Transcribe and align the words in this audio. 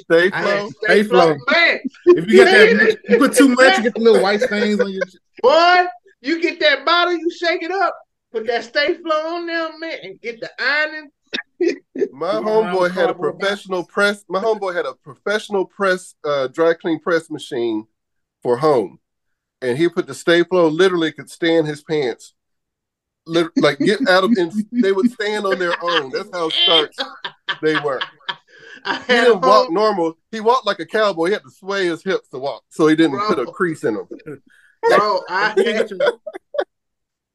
Sta-Flo. 0.00 0.30
had 0.30 0.70
Sta-Flo. 0.70 1.36
man. 1.50 1.80
If 2.06 2.28
you 2.28 2.44
get 2.44 2.78
that, 2.78 2.98
you 3.08 3.18
put 3.18 3.34
too 3.34 3.48
much, 3.48 3.78
you 3.78 3.84
get 3.84 3.94
the 3.94 4.00
little 4.00 4.22
white 4.22 4.40
stains 4.40 4.80
on 4.80 4.90
your. 4.90 5.02
Boy, 5.42 5.86
you 6.20 6.40
get 6.40 6.60
that 6.60 6.84
bottle, 6.84 7.14
you 7.14 7.30
shake 7.30 7.62
it 7.62 7.70
up, 7.70 7.94
put 8.32 8.46
that 8.46 8.64
Sta-Flo 8.64 9.36
on 9.36 9.46
there, 9.46 9.78
man, 9.78 9.98
and 10.02 10.20
get 10.20 10.40
the 10.40 10.50
ironing. 10.58 11.10
My 12.12 12.34
homeboy 12.34 12.92
had 12.92 13.10
a 13.10 13.14
professional 13.14 13.84
press. 13.84 14.24
My 14.28 14.40
homeboy 14.40 14.74
had 14.74 14.86
a 14.86 14.94
professional 14.94 15.66
press, 15.66 16.14
uh, 16.24 16.48
dry 16.48 16.74
clean 16.74 17.00
press 17.00 17.30
machine 17.30 17.86
for 18.42 18.56
home, 18.56 18.98
and 19.60 19.76
he 19.76 19.88
put 19.88 20.06
the 20.06 20.14
Sta-Flo. 20.14 20.68
Literally, 20.68 21.12
could 21.12 21.30
stand 21.30 21.66
his 21.66 21.82
pants. 21.82 22.34
Like 23.26 23.78
get 23.78 24.08
out 24.08 24.24
of, 24.24 24.32
and 24.36 24.52
they 24.72 24.92
would 24.92 25.10
stand 25.12 25.44
on 25.44 25.58
their 25.58 25.74
own. 25.82 26.10
That's 26.10 26.30
how 26.32 26.48
starts 26.48 26.98
they 27.62 27.78
were. 27.78 28.00
I 28.84 28.98
He 29.06 29.12
didn't 29.14 29.28
a 29.28 29.34
walk 29.46 29.66
home, 29.66 29.74
normal. 29.74 30.14
He 30.30 30.40
walked 30.40 30.66
like 30.66 30.78
a 30.80 30.86
cowboy. 30.86 31.26
He 31.26 31.32
had 31.32 31.42
to 31.42 31.50
sway 31.50 31.86
his 31.86 32.02
hips 32.02 32.28
to 32.28 32.38
walk, 32.38 32.62
so 32.68 32.86
he 32.86 32.96
didn't 32.96 33.18
put 33.26 33.38
a 33.38 33.46
crease 33.46 33.84
in 33.84 33.94
them. 33.94 34.08
bro. 34.88 35.20
I 35.28 35.50
If 35.50 35.56
you 35.58 35.64
ain't 35.64 35.76
had, 35.76 35.88
get 35.88 35.98
your- 35.98 36.20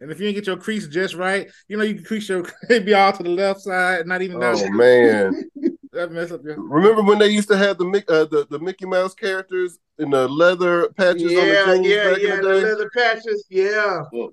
and 0.02 0.12
if 0.12 0.20
you 0.20 0.27
ain't 0.27 0.36
get 0.36 0.48
your 0.48 0.58
crease 0.58 0.88
just 0.88 1.13
right, 1.16 1.50
you 1.67 1.77
know 1.77 1.84
you 1.84 1.95
can 1.95 2.03
crease 2.03 2.27
your 2.27 2.45
it 2.70 2.86
be 2.86 2.94
all 2.94 3.13
to 3.13 3.23
the 3.23 3.30
left 3.30 3.62
side, 3.62 4.05
not 4.08 4.22
even 4.22 4.39
down. 4.39 4.55
Oh 4.58 4.70
man! 4.72 5.50
That 5.94 6.12
mess 6.12 6.31
up 6.31 6.41
your. 6.44 6.59
Remember 6.59 7.02
when 7.02 7.20
they 7.20 7.30
used 7.30 7.48
to 7.48 7.58
have 7.58 7.77
the 7.77 7.86
Mick- 7.86 8.09
uh, 8.09 8.25
the 8.25 8.45
the 8.50 8.59
Mickey 8.59 8.86
Mouse 8.86 9.14
characters 9.14 9.80
in 9.98 10.09
the 10.09 10.27
leather 10.27 10.89
patches 10.98 11.23
on 11.23 11.30
the 11.30 11.53
yeah, 11.53 11.73
yeah, 11.75 12.12
back 12.12 12.22
yeah, 12.22 12.34
in 12.34 12.41
the 12.41 12.48
the 12.48 12.53
day? 12.59 12.64
leather 12.66 12.89
patches, 12.95 13.45
yeah. 13.50 14.02
Well- 14.12 14.31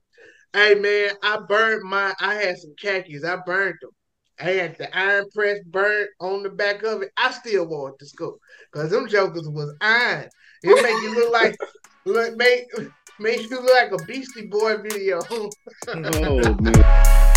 Hey 0.54 0.74
man, 0.74 1.12
I 1.22 1.38
burned 1.48 1.82
my. 1.88 2.12
I 2.20 2.34
had 2.34 2.58
some 2.58 2.74
khakis. 2.78 3.24
I 3.24 3.36
burned 3.36 3.76
them. 3.80 3.90
I 4.42 4.50
had 4.50 4.76
the 4.76 4.96
iron 4.96 5.26
press 5.32 5.60
burnt 5.66 6.10
on 6.20 6.42
the 6.42 6.50
back 6.50 6.82
of 6.82 7.02
it. 7.02 7.12
I 7.16 7.30
still 7.30 7.64
wore 7.66 7.90
it 7.90 7.98
to 8.00 8.06
school 8.06 8.38
because 8.72 8.90
them 8.90 9.06
jokers 9.06 9.48
was 9.48 9.72
iron. 9.80 10.28
It 10.64 10.82
make 10.82 11.02
you 11.02 11.14
look 11.14 11.32
like 11.32 11.56
look 12.04 12.36
make 12.36 12.64
make 13.20 13.48
you 13.48 13.60
look 13.60 13.70
like 13.72 13.92
a 13.92 14.04
Beastie 14.04 14.48
Boy 14.48 14.78
video. 14.78 15.20
Oh 15.30 15.48
man. 15.94 17.31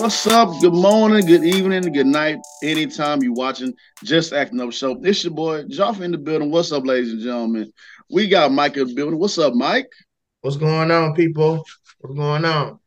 What's 0.00 0.26
up? 0.28 0.48
Good 0.62 0.72
morning, 0.72 1.26
good 1.26 1.44
evening, 1.44 1.82
good 1.92 2.06
night. 2.06 2.38
Anytime 2.62 3.22
you 3.22 3.34
watching 3.34 3.74
Just 4.02 4.32
Acting 4.32 4.58
Up 4.58 4.72
Show. 4.72 4.98
It's 5.02 5.22
your 5.22 5.34
boy 5.34 5.64
Joff 5.64 6.00
in 6.00 6.10
the 6.10 6.16
building. 6.16 6.50
What's 6.50 6.72
up, 6.72 6.86
ladies 6.86 7.12
and 7.12 7.20
gentlemen? 7.20 7.70
We 8.10 8.26
got 8.26 8.50
Mike 8.50 8.78
in 8.78 8.88
the 8.88 8.94
building. 8.94 9.18
What's 9.18 9.36
up, 9.36 9.52
Mike? 9.52 9.90
What's 10.40 10.56
going 10.56 10.90
on, 10.90 11.14
people? 11.14 11.62
What's 11.98 12.16
going 12.16 12.46
on? 12.46 12.78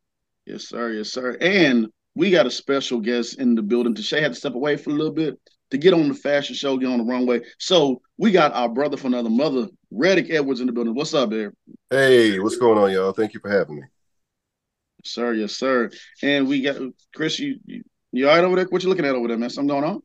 Yes, 0.48 0.68
sir. 0.68 0.94
Yes, 0.94 1.10
sir. 1.10 1.38
And 1.40 1.88
we 2.16 2.32
got 2.32 2.48
a 2.48 2.52
special 2.52 3.00
guest 3.00 3.40
in 3.40 3.54
the 3.54 3.62
building. 3.62 3.94
Tashay 3.94 4.20
had 4.20 4.34
to 4.34 4.40
step 4.40 4.56
away 4.56 4.76
for 4.76 4.90
a 4.90 4.94
little 4.94 5.14
bit 5.14 5.40
to 5.70 5.78
get 5.78 5.94
on 5.94 6.08
the 6.08 6.16
fashion 6.16 6.56
show, 6.56 6.78
get 6.78 6.90
on 6.90 6.98
the 6.98 7.04
runway. 7.04 7.42
So 7.60 8.02
we 8.18 8.32
got 8.32 8.56
our 8.56 8.70
brother 8.70 8.98
from 8.98 9.14
another 9.14 9.30
mother, 9.30 9.68
Redick 9.94 10.32
Edwards, 10.32 10.62
in 10.62 10.66
the 10.66 10.74
building. 10.74 10.96
What's 10.96 11.14
up, 11.14 11.30
there? 11.30 11.54
Hey, 11.92 12.40
what's 12.40 12.58
going 12.58 12.80
on, 12.80 12.92
y'all? 12.92 13.14
Thank 13.14 13.36
you 13.36 13.40
for 13.40 13.52
having 13.52 13.76
me. 13.76 13.84
Sir, 15.04 15.34
yes, 15.34 15.56
sir. 15.56 15.90
And 16.22 16.48
we 16.48 16.62
got 16.62 16.78
Chris. 17.16 17.40
You 17.40 17.60
you, 17.66 17.84
you 18.12 18.30
all 18.30 18.36
right 18.36 18.44
over 18.44 18.56
there? 18.56 18.66
What 18.66 18.84
you 18.84 18.90
looking 18.90 19.06
at 19.06 19.16
over 19.16 19.28
there, 19.28 19.38
man? 19.38 19.50
Something 19.50 19.80
going 19.80 19.84
on? 19.84 20.02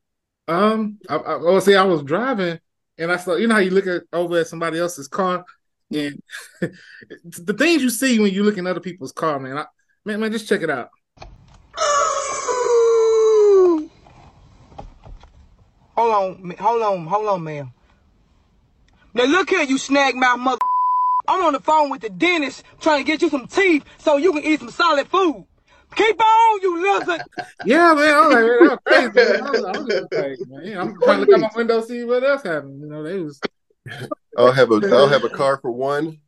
Um, 0.48 0.98
I, 1.08 1.16
I, 1.16 1.36
well, 1.36 1.60
see, 1.60 1.76
I 1.76 1.84
was 1.84 2.02
driving 2.02 2.58
and 2.98 3.12
I 3.12 3.16
saw, 3.16 3.36
you 3.36 3.46
know 3.46 3.54
how 3.54 3.60
you 3.60 3.70
look 3.70 3.86
at 3.86 4.02
over 4.12 4.38
at 4.40 4.48
somebody 4.48 4.78
else's 4.78 5.08
car, 5.08 5.44
and 5.92 6.20
the 6.60 7.54
things 7.54 7.82
you 7.82 7.90
see 7.90 8.18
when 8.18 8.32
you 8.32 8.42
look 8.42 8.58
in 8.58 8.66
other 8.66 8.80
people's 8.80 9.12
car, 9.12 9.38
man. 9.38 9.56
I, 9.58 9.66
man, 10.04 10.20
man, 10.20 10.32
just 10.32 10.48
check 10.48 10.62
it 10.62 10.70
out. 10.70 10.90
Hold 15.96 16.14
on, 16.14 16.54
hold 16.58 16.82
on, 16.82 17.06
hold 17.06 17.28
on, 17.28 17.44
ma'am. 17.44 17.72
Now 19.14 19.24
look 19.24 19.50
here, 19.50 19.62
you 19.62 19.78
snag 19.78 20.14
mouth 20.16 20.38
mother. 20.38 20.67
I'm 21.28 21.44
on 21.44 21.52
the 21.52 21.60
phone 21.60 21.90
with 21.90 22.00
the 22.00 22.08
dentist 22.08 22.64
trying 22.80 23.04
to 23.04 23.06
get 23.06 23.20
you 23.20 23.28
some 23.28 23.46
teeth 23.46 23.84
so 23.98 24.16
you 24.16 24.32
can 24.32 24.42
eat 24.42 24.60
some 24.60 24.70
solid 24.70 25.06
food. 25.08 25.44
Keep 25.94 26.20
on, 26.20 26.60
you 26.62 26.98
lizard. 26.98 27.22
Yeah, 27.64 27.92
man, 27.94 28.14
I 28.14 28.20
was 28.26 28.34
like, 28.34 28.86
man, 28.88 29.10
crazy. 29.12 29.28
Man. 29.28 29.42
I 29.42 29.50
was, 29.50 29.64
I 29.64 29.78
was 29.78 30.06
like, 30.12 30.38
man, 30.48 30.78
I'm 30.78 31.00
trying 31.02 31.24
to 31.24 31.26
look 31.26 31.34
out 31.34 31.40
my 31.40 31.50
window 31.56 31.80
see 31.80 32.04
what 32.04 32.24
else 32.24 32.42
happened. 32.42 32.80
You 32.80 32.86
know, 32.88 33.02
they 33.02 33.18
was 33.18 33.40
I'll 34.36 34.52
have 34.52 34.70
a 34.70 34.74
I'll 34.92 35.08
have 35.08 35.24
a 35.24 35.28
car 35.28 35.58
for 35.58 35.70
one. 35.70 36.18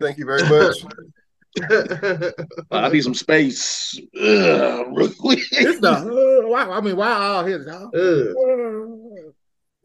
Thank 0.00 0.18
you 0.18 0.26
very 0.26 0.42
much. 0.42 0.76
I 2.70 2.88
need 2.90 3.02
some 3.02 3.14
space. 3.14 3.98
Ugh, 4.14 4.86
real 4.92 5.10
quick. 5.18 5.40
it's 5.52 5.80
the 5.80 5.90
uh, 5.90 6.48
why, 6.48 6.64
I 6.68 6.80
mean, 6.80 6.96
why 6.96 7.12
all 7.12 7.44
here? 7.46 7.64
dog? 7.64 7.94
Ugh. 7.96 9.32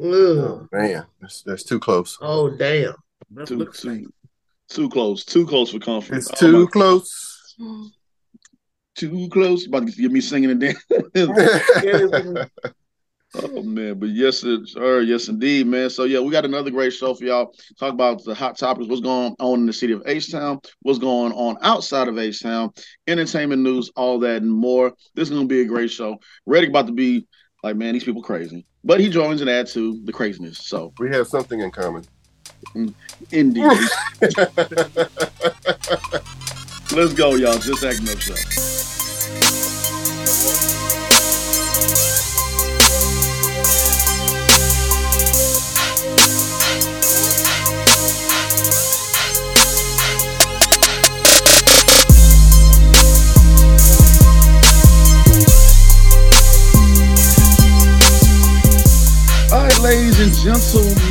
Ugh. 0.04 0.68
Man, 0.72 1.06
that's, 1.22 1.42
that's 1.44 1.64
too 1.64 1.80
close. 1.80 2.18
Oh 2.22 2.50
damn. 2.50 2.96
too, 3.46 3.56
Look- 3.58 3.76
too, 4.74 4.90
close. 4.90 5.24
Too 5.26 5.46
close 5.46 5.72
for 5.72 5.80
comfort. 5.80 6.18
It's 6.18 6.32
Oh, 6.32 6.36
too 6.36 6.68
close. 6.68 7.56
too 8.96 9.30
close. 9.32 9.68
About 9.68 9.88
to 9.88 9.92
get 9.94 10.12
me 10.12 10.22
singing 10.22 10.52
and 10.52 10.59
dancing. 10.59 12.38
Oh 13.34 13.64
man, 13.64 13.98
but 13.98 14.10
yes, 14.10 14.40
sir, 14.40 15.00
yes 15.04 15.30
indeed, 15.30 15.66
man. 15.66 15.90
So 15.90 16.04
yeah, 16.04 16.20
we 16.20 16.31
got 16.31 16.44
another 16.44 16.70
great 16.70 16.92
show 16.92 17.14
for 17.14 17.24
y'all. 17.24 17.54
Talk 17.80 17.94
about 17.94 18.22
the 18.26 18.36
hot 18.36 18.58
topics, 18.58 18.90
what's 18.90 19.00
going 19.00 19.34
on 19.40 19.60
in 19.62 19.66
the 19.66 19.72
city 19.72 19.94
of 19.94 20.04
H 20.06 20.30
Town, 20.34 20.60
what's 20.81 21.00
going 21.00 21.31
on 21.31 21.58
outside 21.62 22.10
of 22.10 22.18
H 22.20 22.42
Town, 22.44 22.72
entertainment 23.08 23.62
news, 23.62 23.90
all 23.96 24.20
that 24.20 24.42
and 24.42 24.52
more. 24.52 24.92
This 25.16 25.30
is 25.30 25.34
gonna 25.34 25.48
be 25.48 25.62
a 25.62 25.66
great 25.66 25.90
show. 25.90 26.18
Redick 26.46 26.68
about 26.68 26.88
to 26.88 26.92
be 26.94 27.26
like, 27.64 27.78
man, 27.78 27.94
these 27.94 28.04
people 28.04 28.22
crazy, 28.22 28.66
but 28.84 29.00
he 29.00 29.08
joins 29.10 29.40
and 29.40 29.50
add 29.50 29.68
to 29.68 30.02
the 30.04 30.12
craziness. 30.12 30.58
So 30.58 30.92
we 31.00 31.10
have 31.12 31.28
something 31.28 31.62
in 31.62 31.72
common. 31.72 32.04
Indeed, 33.32 33.64
let's 36.92 37.14
go, 37.14 37.36
y'all. 37.36 37.58
Just 37.58 37.84
acting 37.84 38.10
up. 38.10 38.18
Right, 59.52 59.80
ladies 59.82 60.20
and 60.22 60.34
gentlemen, 60.34 61.11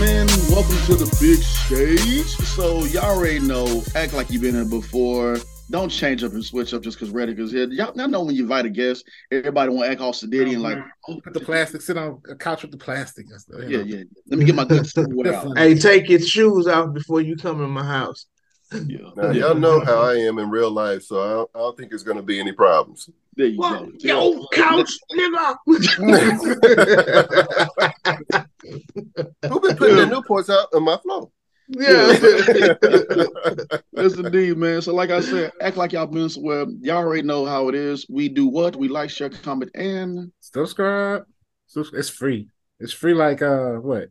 welcome 0.50 0.77
to 0.84 0.97
the 0.97 1.16
big 1.21 1.38
stage. 1.38 2.27
So 2.49 2.84
y'all 2.87 3.16
already 3.16 3.38
know, 3.38 3.84
act 3.94 4.12
like 4.15 4.31
you've 4.31 4.43
been 4.43 4.56
here 4.56 4.65
before. 4.65 5.37
Don't 5.71 5.88
change 5.88 6.25
up 6.25 6.33
and 6.33 6.44
switch 6.44 6.75
up 6.75 6.83
just 6.83 6.99
because 6.99 7.15
Redick 7.15 7.38
is 7.38 7.53
here. 7.53 7.69
Y'all, 7.71 7.93
y'all 7.94 8.09
know 8.09 8.25
when 8.25 8.34
you 8.34 8.43
invite 8.43 8.66
a 8.66 8.71
guest, 8.71 9.09
everybody 9.31 9.71
want 9.71 9.84
to 9.84 9.93
act 9.93 10.00
all 10.00 10.12
sedity 10.12 10.55
and 10.55 10.62
like, 10.62 10.78
oh, 11.09 11.21
Put 11.22 11.34
the 11.34 11.41
plastic, 11.41 11.81
sit 11.81 11.97
on 11.97 12.21
a 12.28 12.34
couch 12.34 12.62
with 12.62 12.72
the 12.72 12.77
plastic 12.77 13.27
and 13.31 13.41
stuff. 13.41 13.61
you 13.61 13.69
yeah, 13.69 13.77
know. 13.78 13.84
yeah. 13.84 14.05
Let 14.27 14.38
me 14.41 14.44
get 14.44 14.56
my 14.56 14.65
good 14.65 14.83
schoolwear 14.87 15.33
out. 15.33 15.56
Hey, 15.56 15.77
take 15.77 16.09
your 16.09 16.19
shoes 16.19 16.67
off 16.67 16.93
before 16.93 17.21
you 17.21 17.37
come 17.37 17.62
in 17.62 17.71
my 17.71 17.84
house. 17.84 18.27
Yeah. 18.72 19.10
Now, 19.16 19.31
y'all 19.31 19.54
know 19.54 19.81
how 19.81 20.00
I 20.03 20.14
am 20.16 20.38
in 20.38 20.48
real 20.50 20.70
life, 20.70 21.03
so 21.03 21.20
I 21.22 21.31
don't, 21.31 21.50
I 21.54 21.58
don't 21.58 21.76
think 21.76 21.92
it's 21.92 22.03
going 22.04 22.16
to 22.19 22.22
be 22.22 22.38
any 22.38 22.53
problems. 22.53 23.10
There 23.34 23.46
you 23.46 23.58
What? 23.58 23.81
go. 23.81 23.93
Yo, 23.99 24.46
couch, 24.52 24.90
nigga. 25.12 25.56
Who 29.49 29.61
been 29.61 29.76
putting 29.76 29.96
the 29.96 30.06
Newports 30.06 30.50
out 30.50 30.69
on 30.75 30.84
my 30.84 30.96
flow? 30.99 31.32
yeah. 31.69 32.17
Yes, 33.93 34.14
indeed, 34.19 34.56
man. 34.56 34.82
So, 34.82 34.94
like 34.94 35.11
I 35.11 35.20
said, 35.20 35.52
act 35.61 35.76
like 35.76 35.93
y'all 35.93 36.06
been 36.06 36.28
somewhere. 36.28 36.67
Y'all 36.81 36.99
already 36.99 37.22
know 37.22 37.44
how 37.46 37.69
it 37.69 37.75
is. 37.75 38.06
We 38.08 38.28
do 38.28 38.46
what? 38.46 38.76
We 38.76 38.88
like, 38.88 39.11
share, 39.11 39.31
comment, 39.31 39.70
and 39.75 40.32
Subscribe. 40.40 41.25
It's 41.76 42.08
free. 42.08 42.49
It's 42.81 42.93
free 42.93 43.14
like 43.14 43.43
uh 43.43 43.75
what? 43.75 44.08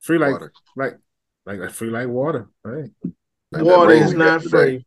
Free 0.00 0.18
like 0.18 0.32
Water. 0.32 0.52
like 0.76 0.98
like 1.46 1.58
like 1.60 1.70
free 1.70 1.88
like 1.88 2.08
water. 2.08 2.48
Right. 2.64 2.90
Like 3.52 3.64
Water 3.64 3.92
is 3.92 4.14
not 4.14 4.42
free. 4.42 4.86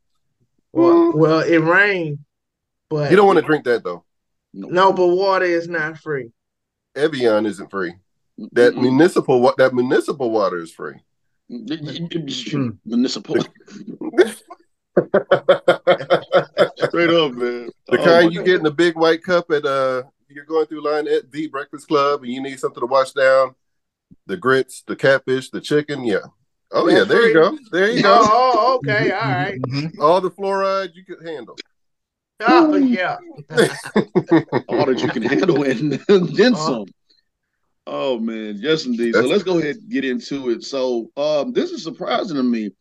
Well, 0.73 1.13
well, 1.15 1.39
it 1.39 1.57
rained, 1.59 2.19
but 2.89 3.11
You 3.11 3.17
don't 3.17 3.27
want 3.27 3.37
to 3.37 3.45
drink 3.45 3.63
that 3.65 3.83
though. 3.83 4.03
no, 4.53 4.91
but 4.91 5.07
water 5.07 5.45
is 5.45 5.67
not 5.69 5.97
free. 5.99 6.31
Evian 6.95 7.45
isn't 7.45 7.69
free. 7.69 7.93
That 8.53 8.73
Mm-mm. 8.73 8.81
municipal 8.81 9.39
wa- 9.39 9.53
that 9.57 9.73
municipal 9.73 10.31
water 10.31 10.57
is 10.57 10.71
free. 10.73 10.95
municipal. 11.47 13.35
Straight 16.77 17.09
up, 17.11 17.33
man. 17.33 17.69
The 17.87 17.99
Oh, 17.99 18.03
kind 18.03 18.25
my 18.25 18.31
you 18.31 18.39
God. 18.39 18.45
get 18.45 18.59
in 18.61 18.65
a 18.65 18.71
big 18.71 18.95
white 18.97 19.23
cup 19.23 19.51
at 19.51 19.65
uh 19.65 20.03
you're 20.27 20.45
going 20.45 20.65
through 20.67 20.83
line 20.83 21.07
at 21.07 21.31
the 21.31 21.47
breakfast 21.47 21.87
club 21.87 22.23
and 22.23 22.31
you 22.33 22.41
need 22.41 22.59
something 22.59 22.81
to 22.81 22.87
wash 22.87 23.11
down. 23.11 23.55
The 24.27 24.35
grits, 24.37 24.83
the 24.85 24.95
catfish, 24.95 25.49
the 25.51 25.61
chicken, 25.61 26.03
yeah. 26.03 26.25
Oh 26.77 26.89
yeah, 26.89 26.95
That's 26.99 27.07
there 27.09 27.27
you 27.29 27.33
go. 27.33 27.57
There 27.71 27.89
you 27.91 28.03
go. 28.03 28.19
Oh, 28.21 28.75
okay, 28.83 29.11
all 29.11 29.31
right. 29.31 29.61
Mhm. 29.61 29.91
All 29.99 30.19
the 30.19 30.29
fluoride 30.29 30.93
you 30.93 31.05
could 31.05 31.25
handle. 31.25 31.57
Oh, 32.41 32.75
yeah. 32.75 33.15
all 34.67 34.85
that 34.85 35.01
you 35.01 35.07
can 35.09 35.23
handle 35.23 35.63
and 35.63 35.93
then 36.07 36.53
Uh-huh. 36.53 36.55
some. 36.55 36.85
Oh 37.87 38.19
man, 38.19 38.57
yes 38.59 38.85
indeed. 38.85 39.13
So 39.15 39.21
let's 39.21 39.43
go 39.43 39.57
ahead 39.59 39.77
and 39.77 39.89
get 39.89 40.03
into 40.03 40.49
it. 40.49 40.63
So 40.63 41.11
um 41.15 41.53
this 41.53 41.71
is 41.71 41.83
surprising 41.83 42.35
to 42.35 42.43
me. 42.43 42.71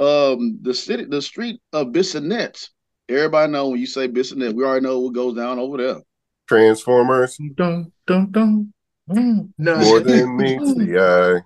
Um 0.00 0.58
the 0.62 0.74
city 0.74 1.04
the 1.04 1.22
street 1.22 1.60
of 1.72 1.88
Bissonnet. 1.88 2.68
Everybody 3.08 3.52
know 3.52 3.68
when 3.68 3.78
you 3.80 3.86
say 3.86 4.08
Bissonnet, 4.08 4.54
we 4.54 4.64
already 4.64 4.84
know 4.84 4.98
what 4.98 5.12
goes 5.14 5.36
down 5.36 5.60
over 5.60 5.76
there. 5.76 6.00
Transformers, 6.48 7.38
Dun, 7.54 7.92
dun, 8.06 8.30
dun. 8.32 8.72
Mm. 9.10 9.50
No, 9.58 9.76
more 9.78 10.00
than 10.00 10.36
meets 10.36 10.74
the 10.74 10.98
eye. 10.98 11.42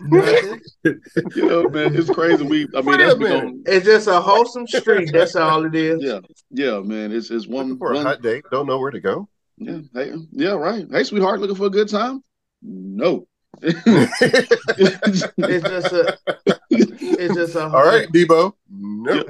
Nothing. 0.00 0.60
You 1.36 1.46
know, 1.46 1.68
man, 1.68 1.94
it's 1.94 2.10
crazy. 2.10 2.44
We 2.44 2.66
I 2.74 2.80
mean 2.80 2.86
Wait 2.86 2.96
that's 2.98 3.14
a 3.14 3.18
become 3.18 3.62
It's 3.66 3.86
just 3.86 4.08
a 4.08 4.20
wholesome 4.20 4.66
street. 4.66 5.10
That's 5.12 5.36
all 5.36 5.64
it 5.64 5.74
is. 5.74 6.02
yeah, 6.02 6.20
yeah, 6.50 6.80
man. 6.80 7.12
It's 7.12 7.30
it's 7.30 7.46
one, 7.46 7.66
Looking 7.68 7.78
for 7.78 7.92
a 7.92 8.02
hot 8.02 8.22
date, 8.22 8.44
don't 8.50 8.66
know 8.66 8.78
where 8.78 8.90
to 8.90 9.00
go. 9.00 9.28
yeah, 9.58 9.78
hey, 9.94 10.12
yeah, 10.32 10.52
right. 10.52 10.86
Hey, 10.90 11.04
sweetheart, 11.04 11.40
looking 11.40 11.56
for 11.56 11.66
a 11.66 11.70
good 11.70 11.88
time? 11.88 12.22
No. 12.62 13.26
It's 13.62 13.82
just 15.68 15.92
a. 15.92 16.18
It's 16.70 17.34
just 17.34 17.54
a. 17.56 17.64
All 17.64 17.84
right, 17.84 18.08
Debo. 18.12 18.52
Nope. 18.70 19.26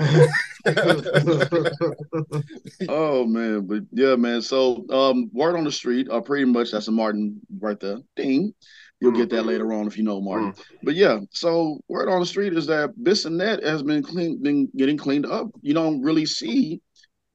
Oh 2.88 3.24
man, 3.24 3.66
but 3.66 3.82
yeah, 3.92 4.16
man. 4.16 4.42
So 4.42 4.84
um 4.90 5.30
word 5.32 5.56
on 5.56 5.64
the 5.64 5.72
street, 5.72 6.08
uh 6.10 6.20
pretty 6.20 6.44
much 6.44 6.72
that's 6.72 6.88
a 6.88 6.92
Martin 6.92 7.40
right 7.58 7.78
there. 7.80 7.98
Ding. 8.16 8.52
You'll 9.00 9.12
get 9.12 9.30
that 9.30 9.46
later 9.46 9.72
on 9.72 9.86
if 9.86 9.96
you 9.96 10.04
know 10.04 10.20
Martin. 10.20 10.52
But 10.82 10.94
yeah, 10.94 11.20
so 11.30 11.80
word 11.88 12.10
on 12.10 12.20
the 12.20 12.26
street 12.26 12.52
is 12.52 12.66
that 12.66 12.90
Bissonnet 13.02 13.64
has 13.64 13.82
been 13.82 14.02
clean 14.02 14.42
been 14.42 14.68
getting 14.76 14.98
cleaned 14.98 15.26
up. 15.26 15.48
You 15.62 15.72
don't 15.72 16.02
really 16.02 16.26
see 16.26 16.82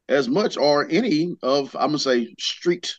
as 0.08 0.30
much 0.30 0.58
or 0.58 0.88
any 0.90 1.34
of 1.42 1.76
I'm 1.76 1.88
gonna 1.88 2.00
say 2.00 2.36
street 2.40 2.96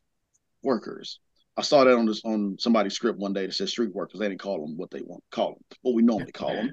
workers. 0.63 1.21
I 1.57 1.63
saw 1.63 1.85
that 1.85 1.97
on 1.97 2.07
this 2.07 2.23
on 2.25 2.57
somebody's 2.59 2.95
script 2.95 3.19
one 3.19 3.33
day 3.33 3.47
that 3.47 3.55
said 3.55 3.69
street 3.69 3.95
workers. 3.95 4.19
They 4.19 4.29
didn't 4.29 4.41
call 4.41 4.61
them 4.61 4.77
what 4.77 4.91
they 4.91 5.01
want 5.01 5.23
call 5.31 5.51
them, 5.51 5.65
what 5.83 5.95
we 5.95 6.03
normally 6.03 6.33
call 6.33 6.55
them. 6.55 6.73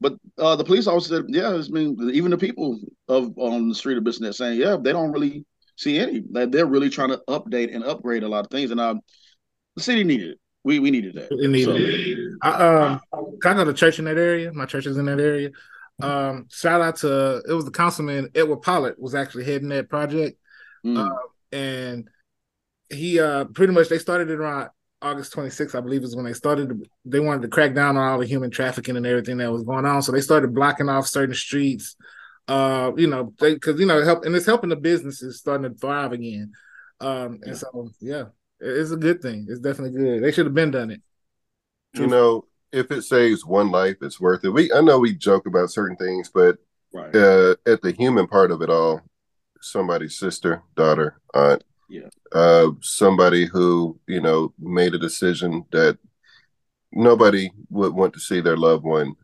But 0.00 0.14
uh, 0.38 0.56
the 0.56 0.64
police 0.64 0.86
officer 0.86 1.16
said, 1.16 1.24
yeah, 1.28 1.54
it's 1.54 1.68
been 1.68 1.96
even 2.12 2.30
the 2.30 2.38
people 2.38 2.78
of 3.08 3.36
on 3.38 3.68
the 3.68 3.74
street 3.74 3.98
of 3.98 4.04
Bissonnet 4.04 4.34
saying, 4.34 4.58
yeah, 4.58 4.76
they 4.80 4.92
don't 4.92 5.12
really 5.12 5.44
see 5.76 5.98
any. 5.98 6.22
That 6.32 6.50
they're 6.50 6.66
really 6.66 6.90
trying 6.90 7.10
to 7.10 7.22
update 7.28 7.74
and 7.74 7.84
upgrade 7.84 8.22
a 8.22 8.28
lot 8.28 8.44
of 8.44 8.50
things, 8.50 8.70
and 8.70 8.80
uh, 8.80 8.94
the 9.74 9.82
city 9.82 10.04
needed 10.04 10.30
it. 10.30 10.40
We 10.66 10.80
we 10.80 10.90
needed 10.90 11.14
that. 11.14 11.28
It 11.30 11.48
needed 11.48 12.16
So-. 12.42 12.48
I, 12.48 12.50
um, 12.86 13.00
I 13.44 13.54
go 13.54 13.64
to 13.64 13.72
church 13.72 13.98
in 14.00 14.04
that 14.06 14.18
area. 14.18 14.52
My 14.52 14.66
church 14.66 14.86
is 14.86 14.96
in 14.96 15.06
that 15.06 15.20
area. 15.20 15.50
Um, 16.02 16.46
shout 16.50 16.80
out 16.82 16.96
to 16.96 17.40
it 17.48 17.52
was 17.52 17.64
the 17.64 17.70
councilman 17.70 18.28
Edward 18.34 18.62
Pollard 18.62 18.96
was 18.98 19.14
actually 19.14 19.44
heading 19.44 19.68
that 19.68 19.88
project, 19.88 20.38
Mm. 20.84 20.98
Uh, 21.04 21.14
and 21.52 22.08
he 22.90 23.18
uh 23.18 23.44
pretty 23.46 23.72
much 23.72 23.88
they 23.88 23.98
started 23.98 24.28
it 24.30 24.38
around 24.38 24.68
August 25.02 25.32
26th, 25.34 25.74
I 25.74 25.80
believe, 25.80 26.02
is 26.04 26.14
when 26.16 26.24
they 26.24 26.32
started. 26.32 26.68
to- 26.68 26.82
They 27.04 27.20
wanted 27.20 27.42
to 27.42 27.48
crack 27.48 27.74
down 27.74 27.96
on 27.96 28.08
all 28.12 28.18
the 28.18 28.26
human 28.26 28.50
trafficking 28.50 28.96
and 28.96 29.06
everything 29.06 29.36
that 29.38 29.52
was 29.52 29.62
going 29.62 29.84
on, 29.86 30.02
so 30.02 30.10
they 30.12 30.20
started 30.20 30.54
blocking 30.54 30.88
off 30.88 31.06
certain 31.06 31.34
streets. 31.34 31.96
Uh, 32.48 32.92
you 32.96 33.06
know, 33.08 33.32
because 33.40 33.78
you 33.80 33.86
know, 33.86 34.02
help 34.04 34.24
and 34.24 34.34
it's 34.36 34.46
helping 34.46 34.70
the 34.70 34.76
businesses 34.76 35.38
starting 35.38 35.70
to 35.70 35.76
thrive 35.78 36.12
again. 36.12 36.52
Um, 37.00 37.34
and 37.42 37.46
Yeah. 37.48 37.52
so 37.54 37.90
yeah, 38.00 38.24
it's 38.60 38.90
a 38.90 38.96
good 38.96 39.20
thing. 39.22 39.46
It's 39.48 39.60
definitely 39.60 39.98
good. 39.98 40.22
They 40.22 40.32
should 40.32 40.46
have 40.46 40.54
been 40.54 40.70
done 40.70 40.90
it. 40.90 41.02
You 41.94 42.06
know, 42.06 42.46
if 42.72 42.90
it 42.90 43.02
saves 43.02 43.44
one 43.44 43.70
life, 43.70 43.96
it's 44.02 44.20
worth 44.20 44.44
it. 44.44 44.50
We 44.50 44.72
I 44.72 44.80
know 44.80 44.98
we 44.98 45.14
joke 45.14 45.46
about 45.46 45.70
certain 45.70 45.96
things, 45.96 46.30
but 46.32 46.58
right. 46.92 47.14
uh, 47.14 47.56
at 47.66 47.80
the 47.82 47.94
human 47.96 48.26
part 48.26 48.50
of 48.50 48.60
it 48.60 48.68
all, 48.68 49.00
somebody's 49.60 50.18
sister, 50.18 50.62
daughter, 50.76 51.20
aunt, 51.34 51.64
Yeah. 51.88 52.08
uh, 52.32 52.72
somebody 52.80 53.46
who 53.46 53.98
you 54.06 54.20
know 54.20 54.52
made 54.58 54.94
a 54.94 54.98
decision 54.98 55.64
that 55.72 55.98
nobody 56.92 57.50
would 57.70 57.94
want 57.94 58.12
to 58.14 58.20
see 58.20 58.40
their 58.40 58.56
loved 58.56 58.84
one 58.84 59.14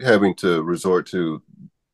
having 0.00 0.34
to 0.36 0.62
resort 0.62 1.06
to 1.08 1.42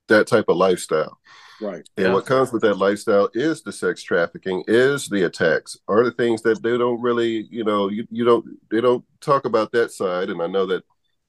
that 0.08 0.26
type 0.26 0.46
of 0.48 0.56
lifestyle. 0.56 1.18
Right. 1.60 1.88
And 1.96 2.06
Yeah. 2.06 2.12
what 2.14 2.26
comes 2.26 2.52
with 2.52 2.62
that 2.62 2.78
lifestyle 2.78 3.30
is 3.34 3.62
the 3.62 3.72
sex 3.72 4.02
trafficking, 4.02 4.64
is 4.66 5.08
the 5.08 5.24
attacks, 5.24 5.76
are 5.88 6.04
the 6.04 6.10
things 6.10 6.42
that 6.42 6.62
they 6.62 6.76
don't 6.76 7.00
really, 7.00 7.46
you 7.50 7.64
know, 7.64 7.88
you, 7.88 8.06
you 8.10 8.24
don't 8.24 8.44
they 8.70 8.80
don't 8.80 9.04
talk 9.20 9.44
about 9.44 9.72
that 9.72 9.92
side. 9.92 10.30
And 10.30 10.42
I 10.42 10.46
know 10.46 10.66
that 10.66 10.84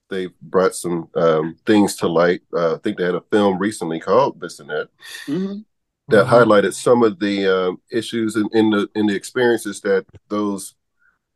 they've 0.10 0.34
brought 0.42 0.76
some 0.76 1.10
um, 1.16 1.56
things 1.66 1.96
to 1.98 2.08
light. 2.08 2.42
Uh, 2.54 2.76
I 2.76 2.78
think 2.80 2.98
they 2.98 3.06
had 3.06 3.16
a 3.16 3.24
film 3.32 3.58
recently 3.60 4.00
called 4.00 4.40
This 4.42 4.60
and 4.60 4.70
That 4.70 4.90
hmm 5.28 5.62
that 6.10 6.26
Mhm. 6.26 6.30
highlighted 6.30 6.74
some 6.74 7.04
of 7.04 7.20
the 7.20 7.48
um, 7.48 7.82
issues 7.92 8.36
in, 8.36 8.48
in 8.54 8.70
the 8.70 8.88
in 8.96 9.08
the 9.08 9.16
experiences 9.16 9.82
that 9.82 10.06
those 10.30 10.76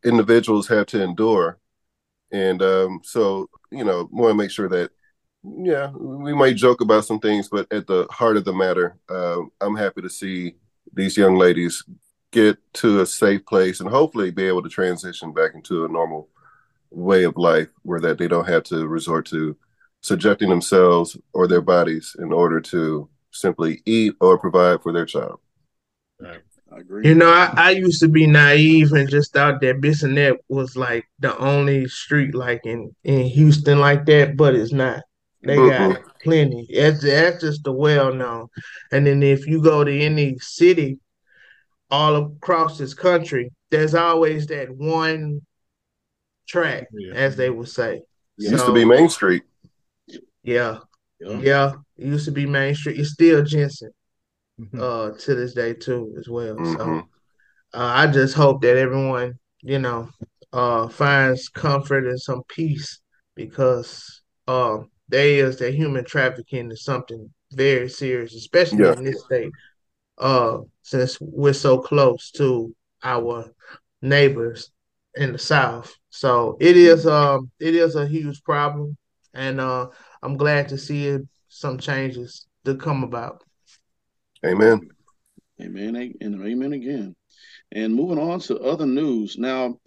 individuals 0.04 0.68
have 0.68 0.86
to 0.86 1.02
endure. 1.02 1.58
And 2.32 2.62
um, 2.62 3.00
so, 3.04 3.48
you 3.72 3.84
know, 3.84 4.08
want 4.12 4.32
to 4.32 4.34
make 4.36 4.50
sure 4.50 4.68
that, 4.68 4.90
yeah, 5.42 5.90
we 5.90 6.34
might 6.34 6.56
joke 6.56 6.80
about 6.80 7.04
some 7.04 7.18
things, 7.18 7.48
but 7.48 7.70
at 7.72 7.86
the 7.86 8.06
heart 8.10 8.36
of 8.36 8.44
the 8.44 8.52
matter, 8.52 8.96
uh, 9.08 9.40
I'm 9.60 9.76
happy 9.76 10.02
to 10.02 10.10
see 10.10 10.56
these 10.92 11.16
young 11.16 11.36
ladies 11.36 11.84
get 12.30 12.58
to 12.74 13.00
a 13.00 13.06
safe 13.06 13.44
place 13.46 13.80
and 13.80 13.88
hopefully 13.88 14.30
be 14.30 14.46
able 14.46 14.62
to 14.62 14.68
transition 14.68 15.32
back 15.32 15.52
into 15.54 15.84
a 15.84 15.88
normal 15.88 16.28
way 16.90 17.24
of 17.24 17.36
life 17.36 17.68
where 17.82 18.00
that 18.00 18.18
they 18.18 18.28
don't 18.28 18.48
have 18.48 18.64
to 18.64 18.86
resort 18.86 19.26
to 19.26 19.56
subjecting 20.00 20.48
themselves 20.48 21.16
or 21.32 21.46
their 21.46 21.60
bodies 21.60 22.16
in 22.18 22.32
order 22.32 22.60
to 22.60 23.08
simply 23.32 23.82
eat 23.86 24.14
or 24.20 24.38
provide 24.38 24.82
for 24.82 24.92
their 24.92 25.06
child. 25.06 25.40
I 26.72 26.78
agree. 26.78 27.08
You 27.08 27.14
know, 27.14 27.30
I, 27.30 27.52
I 27.56 27.70
used 27.70 28.00
to 28.00 28.08
be 28.08 28.26
naive 28.26 28.92
and 28.92 29.08
just 29.08 29.32
thought 29.32 29.60
that 29.60 29.80
Bissonnet 29.80 30.36
was 30.48 30.76
like 30.76 31.08
the 31.18 31.36
only 31.38 31.88
street 31.88 32.34
like 32.34 32.64
in, 32.64 32.94
in 33.02 33.22
Houston 33.22 33.80
like 33.80 34.06
that, 34.06 34.36
but 34.36 34.54
it's 34.54 34.72
not. 34.72 35.02
They 35.42 35.56
got 35.56 36.02
plenty. 36.22 36.68
That's, 36.72 37.02
that's 37.02 37.40
just 37.40 37.64
the 37.64 37.72
well 37.72 38.12
known. 38.12 38.48
And 38.92 39.06
then 39.06 39.22
if 39.22 39.46
you 39.46 39.62
go 39.62 39.84
to 39.84 39.92
any 40.00 40.38
city 40.38 40.98
all 41.90 42.16
across 42.16 42.76
this 42.78 42.94
country, 42.94 43.50
there's 43.70 43.94
always 43.94 44.46
that 44.48 44.68
one 44.70 45.40
track, 46.46 46.88
Yeah. 46.92 47.14
as 47.14 47.36
they 47.36 47.48
would 47.50 47.68
say. 47.68 48.02
Used 48.36 48.58
So- 48.58 48.66
to 48.68 48.72
be 48.72 48.84
Main 48.84 49.08
Street. 49.08 49.42
Yeah, 50.42 50.78
Yeah. 51.20 51.38
yeah. 51.40 51.72
It 51.96 52.06
used 52.06 52.24
to 52.26 52.32
be 52.32 52.46
Main 52.46 52.74
Street. 52.74 52.98
It's 52.98 53.10
still 53.12 53.42
Jensen 53.44 53.90
Mhm. 54.60 54.80
uh 54.80 55.16
to 55.18 55.34
this 55.34 55.54
day 55.54 55.72
too 55.74 56.14
as 56.18 56.28
well. 56.28 56.56
So 56.56 56.62
Mhm. 56.78 57.00
uh, 57.00 57.04
I 57.72 58.06
just 58.08 58.34
hope 58.34 58.60
that 58.62 58.76
everyone, 58.76 59.38
you 59.62 59.78
know, 59.78 60.10
uh 60.52 60.88
finds 60.88 61.48
comfort 61.48 62.06
and 62.06 62.20
some 62.20 62.42
peace 62.48 63.00
because 63.36 64.22
um 64.48 64.90
there 65.10 65.46
is 65.46 65.58
that 65.58 65.74
human 65.74 66.04
trafficking 66.04 66.70
is 66.70 66.84
something 66.84 67.32
very 67.52 67.88
serious, 67.88 68.34
especially 68.34 68.84
Yeah. 68.84 68.92
in 68.92 69.04
this 69.04 69.24
state. 69.24 69.52
Uh 70.18 70.58
since 70.82 71.20
we're 71.20 71.52
so 71.52 71.78
close 71.78 72.30
to 72.32 72.74
our 73.02 73.52
neighbors 74.02 74.70
in 75.14 75.32
the 75.32 75.38
south. 75.38 75.94
So 76.10 76.56
it 76.60 76.76
is 76.76 77.06
um 77.06 77.50
it 77.58 77.74
is 77.74 77.96
a 77.96 78.06
huge 78.06 78.42
problem 78.42 78.96
and 79.34 79.60
uh 79.60 79.88
I'm 80.22 80.36
glad 80.36 80.68
to 80.68 80.78
see 80.78 81.06
it, 81.06 81.22
some 81.48 81.78
changes 81.78 82.46
to 82.64 82.76
come 82.76 83.02
about. 83.04 83.42
Amen. 84.44 84.80
Amen 85.60 85.96
and 86.20 86.46
amen 86.46 86.72
again. 86.72 87.14
And 87.72 87.94
moving 87.94 88.18
on 88.18 88.40
to 88.40 88.58
other 88.60 88.86
news. 88.86 89.36
Now, 89.38 89.78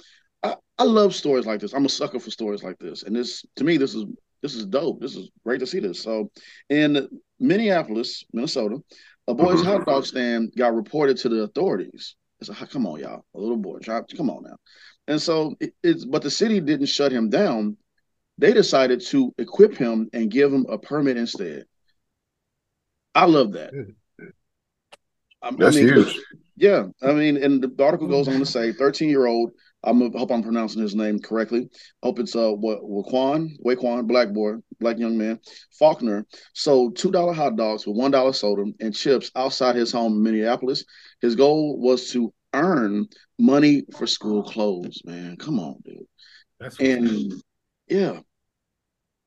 I, 0.41 0.55
I 0.77 0.83
love 0.83 1.13
stories 1.15 1.45
like 1.45 1.59
this. 1.59 1.73
I'm 1.73 1.85
a 1.85 1.89
sucker 1.89 2.19
for 2.19 2.31
stories 2.31 2.63
like 2.63 2.77
this. 2.79 3.03
And 3.03 3.15
this 3.15 3.45
to 3.57 3.63
me, 3.63 3.77
this 3.77 3.93
is 3.95 4.05
this 4.43 4.53
is 4.55 4.65
dope. 4.67 4.99
This 5.01 5.15
is 5.15 5.29
great 5.45 5.61
to 5.61 5.65
see 5.65 5.79
this. 5.79 6.01
So 6.03 6.29
in 6.69 7.07
Minneapolis, 7.39 8.25
Minnesota, 8.33 8.83
a 9.27 9.33
boy's 9.33 9.61
Mhm. 9.61 9.65
hot 9.65 9.85
dog 9.85 10.05
stand 10.05 10.53
got 10.55 10.75
reported 10.75 11.17
to 11.17 11.29
the 11.29 11.41
authorities. 11.43 12.15
It's 12.41 12.49
like, 12.49 12.69
come 12.69 12.85
on, 12.85 12.99
y'all. 12.99 13.23
A 13.33 13.39
little 13.39 13.57
boy, 13.57 13.79
try, 13.79 14.01
come 14.17 14.29
on 14.29 14.43
now. 14.43 14.57
And 15.07 15.21
so 15.21 15.55
it, 15.61 15.73
it's 15.81 16.03
but 16.03 16.21
the 16.21 16.29
city 16.29 16.59
didn't 16.59 16.87
shut 16.87 17.11
him 17.13 17.29
down. 17.29 17.77
They 18.37 18.51
decided 18.51 18.99
to 19.07 19.33
equip 19.37 19.75
him 19.75 20.09
and 20.11 20.29
give 20.29 20.51
him 20.51 20.65
a 20.67 20.77
permit 20.77 21.15
instead. 21.17 21.65
I 23.15 23.25
love 23.25 23.53
that. 23.53 23.73
I- 25.41 25.47
I 25.47 25.51
That's 25.51 25.75
mean, 25.75 25.87
huge. 25.87 26.19
yeah, 26.57 26.87
I 27.01 27.13
mean, 27.13 27.37
and 27.37 27.61
the 27.61 27.83
article 27.83 28.07
goes 28.07 28.27
on 28.27 28.39
to 28.39 28.45
say 28.45 28.73
13 28.73 29.09
year 29.09 29.25
old 29.25 29.51
I'm 29.83 30.01
I 30.01 30.09
hope 30.17 30.31
I'm 30.31 30.43
pronouncing 30.43 30.81
his 30.81 30.95
name 30.95 31.19
correctly. 31.19 31.69
Hope 32.01 32.19
it's 32.19 32.35
uh 32.35 32.51
what 32.51 32.81
Waquan, 32.81 33.49
Waquan, 33.65 34.07
black 34.07 34.29
boy, 34.29 34.53
black 34.79 34.97
young 34.97 35.17
man, 35.17 35.39
Faulkner 35.77 36.25
sold 36.53 36.95
two 36.95 37.11
dollar 37.11 37.33
hot 37.33 37.55
dogs 37.55 37.85
with 37.85 37.97
one 37.97 38.11
dollar 38.11 38.33
soda 38.33 38.63
and 38.79 38.95
chips 38.95 39.31
outside 39.35 39.75
his 39.75 39.91
home 39.91 40.13
in 40.13 40.23
Minneapolis. 40.23 40.85
His 41.21 41.35
goal 41.35 41.79
was 41.79 42.11
to 42.11 42.33
earn 42.53 43.07
money 43.39 43.83
for 43.97 44.07
school 44.07 44.43
clothes. 44.43 45.01
Man, 45.05 45.37
come 45.37 45.59
on, 45.59 45.75
dude. 45.83 46.05
That's 46.59 46.79
And 46.79 47.33
yeah, 47.87 48.19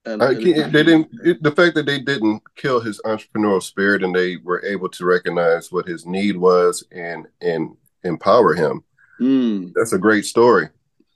And- 0.04 0.22
I 0.22 0.34
can't, 0.34 0.72
they 0.72 0.82
didn't. 0.84 1.08
It, 1.24 1.42
the 1.42 1.50
fact 1.52 1.74
that 1.74 1.86
they 1.86 2.00
didn't 2.00 2.42
kill 2.54 2.80
his 2.80 3.00
entrepreneurial 3.04 3.62
spirit 3.62 4.02
and 4.02 4.14
they 4.14 4.36
were 4.36 4.64
able 4.64 4.88
to 4.90 5.04
recognize 5.04 5.70
what 5.70 5.86
his 5.86 6.06
need 6.06 6.36
was 6.36 6.84
and 6.92 7.26
and 7.40 7.76
empower 8.04 8.54
him. 8.54 8.82
Mm, 9.20 9.72
That's 9.74 9.92
a 9.92 9.98
great 9.98 10.24
story. 10.24 10.68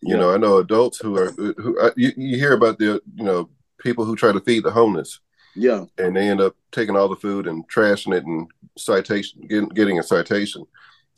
You 0.02 0.14
Yeah. 0.14 0.20
know, 0.20 0.32
I 0.34 0.38
know 0.38 0.58
adults 0.58 0.98
who 0.98 1.16
are 1.16 1.30
who 1.32 1.78
uh, 1.78 1.90
you, 1.96 2.12
you 2.16 2.36
hear 2.36 2.52
about 2.54 2.78
the 2.78 3.02
you 3.14 3.24
know 3.24 3.50
people 3.78 4.04
who 4.04 4.16
try 4.16 4.32
to 4.32 4.40
feed 4.40 4.64
the 4.64 4.70
homeless 4.70 5.20
yeah, 5.54 5.84
and 5.98 6.16
they 6.16 6.28
end 6.28 6.40
up 6.40 6.56
taking 6.72 6.96
all 6.96 7.08
the 7.08 7.16
food 7.16 7.46
and 7.46 7.68
trashing 7.70 8.14
it 8.14 8.24
and 8.24 8.48
citation 8.78 9.42
getting, 9.48 9.68
getting 9.70 9.98
a 9.98 10.02
citation. 10.02 10.64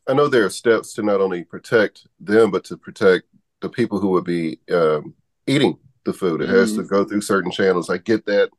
I 0.09 0.15
know 0.15 0.29
there 0.29 0.47
are 0.47 0.51
steps 0.51 0.95
to 0.95 1.03
not 1.03 1.21
only 1.21 1.45
protect 1.45 2.07
them 2.21 2.51
but 2.51 2.65
to 2.67 2.77
protect 2.77 3.27
the 3.61 3.69
people 3.69 4.01
who 4.01 4.11
would 4.11 4.25
be 4.25 4.61
um, 4.73 5.15
eating 5.47 5.79
the 6.05 6.13
food. 6.13 6.43
It 6.43 6.49
has 6.49 6.75
to 6.75 6.83
go 6.85 7.05
through 7.05 7.23
certain 7.23 7.51
channels. 7.53 7.91
I 7.91 7.99
get 7.99 8.27
that, 8.27 8.51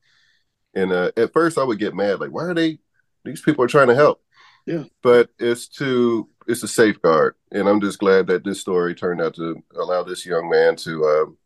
and 0.74 0.92
uh, 0.92 1.12
at 1.18 1.34
first 1.34 1.58
I 1.58 1.63
would 1.63 1.80
get 1.80 1.96
mad, 1.96 2.20
like, 2.20 2.32
why 2.32 2.44
are 2.46 2.53
they? 2.53 2.80
These 3.25 3.42
people 3.42 3.63
are 3.63 3.68
trying 3.70 3.88
to 3.88 3.96
help. 3.96 4.22
Yeah. 4.65 4.84
but 5.01 5.30
it's 5.39 5.68
to 5.68 6.30
it's 6.47 6.63
a 6.63 6.67
safeguard, 6.67 7.35
and 7.51 7.67
I'm 7.67 7.81
just 7.81 8.00
glad 8.00 8.27
that 8.27 8.43
this 8.43 8.62
story 8.62 8.95
turned 8.95 9.21
out 9.21 9.35
to 9.35 9.62
allow 9.75 10.03
this 10.03 10.25
young 10.25 10.50
man 10.50 10.75
to. 10.77 11.03
Um, 11.05 11.38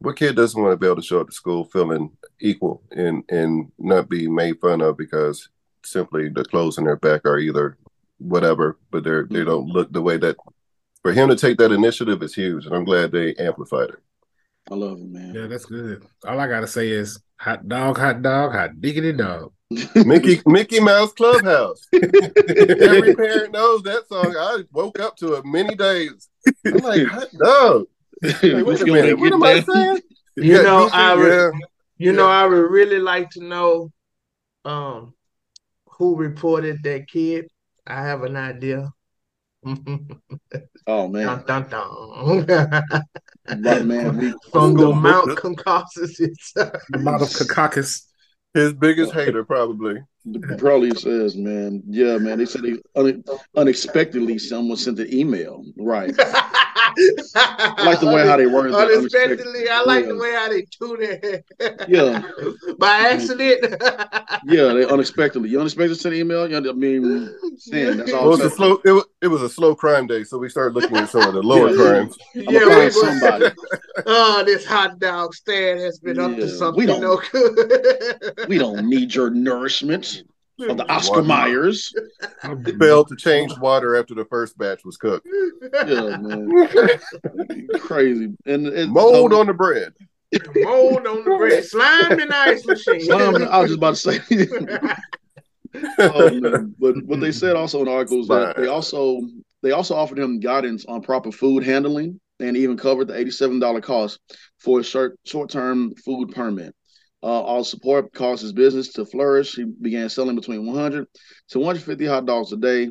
what 0.00 0.16
kid 0.16 0.36
doesn't 0.36 0.60
want 0.60 0.72
to 0.72 0.76
be 0.76 0.86
able 0.86 0.96
to 0.96 1.02
show 1.02 1.20
up 1.20 1.26
to 1.26 1.32
school 1.32 1.64
feeling 1.64 2.16
equal 2.40 2.82
and 2.92 3.24
and 3.28 3.72
not 3.78 4.08
be 4.08 4.28
made 4.28 4.60
fun 4.60 4.80
of 4.80 4.96
because 4.96 5.48
simply 5.84 6.28
the 6.28 6.44
clothes 6.44 6.78
in 6.78 6.84
their 6.84 6.96
back 6.96 7.24
are 7.24 7.38
either 7.38 7.76
whatever, 8.18 8.78
but 8.90 9.04
they're 9.04 9.24
they 9.24 9.44
don't 9.44 9.68
look 9.68 9.92
the 9.92 10.02
way 10.02 10.16
that. 10.18 10.36
For 11.02 11.12
him 11.12 11.28
to 11.28 11.36
take 11.36 11.58
that 11.58 11.70
initiative 11.70 12.22
is 12.24 12.34
huge, 12.34 12.66
and 12.66 12.74
I'm 12.74 12.84
glad 12.84 13.12
they 13.12 13.34
amplified 13.36 13.90
it. 13.90 14.00
I 14.70 14.74
love 14.74 14.98
it, 14.98 15.08
man. 15.08 15.34
Yeah, 15.34 15.46
that's 15.46 15.64
good. 15.64 16.04
All 16.26 16.40
I 16.40 16.48
gotta 16.48 16.66
say 16.66 16.88
is 16.88 17.20
hot 17.36 17.68
dog, 17.68 17.98
hot 17.98 18.20
dog, 18.20 18.52
hot 18.52 18.80
diggity 18.80 19.12
dog. 19.12 19.52
Mickey 19.70 20.40
Mickey 20.46 20.80
Mouse 20.80 21.12
Clubhouse. 21.12 21.86
Every 21.92 23.14
parent 23.14 23.52
knows 23.52 23.82
that 23.82 24.04
song. 24.08 24.34
I 24.38 24.62
woke 24.72 24.98
up 24.98 25.16
to 25.18 25.34
it 25.34 25.44
many 25.44 25.74
days. 25.74 26.28
I'm 26.66 26.78
like, 26.78 27.06
hot 27.06 27.28
dog. 27.38 27.86
Like, 28.22 28.42
wait 28.66 28.80
a 28.80 28.86
minute, 28.86 29.18
what 29.18 29.32
am 29.32 29.42
I 29.42 29.60
saying? 29.60 30.00
You 30.36 30.54
Yeah, 30.56 30.62
know, 30.62 30.88
I 30.92 31.14
re- 31.14 31.28
yeah. 31.30 31.50
You 31.96 32.12
know, 32.12 32.28
I 32.28 32.46
would 32.46 32.70
really 32.70 33.00
like 33.00 33.28
to 33.30 33.42
know 33.42 33.90
um 34.64 35.14
who 35.90 36.14
reported 36.16 36.80
that 36.84 37.08
kid. 37.08 37.48
I 37.88 38.02
have 38.02 38.22
an 38.22 38.36
idea. 38.36 38.92
Oh 40.86 41.08
man, 41.08 41.42
dun, 41.44 41.68
dun. 41.68 42.46
right, 42.46 43.84
man. 43.84 44.16
We, 44.16 44.32
From 44.52 44.74
the 44.74 44.86
The- 44.86 44.94
Mount 44.94 45.26
the- 45.30 45.34
Caucasus 45.34 46.20
itself. 46.20 46.82
The 46.90 46.98
model 46.98 47.26
Kakakis. 47.26 48.04
His 48.54 48.72
biggest 48.72 49.12
hater, 49.12 49.44
probably. 49.44 50.02
Probably 50.58 50.90
says, 50.90 51.36
man. 51.36 51.82
Yeah, 51.86 52.18
man. 52.18 52.38
They 52.38 52.46
said 52.46 52.62
they 52.62 52.76
un- 52.96 53.24
unexpectedly 53.56 54.38
someone 54.38 54.76
sent 54.76 54.98
an 54.98 55.12
email. 55.12 55.64
Right. 55.76 56.14
I 57.34 57.82
like 57.84 58.00
the 58.00 58.06
way 58.06 58.26
how 58.26 58.36
they 58.36 58.46
word 58.46 58.72
that, 58.72 58.90
unexpectedly. 58.90 59.68
I 59.68 59.82
like 59.82 60.06
the 60.06 60.16
way 60.16 60.32
how 60.32 60.48
they 60.48 60.62
do 60.80 60.96
that. 60.98 61.86
Yeah. 61.88 62.22
By 62.78 62.90
accident. 63.10 63.82
Yeah, 64.44 64.72
they 64.72 64.84
unexpectedly. 64.86 65.50
You 65.50 65.58
unexpectedly 65.60 65.96
sent 65.96 66.14
an 66.14 66.20
email. 66.20 66.48
You 66.48 66.60
know, 66.60 66.70
I 66.70 66.72
mean, 66.72 67.34
sin. 67.58 67.98
That's 67.98 68.10
It 68.10 68.14
all. 68.14 68.28
was 68.28 68.40
I'm 68.40 68.46
a 68.46 68.50
slow. 68.50 68.80
It 68.84 68.92
was, 68.92 69.04
it 69.20 69.26
was 69.28 69.42
a 69.42 69.48
slow 69.48 69.74
crime 69.74 70.06
day, 70.06 70.22
so 70.24 70.38
we 70.38 70.48
started 70.48 70.74
looking 70.74 70.96
at 70.96 71.08
some 71.10 71.22
of 71.22 71.34
the 71.34 71.42
lower 71.42 71.70
Yeah. 71.70 71.76
crimes. 71.76 72.16
I'm 72.36 72.42
yeah, 72.48 72.84
we 72.84 72.90
somebody. 72.90 73.46
oh, 74.06 74.42
this 74.44 74.64
hot 74.64 74.98
dog 75.00 75.34
stand 75.34 75.80
has 75.80 75.98
been 75.98 76.18
up 76.20 76.30
Yeah, 76.32 76.36
to 76.38 76.42
we 76.44 76.48
something 76.50 76.86
don't- 76.86 77.00
no 77.00 77.20
good. 77.32 78.46
We 78.48 78.58
don't 78.58 78.86
need 78.88 79.14
your 79.14 79.30
nourishment 79.30 80.22
of 80.60 80.76
the 80.76 80.90
Oscar 80.90 81.16
Water. 81.16 81.26
Myers. 81.26 81.92
Failed 82.78 83.08
to 83.08 83.16
change 83.16 83.56
water 83.58 83.96
after 83.96 84.14
the 84.14 84.24
first 84.24 84.58
batch 84.58 84.84
was 84.84 84.96
cooked. 84.96 85.26
Yeah, 85.72 86.16
man. 86.16 86.68
Crazy. 87.80 88.34
And 88.46 88.66
it's 88.66 88.86
um, 88.86 88.92
Mold 88.92 89.32
on 89.32 89.46
the 89.46 89.54
bread. 89.54 89.94
Mold 90.56 91.06
on 91.06 91.24
the 91.24 91.36
bread. 91.38 91.64
Slime 91.64 92.12
in 92.12 92.28
the 92.28 92.36
ice 92.36 92.66
machine. 92.66 93.00
Slime, 93.00 93.36
I 93.48 93.60
was 93.60 93.70
just 93.70 93.78
about 93.78 93.96
to 93.96 94.20
say. 94.20 94.20
oh. 95.98 96.70
But 96.78 97.04
what 97.04 97.20
they 97.20 97.32
said 97.32 97.56
also 97.56 97.80
in 97.80 97.84
the 97.86 97.92
article 97.92 98.20
is 98.20 98.28
that 98.28 98.56
they 98.56 98.66
also 98.66 99.20
they 99.62 99.72
also 99.72 99.94
offered 99.94 100.18
him 100.18 100.40
guidance 100.40 100.84
on 100.86 101.02
proper 101.02 101.32
food 101.32 101.64
handling 101.64 102.20
and 102.40 102.56
even 102.56 102.76
covered 102.76 103.08
the 103.08 103.18
eighty-seven 103.18 103.58
dollar 103.58 103.80
cost 103.80 104.20
for 104.58 104.80
a 104.80 104.84
short 104.84 105.18
short 105.24 105.50
term 105.50 105.94
food 105.96 106.30
permit. 106.34 106.74
Uh, 107.22 107.26
all 107.26 107.64
support 107.64 108.12
caused 108.12 108.42
his 108.42 108.52
business 108.52 108.92
to 108.92 109.04
flourish. 109.04 109.56
He 109.56 109.64
began 109.64 110.08
selling 110.08 110.36
between 110.36 110.66
100 110.66 111.06
to 111.48 111.58
150 111.58 112.06
hot 112.06 112.26
dogs 112.26 112.52
a 112.52 112.56
day. 112.56 112.90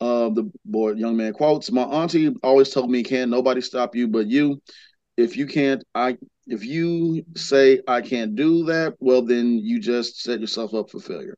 Uh, 0.00 0.30
the 0.30 0.50
boy, 0.64 0.92
young 0.92 1.16
man 1.16 1.32
quotes, 1.32 1.70
"My 1.70 1.82
auntie 1.82 2.34
always 2.42 2.70
told 2.70 2.90
me, 2.90 3.02
"Can 3.02 3.30
nobody 3.30 3.60
stop 3.60 3.94
you 3.94 4.08
but 4.08 4.26
you? 4.26 4.62
If 5.16 5.36
you 5.36 5.46
can't, 5.46 5.84
I 5.94 6.16
if 6.46 6.64
you 6.64 7.24
say 7.36 7.82
I 7.86 8.00
can't 8.00 8.34
do 8.34 8.64
that, 8.66 8.94
well, 9.00 9.22
then 9.22 9.58
you 9.58 9.80
just 9.80 10.22
set 10.22 10.40
yourself 10.40 10.72
up 10.72 10.88
for 10.90 11.00
failure." 11.00 11.36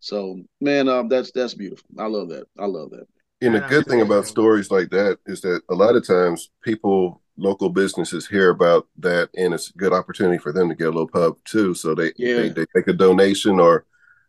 So, 0.00 0.38
man, 0.60 0.88
um, 0.88 1.08
that's 1.08 1.30
that's 1.32 1.54
beautiful. 1.54 1.86
I 1.98 2.06
love 2.06 2.28
that. 2.28 2.44
I 2.58 2.66
love 2.66 2.90
that. 2.90 3.06
And 3.40 3.54
the 3.54 3.60
good 3.60 3.86
thing 3.86 4.02
about 4.02 4.26
stories 4.26 4.70
like 4.70 4.90
that 4.90 5.18
is 5.26 5.40
that 5.42 5.62
a 5.70 5.74
lot 5.74 5.96
of 5.96 6.06
times 6.06 6.50
people, 6.62 7.22
local 7.36 7.68
businesses 7.68 8.26
hear 8.26 8.50
about 8.50 8.86
that, 8.98 9.28
and 9.36 9.52
it's 9.54 9.70
a 9.70 9.72
good 9.74 9.92
opportunity 9.92 10.38
for 10.38 10.52
them 10.52 10.68
to 10.68 10.74
get 10.74 10.84
a 10.88 10.90
little 10.90 11.08
pub 11.08 11.36
too. 11.44 11.74
So 11.74 11.94
they 11.94 12.12
Yeah. 12.16 12.36
they, 12.36 12.48
they 12.50 12.66
make 12.74 12.88
a 12.88 12.92
donation 12.92 13.58
or 13.60 13.84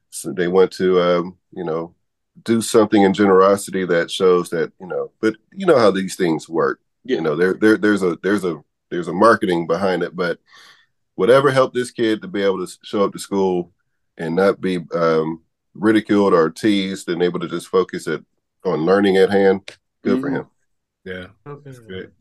so 0.09 0.31
they 0.31 0.47
want 0.47 0.71
to, 0.73 0.99
um, 1.01 1.37
you 1.51 1.63
know, 1.63 1.93
do 2.43 2.61
something 2.61 3.01
in 3.03 3.13
generosity 3.13 3.85
that 3.85 4.09
shows 4.11 4.49
that 4.49 4.71
you 4.79 4.87
know. 4.87 5.11
But 5.21 5.35
you 5.53 5.65
know 5.65 5.77
how 5.77 5.91
these 5.91 6.15
things 6.15 6.49
work. 6.49 6.79
Yeah. 7.03 7.17
You 7.17 7.21
know, 7.21 7.35
there 7.35 7.53
there 7.53 7.77
there's 7.77 8.01
a 8.03 8.17
there's 8.23 8.43
a 8.43 8.63
there's 8.89 9.07
a 9.07 9.13
marketing 9.13 9.67
behind 9.67 10.03
it, 10.03 10.15
but 10.15 10.39
whatever 11.15 11.49
helped 11.51 11.75
this 11.75 11.91
kid 11.91 12.21
to 12.21 12.27
be 12.27 12.41
able 12.41 12.65
to 12.65 12.77
show 12.83 13.03
up 13.03 13.13
to 13.13 13.19
school 13.19 13.71
and 14.17 14.35
not 14.35 14.61
be 14.61 14.79
um, 14.93 15.41
ridiculed 15.73 16.33
or 16.33 16.49
teased 16.49 17.07
and 17.09 17.21
able 17.21 17.39
to 17.39 17.47
just 17.47 17.67
focus 17.67 18.07
it 18.07 18.23
on 18.63 18.85
learning 18.85 19.17
at 19.17 19.29
hand. 19.29 19.61
Good 20.03 20.21
for 20.21 20.29
Mhm. 20.29 20.35
him. 20.35 20.45
Yeah, 21.03 21.27
that's 21.63 21.79
good. 21.79 22.11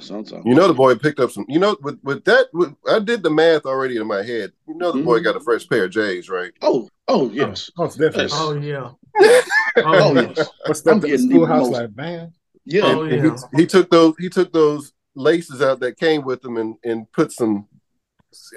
Sometimes. 0.00 0.42
You 0.44 0.54
know 0.54 0.66
the 0.66 0.74
boy 0.74 0.96
picked 0.96 1.20
up 1.20 1.30
some. 1.30 1.44
You 1.48 1.60
know 1.60 1.76
with 1.80 1.98
with 2.02 2.24
that, 2.24 2.48
with, 2.52 2.74
I 2.90 2.98
did 2.98 3.22
the 3.22 3.30
math 3.30 3.66
already 3.66 3.98
in 3.98 4.06
my 4.06 4.22
head. 4.22 4.52
You 4.66 4.74
know 4.74 4.90
the 4.92 5.02
boy 5.02 5.20
Mhm. 5.20 5.24
got 5.24 5.36
a 5.36 5.40
fresh 5.40 5.66
pair 5.68 5.84
of 5.84 5.92
J's, 5.92 6.28
right? 6.28 6.52
Oh, 6.60 6.88
oh 7.06 7.30
yes. 7.30 7.70
Oh, 7.78 7.84
it's. 7.84 7.96
Yes. 7.98 8.32
Oh 8.34 8.54
yeah. 8.54 8.90
Oh 9.78 10.14
yes. 10.14 10.48
What's 10.66 10.80
that? 10.82 11.00
The 11.00 11.16
schoolhouse 11.18 11.68
like, 11.68 11.94
man. 11.94 12.32
Yeah. 12.64 12.82
Oh, 12.84 13.04
yeah. 13.04 13.30
he, 13.52 13.58
he 13.60 13.66
took 13.66 13.90
those 13.90 14.14
he 14.18 14.28
took 14.28 14.52
those 14.52 14.92
laces 15.14 15.62
out 15.62 15.80
that 15.80 15.98
came 15.98 16.24
with 16.24 16.42
them 16.42 16.56
and 16.56 16.76
and 16.82 17.10
put 17.12 17.30
some 17.30 17.68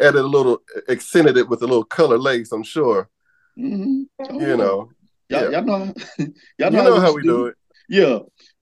added 0.01 0.19
a 0.21 0.27
little 0.27 0.61
accented 0.89 1.37
it 1.37 1.47
with 1.47 1.61
a 1.61 1.67
little 1.67 1.83
color 1.85 2.17
lace. 2.17 2.51
I'm 2.51 2.63
sure. 2.63 3.07
Mhm. 3.57 4.05
Oh, 4.29 4.39
You 4.39 4.57
know. 4.57 4.89
Y'all, 5.29 5.43
yeah. 5.43 5.49
y'all 5.59 5.63
know, 5.63 5.93
y'all 6.17 6.27
You 6.57 6.69
know, 6.71 6.83
know 6.95 6.99
how 6.99 7.13
we 7.13 7.21
do 7.21 7.45
it. 7.45 7.55
Yeah. 7.87 8.19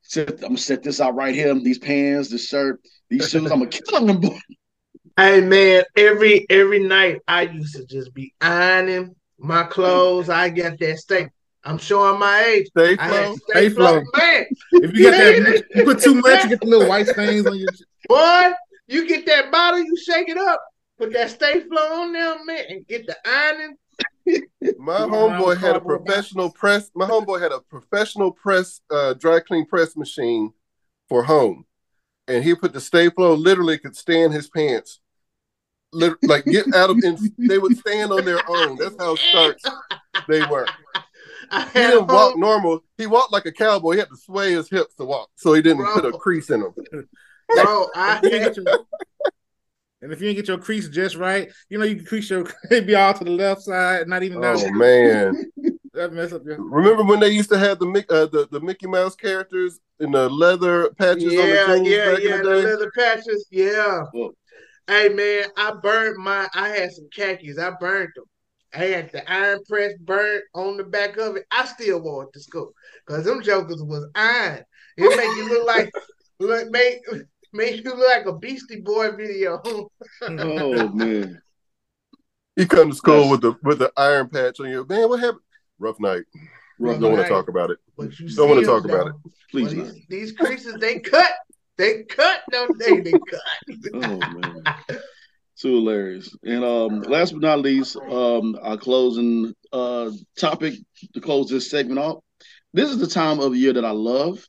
Set, 0.10 0.30
I'm 0.30 0.38
gonna 0.38 0.58
set 0.58 0.84
this 0.84 1.02
out 1.02 1.16
right 1.16 1.36
here. 1.36 1.54
These 1.56 1.80
pants, 1.80 2.30
this 2.30 2.48
shirt, 2.48 2.80
these 3.10 3.30
shoes. 3.30 3.52
I'm 3.52 3.60
gonna 3.60 3.68
kill 3.72 4.06
them. 4.06 4.22
boy. 4.22 4.38
Hey 5.18 5.42
man, 5.42 5.84
every 5.98 6.46
every 6.50 6.80
night 6.80 7.20
I 7.28 7.44
used 7.44 7.76
to 7.76 7.86
just 7.86 8.14
be 8.14 8.34
ironing 8.40 9.16
my 9.38 9.64
clothes. 9.64 10.30
I 10.30 10.50
got 10.50 10.80
that 10.80 10.98
steak. 10.98 11.28
I'm 11.64 11.78
showing 11.78 12.20
my 12.20 12.42
age. 12.46 12.68
Sta-Flo. 12.68 13.36
steak 13.36 13.72
Sta-Flo. 13.72 14.02
flow. 14.02 14.04
Man, 14.16 14.46
If 14.72 14.94
you 14.96 15.12
get 15.12 15.44
that, 15.44 15.64
you 15.76 15.84
put 15.84 16.00
too 16.00 16.16
much, 16.16 16.44
you 16.44 16.50
get 16.50 16.62
the 16.62 16.68
little 16.68 16.88
white 16.88 17.08
stains 17.08 17.46
on 17.46 17.58
your. 17.58 17.68
boy, 18.08 18.52
you 18.88 19.06
get 19.08 19.26
that 19.26 19.52
bottle, 19.52 19.80
you 19.80 19.98
shake 19.98 20.30
it 20.30 20.38
up, 20.38 20.62
put 20.98 21.12
that 21.12 21.32
Sta-Flo 21.32 22.02
on 22.02 22.14
there, 22.14 22.46
man, 22.46 22.64
and 22.70 22.88
get 22.88 23.06
the 23.08 23.18
ironing. 23.26 23.76
My 24.78 25.00
homeboy 25.00 25.58
had 25.58 25.76
a 25.76 25.80
professional 25.82 26.50
press. 26.52 26.92
My 26.96 27.06
homeboy 27.08 27.42
had 27.42 27.52
a 27.52 27.60
professional 27.62 28.32
press, 28.32 28.82
uh, 28.90 29.14
dry 29.14 29.40
clean 29.40 29.66
press 29.66 29.96
machine 29.96 30.54
for 31.10 31.24
home, 31.24 31.66
and 32.28 32.44
he 32.44 32.56
put 32.56 32.74
the 32.74 32.82
Sta-Flo. 32.82 33.34
Literally, 33.36 33.78
could 33.78 33.96
stand 33.96 34.34
his 34.34 34.50
pants. 34.50 35.00
Like 35.94 36.46
get 36.46 36.74
out 36.76 36.90
of, 36.90 36.98
and 37.04 37.18
they 37.38 37.58
would 37.58 37.78
stand 37.78 38.12
on 38.12 38.26
their 38.26 38.42
own. 38.50 38.76
That's 38.78 38.96
how 39.00 39.16
stark 39.16 39.58
they 40.28 40.42
were. 40.46 40.68
I 41.50 41.62
He 41.70 41.80
had 41.80 41.92
didn't 41.92 42.08
walk 42.08 42.38
normal. 42.38 42.84
He 42.98 43.08
walked 43.08 43.32
like 43.32 43.46
a 43.46 43.52
cowboy. 43.54 43.94
He 43.94 44.00
had 44.00 44.10
to 44.10 44.18
sway 44.18 44.52
his 44.52 44.70
hips 44.70 44.96
to 44.96 45.06
walk, 45.06 45.30
so 45.36 45.54
he 45.54 45.62
didn't 45.62 45.84
Bro. 45.84 45.94
put 45.94 46.06
a 46.06 46.12
crease 46.18 46.50
in 46.50 46.60
them. 46.62 46.74
Bro, 47.54 47.88
I 47.96 48.18
If 48.18 48.24
you 48.24 48.30
ain't 48.38 48.56
get 48.56 48.58
your- 48.58 48.86
and 50.02 50.12
if 50.12 50.22
you 50.22 50.28
ain't 50.28 50.38
get 50.38 50.48
your 50.48 50.58
crease 50.58 50.90
just 50.90 51.16
right, 51.16 51.52
you 51.70 51.78
know 51.78 51.86
you 51.86 51.98
can 51.98 52.06
crease 52.06 52.30
your 52.30 52.46
it 52.72 52.86
be 52.88 52.96
all 52.96 53.14
to 53.14 53.24
the 53.24 53.32
left 53.32 53.62
side, 53.62 54.08
not 54.08 54.24
even 54.24 54.42
down. 54.42 54.58
Oh 54.60 54.72
man! 54.72 55.52
That 55.94 56.14
mess 56.14 56.32
up 56.32 56.46
your. 56.46 56.62
Remember 56.62 57.04
when 57.04 57.20
they 57.20 57.30
used 57.30 57.50
to 57.50 57.58
have 57.58 57.80
the 57.80 57.88
uh, 58.10 58.28
the 58.28 58.48
the 58.52 58.60
Mickey 58.60 58.86
Mouse 58.86 59.16
characters 59.16 59.80
in 60.00 60.12
the 60.12 60.30
leather 60.30 60.92
patches 60.92 61.24
on 61.24 61.30
the 61.32 61.34
yeah, 61.34 61.74
yeah, 61.74 62.12
back 62.12 62.22
yeah. 62.22 62.36
in 62.36 62.44
The 62.44 62.50
the 62.50 62.56
leather 62.56 62.92
patches, 62.96 63.48
yeah. 63.50 64.04
Well- 64.14 64.34
Hey 64.90 65.10
man, 65.10 65.48
I 65.58 65.74
burned 65.84 66.24
my. 66.24 66.48
I 66.54 66.70
had 66.70 66.94
some 66.94 67.10
khakis. 67.14 67.60
I 67.60 67.72
burned 67.72 68.12
them. 68.16 68.24
I 68.74 68.86
had 68.86 69.12
the 69.12 69.30
iron 69.30 69.60
press 69.68 69.92
burnt 70.00 70.46
on 70.54 70.78
the 70.78 70.86
back 70.86 71.18
of 71.18 71.36
it. 71.36 71.44
I 71.52 71.66
still 71.66 72.02
wore 72.02 72.24
it 72.24 72.30
to 72.34 72.40
school 72.40 72.72
because 73.06 73.26
them 73.26 73.42
jokers 73.42 73.84
was 73.84 74.08
iron. 74.16 74.64
It 74.96 75.18
make 75.18 75.36
you 75.38 75.50
look 75.50 75.68
like 75.68 75.92
look 76.40 76.70
make 76.72 77.00
make 77.54 77.84
you 77.84 77.96
look 77.96 78.08
like 78.08 78.26
a 78.26 78.34
Beastie 78.38 78.82
Boy 78.82 79.12
video. 79.12 79.62
Oh 79.64 79.90
man. 80.94 81.42
You 82.56 82.66
come 82.68 82.90
to 82.90 82.96
school 82.96 83.30
with 83.30 83.42
the 83.42 83.56
with 83.64 83.80
the 83.80 83.92
iron 83.98 84.30
patch 84.30 84.60
on 84.60 84.70
your 84.70 84.86
man. 84.86 85.10
What 85.10 85.20
happened? 85.20 85.42
Rough 85.80 86.00
night. 86.00 86.24
Rough 86.80 87.00
Don't 87.00 87.14
want 87.14 87.24
to 87.24 87.30
talk 87.30 87.50
about 87.50 87.70
it. 87.72 87.78
But 87.96 88.10
Don't 88.36 88.50
wanna 88.50 88.62
still 88.64 88.82
talk 88.82 88.90
about 88.90 89.08
it. 89.08 89.14
Please 89.52 89.76
Well, 89.76 89.86
these, 89.86 90.06
these 90.10 90.32
creases 90.34 90.76
they 90.80 91.00
cut. 91.00 91.32
They 91.78 92.04
cut, 92.04 92.42
don't 92.52 92.78
they? 92.80 93.00
They 93.02 93.12
cut. 93.12 93.42
Oh 93.94 94.18
man. 94.18 94.64
Too 95.60 95.76
hilarious. 95.76 96.36
And 96.44 96.64
um 96.64 97.02
last 97.02 97.32
but 97.34 97.42
not 97.42 97.60
least, 97.60 97.96
um 97.96 98.58
our 98.62 98.78
closing 98.78 99.54
uh 99.72 100.12
topic 100.38 100.76
to 101.14 101.22
close 101.22 101.50
this 101.50 101.70
segment 101.70 102.00
off. 102.00 102.24
This 102.74 102.90
is 102.90 103.00
the 103.00 103.08
time 103.08 103.40
of 103.40 103.54
the 103.54 103.58
year 103.60 103.74
that 103.74 103.86
I 103.86 103.92
love. 103.92 104.44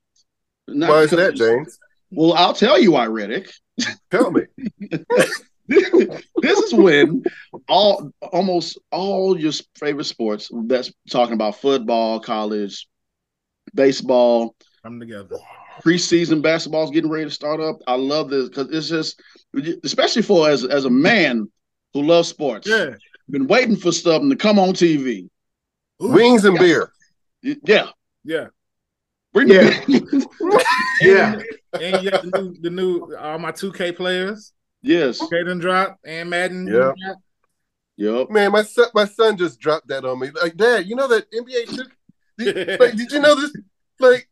Not 0.67 0.91
Why 0.91 1.01
is 1.03 1.11
because- 1.11 1.39
that, 1.39 1.57
James? 1.57 1.79
Well, 2.11 2.33
I'll 2.35 2.55
tell 2.55 2.81
you 2.81 2.93
why, 2.93 3.07
Redick. 3.07 3.51
Tell 4.11 4.31
me. 4.31 4.43
this 5.69 6.59
is 6.59 6.75
when 6.75 7.23
all 7.69 8.11
almost 8.33 8.79
all 8.91 9.39
your 9.39 9.53
favorite 9.79 10.05
sports 10.05 10.51
that's 10.65 10.91
talking 11.11 11.35
about 11.35 11.57
football, 11.61 12.21
college, 12.21 12.87
baseball, 13.75 14.55
Come 14.83 14.99
together. 14.99 15.37
preseason 15.85 16.41
basketball 16.43 16.85
is 16.85 16.91
getting 16.91 17.11
ready 17.11 17.27
to 17.27 17.31
start 17.31 17.61
up. 17.61 17.77
I 17.87 17.95
love 17.97 18.31
this 18.31 18.49
because 18.49 18.69
it's 18.71 18.89
just, 18.89 19.21
especially 19.85 20.23
for 20.23 20.49
as 20.49 20.65
as 20.65 20.87
a 20.87 20.91
man 20.91 21.51
who 21.93 22.03
loves 22.03 22.29
sports. 22.29 22.67
Yeah. 22.69 22.95
been 23.31 23.47
waiting 23.47 23.77
for 23.77 23.93
something 23.93 24.31
to 24.31 24.37
come 24.37 24.59
on 24.59 24.71
TV. 24.71 25.29
Wings 26.01 26.45
and 26.47 26.59
beer. 26.59 26.91
Yeah, 27.43 27.89
Yeah. 28.25 28.47
bring 29.35 29.49
Yeah. 29.49 29.63
the 29.87 30.27
Yeah. 31.03 31.41
And 31.73 32.03
you 32.03 32.11
got 32.11 32.23
the 32.23 32.31
new, 32.41 32.55
the 32.61 32.71
new 32.71 33.15
all 33.17 33.39
my 33.39 33.53
2K 33.53 33.97
players. 33.97 34.53
yes, 34.83 35.21
Caden 35.21 35.61
drop 35.61 35.99
and 36.05 36.31
Madden. 36.31 36.67
Yeah. 36.67 36.93
drop. 37.03 37.17
yep. 37.97 38.31
Man, 38.31 38.53
my 38.53 38.63
son, 38.63 38.87
my 38.95 39.05
son 39.05 39.37
just 39.37 39.61
dropped 39.61 39.89
that 39.89 40.05
on 40.05 40.19
me. 40.21 40.31
Like, 40.31 40.57
Dad, 40.57 40.87
you 40.87 40.97
know 40.97 41.09
that 41.09 41.31
NBA 41.31 41.77
took. 41.77 41.89
Did, 42.39 42.79
like, 42.81 42.95
did 42.95 43.11
you 43.11 43.19
know 43.21 43.35
this? 43.35 43.53
Like, 43.99 44.29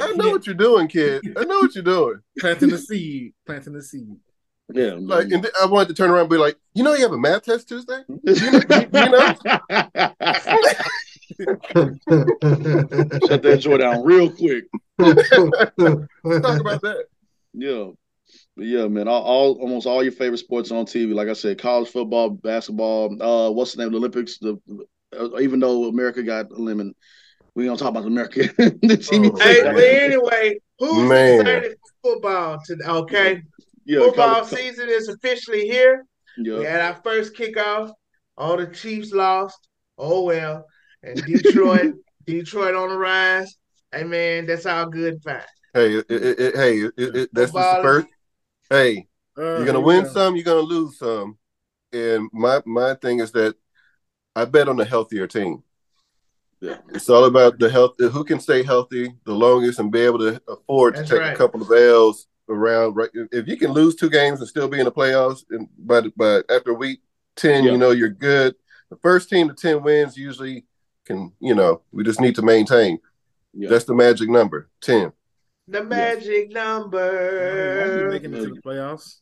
I 0.00 0.12
know 0.12 0.30
what 0.30 0.46
you're 0.46 0.54
doing, 0.54 0.86
kid. 0.86 1.24
I 1.36 1.44
know 1.44 1.58
what 1.58 1.74
you're 1.74 1.82
doing. 1.82 2.20
planting 2.38 2.70
the 2.70 2.78
seed. 2.78 3.34
Planting 3.44 3.72
the 3.72 3.82
seed. 3.82 4.16
Yeah, 4.72 4.94
Like, 4.98 5.30
and 5.32 5.42
th- 5.42 5.54
I 5.60 5.66
wanted 5.66 5.88
to 5.88 5.94
turn 5.94 6.10
around 6.10 6.20
and 6.22 6.30
be 6.30 6.36
like, 6.36 6.56
you 6.74 6.84
know, 6.84 6.94
you 6.94 7.02
have 7.02 7.12
a 7.12 7.18
math 7.18 7.42
test 7.42 7.68
Tuesday. 7.68 8.02
you 8.08 8.90
know? 8.92 9.34
Shut 11.68 13.42
that 13.42 13.58
joy 13.60 13.76
down 13.78 14.04
real 14.04 14.30
quick. 14.30 14.64
Let's 14.98 15.28
talk 15.30 16.60
about 16.60 16.82
that. 16.82 17.04
Yeah. 17.52 17.90
But 18.56 18.66
yeah, 18.66 18.86
man. 18.88 19.08
All, 19.08 19.22
all 19.22 19.52
almost 19.60 19.86
all 19.86 20.02
your 20.02 20.12
favorite 20.12 20.38
sports 20.38 20.70
on 20.70 20.84
TV. 20.86 21.14
Like 21.14 21.28
I 21.28 21.32
said, 21.34 21.58
college 21.58 21.88
football, 21.88 22.30
basketball. 22.30 23.20
Uh, 23.22 23.50
what's 23.50 23.72
the 23.74 23.82
name? 23.82 23.92
The 23.92 23.98
Olympics. 23.98 24.38
The 24.38 24.58
uh, 25.18 25.38
even 25.40 25.60
though 25.60 25.84
America 25.86 26.22
got 26.22 26.50
eliminated, 26.50 26.96
we 27.54 27.64
don't 27.66 27.76
talk 27.78 27.90
about 27.90 28.04
America. 28.06 28.40
the 28.58 28.96
team. 28.96 29.30
Oh, 29.34 29.38
Hey, 29.38 29.62
but 29.62 29.76
anyway, 29.82 30.58
who's 30.78 31.08
Man. 31.08 31.40
excited 31.40 31.76
for 32.02 32.12
football 32.14 32.58
today? 32.64 32.84
Okay, 32.86 33.42
yeah, 33.84 34.00
football 34.00 34.34
college- 34.42 34.48
season 34.48 34.88
is 34.88 35.08
officially 35.08 35.62
here. 35.68 36.04
We 36.38 36.50
Yeah. 36.62 36.68
had 36.70 36.80
our 36.80 37.00
first 37.02 37.34
kickoff. 37.34 37.92
All 38.36 38.56
the 38.56 38.66
Chiefs 38.66 39.12
lost. 39.12 39.68
Oh 39.96 40.24
well. 40.24 40.66
And 41.06 41.22
Detroit, 41.24 41.94
Detroit 42.26 42.74
on 42.74 42.88
the 42.90 42.98
rise. 42.98 43.56
Hey 43.92 44.04
man, 44.04 44.46
that's 44.46 44.66
all 44.66 44.86
good 44.86 45.14
and 45.14 45.22
fine. 45.22 45.40
Hey, 45.72 45.94
it, 45.96 46.06
it, 46.10 46.40
it- 46.40 46.54
hey, 46.56 46.78
it, 46.80 46.92
it, 46.98 47.30
that's 47.32 47.52
just 47.52 47.52
the 47.52 47.60
Football 47.60 47.82
first. 47.82 48.06
Hey, 48.68 49.06
Uh, 49.38 49.42
you're 49.58 49.66
gonna 49.66 49.80
win 49.80 50.04
go. 50.04 50.10
some, 50.12 50.34
you're 50.36 50.44
gonna 50.44 50.60
lose 50.60 50.98
some. 50.98 51.38
And 51.92 52.28
my 52.32 52.60
my 52.66 52.94
thing 52.94 53.20
is 53.20 53.30
that 53.32 53.54
I 54.34 54.44
bet 54.44 54.68
on 54.68 54.80
a 54.80 54.84
healthier 54.84 55.26
team. 55.26 55.62
Yeah. 56.60 56.78
It's 56.88 57.08
all 57.08 57.24
about 57.26 57.58
the 57.58 57.70
health. 57.70 57.94
Who 57.98 58.24
can 58.24 58.40
stay 58.40 58.62
healthy 58.62 59.14
the 59.24 59.32
longest 59.34 59.78
and 59.78 59.92
be 59.92 60.00
able 60.00 60.18
to 60.20 60.40
afford 60.48 60.94
to 60.94 61.00
That's 61.00 61.10
take 61.10 61.20
right. 61.20 61.32
a 61.34 61.36
couple 61.36 61.62
of 61.62 61.70
L's 61.70 62.26
around. 62.48 62.94
Right, 62.96 63.10
if 63.30 63.46
you 63.46 63.56
can 63.56 63.70
lose 63.72 63.94
two 63.94 64.10
games 64.10 64.40
and 64.40 64.48
still 64.48 64.66
be 64.68 64.78
in 64.80 64.86
the 64.86 64.92
playoffs, 64.92 65.44
and 65.50 65.68
but 65.78 66.06
but 66.16 66.50
after 66.50 66.74
week 66.74 67.00
ten, 67.36 67.62
Yeah. 67.64 67.72
you 67.72 67.78
know 67.78 67.90
you're 67.92 68.08
good. 68.08 68.56
The 68.90 68.96
first 68.96 69.28
team 69.30 69.48
to 69.48 69.54
ten 69.54 69.82
wins 69.82 70.16
usually 70.16 70.64
can. 71.06 71.32
You 71.40 71.54
know, 71.54 71.82
we 71.92 72.04
just 72.04 72.20
need 72.20 72.34
to 72.36 72.42
maintain. 72.42 72.98
Yeah. 73.54 73.70
That's 73.70 73.84
the 73.84 73.94
magic 73.94 74.28
number, 74.28 74.68
ten. 74.82 75.12
The 75.68 75.82
magic 75.82 76.52
number. 76.52 78.08
Making 78.10 78.34
it 78.34 78.42
to 78.42 78.54
the 78.54 78.60
playoffs. 78.62 79.16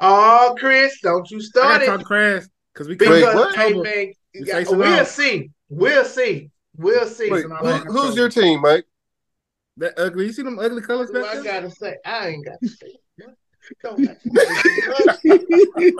Oh, 0.00 0.54
Chris, 0.58 0.98
don't 1.02 1.28
you 1.30 1.38
I 1.38 1.40
start 1.42 1.64
gotta 1.72 1.84
it. 1.84 1.86
talk 1.86 1.98
to 2.00 2.04
Crash 2.06 2.42
because 2.72 2.88
we 2.88 2.94
Because 2.94 3.22
Wait, 3.22 3.34
what? 3.34 3.56
hey, 3.56 3.66
October. 3.68 3.82
man, 3.82 4.12
We 4.34 4.44
facing 4.44 4.78
we'll 4.78 5.00
off. 5.00 5.08
see. 5.08 5.50
We'll 5.68 6.04
see. 6.04 6.50
We'll 6.76 7.06
see. 7.06 7.30
Wait, 7.30 7.44
who, 7.44 7.68
who's 7.92 8.16
your 8.16 8.28
team, 8.28 8.60
Mike? 8.60 8.84
That 9.78 9.94
ugly. 9.98 10.26
You 10.26 10.32
see 10.32 10.42
them 10.42 10.58
ugly 10.58 10.82
colors 10.82 11.10
What 11.10 11.22
back 11.22 11.36
I 11.36 11.42
gotta 11.42 11.70
say, 11.70 11.96
I 12.04 12.28
ain't 12.28 12.44
gotta 12.44 12.68
say. 12.68 12.92
Don't 13.82 14.04
have 14.06 14.20
to 14.22 14.30
say 15.22 15.92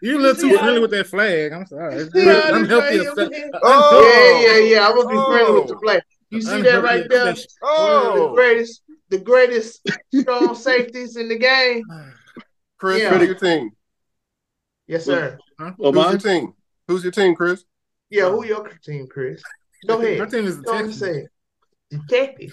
You're 0.00 0.18
a 0.18 0.22
little 0.22 0.34
too 0.34 0.50
See 0.50 0.56
friendly 0.56 0.80
with 0.80 0.90
that 0.92 1.06
flag. 1.06 1.52
I'm 1.52 1.66
sorry. 1.66 2.08
See 2.10 2.24
how 2.24 2.40
I'm 2.52 2.62
this 2.62 2.70
healthy. 2.70 2.98
right 2.98 3.06
effect- 3.08 3.34
here? 3.34 3.50
Oh, 3.62 4.42
Yeah, 4.42 4.58
yeah, 4.58 4.74
yeah. 4.74 4.88
I'm 4.88 4.94
gonna 4.96 5.08
be 5.08 5.24
friendly 5.32 5.60
with 5.60 5.68
the 5.68 5.74
oh. 5.76 5.80
flag. 5.80 6.02
You 6.30 6.40
see 6.42 6.62
that 6.62 6.82
right 6.82 7.08
there? 7.08 7.22
affection. 7.28 7.46
One 7.60 7.72
oh, 7.76 8.08
of 8.08 8.14
the 8.16 8.20
Oh, 8.22 8.34
greatest, 8.34 8.82
the 9.10 9.18
greatest 9.18 9.86
strong 10.14 10.54
safeties 10.54 11.16
in 11.16 11.28
the 11.28 11.38
game. 11.38 11.84
Chris, 12.78 13.00
Yeah. 13.02 13.16
who's 13.18 13.26
your 13.28 13.36
team? 13.36 13.70
Yes, 14.86 15.04
sir. 15.04 15.38
Oh, 15.60 15.92
Who's 15.92 15.94
your 16.12 16.18
team? 16.18 16.54
Who's 16.88 17.02
your 17.04 17.12
team, 17.12 17.34
Chris? 17.34 17.64
Yeah, 18.10 18.28
who 18.30 18.44
your 18.44 18.68
team, 18.84 19.06
Chris? 19.06 19.42
Go 19.86 19.98
ahead. 20.00 20.18
My 20.18 20.26
team 20.26 20.44
is 20.46 20.56
the 20.58 20.62
Go 20.64 20.72
and 20.76 20.86
Texans. 20.92 20.98
say 20.98 21.20
it. 21.20 21.30
Detective. 22.08 22.52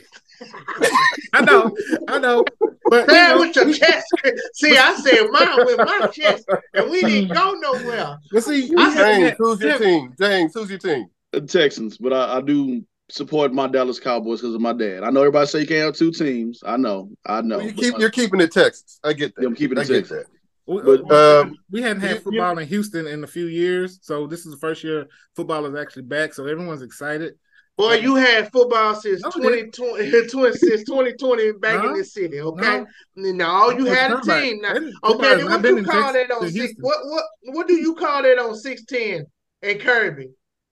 I 1.34 1.42
know, 1.42 1.76
I 2.08 2.20
know, 2.20 2.46
but 2.92 3.08
you 3.08 3.14
know, 3.16 3.40
with 3.40 3.56
your 3.56 3.74
chest. 3.74 4.06
See, 4.54 4.78
I 4.78 4.94
said 4.96 5.28
mine 5.32 5.66
with 5.66 5.78
my 5.78 6.08
chest, 6.14 6.46
and 6.74 6.92
we 6.92 7.02
didn't 7.02 7.34
go 7.34 7.54
nowhere. 7.54 8.18
but 8.32 8.44
see, 8.44 8.70
I 8.78 8.90
we 8.90 8.96
James, 8.96 9.36
who's 9.40 9.60
your 9.62 9.78
team? 9.80 10.14
James, 10.20 10.52
who's 10.54 10.70
your 10.70 10.80
team? 10.80 11.08
The 11.32 11.42
Texans, 11.42 11.98
but 11.98 12.12
I, 12.12 12.38
I 12.38 12.42
do 12.42 12.84
support 13.10 13.54
my 13.54 13.68
Dallas 13.68 14.00
Cowboys 14.00 14.42
because 14.42 14.54
of 14.56 14.60
my 14.62 14.74
dad. 14.74 15.04
I 15.04 15.10
know 15.10 15.22
everybody 15.22 15.48
say 15.48 15.62
you 15.62 15.68
can't 15.68 15.86
have 15.86 15.96
two 15.96 16.12
teams. 16.12 16.62
I 16.66 16.76
know, 16.78 17.10
I 17.26 17.42
know. 17.42 17.58
Well, 17.60 17.68
you 17.68 17.74
keep, 17.74 17.94
my, 17.94 18.00
you're 18.00 18.10
keeping 18.10 18.42
it 18.42 18.52
Texas. 18.52 19.00
I 19.04 19.14
get 19.14 19.34
that. 19.36 19.42
Yeah, 19.44 19.48
I'm 19.48 19.56
keeping 19.56 19.78
it 19.78 19.82
I 19.82 19.86
Texas. 19.86 20.10
that. 20.10 20.26
we, 20.68 20.82
But, 20.82 21.12
um, 21.12 21.58
we 21.72 21.82
hadn't 21.82 22.02
you- 22.04 22.08
had 22.10 22.18
you- 22.18 22.22
football 22.24 22.58
in 22.58 22.68
Houston 22.68 23.08
in 23.08 23.24
a 23.24 23.28
few 23.28 23.46
years, 23.46 24.00
so 24.02 24.28
this 24.28 24.46
is 24.46 24.52
the 24.52 24.58
first 24.60 24.84
year 24.84 25.08
football 25.36 25.66
is 25.66 25.76
actually 25.76 26.04
back. 26.04 26.34
So 26.34 26.46
everyone's 26.46 26.82
excited. 26.82 27.36
Boy, 27.78 27.96
you 27.96 28.16
had 28.16 28.52
football 28.52 28.94
since 28.96 29.22
No, 29.24 29.32
2020, 29.32 30.28
20 30.28 30.52
since 30.58 30.84
2020 30.84 31.54
back 31.54 31.84
in 31.84 31.92
No. 31.92 31.96
this 31.98 32.14
city, 32.14 32.40
okay? 32.42 32.84
No. 33.16 33.32
Now 33.32 33.70
you 33.70 33.86
What 33.86 33.98
had 33.98 34.12
a 34.12 34.22
team. 34.22 34.62
Now, 34.62 34.72
about? 34.72 34.82
That- 34.84 34.94
football 35.04 35.16
okay, 35.16 35.36
then 35.38 35.46
what 35.50 35.62
been 35.62 35.78
you 35.78 35.84
call 35.86 36.14
Texas 36.14 36.28
that 36.28 36.32
on 36.36 36.52
six? 36.52 36.74
What 36.80 36.98
what 37.06 37.24
what 37.56 37.68
do 37.68 37.74
you 37.76 37.96
call 37.96 38.22
that 38.24 38.38
on 38.40 38.56
sixteen 38.56 39.26
and 39.62 39.80
Kirby? 39.80 40.30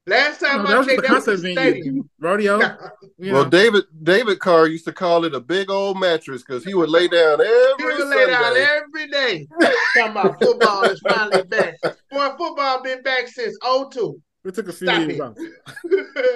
Last 0.07 0.39
time 0.39 0.63
No, 0.63 0.63
I 0.63 0.71
that 0.71 0.77
was 0.79 0.87
checked, 0.87 1.01
the 1.01 1.07
that 1.07 1.13
was 1.15 1.25
concert 1.25 1.41
the 1.41 1.53
venue. 1.55 1.71
stadium. 1.71 2.09
Rodeo. 2.19 2.59
You 3.17 3.33
Well, 3.33 3.45
David 3.45 3.83
David 4.03 4.39
Carr 4.39 4.67
used 4.67 4.85
to 4.85 4.93
call 4.93 5.25
it 5.25 5.33
a 5.35 5.39
big 5.39 5.69
old 5.69 5.99
mattress 5.99 6.41
because 6.41 6.63
he 6.63 6.73
would 6.73 6.89
lay 6.89 7.07
down 7.07 7.41
every 7.41 7.45
day. 7.45 7.73
He 7.77 7.83
every 7.83 7.97
would 7.97 8.07
lay 8.07 8.25
down 8.27 8.57
every 8.57 9.07
day. 9.07 9.47
Talking 9.95 10.11
about 10.11 10.39
football 10.41 10.83
is 10.85 10.99
finally 11.07 11.43
back. 11.43 11.75
Boy, 12.11 12.29
football 12.37 12.81
been 12.81 13.01
back 13.03 13.27
since 13.27 13.57
02. 13.63 14.21
It 14.45 14.55
took 14.55 14.69
a 14.69 14.73
few 14.73 14.87
Stop 14.87 14.99
years 15.07 15.15
it. 15.15 15.21
off. 15.21 15.37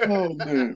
Oh 0.06 0.34
man, 0.34 0.74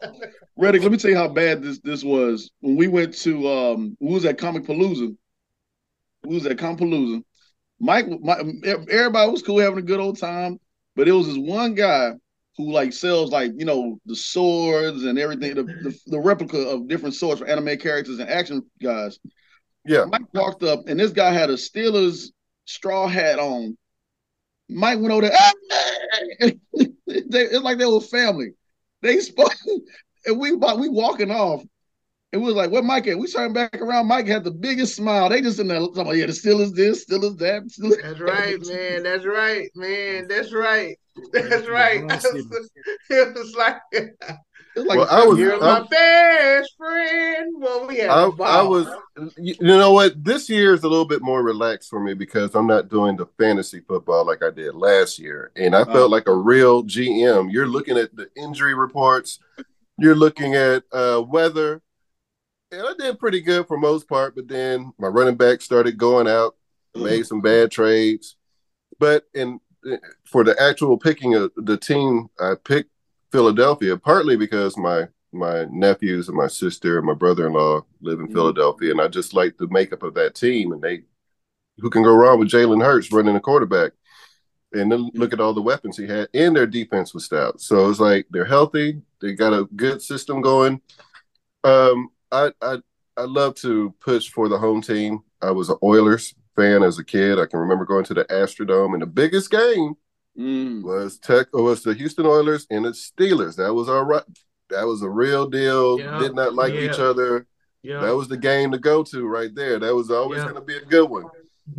Redick, 0.59 0.83
let 0.83 0.91
me 0.91 0.97
tell 0.97 1.11
you 1.11 1.17
how 1.17 1.29
bad 1.29 1.63
this 1.63 1.81
this 1.81 2.03
was 2.03 2.51
when 2.61 2.77
we 2.77 2.89
went 2.89 3.15
to 3.19 3.49
um 3.49 3.97
we 4.01 4.15
was 4.15 4.25
at 4.25 4.39
Comicpalooza. 4.39 5.15
We 6.25 6.35
was 6.35 6.47
at 6.47 6.57
Comicpalooza. 6.57 7.23
Mike, 7.81 8.07
my, 8.21 8.39
everybody 8.65 9.31
was 9.31 9.43
cool 9.43 9.59
having 9.59 9.79
a 9.79 9.83
good 9.83 10.01
old 10.01 10.19
time, 10.19 10.59
but 10.97 11.09
it 11.09 11.13
was 11.13 11.27
this 11.27 11.37
one 11.37 11.75
guy 11.75 12.13
who 12.57 12.73
like 12.73 12.93
sells 12.93 13.31
like 13.31 13.53
you 13.57 13.65
know 13.65 13.99
the 14.07 14.17
swords 14.17 15.05
and 15.05 15.19
everything, 15.19 15.55
the, 15.55 15.63
the, 15.63 15.99
the 16.07 16.21
replica 16.21 16.59
of 16.59 16.89
different 16.89 17.15
swords 17.15 17.41
for 17.41 17.47
anime 17.47 17.79
characters 17.79 18.19
and 18.19 18.29
action 18.29 18.63
guys. 18.83 19.19
Yeah. 19.85 20.05
Mike 20.07 20.23
walked 20.35 20.63
up 20.63 20.89
and 20.89 20.99
this 20.99 21.13
guy 21.13 21.33
had 21.33 21.51
a 21.51 21.55
Steelers 21.55 22.31
straw 22.65 23.07
hat 23.07 23.39
on. 23.39 23.77
Mike 24.69 24.99
went 24.99 25.13
over 25.13 25.31
there. 26.41 26.53
"Hey!" 27.09 27.23
they, 27.29 27.43
it's 27.45 27.63
like 27.63 27.79
they 27.79 27.87
were 27.87 28.01
family. 28.01 28.53
They 29.03 29.21
spoke, 29.21 29.55
and 30.27 30.39
we 30.39 30.53
we 30.53 30.89
walking 30.89 31.31
off. 31.31 31.63
And 32.33 32.43
we 32.43 32.49
was 32.49 32.57
like, 32.57 32.71
"What 32.71 32.85
Mike 32.85 33.07
at?" 33.07 33.19
We 33.19 33.27
turned 33.27 33.55
back 33.55 33.75
around. 33.81 34.07
Mike 34.07 34.27
had 34.27 34.45
the 34.45 34.51
biggest 34.51 34.97
smile. 34.97 35.31
They 35.31 35.41
just 35.41 35.59
in 35.59 35.69
there 35.69 35.79
talking 35.79 36.03
about, 36.03 36.17
"Yeah, 36.17 36.27
the 36.27 36.33
Steelers 36.33 36.75
this, 36.75 37.07
Steelers 37.07 37.39
that." 37.39 37.63
Steelers. 37.69 38.03
That's 38.03 38.21
right, 38.21 38.67
man. 38.67 39.03
That's 39.03 39.25
right, 39.25 39.71
man. 39.75 40.29
That's 40.29 40.53
right. 40.53 40.99
That's 41.33 41.67
right. 41.69 42.03
it 43.11 43.35
was 43.35 43.55
like 43.57 43.81
Like 44.87 44.99
Well, 44.99 45.09
I 45.11 45.25
was- 45.25 45.39
you're 45.39 45.55
I- 45.57 45.81
my 45.81 45.87
best 45.89 46.77
friend. 46.77 47.55
Well, 47.59 47.87
we 47.87 47.99
had 47.99 48.11
I. 48.11 48.25
I 48.25 48.63
was, 48.63 48.87
you 49.37 49.55
know 49.61 49.93
what? 49.93 50.23
This 50.23 50.49
year 50.49 50.75
is 50.75 50.85
a 50.85 50.89
little 50.89 51.05
bit 51.05 51.23
more 51.23 51.43
relaxed 51.43 51.91
for 51.91 52.01
me 52.01 52.15
because 52.15 52.55
I'm 52.55 52.67
not 52.67 52.89
doing 52.89 53.17
the 53.17 53.27
fantasy 53.39 53.81
football 53.81 54.27
like 54.27 54.43
I 54.43 54.51
did 54.51 54.75
last 54.75 55.19
year. 55.19 55.51
And 55.57 55.75
I 55.75 55.85
felt 55.85 55.97
uh-huh. 55.97 56.09
like 56.09 56.29
a 56.29 56.35
real 56.35 56.85
GM. 56.85 57.53
You're 57.53 57.69
looking 57.69 57.99
at 57.99 58.15
the 58.15 58.31
injury 58.37 58.75
reports, 58.75 59.41
you're 59.99 60.15
looking 60.15 60.55
at 60.55 60.85
uh, 60.93 61.23
weather. 61.27 61.83
And 62.71 62.83
I 62.83 62.93
did 62.99 63.19
pretty 63.19 63.41
good 63.41 63.67
for 63.67 63.79
most 63.79 64.09
part, 64.09 64.35
but 64.35 64.47
then 64.47 64.93
my 64.99 65.09
running 65.09 65.37
back 65.37 65.63
started 65.63 65.97
going 65.97 66.29
out, 66.29 66.55
mm. 66.95 67.05
made 67.05 67.27
some 67.27 67.41
bad 67.41 67.71
trades. 67.71 68.37
But 68.99 69.25
in 69.35 69.61
eh, 69.91 69.97
for 70.25 70.45
the 70.45 70.61
actual 70.61 70.99
picking 70.99 71.35
of 71.35 71.51
the 71.57 71.79
team, 71.79 72.29
I 72.39 72.55
picked 72.63 72.91
Philadelphia 73.33 73.97
partly 73.97 74.37
because 74.37 74.77
my 74.77 75.09
my 75.33 75.67
nephews 75.71 76.29
and 76.29 76.37
my 76.37 76.47
sister 76.47 76.97
and 76.97 77.07
my 77.07 77.13
brother-in-law 77.13 77.83
live 78.01 78.19
in 78.21 78.29
Mhm. 78.29 78.33
Philadelphia, 78.33 78.91
and 78.93 79.01
I 79.01 79.09
just 79.09 79.35
like 79.35 79.59
the 79.59 79.69
makeup 79.69 80.03
of 80.03 80.15
that 80.15 80.35
team. 80.35 80.73
And 80.73 80.81
they, 80.81 81.03
who 81.79 81.91
can 81.91 82.03
go 82.03 82.15
wrong 82.15 82.39
with 82.39 82.49
Jalen 82.49 82.83
Hurts 82.83 83.13
running 83.13 83.37
a 83.37 83.41
quarterback? 83.41 83.93
And 84.73 84.91
then 84.91 85.11
look 85.15 85.33
at 85.35 85.41
all 85.41 85.55
the 85.55 85.63
weapons 85.63 85.97
he 85.97 86.07
had, 86.07 86.29
and 86.35 86.57
their 86.57 86.67
defense 86.67 87.13
was 87.13 87.25
stout. 87.25 87.61
So 87.61 87.89
it's 87.91 88.01
like 88.01 88.27
they're 88.31 88.45
healthy. 88.45 89.03
They 89.21 89.35
got 89.35 89.53
a 89.53 89.65
good 89.65 90.01
system 90.03 90.41
going. 90.41 90.81
Um, 91.65 92.11
I 92.33 92.53
I 92.63 92.79
I 93.17 93.23
love 93.23 93.55
to 93.57 93.95
push 94.01 94.29
for 94.31 94.49
the 94.49 94.59
home 94.59 94.81
team. 94.81 95.21
I 95.43 95.51
was 95.51 95.69
an 95.71 95.79
Oilers 95.83 96.35
fan 96.57 96.83
as 96.83 96.99
a 96.99 97.05
kid. 97.05 97.39
I 97.39 97.47
can 97.47 97.61
remember 97.61 97.85
going 97.85 98.05
to 98.05 98.15
the 98.15 98.25
Astrodome, 98.27 98.95
and 98.95 99.03
the 99.03 99.07
biggest 99.07 99.51
game 99.51 99.95
Mm. 100.39 100.83
was 100.83 101.19
Tech 101.19 101.49
was 101.53 101.83
the 101.83 101.95
Houston 101.95 102.25
Oilers 102.25 102.67
and 102.71 102.85
the 102.85 102.91
Steelers. 102.91 103.57
That 103.57 103.75
was 103.75 103.89
all 103.89 104.05
right. 104.05 104.23
That 104.71 104.87
was 104.87 105.03
a 105.03 105.09
real 105.09 105.49
deal. 105.49 105.99
Yeah, 105.99 106.19
Did 106.19 106.35
not 106.35 106.55
like 106.55 106.75
yeah. 106.75 106.81
each 106.83 106.99
other. 106.99 107.47
yeah. 107.83 108.01
That 108.01 108.15
was 108.15 108.29
the 108.29 108.37
game 108.37 108.71
to 108.73 108.79
go 108.79 109.03
to 109.03 109.27
right 109.27 109.53
there. 109.55 109.79
That 109.79 109.95
was 109.95 110.11
always 110.11 110.43
going 110.43 110.55
to 110.55 110.61
be 110.61 110.77
a 110.77 110.85
good 110.85 111.09
one. 111.09 111.25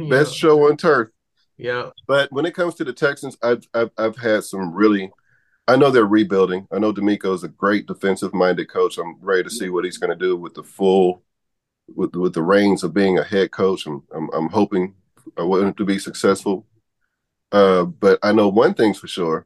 Best 0.09 0.35
show 0.35 0.67
on 0.67 0.75
turf. 0.75 1.09
Yeah. 1.57 1.89
But 2.07 2.31
when 2.31 2.45
it 2.45 2.53
comes 2.55 2.75
to 2.75 2.83
the 2.83 2.93
Texans, 2.93 3.37
I've 3.41 3.63
I've, 3.73 3.91
I've 3.97 4.17
had 4.17 4.43
some 4.43 4.73
really. 4.73 5.11
I 5.67 5.75
know 5.75 5.91
they're 5.91 6.05
rebuilding. 6.05 6.67
I 6.71 6.79
know 6.79 6.91
DeMeco 6.91 7.33
is 7.35 7.43
a 7.43 7.47
great 7.47 7.85
defensive-minded 7.85 8.69
coach. 8.69 8.97
I'm 8.97 9.17
ready 9.21 9.43
to 9.43 9.51
see 9.51 9.69
what 9.69 9.85
he's 9.85 9.99
going 9.99 10.09
to 10.09 10.15
do 10.15 10.35
with 10.35 10.55
the 10.55 10.63
full, 10.63 11.21
with 11.95 12.15
with 12.15 12.33
the 12.33 12.41
reins 12.41 12.83
of 12.83 12.93
being 12.93 13.19
a 13.19 13.23
head 13.23 13.51
coach. 13.51 13.85
I'm 13.85 14.03
I'm, 14.13 14.29
I'm 14.33 14.49
hoping 14.49 14.95
I 15.37 15.43
want 15.43 15.63
him 15.63 15.73
to 15.75 15.85
be 15.85 15.99
successful. 15.99 16.65
Uh, 17.51 17.85
but 17.85 18.19
I 18.21 18.31
know 18.31 18.47
one 18.49 18.73
thing's 18.73 18.99
for 18.99 19.07
sure: 19.07 19.45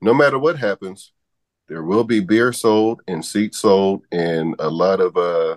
no 0.00 0.12
matter 0.14 0.38
what 0.38 0.58
happens, 0.58 1.12
there 1.68 1.82
will 1.82 2.04
be 2.04 2.20
beer 2.20 2.52
sold 2.52 3.02
and 3.06 3.24
seats 3.24 3.58
sold 3.58 4.02
and 4.12 4.54
a 4.58 4.68
lot 4.68 5.00
of 5.00 5.16
uh, 5.16 5.56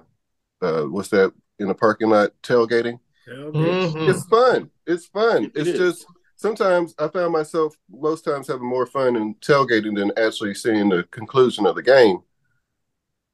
uh, 0.61 0.83
what's 0.83 1.09
that 1.09 1.33
in 1.59 1.67
the 1.67 1.75
parking 1.75 2.09
lot 2.09 2.31
tailgating. 2.43 2.99
Tailgate. 3.27 3.93
Mhm. 3.93 4.09
It's 4.09 4.25
fun. 4.25 4.69
It's 4.85 5.05
fun. 5.07 5.45
It 5.45 5.51
It's 5.55 5.69
is. 5.69 5.77
just 5.77 6.07
sometimes 6.37 6.93
I 6.99 7.07
found 7.09 7.33
myself 7.33 7.75
most 7.89 8.23
times 8.23 8.47
having 8.47 8.67
more 8.67 8.85
fun 8.85 9.15
in 9.15 9.35
tailgating 9.35 9.95
than 9.95 10.11
actually 10.17 10.53
seeing 10.53 10.89
the 10.89 11.03
conclusion 11.03 11.65
of 11.65 11.75
the 11.75 11.83
game. 11.83 12.19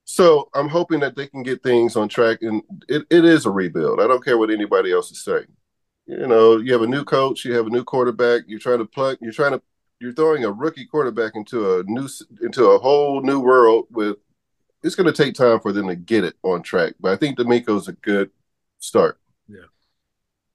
So 0.06 0.50
I'm 0.54 0.68
hoping 0.68 1.00
that 1.02 1.16
they 1.16 1.28
can 1.28 1.44
get 1.44 1.64
things 1.64 1.96
on 1.96 2.10
track, 2.10 2.40
and 2.42 2.62
it, 2.90 3.04
it 3.10 3.24
is 3.26 3.46
a 3.46 3.52
rebuild. 3.52 4.02
I 4.02 4.08
don't 4.08 4.24
care 4.24 4.38
what 4.38 4.52
anybody 4.52 4.92
else 4.92 5.12
is 5.12 5.24
saying. 5.24 5.48
You 6.06 6.28
know, 6.28 6.58
you 6.58 6.74
have 6.74 6.82
a 6.82 6.88
new 6.88 7.04
coach, 7.04 7.46
you 7.46 7.54
have 7.56 7.68
a 7.68 7.70
new 7.70 7.84
quarterback. 7.84 8.44
You're 8.48 8.60
trying 8.60 8.80
to 8.80 8.86
plug. 8.86 9.18
You're 9.22 9.32
trying 9.32 9.54
to. 9.54 9.62
You're 10.00 10.14
throwing 10.14 10.44
a 10.44 10.52
rookie 10.52 10.86
quarterback 10.86 11.34
into 11.36 11.80
a 11.80 11.84
new 11.84 12.10
into 12.42 12.66
a 12.66 12.80
whole 12.80 13.22
new 13.22 13.40
world. 13.40 13.88
With 13.90 14.18
it's 14.84 14.96
going 14.96 15.12
to 15.12 15.24
take 15.24 15.34
time 15.34 15.62
for 15.62 15.72
them 15.72 15.88
to 15.88 15.96
get 15.96 16.26
it 16.26 16.36
on 16.44 16.62
track. 16.62 16.96
But 17.00 17.14
I 17.14 17.16
think 17.16 17.38
DeMeco's 17.38 17.88
a 17.88 17.94
good 17.94 18.32
start. 18.80 19.18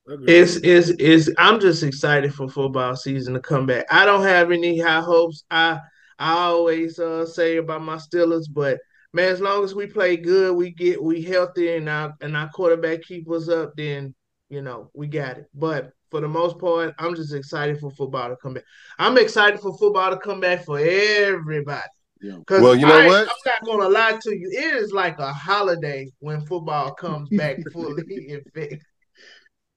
Agreed. 0.08 0.30
It's 0.30 0.56
it's 0.56 0.90
it's 0.98 1.30
I'm 1.36 1.60
just 1.60 1.82
excited 1.82 2.34
for 2.34 2.48
football 2.48 2.96
season 2.96 3.34
to 3.34 3.40
come 3.40 3.66
back. 3.66 3.84
I 3.90 4.06
don't 4.06 4.22
have 4.22 4.50
any 4.50 4.78
high 4.78 5.02
hopes. 5.02 5.44
I 5.50 5.80
I 6.18 6.32
always 6.32 6.98
uh, 6.98 7.26
say 7.26 7.58
about 7.58 7.82
my 7.82 7.96
Steelers, 7.96 8.46
but 8.50 8.78
man, 9.12 9.30
as 9.30 9.40
long 9.40 9.64
as 9.64 9.74
we 9.74 9.86
play 9.86 10.16
good, 10.16 10.56
we 10.56 10.70
get 10.70 11.02
we 11.02 11.22
healthy 11.22 11.76
and 11.76 11.88
our 11.90 12.14
and 12.22 12.36
our 12.36 12.48
quarterback 12.48 13.02
keep 13.02 13.30
us 13.30 13.50
up, 13.50 13.74
then 13.76 14.14
you 14.48 14.62
know 14.62 14.90
we 14.94 15.06
got 15.06 15.38
it. 15.38 15.50
But 15.54 15.92
for 16.10 16.20
the 16.20 16.28
most 16.28 16.58
part, 16.58 16.94
I'm 16.98 17.14
just 17.14 17.34
excited 17.34 17.78
for 17.80 17.90
football 17.90 18.28
to 18.28 18.36
come 18.36 18.54
back. 18.54 18.64
I'm 18.98 19.18
excited 19.18 19.60
for 19.60 19.76
football 19.76 20.10
to 20.10 20.16
come 20.16 20.40
back 20.40 20.64
for 20.64 20.78
everybody. 20.78 21.88
Yeah. 22.20 22.38
Cause 22.46 22.62
Well, 22.62 22.74
you 22.74 22.86
know 22.86 22.98
I, 22.98 23.06
what? 23.06 23.28
I'm 23.28 23.34
not 23.46 23.64
gonna 23.64 23.88
lie 23.88 24.18
to 24.20 24.36
you. 24.36 24.50
It 24.52 24.74
is 24.74 24.92
like 24.92 25.18
a 25.18 25.32
holiday 25.32 26.10
when 26.18 26.40
football 26.46 26.92
comes 26.94 27.28
back 27.36 27.58
fully 27.72 28.02
in 28.08 28.42
effect. 28.46 28.84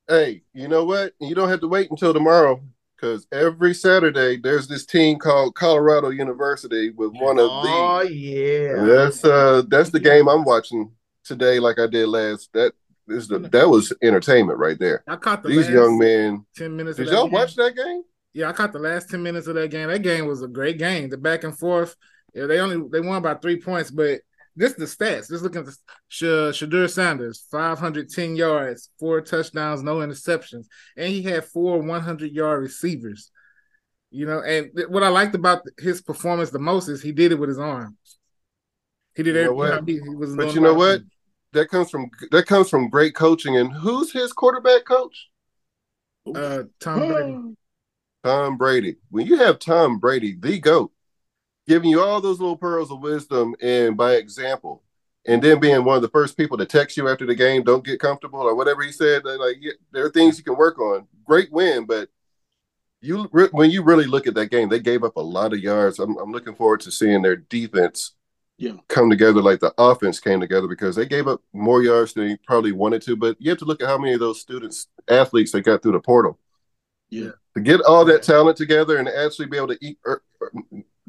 Hey, 0.07 0.41
you 0.53 0.67
know 0.67 0.83
what? 0.83 1.13
You 1.19 1.35
don't 1.35 1.49
have 1.49 1.61
to 1.61 1.67
wait 1.67 1.91
until 1.91 2.13
tomorrow 2.13 2.61
because 2.95 3.27
every 3.31 3.73
Saturday 3.73 4.37
there's 4.37 4.67
this 4.67 4.85
team 4.85 5.17
called 5.17 5.55
Colorado 5.55 6.09
University 6.09 6.89
with 6.91 7.11
one 7.13 7.39
of 7.39 7.47
the. 7.47 7.69
Oh 7.69 8.01
yeah. 8.01 8.83
That's 8.83 9.23
uh 9.23 9.63
that's 9.67 9.89
the 9.89 9.99
game 9.99 10.27
I'm 10.27 10.43
watching 10.43 10.91
today, 11.23 11.59
like 11.59 11.79
I 11.79 11.87
did 11.87 12.07
last. 12.07 12.49
That 12.53 12.73
is 13.07 13.27
the 13.27 13.39
that 13.39 13.69
was 13.69 13.93
entertainment 14.01 14.59
right 14.59 14.77
there. 14.79 15.03
I 15.07 15.15
caught 15.15 15.43
the 15.43 15.49
These 15.49 15.65
last 15.65 15.69
young 15.69 15.97
men. 15.97 16.45
ten 16.55 16.75
minutes. 16.75 16.97
Did 16.97 17.09
y'all 17.09 17.23
game. 17.23 17.31
watch 17.33 17.55
that 17.55 17.75
game? 17.75 18.03
Yeah, 18.33 18.49
I 18.49 18.53
caught 18.53 18.71
the 18.73 18.79
last 18.79 19.09
ten 19.09 19.21
minutes 19.23 19.47
of 19.47 19.55
that 19.55 19.71
game. 19.71 19.89
That 19.89 20.01
game 20.03 20.25
was 20.27 20.41
a 20.41 20.47
great 20.47 20.77
game. 20.77 21.09
The 21.09 21.17
back 21.17 21.43
and 21.43 21.57
forth. 21.57 21.95
Yeah, 22.33 22.45
they 22.45 22.59
only 22.59 22.87
they 22.89 23.05
won 23.05 23.21
by 23.21 23.33
three 23.35 23.59
points, 23.59 23.91
but 23.91 24.21
this 24.55 24.73
the 24.73 24.85
stats. 24.85 25.29
Just 25.29 25.43
looking 25.43 25.59
at 25.61 25.65
the 25.65 25.77
Sh- 26.07 26.23
Shedeur 26.63 26.89
Sanders, 26.89 27.45
five 27.51 27.79
hundred 27.79 28.09
ten 28.09 28.35
yards, 28.35 28.89
four 28.99 29.21
touchdowns, 29.21 29.83
no 29.83 29.97
interceptions, 29.97 30.65
and 30.95 31.09
he 31.09 31.21
had 31.23 31.45
four 31.45 31.81
one 31.81 32.01
hundred 32.01 32.31
yard 32.31 32.61
receivers. 32.61 33.31
You 34.11 34.25
know, 34.25 34.41
and 34.41 34.71
th- 34.75 34.89
what 34.89 35.03
I 35.03 35.07
liked 35.09 35.35
about 35.35 35.63
his 35.79 36.01
performance 36.01 36.49
the 36.49 36.59
most 36.59 36.89
is 36.89 37.01
he 37.01 37.11
did 37.13 37.31
it 37.31 37.39
with 37.39 37.49
his 37.49 37.59
arms. 37.59 37.95
He 39.15 39.23
did 39.23 39.35
You 39.35 39.63
everything. 39.63 39.87
He, 39.87 39.93
he 40.01 40.15
was 40.15 40.35
But 40.35 40.53
you 40.55 40.61
know 40.61 40.71
a 40.71 40.71
lot 40.71 40.73
of 40.73 40.77
what? 40.77 40.99
things. 40.99 41.11
That 41.53 41.69
comes 41.69 41.89
from 41.89 42.09
that 42.31 42.45
comes 42.45 42.69
from 42.69 42.89
great 42.89 43.13
coaching. 43.13 43.57
And 43.57 43.73
who's 43.73 44.11
his 44.11 44.31
quarterback 44.31 44.85
coach? 44.85 45.29
Uh, 46.33 46.63
Tom 46.79 47.07
Brady. 47.07 47.55
Tom 48.23 48.57
Brady. 48.57 48.95
When 49.09 49.25
you 49.25 49.37
have 49.37 49.59
Tom 49.59 49.99
Brady, 49.99 50.37
the 50.39 50.59
GOAT, 50.59 50.91
giving 51.67 51.89
you 51.89 52.01
all 52.01 52.21
those 52.21 52.39
little 52.39 52.57
pearls 52.57 52.91
of 52.91 53.01
wisdom 53.01 53.55
and 53.61 53.97
by 53.97 54.13
example, 54.13 54.83
and 55.25 55.41
then 55.41 55.59
being 55.59 55.83
one 55.83 55.97
of 55.97 56.01
the 56.01 56.09
first 56.09 56.37
people 56.37 56.57
to 56.57 56.65
text 56.65 56.97
you 56.97 57.09
after 57.09 57.25
the 57.25 57.35
game, 57.35 57.63
don't 57.63 57.85
get 57.85 57.99
comfortable 57.99 58.41
or 58.41 58.55
whatever 58.55 58.81
he 58.83 58.91
said. 58.91 59.25
Like 59.25 59.57
yeah, 59.59 59.73
there 59.91 60.05
are 60.05 60.11
things 60.11 60.37
you 60.37 60.43
can 60.43 60.57
work 60.57 60.79
on. 60.79 61.07
Great 61.25 61.51
win, 61.51 61.85
but 61.85 62.09
you 63.01 63.27
re- 63.31 63.49
when 63.51 63.71
you 63.71 63.83
really 63.83 64.05
look 64.05 64.27
at 64.27 64.35
that 64.35 64.51
game, 64.51 64.69
they 64.69 64.79
gave 64.79 65.03
up 65.03 65.17
a 65.17 65.21
lot 65.21 65.53
of 65.53 65.59
yards. 65.59 65.99
I'm, 65.99 66.17
I'm 66.17 66.31
looking 66.31 66.55
forward 66.55 66.81
to 66.81 66.91
seeing 66.91 67.21
their 67.21 67.35
defense 67.35 68.13
Yeah. 68.61 68.73
come 68.89 69.09
together 69.09 69.41
like 69.41 69.59
the 69.59 69.73
offense 69.79 70.19
came 70.19 70.39
together 70.39 70.67
because 70.67 70.95
they 70.95 71.07
gave 71.07 71.27
up 71.27 71.41
more 71.51 71.81
yards 71.81 72.13
than 72.13 72.27
they 72.27 72.37
probably 72.45 72.71
wanted 72.71 73.01
to. 73.03 73.15
But 73.15 73.35
you 73.39 73.49
have 73.49 73.57
to 73.59 73.65
look 73.65 73.81
at 73.81 73.87
how 73.87 73.97
many 73.97 74.13
of 74.13 74.19
those 74.19 74.39
students, 74.39 74.87
athletes, 75.09 75.51
they 75.51 75.61
got 75.61 75.81
through 75.81 75.93
the 75.93 75.99
portal 75.99 76.37
Yeah. 77.09 77.31
to 77.55 77.61
get 77.61 77.81
all 77.81 78.05
that 78.05 78.21
talent 78.21 78.57
together 78.57 78.97
and 78.97 79.07
actually 79.09 79.47
be 79.47 79.57
able 79.57 79.69
to 79.69 79.77
eat, 79.81 79.97
er, 80.05 80.21
er, 80.43 80.51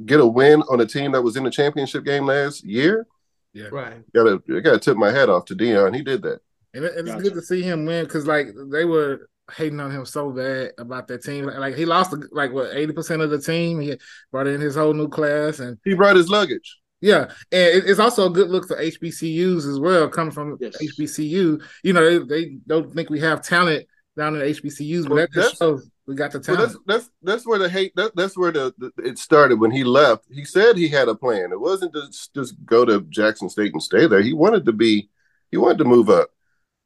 get 0.06 0.20
a 0.20 0.26
win 0.26 0.62
on 0.70 0.80
a 0.80 0.86
team 0.86 1.12
that 1.12 1.20
was 1.20 1.36
in 1.36 1.44
the 1.44 1.50
championship 1.50 2.04
game 2.04 2.24
last 2.24 2.64
year. 2.64 3.06
Yeah. 3.52 3.66
Right. 3.70 4.02
Gotta, 4.14 4.42
I 4.56 4.60
gotta 4.60 4.78
tip 4.78 4.96
my 4.96 5.10
hat 5.10 5.28
off 5.28 5.44
to 5.46 5.54
Deion. 5.54 5.94
He 5.94 6.00
did 6.02 6.22
that. 6.22 6.40
And 6.72 6.84
it- 6.86 6.94
it's 6.96 7.08
Gotcha. 7.10 7.22
good 7.22 7.34
to 7.34 7.42
see 7.42 7.60
him 7.62 7.84
win 7.84 8.04
because 8.06 8.26
like 8.26 8.48
they 8.70 8.86
were 8.86 9.28
hating 9.54 9.78
on 9.80 9.90
him 9.90 10.06
so 10.06 10.30
bad 10.30 10.70
about 10.78 11.06
that 11.08 11.22
team. 11.22 11.44
Like 11.44 11.74
he 11.76 11.84
lost 11.84 12.14
like 12.30 12.50
what 12.50 12.74
eighty 12.74 12.94
percent 12.94 13.20
of 13.20 13.28
the 13.28 13.38
team. 13.42 13.78
He 13.80 13.98
brought 14.30 14.46
in 14.46 14.58
his 14.58 14.74
whole 14.76 14.94
new 14.94 15.08
class, 15.08 15.58
and 15.58 15.76
He 15.84 15.92
brought 15.92 16.16
his 16.16 16.30
luggage. 16.30 16.78
Yeah, 17.02 17.24
and 17.52 17.84
it's 17.90 17.98
also 18.00 18.26
a 18.26 18.30
good 18.30 18.48
look 18.48 18.66
for 18.66 18.76
HBCUs 18.76 19.68
as 19.70 19.78
well. 19.78 20.08
Coming 20.08 20.32
from 20.32 20.56
Yes. 20.60 20.76
HBCU, 20.80 21.62
you 21.82 21.92
know 21.92 22.18
they, 22.20 22.24
they 22.24 22.56
don't 22.66 22.94
think 22.94 23.10
we 23.10 23.20
have 23.20 23.42
talent 23.42 23.86
down 24.16 24.36
in 24.36 24.42
HBCUs, 24.42 25.02
but 25.02 25.12
Well, 25.12 25.16
that 25.26 25.32
just 25.32 25.58
shows 25.58 25.90
we 26.06 26.14
got 26.14 26.32
the 26.32 26.42
So 26.42 26.54
talent. 26.54 26.72
that's 26.86 27.00
that's 27.04 27.10
that's 27.22 27.46
where 27.46 27.58
the 27.58 27.68
hate. 27.68 27.92
That, 27.96 28.14
that's 28.16 28.36
where 28.36 28.52
the, 28.52 28.72
the 28.78 28.90
it 29.04 29.18
started 29.18 29.60
when 29.60 29.70
he 29.70 29.84
left. 29.84 30.24
He 30.30 30.44
said 30.44 30.76
he 30.76 30.88
had 30.88 31.08
a 31.08 31.14
plan. 31.14 31.52
It 31.52 31.60
wasn't 31.60 31.92
just 31.94 32.32
just 32.34 32.54
go 32.64 32.84
to 32.84 33.00
Jackson 33.02 33.48
State 33.50 33.72
and 33.72 33.82
stay 33.82 34.06
there. 34.06 34.22
He 34.22 34.32
wanted 34.32 34.64
to 34.66 34.72
be. 34.72 35.10
He 35.50 35.56
wanted 35.58 35.78
to 35.78 35.84
move 35.84 36.08
up. 36.08 36.28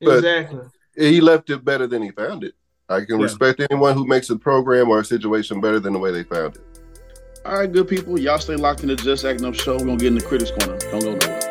But- 0.00 0.18
exactly. 0.18 0.60
he 0.96 1.20
left 1.20 1.50
it 1.50 1.64
better 1.64 1.86
than 1.86 2.02
he 2.02 2.10
found 2.10 2.42
it. 2.44 2.54
I 2.88 3.00
can 3.04 3.18
Yeah. 3.18 3.24
respect 3.24 3.60
anyone 3.70 3.94
who 3.94 4.06
makes 4.06 4.28
a 4.30 4.36
program 4.36 4.88
or 4.90 5.00
a 5.00 5.04
situation 5.04 5.60
better 5.60 5.80
than 5.80 5.92
the 5.92 5.98
way 5.98 6.10
they 6.12 6.22
found 6.22 6.56
it. 6.56 6.62
All 7.46 7.52
right, 7.60 7.70
good 7.70 7.86
people. 7.86 8.18
Y'all 8.18 8.38
stay 8.40 8.56
locked 8.56 8.82
in 8.82 8.88
the 8.88 8.96
Just 8.96 9.24
Acting 9.24 9.46
Up 9.46 9.54
show. 9.54 9.74
We're 9.74 9.84
gonna 9.86 9.98
get 9.98 10.08
in 10.08 10.16
the 10.16 10.20
critics 10.20 10.50
corner. 10.50 10.76
Don't 10.90 11.00
go 11.00 11.14
nowhere. 11.14 11.42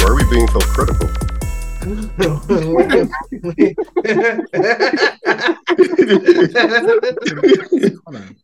Why 0.00 0.06
are 0.06 0.14
we 0.14 0.24
being 0.30 0.48
so 0.48 0.60
critical? 0.60 1.08
Hold 8.04 8.16
on. 8.16 8.36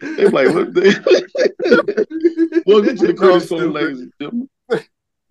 They 0.00 0.26
like, 0.28 0.48
what 0.54 0.74
the- 0.74 0.92
Welcome 2.66 2.96
to 2.96 3.06
the 3.06 3.14
Critics 3.14 3.48
Corner, 3.48 3.68
ladies 3.70 4.00
and 4.00 4.12
gentlemen. 4.20 4.48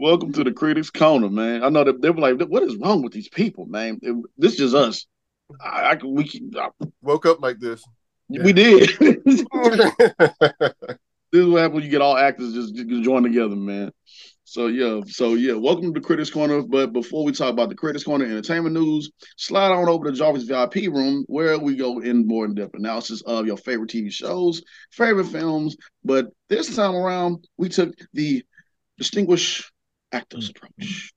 Welcome 0.02 0.32
to 0.32 0.46
the 0.46 0.54
Critics 0.54 0.90
Corner, 0.90 1.30
man. 1.30 1.62
I 1.62 1.68
know 1.68 1.84
that 1.84 2.02
they 2.02 2.10
were 2.10 2.22
like, 2.22 2.40
what 2.48 2.64
is 2.64 2.78
wrong 2.78 3.02
with 3.04 3.12
these 3.12 3.28
people, 3.28 3.66
man? 3.66 4.00
It- 4.02 4.16
this 4.38 4.54
is 4.54 4.72
just 4.72 4.76
us. 4.76 5.06
I, 5.62 5.92
I 5.92 6.00
we 6.06 6.24
can, 6.24 6.52
I- 6.58 6.70
Woke 7.02 7.26
up 7.26 7.42
like 7.42 7.60
this. 7.60 7.84
we 8.30 8.54
did. 8.54 8.90
this 9.00 9.42
is 9.42 9.46
what 9.52 9.78
happens 11.62 11.74
when 11.74 11.84
you 11.84 11.90
get 11.90 12.02
all 12.02 12.16
actors 12.16 12.54
just, 12.54 12.76
just 12.76 13.04
join 13.04 13.24
together, 13.24 13.58
man. 13.58 13.92
So 14.46 14.68
yeah, 14.68 15.02
so 15.06 15.34
yeah, 15.34 15.56
welcome 15.56 15.94
to 15.94 16.00
the 16.00 16.06
Critics 16.06 16.30
Corner. 16.30 16.62
But 16.62 16.94
before 16.94 17.26
we 17.26 17.34
talk 17.34 17.50
about 17.52 17.68
the 17.68 17.76
Critics 17.76 18.06
Corner 18.06 18.24
entertainment 18.24 18.76
news, 18.76 19.12
slide 19.36 19.74
on 19.74 19.90
over 19.90 20.06
to 20.10 20.18
Jarvis 20.18 20.44
VIP 20.44 20.76
room 20.94 21.26
where 21.28 21.60
we 21.60 21.76
go 21.76 22.00
in 22.00 22.26
more 22.26 22.46
in-depth 22.46 22.74
analysis 22.76 23.22
of 23.24 23.46
your 23.48 23.58
favorite 23.58 23.90
TV 23.90 24.10
shows, 24.14 24.64
favorite 24.92 25.28
films. 25.28 25.76
But 26.06 26.28
this 26.48 26.74
time 26.74 26.96
around, 26.96 27.46
we 27.58 27.68
took 27.68 27.94
the 28.14 28.44
distinguished 28.98 29.70
actors 30.12 30.50
approach. 30.50 31.12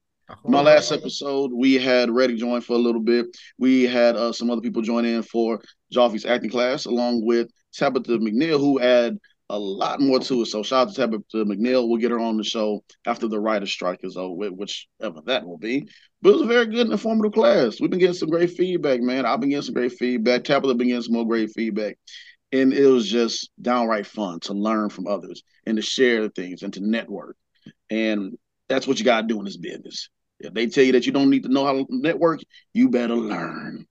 My 0.44 0.62
last 0.62 0.92
episode, 0.92 1.52
we 1.52 1.74
had 1.74 2.09
Redick 2.09 2.38
join 2.38 2.62
for 2.62 2.74
a 2.74 2.78
little 2.78 3.02
bit. 3.02 3.26
We 3.59 3.85
had 3.85 4.16
uh, 4.16 4.33
some 4.33 4.50
other 4.50 4.62
people 4.62 4.81
join 4.81 5.05
in 5.05 5.22
for 5.22 5.61
Joffrey's 5.92 6.24
acting 6.24 6.50
class, 6.50 6.87
along 6.87 7.24
with 7.24 7.50
Tabitha 7.74 8.12
McNeil, 8.12 8.59
who 8.59 8.78
had 8.78 9.18
a 9.50 9.59
lot 9.59 10.00
more 10.00 10.18
to 10.20 10.42
it. 10.42 10.46
So 10.46 10.62
shout 10.62 10.88
out 10.88 10.94
to 10.94 11.00
Tabitha 11.00 11.44
McNeil. 11.44 11.87
We'll 11.87 12.00
get 12.00 12.11
her 12.11 12.18
on 12.18 12.38
the 12.38 12.44
show 12.44 12.83
after 13.07 13.28
the 13.28 13.40
writer's 13.40 13.70
strike 13.70 14.00
is 14.02 14.16
over, 14.16 14.48
whichever 14.48 15.20
that 15.26 15.46
will 15.46 15.59
be. 15.59 15.87
But 16.22 16.31
it 16.31 16.33
was 16.33 16.42
a 16.42 16.46
very 16.46 16.66
good 16.66 16.87
and 16.87 16.92
informative 16.92 17.33
class. 17.33 17.78
We've 17.78 17.90
been 17.90 17.98
getting 17.98 18.14
some 18.14 18.31
great 18.31 18.50
feedback, 18.50 19.00
man. 19.00 19.26
I've 19.26 19.40
been 19.40 19.50
getting 19.50 19.62
some 19.62 19.74
great 19.74 19.92
feedback. 19.92 20.44
Tabitha 20.44 20.74
been 20.74 20.88
getting 20.88 21.02
some 21.02 21.14
more 21.14 21.26
great 21.26 21.50
feedback. 21.55 21.98
And 22.52 22.72
it 22.72 22.87
was 22.87 23.09
just 23.09 23.50
downright 23.61 24.07
fun 24.07 24.40
to 24.40 24.55
learn 24.55 24.88
from 24.88 25.07
others 25.07 25.42
and 25.66 25.76
to 25.76 25.83
share 25.83 26.22
the 26.22 26.31
things 26.31 26.62
and 26.62 26.72
to 26.74 26.81
network. 26.81 27.37
And 27.90 28.38
that's 28.72 28.87
what 28.87 28.98
you 28.98 29.04
got 29.04 29.20
to 29.22 29.26
do 29.26 29.38
in 29.38 29.44
this 29.44 29.58
business. 29.58 30.08
If 30.40 30.54
they 30.54 30.66
tell 30.66 30.82
you 30.85 30.92
that 30.92 31.04
you 31.06 31.12
don't 31.12 31.28
need 31.30 31.42
to 31.42 31.50
know 31.50 31.66
how 31.66 31.74
to 31.74 31.87
network, 31.90 32.40
you 32.72 32.88
better 32.88 33.14
learn. 33.14 33.87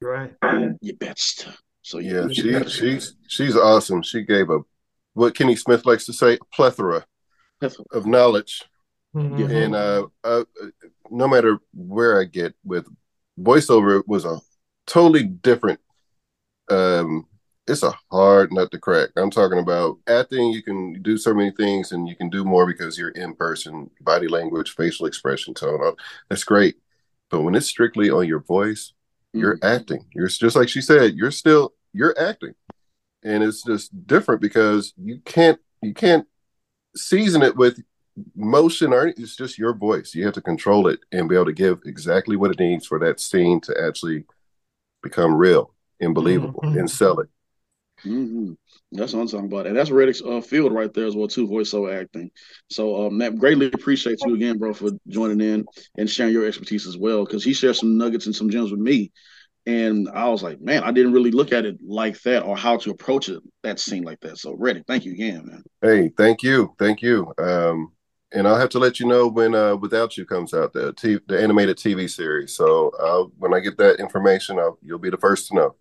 right. 0.00 0.32
You 0.80 0.94
best. 0.96 1.46
So 1.82 1.98
Yeah, 1.98 2.26
you 2.26 2.34
she 2.34 2.50
better- 2.52 2.70
she's 2.70 3.14
she's 3.28 3.56
awesome. 3.56 4.02
She 4.02 4.22
gave 4.22 4.48
a 4.50 4.60
what 5.12 5.34
Kenny 5.34 5.56
Smith 5.56 5.84
likes 5.84 6.06
to 6.06 6.12
say, 6.12 6.34
a 6.34 6.44
plethora 6.54 7.04
of 7.92 8.06
knowledge. 8.06 8.62
Mhm. 9.14 9.50
And 9.64 9.74
uh, 9.74 10.06
uh 10.24 10.44
no 11.10 11.28
matter 11.28 11.58
where 11.74 12.20
I 12.20 12.24
get 12.24 12.54
with 12.64 12.86
voiceover 13.38 14.02
was 14.06 14.24
a 14.24 14.40
totally 14.86 15.24
different 15.24 15.80
um 16.70 17.26
it's 17.68 17.82
a 17.82 17.94
hard 18.10 18.52
nut 18.52 18.70
to 18.70 18.78
crack. 18.78 19.10
I'm 19.16 19.30
talking 19.30 19.58
about 19.58 19.98
acting, 20.08 20.50
you 20.50 20.62
can 20.62 21.00
do 21.02 21.16
so 21.18 21.34
many 21.34 21.50
things 21.50 21.92
and 21.92 22.08
you 22.08 22.16
can 22.16 22.30
do 22.30 22.44
more 22.44 22.66
because 22.66 22.98
you're 22.98 23.10
in 23.10 23.34
person, 23.34 23.90
body 24.00 24.28
language, 24.28 24.74
facial 24.74 25.06
expression, 25.06 25.54
tone. 25.54 25.94
That's 26.28 26.44
great. 26.44 26.76
But 27.30 27.42
when 27.42 27.54
it's 27.54 27.66
strictly 27.66 28.10
on 28.10 28.26
your 28.26 28.40
voice, 28.40 28.92
you're 29.34 29.58
acting. 29.62 30.06
You're 30.14 30.28
just 30.28 30.56
like 30.56 30.68
she 30.68 30.80
said, 30.80 31.14
you're 31.14 31.30
still 31.30 31.74
you're 31.92 32.18
acting. 32.18 32.54
And 33.22 33.42
it's 33.42 33.62
just 33.62 34.06
different 34.06 34.40
because 34.40 34.94
you 34.96 35.20
can't 35.24 35.58
you 35.82 35.92
can't 35.92 36.26
season 36.96 37.42
it 37.42 37.56
with 37.56 37.80
motion 38.34 38.92
or 38.92 39.08
it's 39.08 39.36
just 39.36 39.58
your 39.58 39.74
voice. 39.74 40.14
You 40.14 40.24
have 40.24 40.34
to 40.34 40.40
control 40.40 40.88
it 40.88 41.00
and 41.12 41.28
be 41.28 41.34
able 41.34 41.44
to 41.46 41.52
give 41.52 41.80
exactly 41.84 42.34
what 42.36 42.50
it 42.50 42.58
needs 42.58 42.86
for 42.86 42.98
that 43.00 43.20
scene 43.20 43.60
to 43.62 43.74
actually 43.86 44.24
become 45.02 45.34
real 45.34 45.74
and 46.00 46.14
believable 46.14 46.60
Mhm. 46.62 46.78
and 46.78 46.90
sell 46.90 47.20
it. 47.20 47.28
Hmm 48.02 48.52
That's 48.92 49.12
what 49.12 49.20
I'm 49.20 49.28
talking 49.28 49.46
about, 49.46 49.66
and 49.66 49.76
that's 49.76 49.90
Redick's 49.90 50.22
uh, 50.22 50.40
field 50.40 50.72
right 50.72 50.92
there 50.92 51.06
as 51.06 51.16
well 51.16 51.28
too, 51.28 51.48
voiceover 51.48 52.00
acting. 52.00 52.30
So, 52.70 53.06
um, 53.06 53.18
Matt, 53.18 53.36
greatly 53.36 53.66
appreciate 53.66 54.18
you 54.24 54.34
again, 54.34 54.58
bro, 54.58 54.72
for 54.72 54.90
joining 55.08 55.40
in 55.40 55.64
and 55.96 56.08
sharing 56.08 56.32
your 56.32 56.46
expertise 56.46 56.86
as 56.86 56.96
well, 56.96 57.24
because 57.24 57.44
he 57.44 57.52
shared 57.52 57.76
some 57.76 57.98
nuggets 57.98 58.26
and 58.26 58.34
some 58.34 58.50
gems 58.50 58.70
with 58.70 58.80
me, 58.80 59.10
and 59.66 60.08
I 60.08 60.28
was 60.28 60.42
like, 60.42 60.60
man, 60.60 60.82
I 60.82 60.92
didn't 60.92 61.12
really 61.12 61.30
look 61.30 61.52
at 61.52 61.66
it 61.66 61.78
like 61.84 62.20
that 62.22 62.42
or 62.42 62.56
how 62.56 62.78
to 62.78 62.90
approach 62.90 63.28
it 63.28 63.42
that 63.62 63.78
scene 63.78 64.02
like 64.02 64.20
that. 64.20 64.38
So, 64.38 64.56
Redick, 64.56 64.86
thank 64.86 65.04
you 65.04 65.12
again, 65.12 65.44
man. 65.44 65.62
Hey, 65.82 66.10
thank 66.16 66.42
you. 66.42 66.74
Thank 66.78 67.02
you. 67.02 67.32
Um 67.38 67.92
and 68.32 68.46
I'll 68.46 68.58
have 68.58 68.68
to 68.70 68.78
let 68.78 69.00
you 69.00 69.06
know 69.06 69.28
when 69.28 69.54
uh 69.54 69.76
Without 69.76 70.16
You 70.16 70.24
comes 70.24 70.54
out, 70.54 70.72
the 70.72 70.92
t- 70.94 71.20
the 71.28 71.40
animated 71.40 71.76
TV 71.76 72.08
series. 72.08 72.54
So 72.54 72.90
uh, 73.00 73.28
when 73.38 73.54
I 73.54 73.60
get 73.60 73.78
that 73.78 74.00
information, 74.00 74.58
I'll, 74.58 74.78
you'll 74.82 74.98
be 74.98 75.10
the 75.10 75.16
first 75.16 75.48
to 75.48 75.54
know. 75.54 75.74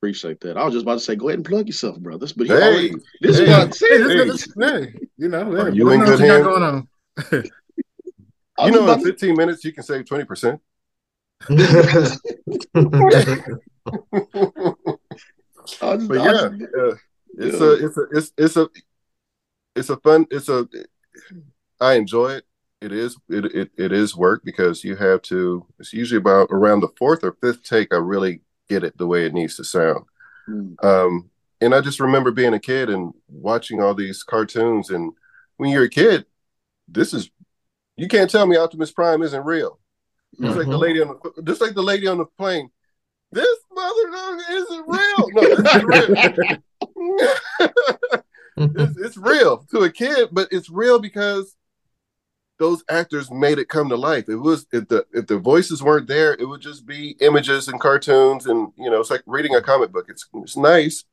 Appreciate 0.00 0.38
that. 0.42 0.56
I 0.56 0.64
was 0.64 0.74
just 0.74 0.84
about 0.84 0.94
to 0.94 1.00
say, 1.00 1.16
go 1.16 1.28
ahead 1.28 1.40
and 1.40 1.44
plug 1.46 1.66
yourself, 1.66 1.98
brothers. 1.98 2.32
But 2.32 2.46
he 2.46 2.52
Hey, 2.52 2.62
already, 2.62 2.94
this 3.20 3.38
hey. 3.38 3.44
is 3.44 3.50
what 3.50 3.58
Hey, 3.58 3.66
this- 3.98 4.12
Hey. 4.12 4.24
this- 4.24 4.48
hey, 4.60 4.94
you 5.16 5.28
know, 5.28 5.52
Are 5.56 5.70
hey, 5.70 5.76
you 5.76 5.84
let 5.86 5.94
in 5.94 5.98
what 6.00 6.06
good 6.06 6.20
you 6.20 6.26
got 6.26 6.32
hands? 6.34 6.46
going 6.46 6.62
on. 6.62 6.88
You 8.66 8.70
know, 8.72 8.82
about 8.84 8.98
in 8.98 9.04
to- 9.04 9.10
15 9.12 9.34
minutes, 9.36 9.64
you 9.64 9.72
can 9.72 9.82
save 9.82 10.04
20%. 10.04 10.60
I 11.48 11.52
was- 15.94 16.08
but 16.08 16.14
yeah, 16.14 16.48
was- 16.48 16.62
uh, 16.62 16.96
it's 17.38 17.60
Yeah. 17.60 17.66
a 17.66 17.72
it's 17.72 17.96
a 17.96 18.02
it's 18.12 18.32
it's 18.36 18.56
a 18.56 18.68
it's 19.76 19.90
a 19.90 19.96
fun 19.98 20.26
it's 20.30 20.48
a 20.48 20.66
I 21.80 21.92
enjoy 21.94 22.32
it. 22.32 22.44
It 22.80 22.92
is 22.92 23.16
it, 23.28 23.44
it 23.46 23.70
it 23.76 23.92
is 23.92 24.16
work 24.16 24.42
because 24.44 24.82
you 24.84 24.96
have 24.96 25.22
to. 25.22 25.64
It's 25.78 25.92
usually 25.92 26.18
about 26.18 26.48
around 26.50 26.80
the 26.80 26.88
fourth 26.98 27.22
or 27.24 27.36
fifth 27.40 27.62
take. 27.62 27.92
I 27.92 27.96
really 27.98 28.40
get 28.68 28.84
it 28.84 28.96
the 28.96 29.06
way 29.06 29.26
it 29.26 29.34
needs 29.34 29.56
to 29.56 29.64
sound. 29.64 30.04
Mm. 30.48 30.82
Um, 30.84 31.30
and 31.60 31.74
I 31.74 31.80
just 31.80 32.00
remember 32.00 32.30
being 32.30 32.54
a 32.54 32.60
kid 32.60 32.88
and 32.88 33.12
watching 33.28 33.82
all 33.82 33.94
these 33.94 34.22
cartoons. 34.22 34.90
And 34.90 35.12
when 35.56 35.70
you're 35.70 35.84
a 35.84 35.88
kid, 35.90 36.26
this 36.86 37.12
is 37.12 37.30
you 37.96 38.06
can't 38.06 38.30
tell 38.30 38.46
me 38.46 38.56
Optimus 38.56 38.92
Prime 38.92 39.22
isn't 39.22 39.44
real. 39.44 39.80
Just 40.40 40.56
like 40.56 40.66
the 40.68 40.72
Mhm. 40.74 40.78
lady 40.78 41.00
on 41.02 41.08
the 41.08 41.42
just 41.42 41.60
like 41.60 41.74
the 41.74 41.82
lady 41.82 42.06
on 42.06 42.18
the 42.18 42.26
plane. 42.26 42.70
This 43.32 43.58
mother 43.72 44.38
isn't 44.50 44.84
real. 44.86 45.30
No, 45.32 45.56
this 45.56 45.74
is 45.74 45.84
real. 45.84 46.58
it's, 48.56 48.98
it's 48.98 49.16
real 49.16 49.58
to 49.70 49.80
a 49.80 49.90
kid, 49.90 50.28
but 50.32 50.48
it's 50.52 50.70
real 50.70 50.98
because 50.98 51.56
those 52.58 52.82
actors 52.90 53.30
made 53.30 53.58
it 53.58 53.68
come 53.68 53.88
to 53.88 53.96
life. 53.96 54.28
It 54.28 54.36
was 54.36 54.66
if 54.72 54.88
the 54.88 55.06
if 55.12 55.26
the 55.26 55.38
voices 55.38 55.82
weren't 55.82 56.08
there, 56.08 56.34
it 56.34 56.44
would 56.44 56.60
just 56.60 56.86
be 56.86 57.16
images 57.20 57.68
and 57.68 57.80
cartoons, 57.80 58.46
and 58.46 58.72
you 58.76 58.90
know, 58.90 59.00
it's 59.00 59.10
like 59.10 59.22
reading 59.26 59.54
a 59.54 59.62
comic 59.62 59.92
book. 59.92 60.06
It's 60.08 60.26
it's 60.34 60.56
nice, 60.56 61.04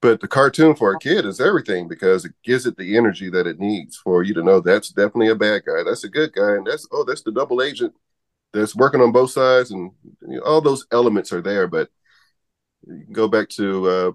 but 0.00 0.20
the 0.20 0.28
cartoon 0.28 0.74
for 0.74 0.92
a 0.92 0.98
kid 0.98 1.26
is 1.26 1.40
everything 1.40 1.88
because 1.88 2.24
it 2.24 2.32
gives 2.42 2.66
it 2.66 2.76
the 2.76 2.96
energy 2.96 3.28
that 3.30 3.46
it 3.46 3.60
needs 3.60 3.96
for 3.96 4.22
you 4.22 4.34
to 4.34 4.42
know 4.42 4.60
that's 4.60 4.88
definitely 4.90 5.28
a 5.28 5.34
bad 5.34 5.62
guy, 5.66 5.82
that's 5.84 6.04
a 6.04 6.08
good 6.08 6.32
guy, 6.32 6.52
and 6.56 6.66
that's 6.66 6.88
oh, 6.92 7.04
that's 7.04 7.22
the 7.22 7.32
double 7.32 7.62
agent 7.62 7.94
that's 8.52 8.74
working 8.74 9.02
on 9.02 9.12
both 9.12 9.30
sides, 9.30 9.70
and 9.70 9.92
you 10.22 10.36
know, 10.36 10.42
all 10.42 10.60
those 10.60 10.86
elements 10.90 11.32
are 11.32 11.42
there. 11.42 11.66
But 11.66 11.90
you 12.86 13.04
can 13.04 13.12
go 13.12 13.28
back 13.28 13.50
to 13.50 13.88
uh, 13.88 14.12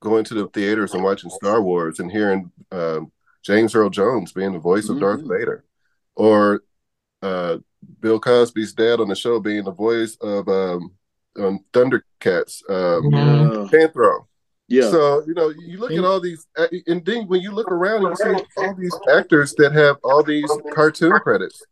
going 0.00 0.24
to 0.24 0.34
the 0.34 0.46
theaters 0.48 0.94
and 0.94 1.02
watching 1.02 1.30
Star 1.30 1.60
Wars 1.60 1.98
and 1.98 2.12
hearing 2.12 2.52
um, 2.70 3.10
James 3.42 3.74
Earl 3.74 3.90
Jones 3.90 4.32
being 4.32 4.52
the 4.52 4.58
voice 4.60 4.88
of 4.88 5.00
Darth 5.00 5.22
Mhm. 5.22 5.28
Vader, 5.38 5.64
or 6.16 6.62
uh, 7.22 7.58
Bill 8.00 8.18
Cosby's 8.18 8.72
dad 8.72 9.00
on 9.00 9.08
the 9.08 9.14
show 9.14 9.38
being 9.40 9.64
the 9.64 9.72
voice 9.72 10.16
of 10.20 10.48
um, 10.48 10.92
on 11.38 11.60
Thundercats, 11.72 12.62
um. 12.68 13.12
Yeah. 13.12 13.66
Panthro. 13.70 14.26
Yeah. 14.68 14.90
So 14.90 15.22
you 15.26 15.34
know, 15.34 15.50
you 15.50 15.78
look 15.78 15.92
at 15.92 16.04
all 16.04 16.20
these, 16.20 16.46
and 16.86 17.04
then 17.04 17.28
when 17.28 17.40
you 17.40 17.52
look 17.52 17.70
around, 17.70 18.02
you 18.02 18.16
see 18.16 18.44
all 18.56 18.74
these 18.74 18.96
actors 19.12 19.54
that 19.58 19.72
have 19.72 19.96
all 20.02 20.22
these 20.24 20.50
cartoon 20.74 21.12
credits. 21.20 21.62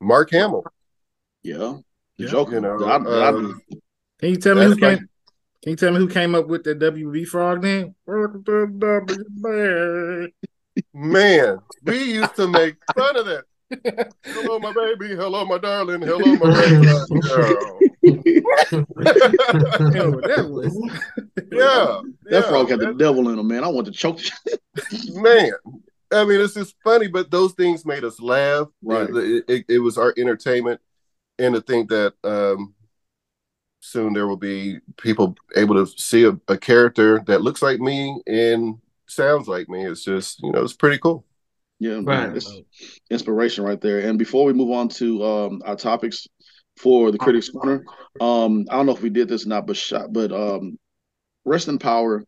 Mark 0.00 0.30
Hamill, 0.32 0.64
yeah. 1.42 1.78
The 2.18 2.24
Yeah. 2.24 2.28
Joker. 2.30 2.54
you 2.54 2.60
know, 2.60 2.84
I- 2.84 2.96
I- 2.96 3.28
um, 3.28 3.60
Can 4.18 4.30
you 4.30 4.36
tell 4.36 4.54
me 4.56 4.62
who 4.62 4.68
That's 4.70 4.80
like- 4.80 4.98
came? 4.98 5.08
Can 5.62 5.70
you 5.70 5.76
tell 5.76 5.92
me 5.92 5.98
who 5.98 6.08
came 6.08 6.34
up 6.34 6.46
with 6.46 6.62
the 6.64 6.74
WB 6.74 7.24
frog 7.26 7.62
name? 7.62 7.94
man, 10.92 11.58
we 11.84 12.02
used 12.14 12.36
to 12.36 12.48
make 12.48 12.76
fun 12.96 13.16
of 13.16 13.26
that. 13.26 13.44
Hello, 14.24 14.58
my 14.58 14.72
baby. 14.72 15.14
Hello, 15.14 15.44
my 15.44 15.58
darling. 15.58 16.02
Hello, 16.02 16.36
my 16.36 16.54
baby. 16.60 17.20
Girl. 17.20 17.80
Hell 19.92 20.20
that 20.20 20.46
voice. 20.48 20.76
yeah, 21.52 22.00
That 22.24 22.30
yeah, 22.30 22.42
frog 22.42 22.70
had 22.70 22.80
the 22.80 22.94
devil 22.96 23.28
in 23.28 23.38
him, 23.38 23.46
man. 23.48 23.64
I 23.64 23.68
want 23.68 23.86
to 23.86 23.92
choke. 23.92 24.20
man. 25.12 25.52
I 26.12 26.24
mean, 26.24 26.40
it's 26.40 26.54
just 26.54 26.76
funny, 26.84 27.08
but 27.08 27.30
those 27.30 27.52
things 27.52 27.84
made 27.84 28.04
us 28.04 28.20
laugh. 28.20 28.68
Right. 28.82 29.08
It, 29.10 29.44
it, 29.48 29.64
it 29.68 29.78
was 29.78 29.98
our 29.98 30.14
entertainment, 30.16 30.80
and 31.38 31.54
to 31.54 31.60
think 31.60 31.88
that 31.90 32.14
um, 32.22 32.74
soon 33.80 34.12
there 34.12 34.26
will 34.26 34.36
be 34.36 34.78
people 34.96 35.34
able 35.56 35.74
to 35.74 35.86
see 36.00 36.24
a, 36.24 36.38
a 36.48 36.56
character 36.56 37.22
that 37.26 37.42
looks 37.42 37.62
like 37.62 37.80
me 37.80 38.20
and 38.26 38.78
sounds 39.06 39.48
like 39.48 39.68
me. 39.68 39.84
It's 39.84 40.04
just 40.04 40.42
you 40.42 40.52
know, 40.52 40.62
it's 40.62 40.72
pretty 40.72 40.98
cool. 40.98 41.24
Yeah, 41.80 42.00
man, 42.00 42.04
Right. 42.28 42.36
it's 42.36 42.62
inspiration 43.10 43.64
right 43.64 43.80
there. 43.80 44.00
And 44.00 44.18
before 44.18 44.44
we 44.44 44.52
move 44.52 44.70
on 44.70 44.88
to 44.90 45.24
um, 45.24 45.62
our 45.64 45.76
topics 45.76 46.26
for 46.78 47.10
the 47.10 47.18
Critics 47.18 47.48
Corner, 47.48 47.84
um, 48.20 48.64
I 48.70 48.76
don't 48.76 48.86
know 48.86 48.92
if 48.94 49.02
we 49.02 49.10
did 49.10 49.28
this 49.28 49.44
or 49.44 49.48
not, 49.48 49.66
but 49.66 49.76
shot, 49.76 50.12
but 50.12 50.32
um, 50.32 50.78
rest 51.44 51.68
in 51.68 51.78
power 51.78 52.24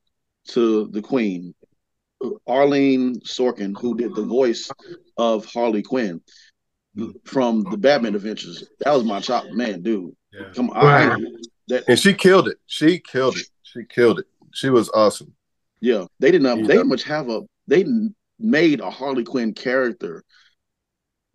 to 0.48 0.88
the 0.88 1.00
Queen, 1.02 1.54
Arlene 2.46 3.20
Sorkin, 3.20 3.74
who 3.80 3.96
did 3.96 4.14
the 4.14 4.24
voice 4.24 4.70
of 5.16 5.44
Harley 5.46 5.82
Quinn 5.82 6.20
from 7.24 7.62
the 7.70 7.76
Batman 7.76 8.14
Adventures. 8.14 8.64
That 8.80 8.92
was 8.94 9.04
my 9.04 9.20
chop, 9.20 9.44
man, 9.52 9.82
dude. 9.82 10.12
Yeah. 10.32 10.46
Come 10.54 10.70
on, 10.70 10.85
Right. 10.85 11.22
that 11.68 11.85
And 11.88 11.98
she 11.98 12.14
killed 12.14 12.48
it. 12.48 12.59
She 12.66 12.98
killed 12.98 13.37
it. 13.37 13.46
She 13.62 13.85
killed 13.85 14.18
it. 14.20 14.26
She 14.52 14.70
was 14.70 14.88
awesome. 14.90 15.32
Yeah, 15.80 16.06
they 16.18 16.30
didn't. 16.30 16.46
Have, 16.46 16.66
They 16.66 16.74
didn't 16.74 16.88
much 16.88 17.04
have 17.04 17.28
a. 17.28 17.42
They 17.68 17.82
n- 17.85 18.14
made 18.38 18.81
a 18.81 18.90
Harley 18.90 19.25
Quinn 19.25 19.55
character 19.55 20.25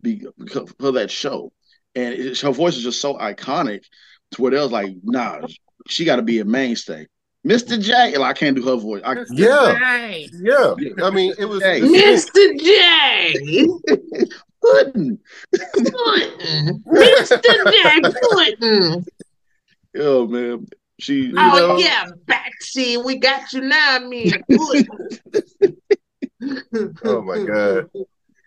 because 0.02 0.72
for 0.78 0.92
that 0.92 1.10
show, 1.10 1.52
and 1.94 2.14
it, 2.14 2.40
her 2.40 2.50
voice 2.50 2.76
is 2.76 2.82
just 2.82 3.00
so 3.00 3.14
iconic 3.14 3.84
to 4.32 4.42
where 4.42 4.50
they 4.50 4.58
was 4.58 4.72
like, 4.72 4.94
nah, 5.02 5.40
she 5.88 6.04
got 6.04 6.16
to 6.16 6.22
be 6.22 6.40
a 6.40 6.44
mainstay. 6.44 7.06
Mister 7.44 7.76
J, 7.76 8.14
and 8.14 8.22
I 8.22 8.32
can't 8.32 8.54
do 8.54 8.62
her 8.62 8.76
voice. 8.76 9.02
I, 9.04 9.16
Yeah. 9.30 10.26
Yeah. 10.32 10.74
I 11.02 11.10
mean, 11.10 11.34
it 11.38 11.44
was. 11.44 11.62
Hey. 11.62 11.80
Mr. 11.80 12.58
J. 12.58 13.66
Puddin'. 14.62 15.18
Puddin'. 15.52 16.84
Mr. 16.86 17.42
J. 17.42 18.00
Puddin'. 18.00 19.04
oh 19.98 20.26
man, 20.28 20.66
she. 21.00 21.32
Oh 21.36 21.56
know, 21.56 21.76
yeah, 21.78 22.06
Batsy, 22.26 23.04
we 23.04 23.16
got 23.16 23.52
you 23.52 23.62
now, 23.62 23.98
me. 23.98 24.32
Oh 27.04 27.22
my 27.22 27.44
god. 27.44 27.90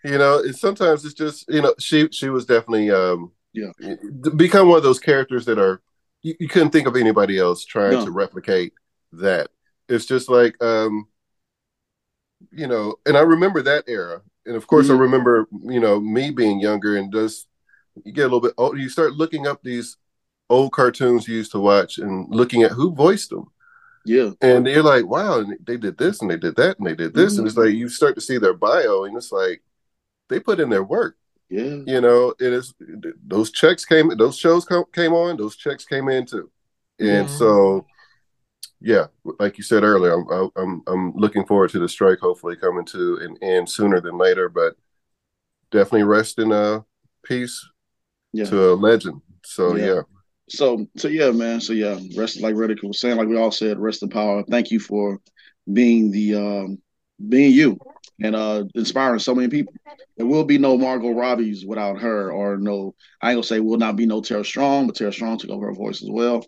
You 0.04 0.18
know, 0.18 0.38
it's, 0.38 0.60
sometimes 0.60 1.04
it's 1.04 1.14
just 1.14 1.46
you 1.48 1.62
know 1.62 1.74
she 1.78 2.08
she 2.12 2.28
was 2.28 2.46
definitely 2.46 2.90
um 2.90 3.32
Yeah. 3.52 3.72
become 4.36 4.68
one 4.68 4.76
of 4.78 4.82
those 4.84 5.00
characters 5.00 5.44
that 5.46 5.58
are 5.58 5.82
you, 6.22 6.34
you 6.40 6.48
couldn't 6.48 6.70
think 6.70 6.86
of 6.86 6.96
anybody 6.96 7.38
else 7.38 7.64
trying 7.64 7.92
No. 7.92 8.04
to 8.04 8.10
replicate 8.10 8.72
that. 9.12 9.48
It's 9.88 10.06
just 10.06 10.28
like 10.28 10.62
um 10.62 11.08
you 12.52 12.66
know, 12.66 12.96
and 13.06 13.16
I 13.16 13.20
remember 13.20 13.62
that 13.62 13.84
era, 13.88 14.20
and 14.44 14.56
of 14.56 14.66
course 14.66 14.90
I 14.90 14.92
Mhm. 14.92 15.00
remember 15.00 15.48
you 15.62 15.80
know 15.80 16.00
me 16.00 16.30
being 16.30 16.60
younger 16.60 16.96
and 16.96 17.12
just 17.12 17.46
you 18.04 18.12
get 18.12 18.22
a 18.22 18.24
little 18.24 18.40
bit 18.40 18.54
old. 18.58 18.78
You 18.78 18.88
start 18.88 19.14
looking 19.14 19.46
up 19.46 19.62
these 19.62 19.96
old 20.50 20.72
cartoons 20.72 21.26
you 21.26 21.34
used 21.36 21.52
to 21.52 21.60
watch 21.60 21.98
and 21.98 22.26
looking 22.32 22.62
at 22.62 22.72
who 22.72 22.94
voiced 22.94 23.30
them 23.30 23.50
Yeah, 24.06 24.30
and 24.40 24.66
you're 24.66 24.82
like, 24.82 25.06
wow, 25.06 25.40
and 25.40 25.56
they 25.66 25.76
did 25.76 25.98
this 25.98 26.20
and 26.22 26.30
they 26.30 26.36
did 26.38 26.56
that 26.56 26.78
and 26.78 26.86
they 26.86 26.94
did 26.94 27.14
this, 27.14 27.38
Mm-hmm. 27.38 27.38
and 27.38 27.46
it's 27.48 27.56
like 27.56 27.72
you 27.74 27.88
start 27.88 28.14
to 28.16 28.20
see 28.20 28.38
their 28.38 28.54
bio, 28.54 29.04
and 29.04 29.16
it's 29.16 29.32
like 29.32 29.62
they 30.28 30.40
put 30.40 30.60
in 30.60 30.70
their 30.70 30.84
work, 30.84 31.16
yeah, 31.48 31.82
you 31.86 32.00
know. 32.00 32.34
It 32.40 32.52
is 32.52 32.74
those 33.26 33.50
checks 33.52 33.84
came, 33.84 34.10
those 34.16 34.38
shows 34.38 34.64
come, 34.66 34.84
came 34.94 35.12
on, 35.14 35.36
those 35.38 35.56
checks 35.56 35.84
came 35.86 36.08
in 36.08 36.26
too, 36.26 36.50
and 37.00 37.28
Yeah. 37.28 37.28
so 37.30 37.86
yeah, 38.80 39.06
like 39.40 39.58
you 39.58 39.64
said 39.64 39.84
earlier, 39.84 40.12
I'm 40.14 40.50
I'm 40.56 40.82
I'm 40.86 41.12
looking 41.16 41.46
forward 41.46 41.70
to 41.70 41.78
the 41.78 41.88
strike 41.88 42.18
hopefully 42.20 42.56
coming 42.56 42.84
to 42.86 43.18
an 43.22 43.36
end 43.42 43.68
sooner 43.70 44.00
than 44.00 44.18
later, 44.18 44.48
but 44.48 44.76
definitely 45.70 46.04
rest 46.04 46.38
in 46.38 46.52
uh 46.52 46.80
peace 47.24 47.68
yeah. 48.32 48.44
to 48.46 48.72
a 48.72 48.74
legend. 48.74 49.22
So 49.44 49.76
Yeah. 49.76 49.86
yeah, 49.96 50.02
So, 50.48 50.86
so 50.96 51.08
yeah, 51.08 51.30
man. 51.30 51.60
So 51.60 51.72
yeah, 51.72 51.98
rest 52.16 52.40
like 52.40 52.54
Redick 52.54 52.82
was 52.82 53.00
saying, 53.00 53.16
like 53.16 53.28
we 53.28 53.36
all 53.36 53.50
said, 53.50 53.78
rest 53.78 54.02
in 54.02 54.08
power. 54.08 54.44
Thank 54.48 54.70
you 54.70 54.78
for 54.78 55.20
being 55.72 56.10
the 56.10 56.34
um 56.34 56.78
being 57.28 57.52
you 57.52 57.78
and 58.22 58.36
uh 58.36 58.64
inspiring 58.74 59.18
so 59.18 59.34
many 59.34 59.48
people. 59.48 59.74
There 60.16 60.26
will 60.26 60.44
be 60.44 60.58
no 60.58 60.78
Margot 60.78 61.10
Robbie's 61.10 61.66
without 61.66 62.00
her, 62.00 62.32
or 62.32 62.56
no, 62.56 62.94
I 63.20 63.30
ain't 63.30 63.36
gonna 63.36 63.44
say 63.44 63.60
will 63.60 63.76
not 63.76 63.96
be 63.96 64.06
no 64.06 64.20
Tara 64.20 64.44
Strong, 64.44 64.86
but 64.86 64.96
Tara 64.96 65.12
Strong 65.12 65.38
took 65.38 65.50
over 65.50 65.66
her 65.66 65.74
voice 65.74 66.02
as 66.02 66.10
well. 66.10 66.46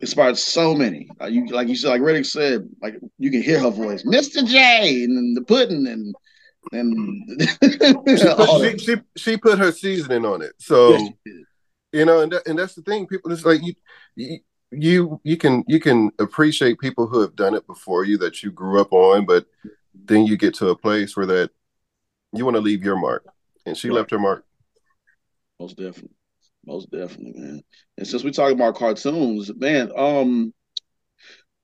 Inspired 0.00 0.38
so 0.38 0.74
many. 0.74 1.08
Uh, 1.20 1.26
you 1.26 1.46
like 1.48 1.68
you 1.68 1.76
said, 1.76 1.90
like 1.90 2.00
Redick 2.00 2.26
said, 2.26 2.68
like 2.80 2.98
you 3.18 3.30
can 3.30 3.42
hear 3.42 3.60
her 3.60 3.70
voice, 3.70 4.02
Mr. 4.02 4.44
J, 4.46 5.04
and 5.04 5.36
the 5.36 5.42
pudding, 5.42 5.86
and 5.86 6.14
and 6.72 7.40
she, 8.18 8.34
put, 8.34 8.60
she, 8.60 8.78
she 8.78 8.96
she 9.16 9.36
put 9.36 9.58
her 9.58 9.72
seasoning 9.72 10.24
on 10.24 10.42
it, 10.42 10.52
so. 10.58 10.92
Yes. 10.92 11.12
You 11.92 12.04
know 12.04 12.20
and, 12.20 12.32
that, 12.32 12.46
and 12.46 12.58
that's 12.58 12.74
the 12.74 12.82
thing 12.82 13.06
people 13.06 13.32
it's 13.32 13.44
like 13.44 13.60
you, 13.62 14.38
you 14.70 15.20
you 15.24 15.36
can 15.36 15.64
you 15.66 15.80
can 15.80 16.10
appreciate 16.18 16.78
people 16.78 17.06
who 17.06 17.20
have 17.20 17.34
done 17.36 17.54
it 17.54 17.66
before 17.66 18.04
you 18.04 18.16
that 18.18 18.42
you 18.42 18.50
grew 18.50 18.80
up 18.80 18.92
on 18.92 19.26
but 19.26 19.46
then 19.94 20.24
you 20.26 20.36
get 20.36 20.54
to 20.54 20.68
a 20.68 20.76
place 20.76 21.16
where 21.16 21.26
that 21.26 21.50
you 22.34 22.44
want 22.44 22.56
to 22.56 22.62
leave 22.62 22.84
your 22.84 22.96
mark 22.98 23.26
and 23.66 23.76
she 23.76 23.90
Right. 23.90 23.96
left 23.98 24.10
her 24.12 24.18
mark 24.18 24.44
Most 25.58 25.76
definitely. 25.76 26.16
Most 26.66 26.90
definitely, 26.90 27.40
man. 27.40 27.62
And 27.98 28.06
since 28.06 28.24
we're 28.24 28.30
talking 28.30 28.56
about 28.56 28.76
cartoons, 28.76 29.50
man, 29.56 29.90
um 29.96 30.52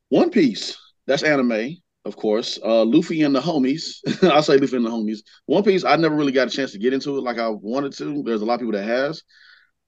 One 0.08 0.30
Piece, 0.30 0.76
that's 1.06 1.22
anime, 1.22 1.76
of 2.04 2.16
course. 2.16 2.58
Uh 2.62 2.84
Luffy 2.84 3.22
and 3.22 3.34
the 3.34 3.40
homies. 3.40 3.96
I 4.22 4.40
say 4.40 4.58
Luffy 4.58 4.76
and 4.76 4.86
the 4.86 4.90
homies. 4.90 5.18
One 5.46 5.62
Piece, 5.62 5.84
I 5.84 5.96
never 5.96 6.14
really 6.14 6.32
got 6.32 6.48
a 6.48 6.50
chance 6.50 6.72
to 6.72 6.78
get 6.78 6.92
into 6.92 7.16
it 7.16 7.22
like 7.22 7.38
I 7.38 7.48
wanted 7.48 7.92
to. 7.94 8.22
There's 8.22 8.42
a 8.42 8.44
lot 8.44 8.54
of 8.54 8.60
people 8.60 8.72
that 8.72 8.84
has. 8.84 9.22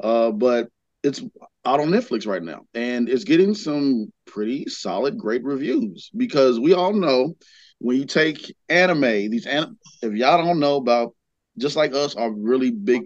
Uh, 0.02 0.30
but 0.30 0.68
it's 1.02 1.22
out 1.64 1.80
on 1.80 1.88
Netflix 1.88 2.26
right 2.26 2.42
now. 2.42 2.62
And 2.74 3.08
it's 3.08 3.24
getting 3.24 3.54
some 3.54 4.12
pretty 4.26 4.66
solid, 4.68 5.18
great 5.18 5.44
reviews 5.44 6.10
because 6.16 6.58
we 6.58 6.72
all 6.74 6.92
know 6.92 7.34
when 7.78 7.96
you 7.96 8.04
take 8.04 8.54
anime, 8.68 9.30
these 9.30 9.46
anim- 9.46 9.78
if 10.02 10.12
y'all 10.12 10.44
don't 10.44 10.60
know 10.60 10.76
about 10.76 11.14
just 11.58 11.76
like 11.76 11.94
us 11.94 12.14
are 12.14 12.30
really 12.30 12.70
big 12.70 13.02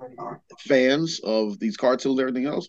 fans 0.58 1.20
of 1.24 1.58
these 1.58 1.76
cartoons 1.76 2.18
and 2.18 2.20
everything 2.20 2.46
else. 2.46 2.68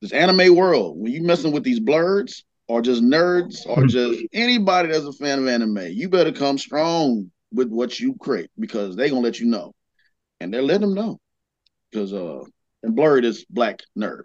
This 0.00 0.12
anime 0.12 0.54
world, 0.54 0.96
when 0.98 1.12
you 1.12 1.22
messing 1.22 1.52
with 1.52 1.62
these 1.62 1.80
blerds 1.80 2.42
or 2.68 2.82
just 2.82 3.02
nerds 3.02 3.66
or 3.66 3.86
just 3.86 4.22
anybody 4.32 4.88
that's 4.90 5.04
a 5.04 5.12
fan 5.12 5.38
of 5.38 5.46
anime, 5.46 5.88
you 5.90 6.08
better 6.08 6.32
come 6.32 6.58
strong 6.58 7.30
with 7.52 7.68
what 7.68 8.00
you 8.00 8.14
create 8.20 8.50
because 8.58 8.96
they 8.96 9.08
gonna 9.08 9.20
let 9.20 9.38
you 9.38 9.46
know, 9.46 9.72
and 10.40 10.52
they're 10.52 10.62
letting 10.62 10.88
them 10.88 10.94
know 10.94 11.20
because 11.90 12.12
uh, 12.12 12.40
and 12.82 12.96
blerd 12.96 13.24
is 13.24 13.44
black 13.48 13.80
nerd. 13.98 14.22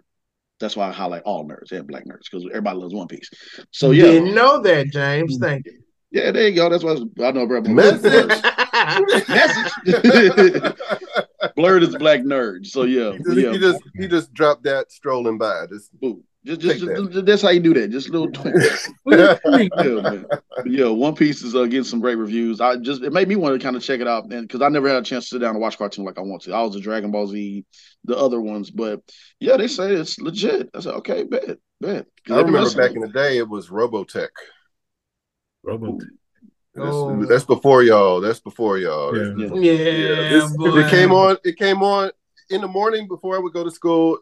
That's 0.60 0.76
why 0.76 0.88
I 0.88 0.92
highlight 0.92 1.22
all 1.22 1.46
nerds 1.46 1.72
and 1.72 1.86
black 1.86 2.04
nerds 2.04 2.24
because 2.30 2.44
everybody 2.50 2.78
loves 2.78 2.94
One 2.94 3.06
Piece. 3.06 3.30
So 3.70 3.92
yeah, 3.92 4.04
Didn't 4.04 4.34
know 4.34 4.60
that, 4.62 4.88
James. 4.88 5.34
Mm-hmm. 5.36 5.44
Thank 5.44 5.66
you. 5.66 5.80
yeah, 6.10 6.32
there 6.32 6.48
you 6.48 6.54
go. 6.54 6.68
That's 6.68 6.82
why 6.82 6.96
I 7.24 7.30
know 7.30 7.42
everybody. 7.42 7.74
Message. 7.74 8.28
Message. 9.28 9.72
Blerd 11.56 11.82
is 11.82 11.94
black 11.96 12.20
nerd. 12.22 12.66
So 12.66 12.82
yeah, 12.82 13.12
you, 13.12 13.18
just, 13.18 13.36
yeah. 13.36 13.52
you 13.52 13.58
just 13.58 13.80
you 13.94 14.08
just 14.08 14.34
dropped 14.34 14.64
that 14.64 14.90
strolling 14.90 15.38
by 15.38 15.66
just 15.68 15.92
Boo. 16.00 16.24
Just, 16.48 16.60
just, 16.62 16.80
Take 16.80 17.10
just, 17.12 17.26
that's 17.26 17.42
how 17.42 17.50
you 17.50 17.60
do 17.60 17.74
that. 17.74 17.90
Just 17.90 18.08
a 18.08 18.12
little 18.12 18.30
twink. 18.32 18.56
yeah, 19.06 20.22
yeah, 20.64 20.88
One 20.88 21.14
Piece 21.14 21.42
is 21.42 21.54
uh, 21.54 21.64
getting 21.64 21.84
some 21.84 22.00
great 22.00 22.14
reviews. 22.14 22.58
I 22.58 22.76
just 22.76 23.02
it 23.02 23.12
made 23.12 23.28
me 23.28 23.36
want 23.36 23.60
to 23.60 23.62
kind 23.62 23.76
of 23.76 23.82
check 23.82 24.00
it 24.00 24.08
out, 24.08 24.32
and 24.32 24.48
because 24.48 24.62
I 24.62 24.70
never 24.70 24.88
had 24.88 24.96
a 24.96 25.02
chance 25.04 25.24
to 25.24 25.34
sit 25.34 25.40
down 25.42 25.50
and 25.50 25.60
watch 25.60 25.76
cartoon 25.76 26.06
like 26.06 26.16
I 26.16 26.22
want 26.22 26.40
to. 26.44 26.54
I 26.54 26.62
was 26.62 26.74
a 26.74 26.80
Dragon 26.80 27.10
Ball 27.10 27.26
Z, 27.26 27.66
the 28.06 28.16
other 28.16 28.40
ones, 28.40 28.70
but 28.70 29.02
yeah, 29.40 29.58
they 29.58 29.68
say 29.68 29.92
it's 29.92 30.18
legit. 30.18 30.70
I 30.74 30.80
said, 30.80 30.94
okay, 30.94 31.24
bet, 31.24 31.58
bet. 31.82 32.06
'Cause 32.26 32.36
I 32.36 32.38
remember 32.38 32.60
rest 32.60 32.78
back 32.78 32.92
in 32.92 33.02
the 33.02 33.08
day 33.08 33.36
it 33.36 33.46
was 33.48 33.68
Robotech 33.68 34.28
Robo. 35.62 35.98
that's, 36.74 36.86
Oh. 36.94 37.24
that's 37.26 37.44
before 37.44 37.82
y'all 37.82 38.22
that's 38.22 38.40
before 38.40 38.78
y'all 38.78 39.14
Yeah. 39.14 39.34
Yeah. 39.36 39.54
Yeah, 39.54 39.90
Yeah, 39.90 40.30
this- 40.30 40.52
it 40.86 40.90
came 40.90 41.12
on. 41.12 41.36
It 41.44 41.58
came 41.58 41.82
on 41.82 42.10
in 42.48 42.62
the 42.62 42.68
morning 42.68 43.06
before 43.06 43.36
I 43.36 43.38
would 43.38 43.52
go 43.52 43.64
to 43.64 43.70
school. 43.70 44.18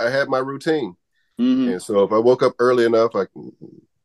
I 0.00 0.08
had 0.10 0.28
my 0.28 0.38
routine, 0.38 0.96
Mhm. 1.40 1.72
and 1.72 1.82
so 1.82 2.04
if 2.04 2.12
I 2.12 2.18
woke 2.18 2.42
up 2.42 2.54
early 2.58 2.84
enough, 2.84 3.14
I 3.16 3.24
can 3.26 3.52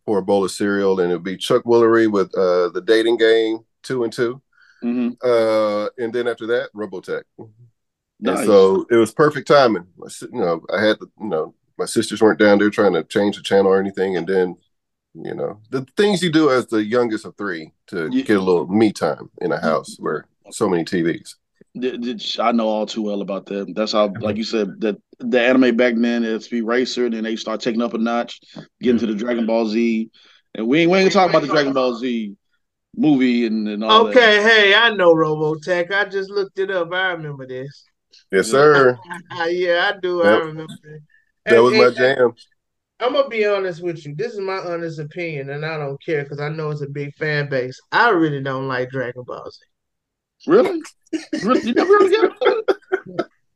pour 0.05 0.19
a 0.19 0.23
bowl 0.23 0.43
of 0.45 0.51
cereal, 0.51 0.99
and 0.99 1.11
it'd 1.11 1.23
be 1.23 1.38
Chuck 1.38 1.63
Woolery 1.63 2.09
with 2.11 2.33
uh, 2.38 2.69
the 2.69 2.81
dating 2.81 3.17
game 3.17 3.59
two 3.83 4.03
and 4.03 4.13
two, 4.13 4.41
Mhm. 4.83 5.17
uh, 5.23 5.89
and 5.97 6.13
then 6.13 6.27
after 6.27 6.47
that, 6.47 6.69
Robotech. 6.73 7.23
Nice. 8.19 8.38
And 8.39 8.47
so 8.47 8.86
it 8.89 8.95
was 8.95 9.11
perfect 9.13 9.47
timing. 9.47 9.88
You 10.21 10.27
know, 10.31 10.61
I 10.73 10.81
had 10.81 10.99
the, 10.99 11.07
you 11.19 11.27
know, 11.27 11.53
my 11.77 11.86
sisters 11.86 12.21
weren't 12.21 12.39
down 12.39 12.59
there 12.59 12.69
trying 12.69 12.93
to 12.93 13.03
change 13.03 13.36
the 13.38 13.43
channel 13.43 13.71
or 13.71 13.79
anything, 13.79 14.15
and 14.17 14.27
then. 14.27 14.55
You 15.17 15.33
know 15.33 15.61
the 15.69 15.88
things 15.95 16.21
you 16.21 16.29
do 16.29 16.51
as 16.51 16.65
the 16.67 16.83
youngest 16.83 17.23
of 17.23 17.38
three 17.38 17.71
to 17.88 18.09
Yeah. 18.11 18.23
get 18.23 18.36
a 18.36 18.41
little 18.41 18.67
me 18.67 18.91
time 18.91 19.29
in 19.39 19.53
a 19.53 19.57
house 19.61 19.95
where 19.97 20.27
so 20.51 20.67
many 20.67 20.83
TVs. 20.83 21.38
I 22.38 22.51
know 22.51 22.67
all 22.67 22.86
too 22.86 23.01
well 23.01 23.21
about 23.21 23.45
that. 23.45 23.73
That's 23.73 23.93
how, 23.93 24.11
like 24.19 24.36
you 24.36 24.43
said, 24.43 24.81
that 24.81 24.97
the 25.20 25.41
anime 25.41 25.76
back 25.76 25.95
then 25.97 26.24
at 26.24 26.43
Speed 26.43 26.63
Racer, 26.63 27.05
and 27.05 27.13
then 27.13 27.24
they 27.24 27.36
start 27.36 27.61
taking 27.61 27.82
up 27.82 27.93
a 27.93 27.97
notch, 27.97 28.39
getting 28.82 28.99
to 28.99 29.07
the 29.07 29.16
Dragon 29.16 29.45
Ball 29.45 29.68
Z. 29.68 30.09
And 30.55 30.68
we 30.68 30.82
ain't, 30.82 30.91
we 30.91 30.97
ain't 30.99 31.11
gonna 31.13 31.28
talk 31.28 31.30
about 31.30 31.41
the 31.45 31.53
Dragon 31.53 31.74
Ball 31.74 31.95
Z 31.95 32.36
movie 32.95 33.45
and, 33.45 33.68
and 33.68 33.84
all 33.84 34.05
that. 34.05 34.11
Okay, 34.11 34.41
hey, 34.41 34.76
I 34.76 34.91
know 34.95 35.13
Robotech. 35.13 35.91
I 35.91 36.05
just 36.05 36.30
looked 36.30 36.59
it 36.59 36.72
up. 36.72 36.93
I 36.93 37.11
remember 37.11 37.45
this. 37.45 37.86
Yes, 38.32 38.49
sir. 38.49 38.97
yeah, 39.47 39.91
I 39.93 39.99
do. 40.01 40.24
I 40.24 40.38
remember 40.38 40.74
it. 40.84 41.01
That 41.45 41.61
was 41.61 41.74
my 41.74 41.88
And- 41.88 41.95
jam. 41.95 42.34
I'm 43.01 43.11
gonna 43.11 43.28
be 43.28 43.45
honest 43.45 43.84
with 43.84 44.05
you. 44.05 44.16
This 44.16 44.34
is 44.34 44.39
my 44.39 44.57
honest 44.57 44.99
opinion, 44.99 45.49
and 45.49 45.66
I 45.66 45.78
don't 45.78 46.01
care 46.01 46.24
because 46.24 46.39
I 46.39 46.47
know 46.47 46.72
it's 46.72 46.82
a 46.82 46.88
big 46.88 47.13
fan 47.16 47.49
base. 47.49 47.78
I 47.91 48.09
really 48.11 48.41
don't 48.41 48.70
like 48.70 48.89
Dragon 48.89 49.24
Ball 49.28 49.51
Z. 49.51 49.59
Really? 50.49 50.82
really? 51.43 51.61
You 51.68 51.74
never 51.74 51.91
really 51.91 52.16
got 52.16 52.38
it? 52.41 52.74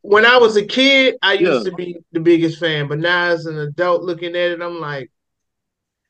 When 0.10 0.26
I 0.26 0.38
was 0.38 0.58
a 0.58 0.66
kid, 0.66 1.18
I 1.22 1.34
used 1.34 1.66
Yeah. 1.66 1.70
to 1.70 1.76
be 1.76 1.96
the 2.14 2.20
biggest 2.20 2.58
fan, 2.60 2.88
but 2.88 2.98
now 2.98 3.26
as 3.26 3.46
an 3.46 3.60
adult 3.60 4.02
looking 4.02 4.30
at 4.36 4.54
it, 4.54 4.60
I'm 4.60 4.80
like, 4.80 5.12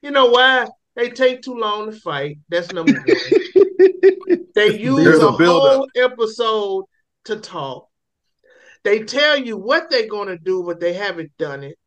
you 0.02 0.12
know 0.12 0.28
why? 0.28 0.68
They 0.96 1.10
take 1.10 1.42
too 1.42 1.56
long 1.56 1.92
to 1.92 2.00
fight. 2.00 2.38
That's 2.48 2.72
number 2.72 2.94
one. 2.94 3.10
They 4.56 4.80
use 4.80 5.04
There's 5.04 5.20
a, 5.20 5.28
a 5.28 5.32
whole 5.34 5.90
episode 5.98 6.86
to 7.26 7.42
talk. 7.42 7.90
They 8.86 9.04
tell 9.04 9.38
you 9.38 9.58
what 9.58 9.90
they're 9.90 10.08
gonna 10.08 10.38
do, 10.38 10.64
but 10.64 10.80
they 10.80 10.94
haven't 10.94 11.38
done 11.38 11.66
it. 11.66 11.78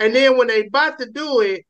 And 0.00 0.16
then 0.16 0.38
when 0.38 0.46
they 0.46 0.66
about 0.66 0.98
to 0.98 1.10
do 1.10 1.40
it, 1.40 1.66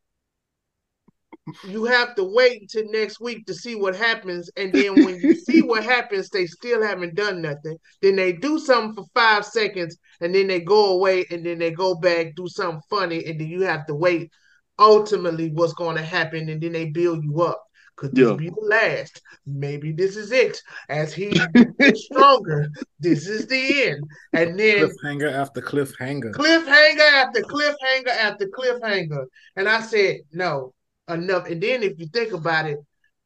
you 1.62 1.84
have 1.84 2.14
to 2.16 2.24
wait 2.24 2.62
until 2.62 2.90
next 2.90 3.20
week 3.20 3.46
to 3.46 3.54
see 3.54 3.74
what 3.74 3.96
happens. 3.96 4.50
And 4.56 4.74
then 4.74 5.02
when 5.02 5.20
you 5.20 5.34
see 5.34 5.62
what 5.62 5.84
happens, 5.84 6.28
they 6.30 6.46
still 6.46 6.82
haven't 6.82 7.14
done 7.14 7.42
nothing. 7.42 7.76
Then 8.02 8.16
they 8.16 8.32
do 8.32 8.58
something 8.58 8.94
for 8.94 9.06
five 9.14 9.44
seconds, 9.44 9.96
and 10.20 10.34
then 10.34 10.46
they 10.46 10.60
go 10.60 10.92
away, 10.92 11.26
and 11.30 11.44
then 11.44 11.58
they 11.58 11.70
go 11.70 11.94
back, 11.94 12.34
do 12.36 12.48
something 12.48 12.80
funny, 12.90 13.24
and 13.26 13.40
then 13.40 13.48
you 13.48 13.62
have 13.62 13.86
to 13.86 13.94
wait. 13.94 14.30
Ultimately, 14.78 15.50
what's 15.52 15.72
going 15.72 15.96
to 15.96 16.02
happen, 16.02 16.48
and 16.48 16.60
then 16.62 16.72
they 16.72 16.86
build 16.86 17.24
you 17.24 17.42
up. 17.42 17.62
Could 17.96 18.14
this 18.14 18.28
Yeah. 18.28 18.36
be 18.36 18.48
the 18.48 18.60
last? 18.60 19.20
Maybe 19.44 19.90
this 19.90 20.16
is 20.16 20.30
it. 20.30 20.56
As 20.88 21.12
he 21.12 21.32
gets 21.80 22.04
stronger, 22.04 22.68
this 23.00 23.26
is 23.26 23.48
the 23.48 23.82
end. 23.88 24.04
And 24.34 24.58
then 24.58 24.88
Cliffhanger 24.88 25.32
after 25.32 25.60
cliffhanger. 25.60 26.32
cliffhanger 26.32 27.00
after 27.00 27.42
cliffhanger 27.42 28.08
after 28.08 28.46
cliffhanger. 28.46 29.24
And 29.56 29.68
I 29.68 29.80
said, 29.80 30.18
no, 30.32 30.72
enough. 31.08 31.46
And 31.48 31.62
then 31.62 31.82
if 31.82 31.98
you 31.98 32.06
think 32.06 32.32
about 32.32 32.66
it, 32.66 32.78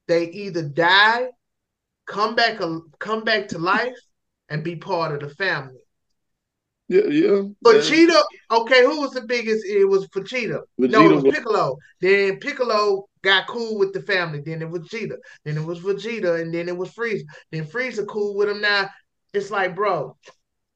they 0.09 0.29
either 0.31 0.63
die, 0.63 1.29
come 2.07 2.35
back, 2.35 2.61
come 2.99 3.25
back 3.25 3.49
to 3.49 3.59
life, 3.59 3.97
and 4.49 4.65
be 4.65 4.77
part 4.77 5.13
of 5.13 5.21
the 5.29 5.35
family. 5.35 5.81
Yeah, 6.89 7.07
yeah. 7.07 7.43
But 7.63 7.77
Vegeta, 7.77 8.21
okay, 8.51 8.83
who 8.83 9.01
was 9.01 9.13
the 9.13 9.23
biggest? 9.23 9.65
It 9.65 9.89
was 9.89 10.07
for 10.13 10.21
Vegeta. 10.21 10.61
No, 10.77 10.87
it 10.87 10.91
Vegeta 10.91 11.15
was 11.15 11.25
was- 11.25 11.35
Piccolo. 11.35 11.77
Then 12.01 12.39
Piccolo 12.39 13.09
got 13.23 13.47
cool 13.47 13.79
with 13.79 13.95
the 13.95 14.03
family. 14.03 14.43
Then 14.45 14.61
it 14.61 14.69
was 14.69 14.83
Vegeta. 14.89 15.17
Then 15.45 15.57
it 15.57 15.65
was 15.65 15.81
Vegeta, 15.81 16.43
and 16.43 16.53
then 16.53 16.69
it 16.69 16.77
was 16.77 16.91
Frieza. 16.91 17.23
Then 17.51 17.65
Frieza 17.65 18.07
cool 18.07 18.37
with 18.37 18.51
him 18.51 18.61
now. 18.61 18.91
It's 19.33 19.51
like, 19.51 19.75
bro, 19.75 20.17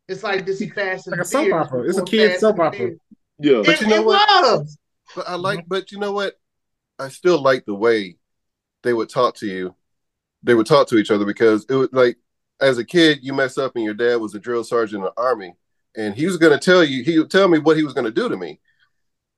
it's 0.09 0.23
like 0.23 0.47
this 0.47 0.63
is 0.63 0.73
Fast 0.73 1.09
and 1.09 1.19
Like 1.19 1.27
a 1.27 1.29
soap 1.29 1.53
opera. 1.53 1.89
It's 1.89 1.99
a 1.99 2.05
kid 2.05 2.41
soap 2.41 2.61
opera. 2.61 2.93
Yeah. 3.39 3.63
But 3.65 3.75
It, 3.75 3.81
you 3.83 3.87
know 3.89 3.97
it 3.97 4.07
what? 4.07 4.59
was. 4.61 4.79
But 5.15 5.29
I 5.29 5.35
like, 5.35 5.59
mm-hmm. 5.59 5.69
but 5.69 5.93
you 5.93 5.99
know 5.99 6.13
what? 6.13 6.35
I 6.99 7.09
still 7.09 7.43
like 7.43 7.65
the 7.65 7.75
way 7.75 8.17
they 8.83 8.93
would 8.93 9.09
talk 9.09 9.37
to 9.37 9.47
you. 9.47 9.75
They 10.43 10.55
would 10.55 10.67
talk 10.67 10.89
to 10.89 10.99
each 10.99 11.11
other 11.11 11.25
because 11.25 11.67
it 11.69 11.75
was 11.75 11.89
like, 11.93 12.17
as 12.61 12.79
a 12.79 12.85
kid, 12.85 13.19
you 13.23 13.33
mess 13.33 13.59
up 13.59 13.73
and 13.75 13.85
your 13.85 13.95
dad 13.95 14.17
was 14.17 14.35
a 14.35 14.39
drill 14.39 14.65
sergeant 14.65 15.01
in 15.01 15.05
the 15.05 15.13
army, 15.21 15.55
and 15.97 16.15
he 16.15 16.27
was 16.27 16.37
going 16.37 16.59
to 16.59 16.65
tell 16.65 16.85
you, 16.85 17.03
he 17.03 17.19
would 17.19 17.31
tell 17.31 17.49
me 17.49 17.59
what 17.59 17.77
he 17.77 17.83
was 17.83 17.93
going 17.93 18.05
to 18.05 18.11
do 18.11 18.29
to 18.29 18.37
me, 18.37 18.61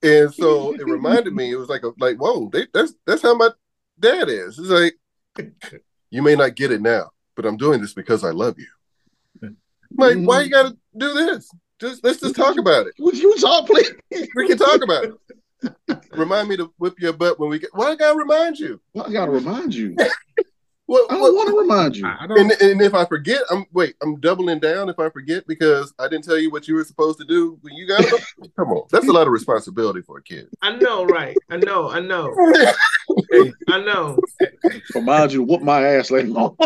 and 0.03 0.33
so 0.33 0.75
it 0.75 0.85
reminded 0.85 1.35
me. 1.35 1.51
It 1.51 1.57
was 1.57 1.69
like, 1.69 1.83
a, 1.83 1.93
like, 1.99 2.17
whoa, 2.19 2.49
they, 2.53 2.67
that's 2.73 2.95
that's 3.07 3.23
how 3.23 3.35
my 3.35 3.51
dad 3.99 4.29
is. 4.29 4.59
It's 4.59 4.69
like, 4.69 4.95
you 6.11 6.23
may 6.23 6.37
not 6.37 6.55
get 6.55 6.71
it 6.71 6.81
now, 6.81 7.11
but 7.35 7.47
I'm 7.47 7.57
doing 7.57 7.81
this 7.81 7.95
because 7.95 8.23
I 8.23 8.31
love 8.31 8.57
you. 8.59 9.53
Like, 9.97 10.19
why 10.19 10.43
you 10.43 10.51
got 10.51 10.71
to 10.71 10.79
do 10.97 11.13
this? 11.15 11.51
Just 11.81 12.05
let's 12.05 12.21
just 12.21 12.37
talk 12.37 12.59
about 12.59 12.87
it. 12.87 12.95
Would 12.99 13.19
you 13.19 13.37
talk, 13.39 13.67
please? 13.67 13.93
We 14.37 14.47
can 14.47 14.59
talk 14.59 14.83
about 14.85 15.05
it. 15.05 15.15
Remind 16.13 16.49
me 16.49 16.57
to 16.57 16.73
whip 16.79 16.95
your 16.99 17.13
butt 17.13 17.39
when 17.39 17.51
we 17.51 17.59
get. 17.59 17.71
Why 17.73 17.93
I 17.93 17.97
gotta 17.97 18.19
remind 18.19 18.59
you? 18.59 18.81
I 19.01 19.11
gotta 19.13 19.31
remind 19.31 19.75
you. 19.75 19.97
What? 20.89 21.13
I 21.13 21.17
don't 21.17 21.23
what 21.23 21.35
want 21.35 21.49
to 21.51 21.59
remind 21.59 21.97
you. 21.99 22.07
I 22.07 22.27
don't. 22.27 22.39
and, 22.41 22.51
and 22.63 22.81
if 22.81 22.95
I 22.95 23.05
forget, 23.05 23.43
I'm 23.51 23.67
wait. 23.75 23.95
I'm 24.03 24.19
doubling 24.21 24.59
down 24.59 24.89
if 24.89 24.99
I 24.99 25.11
forget 25.11 25.47
because 25.47 25.93
I 25.99 26.09
didn't 26.09 26.25
tell 26.25 26.39
you 26.39 26.51
what 26.51 26.67
you 26.67 26.77
were 26.77 26.85
supposed 26.85 27.19
to 27.19 27.27
do 27.27 27.59
when 27.61 27.75
you 27.75 27.87
got 27.87 28.01
it. 28.01 28.25
Come 28.57 28.69
on, 28.69 28.87
that's 28.91 29.07
a 29.07 29.13
lot 29.13 29.27
of 29.27 29.35
responsibility 29.35 30.01
for 30.01 30.17
a 30.17 30.23
kid. 30.23 30.49
I 30.63 30.77
know, 30.77 31.05
right? 31.05 31.37
I 31.51 31.59
know, 31.59 31.91
I 31.91 32.01
know, 32.01 32.35
I 33.69 33.81
know. 33.83 34.19
Remind 34.95 35.33
you 35.33 35.41
to 35.41 35.45
whoop 35.45 35.61
my 35.61 35.83
ass 35.83 36.11
later 36.11 36.31
on. 36.31 36.57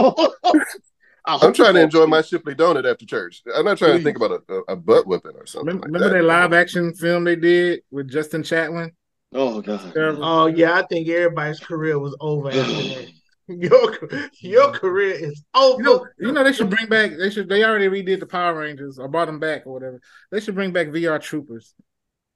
I 1.24 1.32
hope 1.32 1.44
I'm 1.44 1.52
trying 1.52 1.74
to 1.74 1.82
enjoy 1.82 2.06
my 2.06 2.20
Shipley 2.22 2.54
donut 2.54 2.90
after 2.90 3.06
church. 3.06 3.42
I'm 3.54 3.64
not 3.64 3.78
trying 3.78 3.96
to 3.96 4.02
think 4.02 4.16
about 4.16 4.42
a, 4.48 4.52
a, 4.52 4.60
a 4.72 4.76
butt 4.76 5.06
whipping 5.06 5.36
or 5.36 5.46
something. 5.46 5.66
Remember, 5.66 5.86
like 5.86 5.94
remember 5.94 6.08
that. 6.08 6.22
that 6.22 6.26
live 6.26 6.52
action 6.52 6.92
film 6.94 7.24
they 7.24 7.36
did 7.36 7.82
with 7.90 8.10
Justin 8.10 8.42
Chatwin? 8.42 8.90
Oh 9.32 9.60
god. 9.60 9.92
Oh 9.96 10.46
yeah, 10.46 10.78
I 10.78 10.86
think 10.86 11.08
everybody's 11.08 11.60
career 11.60 11.98
was 11.98 12.16
over 12.20 12.48
after 12.48 12.60
that. 12.60 13.08
Your 13.48 13.98
your 14.40 14.70
career 14.72 15.12
is 15.12 15.42
over. 15.54 15.82
You 15.82 15.84
know, 15.84 16.06
you 16.18 16.32
know 16.32 16.44
they 16.44 16.52
should 16.52 16.70
bring 16.70 16.86
back. 16.88 17.10
They 17.18 17.28
should. 17.30 17.48
They 17.48 17.64
already 17.64 17.88
redid 17.88 18.20
the 18.20 18.26
Power 18.26 18.54
Rangers 18.54 18.98
or 18.98 19.08
brought 19.08 19.26
them 19.26 19.40
back 19.40 19.66
or 19.66 19.72
whatever. 19.74 20.00
They 20.30 20.40
should 20.40 20.54
bring 20.54 20.72
back 20.72 20.88
VR 20.88 21.20
Troopers. 21.20 21.74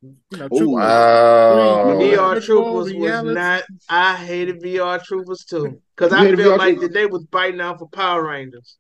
You 0.03 0.15
know, 0.33 0.45
Ooh. 0.45 0.49
Troopers. 0.49 0.67
Wow. 0.67 1.85
VR 1.99 2.35
Virtual 2.35 2.85
Troopers 2.85 2.95
was 2.95 3.35
not. 3.35 3.65
I 3.89 4.17
hated 4.17 4.61
VR 4.63 5.03
Troopers 5.03 5.45
too 5.45 5.81
because 5.97 6.13
I 6.13 6.25
hated 6.25 6.39
felt 6.39 6.55
VR 6.55 6.59
like 6.59 6.81
that 6.81 6.93
they 6.93 7.07
was 7.07 7.25
biting 7.25 7.61
out 7.61 7.79
for 7.79 7.89
Power 7.89 8.27
Rangers. 8.29 8.77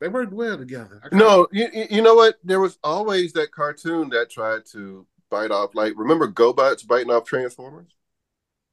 They 0.00 0.08
worked 0.08 0.32
well 0.32 0.58
together. 0.58 1.00
No, 1.12 1.46
you, 1.52 1.68
you 1.72 1.86
you 1.90 2.02
know 2.02 2.14
what? 2.16 2.36
There 2.42 2.58
was 2.60 2.76
always 2.82 3.32
that 3.34 3.52
cartoon 3.52 4.08
that 4.10 4.30
tried 4.30 4.62
to 4.72 5.06
bite 5.30 5.50
off. 5.52 5.74
Like, 5.74 5.92
remember 5.96 6.26
GoBots 6.30 6.86
biting 6.86 7.10
off 7.12 7.24
Transformers? 7.24 7.86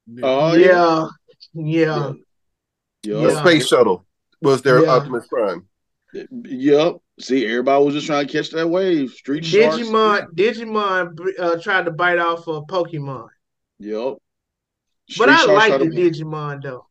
can't- 0.07 0.21
Oh 0.23 0.53
yeah, 0.55 1.07
yeah. 1.53 1.83
yeah. 1.83 2.13
The 3.03 3.31
Yeah. 3.33 3.39
space 3.41 3.67
shuttle 3.67 4.05
was 4.41 4.61
their 4.63 4.83
Yeah. 4.85 4.91
Optimus 4.91 5.27
Prime. 5.27 5.67
Yep. 6.13 6.97
See, 7.21 7.45
everybody 7.45 7.83
was 7.85 7.93
just 7.95 8.07
trying 8.07 8.25
to 8.25 8.31
catch 8.31 8.49
that 8.51 8.67
wave. 8.67 9.11
Street 9.11 9.43
sharks. 9.45 9.77
Digimon, 9.77 10.27
Digimon 10.35 11.17
uh, 11.37 11.61
tried 11.61 11.85
to 11.85 11.91
bite 11.91 12.17
off 12.19 12.47
of 12.47 12.65
Pokemon, 12.67 13.27
Yep. 13.79 14.17
but 15.17 15.29
I 15.29 15.45
like 15.45 15.79
the 15.79 15.85
Digimon 15.87 16.61
though. 16.63 16.85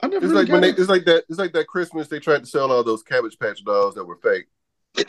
I 0.00 0.06
never 0.08 0.24
It's 0.26 0.32
really 0.32 0.44
like 0.44 0.52
when 0.52 0.60
got 0.62 0.76
they, 0.76 0.80
it's 0.82 0.88
like 0.90 1.04
that. 1.04 1.24
It's 1.28 1.38
like 1.38 1.52
that 1.52 1.66
Christmas 1.66 2.08
they 2.08 2.18
tried 2.20 2.40
to 2.40 2.46
sell 2.46 2.70
all 2.72 2.82
those 2.84 3.02
Cabbage 3.02 3.38
Patch 3.38 3.64
dolls 3.64 3.94
that 3.94 4.04
were 4.04 4.16
fake. 4.16 4.46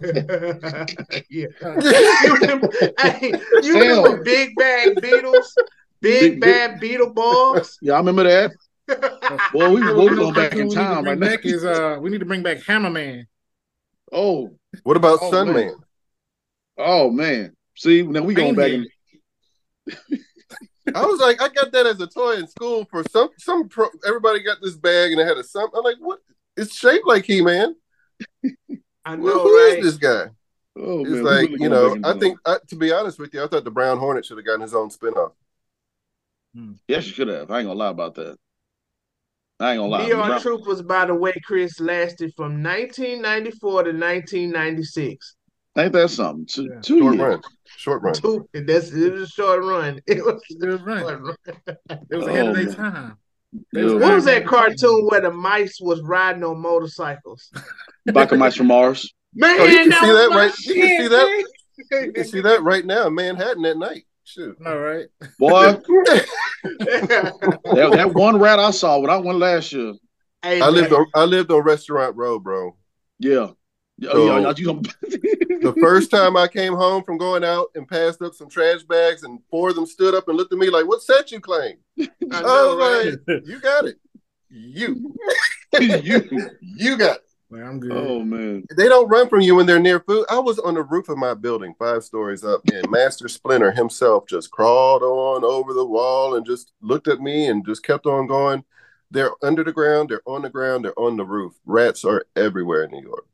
yeah. 0.00 0.86
Yeah. 1.30 1.46
You 2.24 2.34
remember, 2.36 2.68
hey, 3.00 3.32
you 3.62 3.74
remember 3.80 4.22
Big 4.22 4.54
Bad 4.56 5.00
Beetles? 5.00 5.54
Big 6.00 6.32
Big- 6.32 6.40
Bad 6.40 6.80
Beetleborgs? 6.80 7.76
Yeah, 7.82 7.94
I 7.94 7.98
remember 7.98 8.24
that. 8.24 8.52
Boy, 9.52 9.70
we 9.70 9.80
You 9.80 9.94
were 9.94 10.14
going 10.14 10.34
back 10.34 10.52
in 10.52 10.58
we 10.58 10.64
need 10.64 10.74
to 10.74 10.74
time 10.74 11.04
bring 11.04 11.20
right 11.20 11.44
now. 11.44 11.50
is 11.50 11.64
uh, 11.64 11.98
we 12.00 12.10
need 12.10 12.20
to 12.20 12.26
bring 12.26 12.42
back 12.42 12.58
Hammerman. 12.58 13.26
Oh, 14.12 14.56
What 14.82 14.96
about 14.96 15.20
Oh, 15.22 15.30
Sun 15.30 15.46
man. 15.46 15.54
Man? 15.54 15.74
oh 16.78 17.10
man. 17.10 17.56
See, 17.76 18.02
now 18.02 18.22
we 18.22 18.34
going 18.34 18.54
back 18.54 18.70
in 18.72 18.86
I 20.94 21.04
was 21.06 21.18
like, 21.18 21.40
I 21.40 21.48
got 21.48 21.72
that 21.72 21.86
as 21.86 22.00
a 22.00 22.06
toy 22.06 22.34
in 22.34 22.46
school 22.46 22.86
for 22.90 23.02
some 23.10 23.30
some. 23.38 23.68
Pro, 23.68 23.88
everybody 24.06 24.42
got 24.42 24.58
this 24.62 24.76
bag 24.76 25.12
and 25.12 25.20
it 25.20 25.26
had 25.26 25.38
a 25.38 25.44
some. 25.44 25.68
I'm 25.74 25.82
like, 25.82 25.96
what? 25.98 26.20
It's 26.56 26.76
shaped 26.76 27.06
like 27.06 27.24
He 27.24 27.40
Man. 27.40 27.74
I 29.04 29.16
know, 29.16 29.22
Well, 29.22 29.38
who 29.40 29.56
is 29.56 29.74
right? 29.74 29.82
this 29.82 29.96
guy? 29.96 30.26
Oh 30.76 31.00
It's 31.00 31.10
man, 31.10 31.24
like 31.24 31.48
really 31.50 31.62
you 31.62 31.68
know. 31.68 31.96
I 32.04 32.18
think, 32.18 32.38
I, 32.46 32.58
to 32.68 32.76
be 32.76 32.92
honest 32.92 33.18
with 33.18 33.32
you, 33.34 33.42
I 33.42 33.48
thought 33.48 33.64
the 33.64 33.70
Brown 33.70 33.98
Hornet 33.98 34.24
should 34.26 34.38
have 34.38 34.46
gotten 34.46 34.60
his 34.60 34.74
own 34.74 34.90
spinoff. 34.90 35.32
Yes, 36.86 37.06
you 37.06 37.12
should 37.12 37.28
have. 37.28 37.50
I 37.50 37.58
ain't 37.60 37.66
gonna 37.66 37.78
lie 37.78 37.88
about 37.90 38.14
that. 38.16 38.38
I 39.60 39.72
ain't 39.72 39.78
gonna 39.80 39.88
lie. 39.90 40.08
VR 40.10 40.28
Now- 40.28 40.38
Troopers, 40.38 40.82
by 40.82 41.06
the 41.06 41.14
way, 41.14 41.32
Chris, 41.44 41.78
lasted 41.80 42.32
from 42.36 42.62
1994 42.62 43.84
to 43.84 43.92
1996. 43.92 45.36
Ain't 45.76 45.92
that 45.92 46.08
something? 46.10 46.46
Two, 46.46 46.64
Yeah. 46.72 46.80
two 46.80 46.98
Short 47.00 47.14
years. 47.16 47.26
run, 47.28 47.40
short 47.76 48.02
run. 48.02 48.14
Two, 48.14 48.48
that's 48.52 48.92
it 48.92 49.12
was 49.12 49.22
a 49.22 49.26
short 49.26 49.64
run. 49.64 50.00
It 50.06 50.24
was 50.24 50.40
a 50.50 50.54
Good 50.54 50.82
run. 50.86 51.00
short 51.00 51.20
run. 51.22 51.36
It 51.88 52.16
was 52.16 52.26
ahead 52.26 52.46
Oh, 52.46 52.50
of 52.50 52.56
their 52.56 52.64
oh, 52.64 52.66
man. 52.66 52.74
time. 52.74 53.16
Yeah. 53.72 53.84
What 53.94 54.14
was 54.14 54.24
that 54.24 54.46
cartoon 54.46 55.06
where 55.06 55.20
the 55.20 55.30
mice 55.30 55.78
was 55.80 56.00
riding 56.02 56.42
on 56.44 56.60
motorcycles? 56.60 57.50
Biker 58.08 58.38
Mice 58.38 58.56
from 58.56 58.66
Mars. 58.68 59.12
Man, 59.34 59.56
Oh, 59.60 59.64
you 59.64 59.76
can 59.78 59.92
see 59.92 60.12
that 60.12 60.28
my 60.30 60.36
right- 60.36 60.58
you 60.58 60.74
can 60.74 60.88
see 61.02 61.08
that. 61.08 61.44
man. 61.90 62.04
You 62.06 62.12
can 62.12 62.24
see 62.24 62.40
that 62.40 62.62
right 62.62 62.84
now 62.84 63.06
in 63.08 63.14
Manhattan 63.14 63.64
at 63.64 63.76
night. 63.76 64.04
Shoot. 64.24 64.56
All 64.64 64.78
right. 64.78 65.06
Boy, 65.38 65.72
that, 66.62 67.90
that 67.92 68.10
one 68.14 68.38
rat 68.38 68.58
I 68.58 68.70
saw 68.70 68.98
when 68.98 69.10
I 69.10 69.16
went 69.18 69.38
last 69.38 69.72
year. 69.72 69.94
Hey, 70.42 70.60
I 70.60 70.68
lived 70.68 70.92
on 70.92 71.06
I 71.14 71.24
lived 71.24 71.50
on 71.50 71.62
Restaurant 71.62 72.16
Row, 72.16 72.38
bro. 72.38 72.76
Yeah. 73.18 73.50
Yo, 73.96 74.10
So- 74.12 74.26
yo, 74.26 74.38
yo, 74.38 74.54
you 74.56 74.66
gonna- 74.66 74.80
The 75.64 75.74
first 75.80 76.10
time 76.10 76.36
I 76.36 76.46
came 76.48 76.74
home 76.74 77.04
from 77.04 77.16
going 77.16 77.42
out 77.44 77.68
and 77.74 77.88
passed 77.88 78.20
up 78.20 78.34
some 78.34 78.50
trash 78.50 78.82
bags, 78.82 79.22
and 79.22 79.38
four 79.50 79.70
of 79.70 79.76
them 79.76 79.86
stood 79.86 80.14
up 80.14 80.28
and 80.28 80.36
looked 80.36 80.52
at 80.52 80.58
me 80.58 80.68
like, 80.68 80.86
"What 80.86 81.00
set 81.02 81.32
you 81.32 81.40
claim?" 81.40 81.76
I 81.98 82.08
I 82.32 82.40
was 82.42 82.76
right? 83.06 83.18
like, 83.36 83.46
"You 83.46 83.60
got 83.60 83.86
it, 83.86 83.96
you, 84.50 85.14
you. 85.80 86.50
you 86.60 86.98
got 86.98 87.16
it." 87.16 87.23
Man, 87.54 87.66
I'm 87.68 87.78
good. 87.78 87.92
Oh 87.92 88.20
man. 88.20 88.64
They 88.76 88.88
don't 88.88 89.08
run 89.08 89.28
from 89.28 89.40
you 89.40 89.54
when 89.54 89.66
they're 89.66 89.78
near 89.78 90.00
food. 90.00 90.26
I 90.28 90.40
was 90.40 90.58
on 90.58 90.74
the 90.74 90.82
roof 90.82 91.08
of 91.08 91.18
my 91.18 91.34
building, 91.34 91.72
five 91.78 92.02
stories 92.02 92.42
up, 92.42 92.62
and 92.72 92.90
Master 92.90 93.28
Splinter 93.28 93.70
himself 93.70 94.26
just 94.26 94.50
crawled 94.50 95.04
on 95.04 95.44
over 95.44 95.72
the 95.72 95.84
wall 95.84 96.34
and 96.34 96.44
just 96.44 96.72
looked 96.80 97.06
at 97.06 97.20
me 97.20 97.46
and 97.46 97.64
just 97.64 97.84
kept 97.84 98.06
on 98.06 98.26
going. 98.26 98.64
They're 99.12 99.30
under 99.40 99.62
the 99.62 99.72
ground, 99.72 100.08
they're 100.08 100.20
on 100.26 100.42
the 100.42 100.50
ground, 100.50 100.84
they're 100.84 100.98
on 100.98 101.16
the 101.16 101.24
roof. 101.24 101.52
Rats 101.64 102.04
are 102.04 102.26
everywhere 102.34 102.84
in 102.84 102.90
New 102.90 103.02
York. 103.02 103.24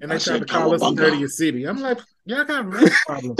And 0.00 0.10
they 0.10 0.18
tried 0.18 0.38
to 0.38 0.46
call 0.46 0.72
us 0.72 0.80
the 0.80 0.86
cowabunga. 0.86 0.96
dirtiest 0.96 1.36
city. 1.36 1.64
I'm 1.64 1.78
like, 1.78 1.98
y'all 2.24 2.44
got 2.44 2.72
rat 2.72 2.92
problems. 3.06 3.38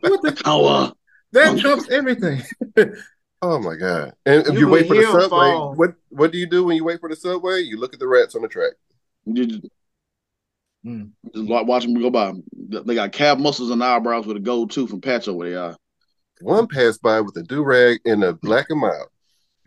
what 0.00 0.22
the? 0.22 0.40
power? 0.44 0.66
Uh, 0.66 0.90
that 1.32 1.56
trumps 1.60 1.88
everything. 1.88 2.42
Oh 3.40 3.60
my 3.60 3.76
god! 3.76 4.14
And 4.26 4.44
if 4.48 4.54
You 4.54 4.58
you, 4.58 4.68
wait 4.68 4.88
for 4.88 4.96
the 4.96 5.04
subway, 5.04 5.28
fall. 5.28 5.72
what 5.76 5.94
what 6.08 6.32
do 6.32 6.38
you 6.38 6.46
do 6.48 6.64
when 6.64 6.74
you 6.74 6.82
wait 6.84 6.98
for 6.98 7.08
the 7.08 7.14
subway? 7.14 7.60
You 7.60 7.78
look 7.78 7.94
at 7.94 8.00
the 8.00 8.08
rats 8.08 8.34
on 8.34 8.42
the 8.42 8.48
track. 8.48 8.72
You 9.36 9.46
just, 9.46 9.64
Mm. 10.86 11.10
just 11.34 11.48
wa- 11.48 11.64
watch 11.64 11.82
them 11.82 12.00
go 12.00 12.08
by. 12.08 12.32
They 12.56 12.94
got 12.94 13.12
calf 13.12 13.38
muscles 13.38 13.70
and 13.70 13.82
eyebrows 13.82 14.26
with 14.26 14.36
a 14.36 14.40
gold 14.40 14.70
tooth 14.70 14.92
and 14.92 15.02
patch 15.02 15.26
over 15.26 15.48
their 15.48 15.62
eye. 15.62 15.76
One 16.40 16.68
passed 16.68 17.02
by 17.02 17.20
with 17.20 17.36
a 17.36 17.42
do 17.42 17.62
rag 17.64 17.98
and 18.04 18.22
a 18.22 18.32
black 18.32 18.66
and 18.70 18.80
mild, 18.80 19.08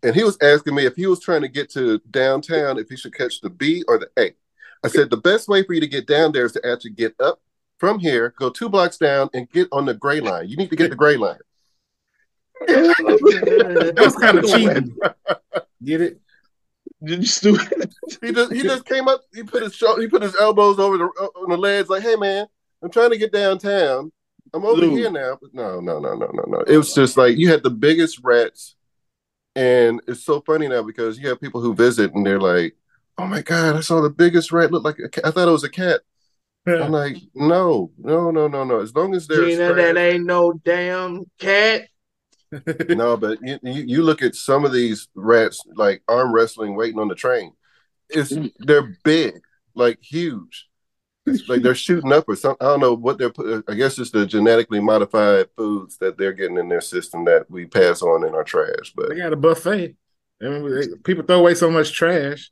and 0.03 0.16
he 0.16 0.24
was 0.24 0.38
asking 0.41 0.74
me 0.74 0.86
if 0.86 0.95
he 0.95 1.05
was 1.07 1.20
trying 1.20 1.41
to 1.41 1.49
get 1.49 1.70
to 1.72 1.99
downtown 2.09 2.80
if 2.80 2.88
he 2.88 2.95
should 2.95 3.14
catch 3.14 3.41
the 3.41 3.49
B 3.49 3.84
or 3.89 3.99
the 3.99 4.09
A. 4.18 4.34
I 4.84 4.88
said 4.88 5.09
the 5.09 5.18
best 5.18 5.49
way 5.49 5.64
for 5.64 5.74
you 5.74 5.82
to 5.82 5.88
get 5.88 6.07
down 6.07 6.32
there 6.32 6.45
is 6.45 6.53
to 6.53 6.66
actually 6.66 6.91
get 6.91 7.14
up 7.20 7.41
from 7.78 7.99
here, 7.99 8.34
go 8.39 8.49
two 8.49 8.70
blocks 8.70 8.97
down, 8.97 9.30
and 9.34 9.49
get 9.51 9.68
on 9.74 9.86
the 9.86 9.93
gray 9.93 10.22
line. 10.22 10.47
You 10.47 10.55
need 10.55 10.70
to 10.70 10.76
get 10.78 10.89
the 10.91 10.95
gray 10.95 11.18
line. 11.18 11.39
That 12.68 13.95
was 13.97 14.16
kind 14.16 14.38
of 14.38 14.45
cheating. 14.45 14.95
Get 15.84 16.01
it? 16.01 16.22
You 17.02 17.16
you 17.18 17.26
stupid. 17.26 17.93
He 18.22 18.32
just 18.32 18.52
he 18.52 18.62
just 18.62 18.86
came 18.86 19.08
up. 19.08 19.22
He 19.34 19.41
put 19.41 19.64
his 19.64 19.74
sho- 19.74 19.99
he 19.99 20.08
put 20.08 20.22
his 20.22 20.36
elbows 20.36 20.78
over 20.78 20.97
the 20.97 21.06
uh, 21.06 21.41
on 21.41 21.49
the 21.49 21.58
legs 21.58 21.89
like, 21.89 22.04
"Hey 22.04 22.16
man, 22.16 22.45
I'm 22.84 22.91
trying 22.91 23.10
to 23.10 23.18
get 23.18 23.32
downtown. 23.32 24.12
I'm 24.54 24.66
over 24.66 24.82
Dude. 24.82 24.93
here 24.93 25.10
now." 25.10 25.39
But 25.41 25.54
no, 25.54 25.80
no, 25.80 25.97
no, 25.97 26.14
no, 26.14 26.28
no, 26.28 26.43
no. 26.45 26.60
It 26.68 26.78
was 26.78 26.93
just 26.93 27.18
like 27.18 27.38
you 27.38 27.49
had 27.49 27.64
the 27.64 27.72
biggest 27.72 28.20
rats, 28.22 28.76
and 29.56 30.02
it's 30.08 30.24
so 30.24 30.41
funny 30.41 30.68
now 30.68 30.84
because 30.84 31.18
you 31.18 31.30
have 31.30 31.41
people 31.41 31.62
who 31.62 31.74
visit 31.74 32.14
and 32.14 32.24
they're 32.26 32.39
like, 32.39 32.76
"Oh 33.18 33.26
my 33.26 33.41
god, 33.41 33.76
I 33.76 33.80
saw 33.80 34.02
the 34.02 34.10
biggest 34.10 34.52
rat 34.52 34.72
look 34.72 34.84
like 34.84 34.99
a 34.99 35.10
cat. 35.10 35.26
I 35.26 35.32
thought 35.32 35.47
it 35.47 35.52
was 35.52 35.64
a 35.64 35.70
cat." 35.70 36.02
I'm 36.68 36.91
like, 36.91 37.18
"No, 37.34 37.91
no, 37.97 38.30
no, 38.30 38.47
no, 38.47 38.64
no. 38.64 38.82
As 38.82 38.93
long 38.93 39.16
as 39.16 39.26
there's 39.26 39.56
Gina, 39.56 39.74
that 39.74 39.97
ain't 39.97 40.26
no 40.26 40.54
damn 40.64 41.26
cat. 41.39 41.88
No, 42.89 43.18
but 43.18 43.39
you, 43.41 43.60
you 43.64 44.04
look 44.04 44.22
at 44.22 44.36
some 44.36 44.66
of 44.66 44.74
these 44.74 45.08
rats 45.16 45.62
like 45.76 46.04
arm 46.08 46.34
wrestling, 46.34 46.76
waiting 46.76 46.99
on 46.99 47.08
the 47.08 47.16
train. 47.16 47.54
It's 48.10 48.32
mm. 48.32 48.52
they're 48.60 48.97
big, 49.04 49.41
like 49.74 49.99
huge. 50.02 50.68
It's 51.26 51.47
like 51.47 51.62
they're 51.62 51.76
shooting 51.88 52.12
up 52.12 52.28
or 52.28 52.36
something. 52.36 52.66
I 52.66 52.72
don't 52.72 52.82
know 52.82 52.93
what 52.93 53.18
they're. 53.18 53.64
I 53.68 53.74
guess 53.74 53.97
it's 53.99 54.12
the 54.12 54.26
genetically 54.26 54.80
modified 54.80 55.47
foods 55.56 55.97
that 55.99 56.18
they're 56.18 56.34
getting 56.34 56.58
in 56.58 56.70
their 56.70 56.82
system 56.82 57.26
that 57.26 57.49
we 57.49 57.66
pass 57.66 58.02
on 58.02 58.28
in 58.28 58.34
our 58.34 58.43
trash. 58.43 58.93
But 58.95 59.10
They 59.10 59.16
got 59.16 59.34
a 59.34 59.38
buffet. 59.38 59.95
I 60.41 60.45
mean, 60.45 60.97
people 61.04 61.24
throw 61.24 61.39
away 61.39 61.54
so 61.54 61.70
much 61.70 61.93
trash. 61.93 62.52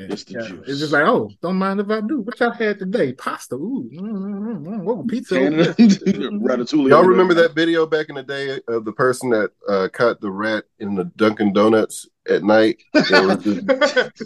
And, 0.00 0.10
It's 0.12 0.24
the 0.24 0.32
yeah, 0.32 0.48
juice. 0.48 0.64
it's 0.66 0.78
just 0.80 0.92
like, 0.92 1.04
oh, 1.04 1.30
don't 1.42 1.56
mind 1.56 1.78
if 1.80 1.90
I 1.90 2.00
do. 2.00 2.20
What 2.20 2.40
y'all 2.40 2.50
had 2.52 2.78
today? 2.78 3.12
Pasta. 3.12 3.54
Ooh, 3.56 3.86
mm, 3.92 4.00
mm, 4.00 4.64
mm, 4.64 4.82
whoa, 4.82 5.04
pizza. 5.04 5.34
Canada. 5.34 5.74
Ratatouille. 5.74 6.88
y'all 6.88 7.04
remember 7.04 7.34
that 7.34 7.54
video 7.54 7.84
back 7.86 8.08
in 8.08 8.14
the 8.14 8.22
day 8.22 8.60
of 8.66 8.86
the 8.86 8.92
person 8.92 9.28
that 9.30 9.50
uh, 9.68 9.88
caught 9.92 10.20
the 10.22 10.30
rat 10.30 10.64
in 10.78 10.94
the 10.94 11.04
Dunkin' 11.16 11.52
Donuts 11.52 12.08
at 12.28 12.42
night? 12.42 12.78
It 12.94 13.10
was 13.10 13.44
just- 13.44 14.24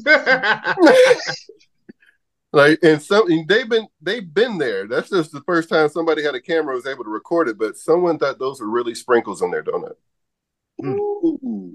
Like 2.52 2.78
and 2.84 3.02
some 3.02 3.26
they've 3.48 3.68
been 3.68 3.88
they've 4.00 4.32
been 4.32 4.58
there. 4.58 4.86
That's 4.86 5.10
just 5.10 5.32
the 5.32 5.40
first 5.40 5.68
time 5.68 5.88
somebody 5.88 6.22
had 6.22 6.36
a 6.36 6.40
camera 6.40 6.76
was 6.76 6.86
able 6.86 7.02
to 7.02 7.10
record 7.10 7.48
it, 7.48 7.58
but 7.58 7.76
someone 7.76 8.16
thought 8.16 8.38
those 8.38 8.60
were 8.60 8.70
really 8.70 8.94
sprinkles 8.94 9.42
on 9.42 9.50
their 9.50 9.64
donut. 9.64 9.94
Ooh. 10.84 11.74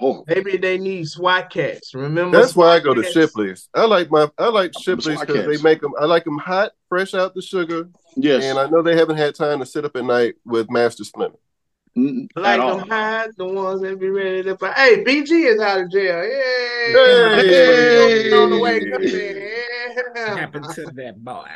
Oh, 0.00 0.24
Maybe 0.26 0.56
they 0.56 0.78
need 0.78 1.08
SWAT 1.08 1.50
Kats. 1.50 1.94
Remember? 1.94 2.36
That's 2.36 2.54
why 2.54 2.74
I 2.74 2.80
go 2.80 2.92
to 2.94 3.02
Shipley's. 3.02 3.68
I 3.74 3.86
like 3.86 4.10
my 4.10 4.28
I 4.38 4.48
like 4.48 4.72
Shipley's 4.78 5.20
because 5.20 5.46
they 5.46 5.62
make 5.62 5.80
them. 5.80 5.92
I 5.98 6.04
like 6.04 6.24
them 6.24 6.38
hot, 6.38 6.72
fresh 6.88 7.14
out 7.14 7.34
the 7.34 7.42
sugar, 7.42 7.88
yes. 8.16 8.44
and 8.44 8.58
I 8.58 8.68
know 8.68 8.82
they 8.82 8.96
haven't 8.96 9.16
had 9.16 9.34
time 9.34 9.60
to 9.60 9.66
sit 9.66 9.84
up 9.84 9.96
at 9.96 10.04
night 10.04 10.34
with 10.44 10.70
Master 10.70 11.04
Splinter. 11.04 11.38
Mm, 11.96 12.28
like 12.36 12.60
them 12.60 12.88
high, 12.88 13.28
the 13.38 13.46
ones 13.46 13.80
that 13.80 13.98
be 13.98 14.10
ready 14.10 14.42
to 14.42 14.56
fight. 14.58 14.74
Hey, 14.74 15.02
BG 15.02 15.54
is 15.54 15.60
out 15.60 15.80
of 15.80 15.90
jail. 15.90 16.22
Yay! 16.22 16.92
Hey! 16.92 18.32
On 18.32 18.50
the 18.50 18.58
way, 18.58 18.80
come 18.80 20.36
happened 20.36 20.66
to 20.74 20.84
that 20.94 21.16
boy? 21.16 21.48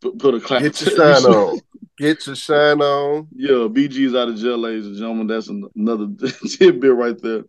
Put, 0.00 0.18
put 0.18 0.34
a 0.34 0.40
clap. 0.40 0.62
Get 0.62 0.80
your 0.80 0.96
shine 0.96 1.24
on. 1.24 1.60
Get 1.98 2.26
your 2.26 2.36
shine 2.36 2.80
on. 2.80 3.26
Yeah, 3.34 3.66
BG's 3.68 4.14
out 4.14 4.28
of 4.28 4.36
jail, 4.36 4.56
ladies 4.56 4.86
and 4.86 4.96
gentlemen. 4.96 5.26
That's 5.26 5.48
an- 5.48 5.68
another 5.74 6.06
tidbit 6.48 6.94
right 6.94 7.20
there. 7.20 7.42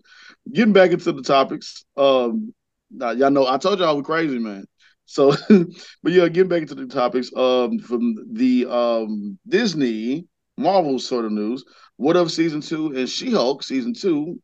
Getting 0.52 0.74
back 0.74 0.91
into 0.91 1.12
the 1.12 1.22
topics. 1.22 1.86
Um, 1.95 2.54
now, 2.89 3.12
y'all 3.12 3.30
know 3.30 3.45
I 3.45 3.58
told 3.58 3.80
y'all 3.80 3.95
we're 3.95 4.04
crazy, 4.04 4.39
man. 4.39 4.66
So, 5.06 5.36
but 5.50 6.12
yeah, 6.12 6.28
getting 6.30 6.50
back 6.50 6.64
into 6.64 6.76
the 6.76 6.88
topics. 6.88 7.32
Um, 7.36 7.78
from 7.80 8.16
the 8.32 8.66
um 8.66 9.38
Disney 9.47 10.26
Marvel 10.58 11.00
sort 11.00 11.26
of 11.26 11.32
news. 11.32 11.64
What 11.97 12.16
of 12.16 12.32
season 12.32 12.62
two 12.62 12.88
and 12.95 13.08
She 13.10 13.32
Hulk 13.32 13.62
season 13.62 13.93
two 13.93 14.41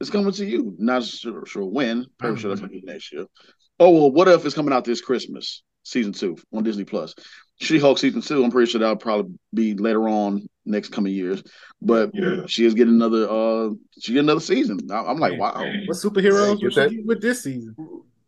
is 0.00 0.08
coming 0.10 0.32
to 0.32 0.46
you. 0.46 0.74
Not 0.78 1.04
sure, 1.04 1.44
sure 1.46 1.64
when. 1.64 2.06
Pretty 2.18 2.40
sure 2.40 2.48
that's 2.48 2.60
gonna 2.60 2.72
be 2.72 2.82
next 2.84 3.12
year. 3.12 3.26
Oh 3.78 3.90
well, 3.90 4.10
what 4.10 4.28
if 4.28 4.46
it's 4.46 4.54
coming 4.54 4.72
out 4.72 4.84
this 4.84 5.00
Christmas? 5.00 5.62
Season 5.84 6.12
two 6.12 6.36
on 6.52 6.62
Disney 6.62 6.84
Plus. 6.84 7.14
She 7.60 7.78
Hulk 7.78 7.98
season 7.98 8.20
two. 8.22 8.42
I'm 8.44 8.50
pretty 8.50 8.70
sure 8.70 8.80
that'll 8.80 8.96
probably 8.96 9.34
be 9.54 9.74
later 9.74 10.08
on 10.08 10.48
next 10.64 10.90
coming 10.90 11.12
years. 11.12 11.42
But 11.80 12.10
Yeah. 12.14 12.42
she 12.46 12.64
is 12.66 12.74
getting 12.74 12.94
another. 12.94 13.28
uh 13.28 13.70
She 14.00 14.12
get 14.14 14.20
another 14.20 14.40
season. 14.40 14.78
I- 14.90 15.04
I'm 15.04 15.18
like, 15.18 15.38
wow. 15.38 15.54
What 15.86 15.96
superheroes 15.96 16.58
Get 16.60 16.64
was 16.66 16.74
that- 16.76 16.90
get 16.90 17.06
with 17.06 17.20
this 17.20 17.42
season? 17.44 17.74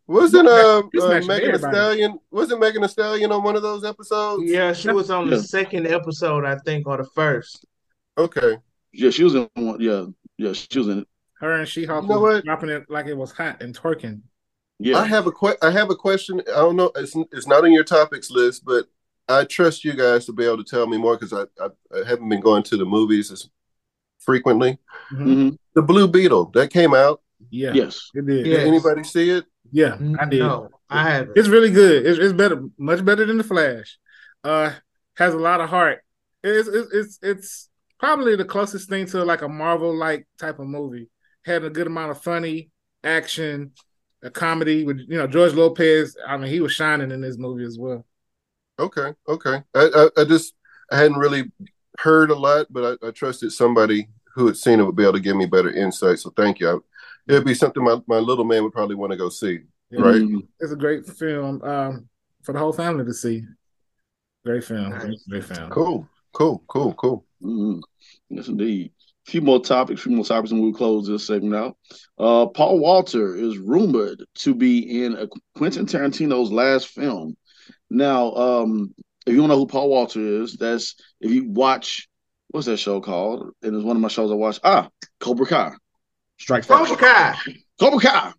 Wasn't 0.07 0.47
uh, 0.47 0.83
You 0.93 1.01
uh 1.01 1.19
Megan 1.25 1.51
Thee. 1.53 1.57
Stallion? 1.57 2.19
Wasn't 2.29 2.59
Megan 2.59 2.81
Thee 2.83 2.87
Stallion 2.87 3.31
on 3.31 3.43
one 3.43 3.55
of 3.55 3.63
those 3.63 3.83
episodes? 3.83 4.43
Yeah, 4.45 4.71
she 4.71 4.89
was 4.91 5.09
on 5.09 5.29
the 5.29 5.37
Yeah. 5.37 5.41
second 5.41 5.87
episode, 5.87 6.45
I 6.45 6.57
think, 6.59 6.87
or 6.87 6.97
the 6.97 7.05
first. 7.15 7.65
Okay. 8.17 8.57
Yeah, 8.93 9.09
she 9.09 9.23
was 9.23 9.33
in 9.35 9.49
one. 9.55 9.81
Yeah, 9.81 10.05
yeah, 10.37 10.53
she 10.53 10.77
was 10.77 10.87
in 10.89 10.99
it. 10.99 11.07
Her 11.39 11.53
and 11.53 11.67
She 11.67 11.85
Hulk 11.85 12.03
You 12.03 12.09
know 12.09 12.41
dropping 12.41 12.69
it 12.69 12.85
like 12.89 13.07
it 13.07 13.17
was 13.17 13.31
hot 13.31 13.61
and 13.63 13.75
twerking. 13.77 14.21
Yeah, 14.79 14.97
I 14.97 15.05
have 15.05 15.27
a 15.27 15.31
que- 15.31 15.57
I 15.61 15.71
have 15.71 15.89
a 15.89 15.95
question. 15.95 16.41
I 16.47 16.51
don't 16.59 16.75
know. 16.75 16.91
It's 16.95 17.15
it's 17.31 17.47
not 17.47 17.63
on 17.63 17.71
your 17.71 17.83
topics 17.85 18.29
list, 18.29 18.65
but 18.65 18.85
I 19.27 19.45
trust 19.45 19.83
you 19.83 19.93
guys 19.93 20.25
to 20.25 20.33
be 20.33 20.45
able 20.45 20.57
to 20.57 20.63
tell 20.63 20.85
me 20.87 20.97
more 20.97 21.17
because 21.17 21.33
I, 21.33 21.43
I 21.63 21.69
I 21.97 22.07
haven't 22.07 22.29
been 22.29 22.41
going 22.41 22.63
to 22.63 22.77
the 22.77 22.85
movies 22.85 23.31
as 23.31 23.49
frequently. 24.19 24.77
Mhm. 25.13 25.25
Mhm. 25.25 25.57
The 25.73 25.81
Blue 25.81 26.07
Beetle 26.07 26.45
that 26.53 26.69
came 26.71 26.93
out. 26.93 27.21
Yeah, 27.49 27.73
yes. 27.73 28.09
it 28.13 28.25
did. 28.25 28.45
Yeah. 28.45 28.57
Did 28.59 28.67
anybody 28.67 29.03
see 29.03 29.29
it? 29.29 29.45
Yeah, 29.71 29.97
I 30.19 30.25
did. 30.25 30.39
No, 30.39 30.69
I 30.89 31.09
haven't. 31.09 31.37
It's 31.37 31.47
really 31.47 31.71
good. 31.71 32.05
It's, 32.05 32.19
it's 32.19 32.33
better, 32.33 32.63
much 32.77 33.03
better 33.03 33.25
than 33.25 33.37
the 33.37 33.43
Flash. 33.43 33.97
Uh, 34.43 34.71
has 35.15 35.33
a 35.33 35.37
lot 35.37 35.61
of 35.61 35.69
heart. 35.69 36.01
It's 36.43 36.67
it's 36.67 36.93
it's, 36.93 37.19
it's 37.21 37.69
probably 37.99 38.35
the 38.35 38.45
closest 38.45 38.89
thing 38.89 39.05
to 39.07 39.23
like 39.23 39.41
a 39.41 39.47
Marvel 39.49 39.93
like 39.95 40.27
type 40.37 40.59
of 40.59 40.67
movie. 40.67 41.09
Had 41.45 41.63
a 41.63 41.69
good 41.69 41.87
amount 41.87 42.11
of 42.11 42.21
funny 42.21 42.69
action, 43.03 43.71
a 44.23 44.29
comedy 44.29 44.83
with 44.83 44.99
you 44.99 45.17
know 45.17 45.27
George 45.27 45.53
Lopez. 45.53 46.17
I 46.27 46.37
mean, 46.37 46.51
he 46.51 46.61
was 46.61 46.73
shining 46.73 47.11
in 47.11 47.21
this 47.21 47.37
movie 47.37 47.65
as 47.65 47.77
well. 47.77 48.05
Okay, 48.79 49.13
okay. 49.27 49.63
I 49.73 50.09
I, 50.17 50.21
I 50.21 50.25
just 50.25 50.53
I 50.91 50.97
hadn't 50.97 51.17
really 51.17 51.51
heard 51.99 52.29
a 52.29 52.35
lot, 52.35 52.67
but 52.69 52.99
I, 53.03 53.07
I 53.07 53.11
trusted 53.11 53.51
somebody 53.51 54.09
who 54.33 54.47
had 54.47 54.57
seen 54.57 54.79
it 54.79 54.83
would 54.83 54.95
be 54.97 55.03
able 55.03 55.13
to 55.13 55.19
give 55.19 55.37
me 55.37 55.45
better 55.45 55.71
insight. 55.71 56.19
So 56.19 56.31
thank 56.35 56.59
you. 56.59 56.83
It'd 57.27 57.45
be 57.45 57.53
something 57.53 57.83
my, 57.83 58.01
my 58.07 58.17
little 58.19 58.43
man 58.43 58.63
would 58.63 58.73
probably 58.73 58.95
want 58.95 59.11
to 59.11 59.17
go 59.17 59.29
see. 59.29 59.59
Yeah, 59.89 60.01
Right. 60.01 60.21
Mhm. 60.21 60.47
It's 60.59 60.73
a 60.73 60.75
great 60.75 61.05
film 61.05 61.61
um, 61.63 62.09
for 62.43 62.51
the 62.51 62.59
whole 62.59 62.73
family 62.73 63.05
to 63.05 63.13
see. 63.13 63.43
Great 64.43 64.63
film. 64.63 64.89
Great, 64.91 65.19
great 65.29 65.45
film. 65.45 65.69
Cool, 65.71 66.07
cool, 66.33 66.63
cool, 66.67 66.93
cool. 66.93 67.25
Mhm. 67.41 67.81
Yes, 68.29 68.47
indeed. 68.47 68.91
A 69.27 69.31
few 69.31 69.41
more 69.41 69.61
topics, 69.61 70.01
a 70.01 70.03
few 70.03 70.15
more 70.15 70.25
topics, 70.25 70.51
and 70.51 70.61
we'll 70.61 70.73
close 70.73 71.07
this 71.07 71.25
segment 71.25 71.55
out. 71.55 71.77
Uh, 72.17 72.45
Paul 72.47 72.79
Walter 72.79 73.35
is 73.35 73.57
rumored 73.57 74.23
to 74.35 74.53
be 74.53 75.03
in 75.03 75.15
a 75.15 75.27
Quentin 75.55 75.85
Tarantino's 75.85 76.51
last 76.51 76.87
film. 76.87 77.35
Now, 77.89 78.33
um, 78.33 78.93
if 79.25 79.33
you 79.33 79.39
don't 79.39 79.49
know 79.49 79.57
who 79.57 79.67
Paul 79.67 79.89
Walter 79.89 80.19
is, 80.19 80.55
that's 80.57 80.95
if 81.19 81.31
you 81.31 81.49
watch 81.49 82.07
what's 82.55 82.67
that 82.67 82.77
show 82.77 83.01
called? 83.01 83.51
And 83.61 83.75
it's 83.75 83.83
one 83.83 83.97
of 83.97 84.01
my 84.01 84.07
shows 84.07 84.31
I 84.31 84.35
watch. 84.35 84.59
Ah, 84.63 84.89
Cobra 85.19 85.45
Kai. 85.45 85.73
Strike 86.39 86.63
first. 86.63 86.89
Cobra 86.89 86.97
Kai. 86.97 87.35
Cobra 87.79 87.99
Kai. 87.99 88.31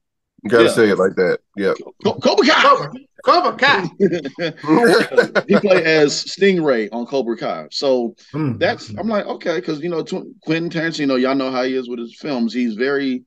You 0.47 0.51
gotta 0.51 0.65
Yeah. 0.65 0.71
say 0.71 0.89
it 0.91 0.99
like 0.99 1.17
that. 1.17 1.39
Yeah. 1.57 1.75
Co- 2.05 2.15
Cobra 2.21 2.47
Kai. 2.47 2.63
Cobra, 2.63 2.93
Cobra 3.25 3.57
Kai. 3.57 3.83
he 5.49 5.59
played 5.59 5.85
as 5.85 6.25
Stingray 6.25 6.89
on 6.93 7.05
Cobra 7.07 7.37
Kai. 7.37 7.67
So 7.73 8.15
Mm. 8.33 8.59
that's 8.59 8.91
I'm 8.91 9.09
like 9.09 9.27
okay 9.27 9.57
because 9.57 9.81
you 9.81 9.89
know 9.89 10.03
Tw- 10.03 10.33
Quentin 10.43 10.71
Tarantino, 10.71 11.21
y'all 11.21 11.35
know 11.35 11.51
how 11.51 11.65
he 11.65 11.75
is 11.75 11.89
with 11.89 11.99
his 11.99 12.17
films. 12.17 12.55
He's 12.55 12.75
very 12.75 13.25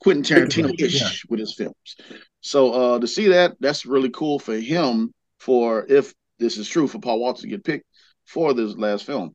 Quentin 0.00 0.22
Tarantino-ish 0.22 1.00
Yeah. 1.00 1.08
with 1.30 1.40
his 1.40 1.54
films. 1.54 1.96
So 2.42 2.72
uh 2.72 2.98
to 2.98 3.06
see 3.06 3.28
that, 3.28 3.56
that's 3.60 3.86
really 3.86 4.10
cool 4.10 4.38
for 4.38 4.54
him. 4.56 5.12
For 5.38 5.86
if 5.88 6.12
this 6.38 6.58
is 6.58 6.68
true, 6.68 6.86
for 6.86 6.98
Paul 6.98 7.20
Walter 7.20 7.42
to 7.42 7.48
get 7.48 7.64
picked 7.64 7.86
for 8.26 8.52
this 8.52 8.74
last 8.76 9.04
film, 9.06 9.34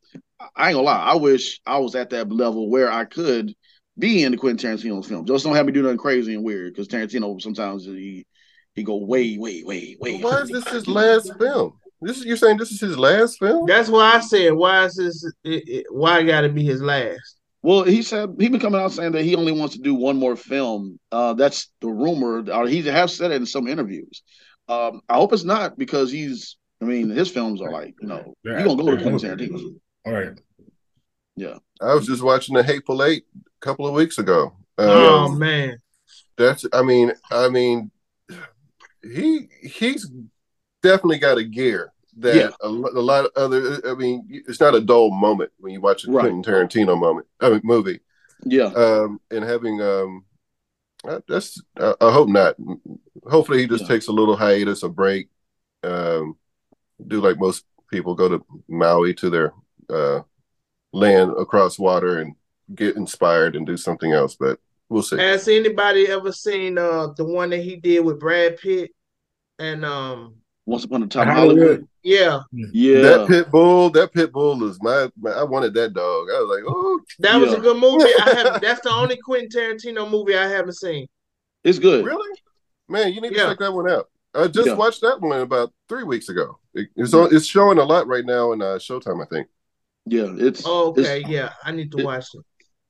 I 0.56 0.70
ain't 0.70 0.76
gonna 0.76 0.82
lie. 0.86 1.00
I 1.00 1.16
wish 1.16 1.60
I 1.66 1.80
was 1.80 1.96
at 1.96 2.12
that 2.12 2.32
level 2.32 2.70
where 2.70 2.92
I 2.92 3.06
could 3.06 3.54
be 4.00 4.24
in 4.24 4.32
the 4.32 4.38
Quentin 4.38 4.72
Tarantino's 4.72 5.08
film. 5.08 5.26
Just 5.26 5.44
don't 5.46 5.56
have 5.56 5.66
me 5.66 5.72
do 5.72 5.82
nothing 5.82 5.98
crazy 5.98 6.34
and 6.34 6.44
weird 6.44 6.74
because 6.74 6.88
Tarantino 6.88 7.42
sometimes 7.42 7.86
he 7.86 8.26
he 8.76 8.84
go 8.84 8.98
way, 8.98 9.38
way, 9.38 9.64
way, 9.64 9.98
way. 10.00 10.20
Why 10.20 10.42
is 10.42 10.50
this 10.50 10.68
his 10.70 10.88
last 10.88 11.32
film? 11.38 11.74
This 12.02 12.20
is 12.20 12.26
you're 12.26 12.38
saying 12.38 12.58
this 12.58 12.72
is 12.72 12.80
his 12.80 12.98
last 12.98 13.40
film? 13.40 13.66
That's 13.66 13.90
why 13.90 14.16
I 14.16 14.20
said, 14.22 14.54
why 14.54 14.86
is 14.86 14.96
this? 14.96 15.24
It, 15.44 15.68
it, 15.68 15.86
why 15.90 16.24
got 16.24 16.42
to 16.42 16.50
be 16.50 16.64
his 16.64 16.82
last? 16.82 17.38
Well, 17.62 17.84
he 17.84 18.02
said 18.02 18.36
he 18.40 18.48
been 18.48 18.62
coming 18.62 18.80
out 18.80 18.94
saying 18.94 19.12
that 19.12 19.24
he 19.24 19.36
only 19.36 19.52
wants 19.52 19.76
to 19.76 19.82
do 19.82 19.94
one 19.94 20.16
more 20.16 20.38
film. 20.38 20.98
Uh, 21.12 21.34
that's 21.34 21.70
the 21.82 21.90
rumor, 21.90 22.50
or 22.52 22.68
he 22.68 22.82
has 22.84 23.16
said 23.16 23.32
it 23.32 23.36
in 23.36 23.46
some 23.46 23.68
interviews. 23.68 24.24
Um, 24.70 25.02
I 25.10 25.16
hope 25.16 25.34
it's 25.34 25.44
not 25.44 25.78
because 25.78 26.12
he's. 26.12 26.56
I 26.82 26.86
mean, 26.86 27.10
his 27.10 27.30
films 27.30 27.62
are 27.62 27.72
like 27.72 27.96
you 28.02 28.08
know 28.08 28.34
Yeah. 28.46 28.60
you 28.60 28.66
gonna 28.66 28.82
go 28.82 28.96
to 28.96 29.02
Quentin 29.02 29.38
Tarantino. 29.38 29.76
All 30.06 30.14
right. 30.14 30.40
I 31.82 31.94
was 31.94 32.06
just 32.08 32.24
watching 32.24 32.56
the 32.56 32.64
Hateful 32.64 33.04
Eight 33.04 33.26
a 33.36 33.66
couple 33.66 33.88
of 33.88 33.94
weeks 33.94 34.18
ago. 34.18 34.54
Um, 34.78 34.90
oh 34.90 35.30
man, 35.30 35.78
That's 36.38 36.66
I 36.74 36.82
mean, 36.84 37.14
I 37.32 37.50
mean 37.50 37.92
he 39.04 39.48
he's 39.62 40.10
definitely 40.82 41.20
got 41.20 41.38
a 41.38 41.44
gear 41.44 41.94
that 42.18 42.48
Yeah. 42.48 42.52
a, 42.62 42.68
a 42.68 42.70
lot 42.70 43.26
of 43.26 43.32
other 43.36 43.80
I 43.90 43.96
mean, 43.96 44.28
it's 44.30 44.60
not 44.60 44.76
a 44.76 44.82
dull 44.82 45.12
moment 45.12 45.52
when 45.60 45.74
you 45.74 45.82
watch 45.82 46.04
a 46.04 46.08
Right. 46.08 46.18
Quentin 46.20 46.44
Tarantino 46.44 47.00
moment, 47.00 47.28
I 47.40 47.50
mean 47.50 47.62
movie. 47.64 48.00
Yeah, 48.46 48.74
Um 48.76 49.22
and 49.32 49.44
having 49.46 49.82
um 49.82 50.26
that's 51.28 51.62
I, 51.78 51.96
I 52.02 52.12
hope 52.12 52.30
not. 52.30 52.56
Hopefully 53.26 53.60
he 53.60 53.68
just 53.68 53.84
Yeah. 53.84 53.88
takes 53.88 54.08
a 54.08 54.12
little 54.12 54.36
hiatus, 54.36 54.84
a 54.84 54.90
break. 54.90 55.30
Um 55.84 56.38
do 57.08 57.22
like 57.22 57.40
most 57.40 57.66
people 57.92 58.16
go 58.16 58.30
to 58.30 58.46
Maui 58.70 59.14
to 59.16 59.30
their 59.30 59.54
uh 59.90 60.22
land 60.94 61.32
across 61.38 61.78
water 61.80 62.20
and 62.20 62.36
get 62.76 62.96
inspired 62.96 63.56
and 63.56 63.66
do 63.66 63.78
something 63.78 64.12
else, 64.12 64.36
but 64.36 64.60
we'll 64.90 65.04
see. 65.04 65.18
has 65.18 65.48
anybody 65.48 66.08
ever 66.08 66.32
seen 66.32 66.78
uh 66.78 67.08
the 67.18 67.24
one 67.26 67.50
that 67.52 67.62
he 67.62 67.76
did 67.76 68.00
with 68.06 68.20
Brad 68.20 68.58
Pitt? 68.58 68.92
And 69.60 69.84
um, 69.84 70.36
Once 70.66 70.86
Upon 70.86 71.04
a 71.04 71.08
Time 71.08 71.28
Hollywood. 71.28 71.58
Hollywood. 71.58 71.88
yeah, 72.02 72.40
Yeah, 72.54 73.02
That 73.02 73.28
pit 73.28 73.52
bull, 73.52 73.90
that 73.90 74.14
pit 74.14 74.32
bull 74.32 74.64
is 74.70 74.82
my, 74.82 75.10
my. 75.20 75.32
I 75.32 75.44
wanted 75.44 75.74
that 75.74 75.94
dog. 75.94 76.28
I 76.30 76.40
was 76.40 76.50
like, 76.58 76.64
oh, 76.66 77.02
that 77.20 77.36
was 77.42 77.52
a 77.54 77.60
good 77.60 77.76
movie. 77.78 78.10
I 78.22 78.30
have 78.52 78.62
that's 78.62 78.80
the 78.82 78.90
only 78.92 79.18
Quentin 79.18 79.50
Tarantino 79.50 80.10
movie 80.10 80.38
I 80.38 80.48
haven't 80.48 80.78
seen. 80.78 81.08
it's 81.66 81.78
good. 81.80 82.06
really? 82.06 82.40
Man, 82.88 83.12
you 83.14 83.20
need 83.20 83.30
to 83.34 83.36
check 83.36 83.60
that 83.60 83.74
one 83.74 83.90
out. 83.90 84.10
I 84.34 84.48
just 84.48 84.68
Yeah. 84.68 84.76
watched 84.76 85.02
that 85.02 85.20
one 85.20 85.42
about 85.42 85.74
three 85.90 86.04
weeks 86.04 86.30
ago. 86.30 86.58
It- 86.74 86.88
it's 86.96 87.14
on, 87.14 87.36
it's 87.36 87.46
showing 87.46 87.80
a 87.80 87.84
lot 87.84 88.08
right 88.08 88.26
now 88.26 88.54
in 88.54 88.62
uh, 88.62 88.76
Showtime. 88.80 89.22
I 89.22 89.28
think. 89.28 89.48
Yeah, 90.10 90.34
it's 90.38 90.64
Oh, 90.66 90.92
it's- 90.98 91.06
okay, 91.06 91.24
yeah, 91.30 91.54
I 91.64 91.72
need 91.72 91.92
to 91.92 92.00
it- 92.00 92.06
watch 92.06 92.26
it. 92.34 92.42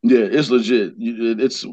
Yeah, 0.02 0.20
it's 0.32 0.50
legit. 0.50 0.94
It's 0.98 1.66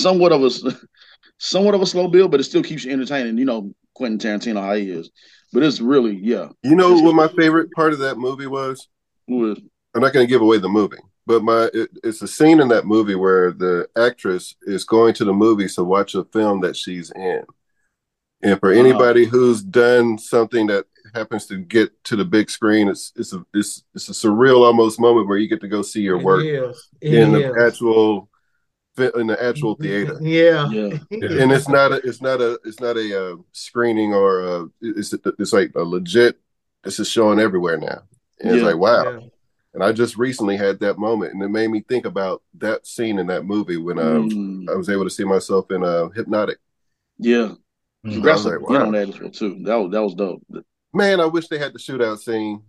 somewhat 0.00 0.32
of 0.32 0.44
a 0.44 0.50
somewhat 1.38 1.74
of 1.74 1.82
a 1.82 1.86
slow 1.86 2.06
build, 2.08 2.30
but 2.30 2.38
it 2.40 2.44
still 2.44 2.62
keeps 2.62 2.84
you 2.84 2.92
entertaining. 2.92 3.38
You 3.38 3.44
know, 3.44 3.74
Quentin 3.94 4.18
Tarantino 4.18 4.60
how 4.60 4.74
he 4.74 4.90
is, 4.90 5.10
but 5.52 5.64
it's 5.64 5.80
really 5.80 6.16
yeah. 6.16 6.48
You 6.62 6.76
know 6.76 6.94
what 7.00 7.14
my 7.16 7.26
favorite 7.28 7.72
part 7.72 7.92
of 7.92 7.98
that 8.00 8.18
movie 8.18 8.46
was? 8.46 8.86
With 9.26 9.58
I'm 9.94 10.02
not 10.02 10.12
going 10.12 10.24
to 10.26 10.30
give 10.30 10.42
away 10.42 10.58
the 10.58 10.68
movie, 10.68 10.98
but 11.26 11.42
my 11.42 11.68
it, 11.74 11.90
it's 12.04 12.22
a 12.22 12.28
scene 12.28 12.60
in 12.60 12.68
that 12.68 12.86
movie 12.86 13.16
where 13.16 13.50
the 13.50 13.88
actress 13.96 14.54
is 14.62 14.84
going 14.84 15.14
to 15.14 15.24
the 15.24 15.32
movies 15.32 15.74
to 15.74 15.82
watch 15.82 16.14
a 16.14 16.24
film 16.26 16.60
that 16.60 16.76
she's 16.76 17.10
in. 17.16 17.42
And 18.42 18.60
for 18.60 18.72
Wow. 18.72 18.78
anybody 18.78 19.24
who's 19.24 19.60
done 19.62 20.18
something 20.18 20.68
that 20.68 20.84
happens 21.14 21.46
to 21.46 21.58
get 21.58 21.90
to 22.04 22.16
the 22.16 22.24
big 22.24 22.50
screen, 22.50 22.88
it's 22.88 23.12
it's 23.16 23.32
a 23.32 23.44
it's, 23.54 23.84
it's 23.94 24.08
a 24.08 24.12
surreal 24.12 24.64
almost 24.64 25.00
moment 25.00 25.28
where 25.28 25.38
you 25.38 25.48
get 25.48 25.60
to 25.60 25.68
go 25.68 25.82
see 25.82 26.00
your 26.02 26.18
work 26.18 26.44
It 26.44 26.54
is. 26.54 26.88
It 27.00 27.14
in 27.14 27.32
the 27.32 27.50
is. 27.50 27.72
actual 27.72 28.28
in 29.16 29.26
the 29.26 29.42
actual 29.42 29.74
theater. 29.74 30.16
Yeah. 30.22 30.68
yeah, 30.70 30.98
And 31.10 31.52
it's 31.52 31.68
not 31.68 31.92
a 31.92 31.96
it's 31.96 32.22
not 32.22 32.40
a 32.40 32.58
it's 32.64 32.80
not 32.80 32.96
a 32.96 33.32
uh, 33.32 33.36
screening 33.52 34.14
or 34.14 34.40
a, 34.40 34.66
it's 34.80 35.12
it's 35.38 35.52
like 35.52 35.72
a 35.76 35.82
legit. 35.82 36.38
This 36.82 36.98
is 37.00 37.08
showing 37.10 37.38
everywhere 37.40 37.78
now. 37.78 38.02
And 38.40 38.54
it's 38.54 38.62
like 38.62 38.76
wow. 38.78 39.04
Yeah. 39.10 39.20
And 39.74 39.84
I 39.84 39.92
just 39.92 40.16
recently 40.16 40.56
had 40.56 40.80
that 40.80 40.96
moment, 40.98 41.34
and 41.34 41.42
it 41.42 41.50
made 41.50 41.68
me 41.68 41.80
think 41.86 42.06
about 42.06 42.42
that 42.54 42.86
scene 42.86 43.18
in 43.18 43.26
that 43.26 43.44
movie 43.44 43.76
when 43.76 43.98
um, 43.98 44.30
Mm, 44.30 44.70
I 44.70 44.74
was 44.74 44.88
able 44.88 45.04
to 45.04 45.10
see 45.10 45.24
myself 45.24 45.70
in 45.70 45.84
uh, 45.84 46.08
Hypnotic. 46.08 46.58
yeah. 47.18 47.52
Mm. 48.06 48.12
Congrats 48.14 48.46
I 48.46 48.50
was 48.50 48.58
to 48.58 48.58
like, 48.60 48.70
him 48.70 48.74
wow. 48.74 48.86
on 48.86 48.92
that 48.92 49.08
as 49.10 49.20
well 49.20 49.30
too. 49.30 49.58
That 49.64 49.74
was 49.76 49.90
that 49.92 50.02
was 50.02 50.14
dope. 50.14 50.42
Man, 50.96 51.20
I 51.20 51.26
wish 51.26 51.48
they 51.48 51.58
had 51.58 51.72
the 51.74 51.78
shootout 51.78 52.18
scene. 52.18 52.62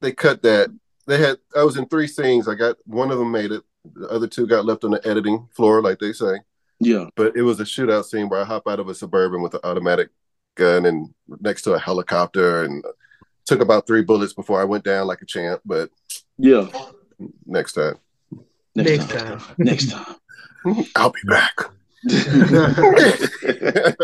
They 0.00 0.12
cut 0.12 0.42
that. 0.42 0.70
They 1.06 1.18
had. 1.18 1.36
I 1.54 1.62
was 1.62 1.76
in 1.76 1.86
three 1.88 2.06
scenes. 2.06 2.48
I 2.48 2.54
got 2.54 2.76
one 2.86 3.10
of 3.10 3.18
them 3.18 3.30
made 3.30 3.52
it. 3.52 3.62
The 3.94 4.08
other 4.08 4.26
two 4.26 4.46
got 4.46 4.64
left 4.64 4.82
on 4.84 4.90
the 4.92 5.06
editing 5.06 5.46
floor, 5.54 5.82
like 5.82 5.98
they 5.98 6.12
say. 6.12 6.40
Yeah, 6.80 7.06
But 7.16 7.36
it 7.36 7.42
was 7.42 7.58
a 7.60 7.64
shootout 7.64 8.04
scene 8.04 8.28
where 8.28 8.40
I 8.40 8.44
hop 8.44 8.66
out 8.68 8.80
of 8.80 8.88
a 8.88 8.94
suburban 8.94 9.40
with 9.40 9.54
an 9.54 9.60
automatic 9.64 10.10
gun 10.56 10.84
and 10.84 11.14
next 11.40 11.62
to 11.62 11.72
a 11.72 11.78
helicopter, 11.78 12.64
and 12.64 12.84
took 13.46 13.60
about 13.60 13.86
three 13.86 14.02
bullets 14.02 14.32
before 14.34 14.60
I 14.60 14.64
went 14.64 14.84
down 14.84 15.06
like 15.06 15.22
a 15.22 15.26
champ. 15.26 15.60
But 15.64 15.90
yeah. 16.36 16.68
next 17.46 17.72
time, 17.74 17.98
Next, 18.74 18.88
Next 18.98 19.10
time. 19.10 19.38
time. 19.38 19.54
Next 19.58 19.90
time. 19.90 20.16
I'll 20.96 21.12
be 21.12 21.20
back. 21.28 21.54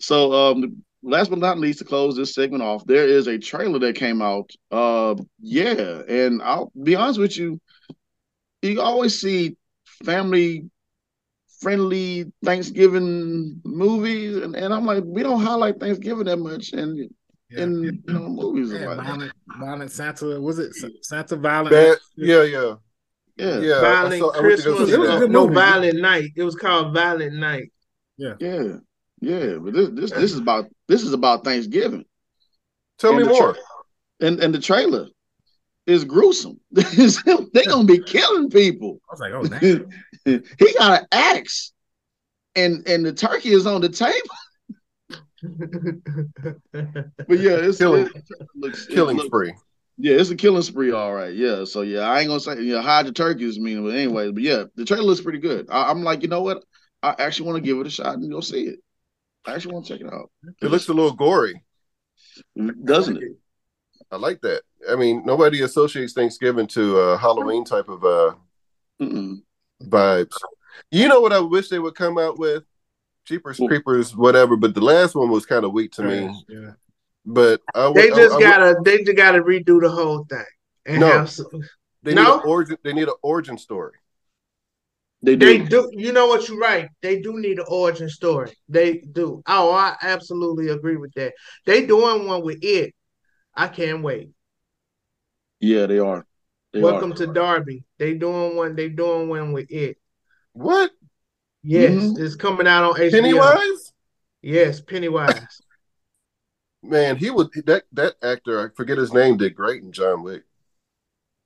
so 0.00 0.32
um 0.32 0.84
last 1.04 1.28
but 1.30 1.38
not 1.38 1.58
least 1.58 1.78
to 1.78 1.84
close 1.84 2.16
this 2.16 2.34
segment 2.34 2.62
off 2.62 2.84
there 2.86 3.06
is 3.06 3.26
a 3.26 3.38
trailer 3.38 3.78
that 3.78 3.94
came 3.94 4.22
out 4.22 4.50
uh 4.72 5.14
yeah 5.40 6.00
and 6.08 6.42
i'll 6.42 6.72
be 6.82 6.94
honest 6.96 7.20
with 7.20 7.36
you 7.36 7.60
you 8.62 8.80
always 8.80 9.20
see 9.20 9.56
family 10.04 10.64
friendly 11.60 12.32
thanksgiving 12.44 13.60
movies 13.64 14.36
and, 14.38 14.56
and 14.56 14.72
i'm 14.72 14.84
like 14.86 15.04
we 15.06 15.22
don't 15.22 15.40
highlight 15.42 15.78
thanksgiving 15.78 16.24
that 16.24 16.38
much 16.38 16.72
and 16.72 16.98
Yeah. 17.50 17.62
in 17.62 17.82
you 17.84 18.12
know 18.12 18.28
movies 18.28 18.72
Yeah, 18.72 18.86
like, 18.88 19.06
violent, 19.06 19.32
violent 19.60 19.90
Santa. 19.92 20.40
Was 20.40 20.58
it 20.58 20.72
Santa 21.02 21.36
Violent? 21.36 21.70
That, 21.70 21.98
yeah, 22.16 22.42
yeah, 22.42 22.74
yeah 23.36 23.60
yeah. 23.60 23.80
Violent 23.80 24.20
saw- 24.20 24.30
I 24.36 24.40
went 24.40 24.58
to 24.58 24.64
go 24.64 24.76
Christmas. 24.76 24.92
It 24.94 24.98
was 24.98 25.08
a 25.08 25.12
that. 25.12 25.18
good 25.20 25.30
no, 25.30 25.42
movie. 25.44 25.54
Violent 25.54 26.00
Night. 26.00 26.30
It 26.36 26.42
was 26.42 26.54
called 26.56 26.94
Violent 26.94 27.34
Night. 27.34 27.70
yeah 28.16 28.34
yeah 28.40 28.76
but 29.20 29.72
this 29.72 29.90
this, 29.90 30.10
this 30.10 30.32
is 30.32 30.38
about 30.38 30.66
this 30.88 31.02
is 31.02 31.12
about 31.12 31.44
thanksgiving 31.44 32.04
Tell 32.98 33.16
And 33.16 33.22
me 33.26 33.28
more. 33.28 33.54
tra- 33.54 33.62
and 34.20 34.40
and 34.40 34.54
the 34.54 34.60
trailer 34.60 35.08
is 35.86 36.04
gruesome 36.04 36.58
they're 36.70 37.64
gonna 37.66 37.84
be 37.84 37.98
killing 38.02 38.48
people 38.50 39.00
I 39.08 39.12
was 39.12 39.20
like, 39.20 39.32
oh, 39.32 39.44
damn. 39.44 39.88
he 40.58 40.72
got 40.78 41.00
an 41.02 41.06
axe, 41.12 41.72
and 42.56 42.86
and 42.88 43.04
the 43.04 43.12
turkey 43.12 43.50
is 43.50 43.66
on 43.66 43.80
the 43.82 43.88
table. 43.90 44.14
But 46.72 47.38
yeah, 47.38 47.52
it's 47.56 47.78
Killing- 47.78 48.06
it 48.06 48.24
looks, 48.54 48.86
it 48.86 48.94
Killing 48.94 49.16
looks- 49.16 49.26
spree. 49.26 49.52
Yeah, 49.96 50.16
it's 50.16 50.30
a 50.30 50.34
killing 50.36 50.62
spree, 50.62 50.90
all 50.90 51.14
right. 51.14 51.32
Yeah, 51.34 51.62
so 51.64 51.82
yeah, 51.82 52.00
I 52.00 52.18
ain't 52.20 52.26
gonna 52.28 52.40
say 52.40 52.60
yeah, 52.62 52.82
hide 52.82 53.06
the 53.06 53.12
turkeys, 53.12 53.60
mean, 53.60 53.84
but 53.84 53.94
anyway, 53.94 54.32
but 54.32 54.42
yeah, 54.42 54.64
the 54.74 54.84
trailer 54.84 55.04
looks 55.04 55.20
pretty 55.20 55.38
good. 55.38 55.66
I, 55.70 55.88
I'm 55.90 56.02
like, 56.02 56.22
you 56.22 56.28
know 56.28 56.42
what? 56.42 56.64
I 57.02 57.14
actually 57.18 57.46
want 57.48 57.56
to 57.62 57.68
give 57.68 57.78
it 57.78 57.86
a 57.86 57.90
shot 57.90 58.14
and 58.16 58.28
go 58.30 58.40
see 58.40 58.62
it. 58.64 58.80
I 59.46 59.54
actually 59.54 59.74
want 59.74 59.86
to 59.86 59.92
check 59.98 60.06
it 60.06 60.12
out. 60.12 60.30
It 60.62 60.70
looks 60.70 60.88
a 60.88 60.92
little 60.92 61.12
gory. 61.12 61.62
doesn't 62.84 63.16
it? 63.18 63.32
I 64.10 64.16
like 64.16 64.40
that. 64.42 64.62
I 64.90 64.96
mean, 64.96 65.24
nobody 65.24 65.62
associates 65.62 66.12
Thanksgiving 66.12 66.66
to 66.68 66.98
uh, 66.98 67.16
Halloween 67.18 67.64
type 67.64 67.88
of 67.88 68.04
uh, 68.04 68.34
Mm-mm. 69.00 69.42
vibes. 69.82 70.36
You 70.90 71.08
know 71.08 71.20
what 71.20 71.32
I 71.32 71.40
wish 71.40 71.68
they 71.68 71.78
would 71.78 71.94
come 71.94 72.18
out 72.18 72.38
with? 72.38 72.64
Jeepers 73.24 73.58
Well- 73.58 73.68
Creepers, 73.68 74.14
whatever. 74.16 74.56
But 74.56 74.74
the 74.74 74.80
last 74.82 75.14
one 75.14 75.30
was 75.30 75.46
kind 75.46 75.64
of 75.64 75.72
weak 75.72 75.92
to 75.92 76.02
me. 76.02 76.44
Yeah. 76.48 76.72
But 77.24 77.62
I 77.74 77.86
would, 77.88 77.96
they 77.96 78.08
just 78.10 78.32
I 78.32 78.36
would- 78.36 78.42
gotta 78.42 78.76
they 78.84 79.02
just 79.02 79.16
gotta 79.16 79.40
redo 79.42 79.80
the 79.80 79.88
whole 79.90 80.24
thing. 80.24 80.44
And 80.86 81.00
No. 81.00 81.06
have 81.10 81.30
some, 81.30 81.46
they 82.02 82.10
need 82.14 82.22
No? 82.22 82.40
an 82.40 82.46
origin. 82.46 82.76
They 82.84 82.92
need 82.92 83.08
an 83.08 83.14
origin 83.22 83.56
story. 83.56 83.94
They 85.24 85.36
they 85.36 85.58
do. 85.58 85.66
do 85.68 85.90
you 85.94 86.12
know 86.12 86.26
what 86.26 86.48
you're 86.48 86.58
right. 86.58 86.88
They 87.00 87.20
do 87.20 87.38
need 87.40 87.58
an 87.58 87.64
origin 87.68 88.08
story. 88.10 88.52
They 88.68 88.98
do. 88.98 89.42
Oh, 89.46 89.72
I 89.72 89.96
absolutely 90.02 90.68
agree 90.68 90.96
with 90.96 91.12
that. 91.14 91.32
They 91.64 91.86
doing 91.86 92.26
one 92.26 92.42
with 92.42 92.58
it. 92.62 92.94
I 93.54 93.68
can't 93.68 94.02
wait. 94.02 94.30
Yeah, 95.60 95.86
they 95.86 95.98
are. 95.98 96.26
They 96.72 96.80
Welcome 96.82 97.12
are. 97.12 97.16
to 97.16 97.26
Derry. 97.28 97.84
They 97.98 98.14
doing 98.14 98.56
one, 98.56 98.76
they 98.76 98.88
doing 98.90 99.28
one 99.28 99.52
with 99.52 99.70
it. 99.70 99.96
What? 100.52 100.90
Yes, 101.62 101.92
Mhm. 101.94 102.18
it's 102.18 102.34
coming 102.36 102.66
out 102.66 102.84
on 102.84 103.00
HBO. 103.00 103.10
Pennywise? 103.10 103.92
Yes, 104.42 104.80
Pennywise. 104.80 105.60
Man, 106.82 107.16
he 107.16 107.30
would 107.30 107.48
that 107.64 107.84
that 107.92 108.16
actor, 108.22 108.60
I 108.60 108.74
forget 108.76 108.98
his 108.98 109.14
name, 109.14 109.38
did 109.38 109.54
great 109.54 109.82
in 109.82 109.92
John 109.92 110.22
Wick. 110.22 110.42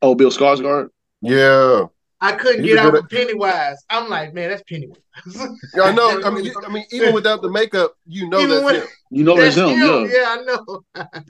Oh, 0.03 0.17
Bill 0.17 0.31
Skarsgård. 0.31 0.89
Yeah. 1.21 1.87
I 2.21 2.33
couldn't 2.33 2.65
He's 2.65 2.75
get 2.75 2.85
out 2.85 2.93
good 2.93 3.05
of 3.05 3.11
Pennywise. 3.11 3.77
I'm 3.91 4.09
like, 4.09 4.35
man, 4.35 4.51
that's 4.51 4.63
Pennywise. 4.69 4.99
Yeah, 5.75 5.83
I 5.83 5.93
know. 5.93 6.21
I 6.25 6.31
mean, 6.31 6.53
I 6.67 6.69
mean, 6.69 6.85
even 6.91 7.15
without 7.15 7.43
the 7.43 7.51
makeup, 7.51 7.95
you 8.07 8.29
know 8.29 8.39
Even 8.41 8.51
that's 8.51 8.65
when- 8.65 8.75
him. 8.77 8.89
You 9.11 9.25
know 9.25 9.37
that's, 9.37 9.57
him. 9.57 9.69
Yeah. 9.69 10.07
Yeah, 10.07 10.37
I 10.37 10.43
know. 10.45 10.85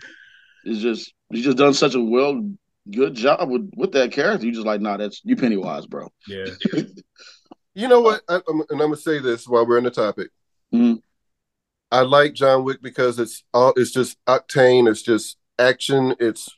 It's 0.65 0.81
just 0.81 1.15
he's 1.31 1.45
just 1.45 1.57
done 1.57 1.73
such 1.73 1.95
a 1.95 2.01
well 2.01 2.43
good 2.91 3.15
job 3.15 3.49
with 3.49 3.71
with 3.77 3.93
that 3.93 4.13
character. 4.13 4.45
You 4.45 4.53
just 4.53 4.67
like, 4.67 4.81
nah, 4.83 4.97
that's 4.99 5.23
you 5.25 5.35
Pennywise, 5.37 5.87
bro. 5.87 6.09
Yeah. 6.27 6.47
You 7.75 7.89
know 7.89 8.01
what? 8.01 8.23
I, 8.29 8.37
I'm, 8.49 8.61
and 8.61 8.73
I'm 8.73 8.79
gonna 8.79 8.97
say 8.97 9.19
this 9.19 9.47
while 9.47 9.67
we're 9.67 9.79
in 9.79 9.85
the 9.85 9.91
topic. 9.91 10.31
Mhm. 10.75 11.01
I 11.91 12.03
like 12.03 12.35
John 12.35 12.65
Wick 12.65 12.83
because 12.83 13.19
it's 13.19 13.45
all 13.55 13.73
it's 13.77 13.93
just 13.93 14.19
octane. 14.27 14.91
It's 14.91 15.01
just 15.01 15.39
action. 15.59 16.15
It's 16.19 16.49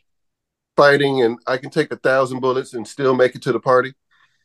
fighting, 0.77 1.23
and 1.23 1.39
I 1.47 1.59
can 1.59 1.71
take 1.71 1.93
a 1.93 1.97
thousand 1.97 2.41
bullets 2.41 2.73
and 2.75 2.89
still 2.89 3.15
make 3.15 3.37
it 3.37 3.43
to 3.43 3.53
the 3.53 3.61
party 3.61 3.93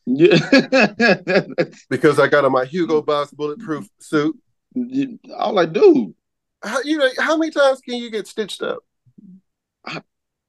Yeah. 0.06 0.38
because 1.90 2.20
I 2.20 2.28
got 2.28 2.46
on 2.46 2.52
my 2.52 2.66
Hugo 2.66 3.02
Boss 3.02 3.32
bulletproof 3.32 3.88
suit. 4.00 4.38
You- 4.74 5.20
I 5.38 5.48
was 5.48 5.56
like, 5.56 5.74
dude, 5.74 6.14
How, 6.64 6.82
you 6.84 6.98
know, 6.98 7.10
how 7.20 7.38
many 7.38 7.52
times 7.52 7.82
can 7.82 7.96
you 7.96 8.10
get 8.12 8.28
stitched 8.28 8.62
up? 8.62 8.84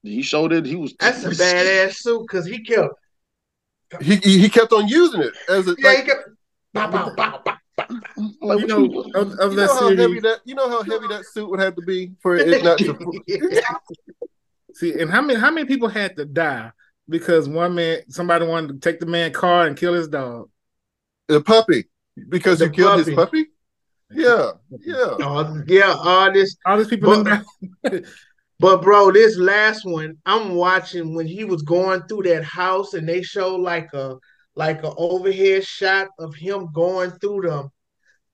he 0.03 0.23
showed 0.23 0.53
it. 0.53 0.65
He 0.67 0.77
was 0.77 0.95
That's 1.01 1.25
a 1.25 1.31
badass 1.31 1.97
suit 1.97 2.23
because 2.23 2.47
he 2.47 2.63
kept. 2.63 2.95
He, 4.01 4.17
he 4.17 4.39
he 4.41 4.49
kept 4.49 4.73
on 4.73 4.89
using 4.89 5.23
it 5.23 5.33
as 5.49 5.69
a 5.69 5.77
Yeah, 5.79 5.89
like, 5.89 5.99
he 5.99 6.05
kept. 6.05 6.29
Bow, 6.73 6.91
bow, 6.91 7.15
bow, 7.15 7.41
bow. 7.45 7.57
I'm 8.19 8.35
like, 8.41 8.61
You 8.61 8.67
know, 8.67 8.79
you- 8.81 9.13
of, 9.15 9.33
of 9.39 9.53
you 9.53 9.57
that 9.59 9.67
know 9.67 9.75
how 9.75 9.89
heavy 9.97 10.21
that 10.21 10.39
you 10.45 10.55
know 10.55 10.69
how 10.69 10.83
heavy 10.83 11.09
that 11.09 11.25
suit 11.27 11.49
would 11.51 11.61
have 11.61 11.77
to 11.77 11.83
be 11.83 12.13
for 12.21 12.37
it 12.37 12.63
not 12.65 12.79
to. 12.79 12.97
See, 14.75 14.93
and 15.01 15.11
how 15.11 15.23
many 15.23 15.39
how 15.39 15.51
many 15.51 15.67
people 15.67 15.89
had 15.89 16.17
to 16.17 16.25
die 16.25 16.71
because 17.09 17.49
one 17.49 17.75
man 17.75 18.01
somebody 18.11 18.47
wanted 18.47 18.69
to 18.69 18.79
take 18.91 19.01
the 19.01 19.07
man 19.07 19.33
car 19.33 19.67
and 19.67 19.77
kill 19.77 19.95
his 19.95 20.09
dog? 20.09 20.51
The 21.29 21.41
puppy 21.41 21.85
because 22.29 22.59
The 22.61 22.67
you 22.67 22.71
killed 22.73 22.99
his 23.07 23.15
puppy. 23.15 23.45
puppy. 23.45 23.51
Yeah, 24.13 24.53
yeah. 24.85 25.17
Oh, 25.21 25.63
yeah, 25.67 25.95
all 25.99 26.33
this. 26.33 26.57
All 26.65 26.79
these 26.79 26.89
people 26.89 27.25
But- 27.25 28.05
But 28.59 28.81
bro, 28.81 29.13
this 29.13 29.37
last 29.37 29.85
one, 29.85 30.17
I'm 30.25 30.55
watching 30.55 31.15
when 31.15 31.27
he 31.27 31.45
was 31.45 31.61
going 31.63 32.03
through 32.05 32.23
that 32.23 32.43
house 32.45 32.95
and 32.95 33.07
they 33.07 33.21
show 33.23 33.55
like 33.57 33.93
a 33.93 34.17
like 34.55 34.83
a 34.83 34.95
overhead 34.97 35.63
shot 35.65 36.09
of 36.19 36.35
him 36.35 36.69
going 36.73 37.11
through 37.21 37.43
the 37.43 37.69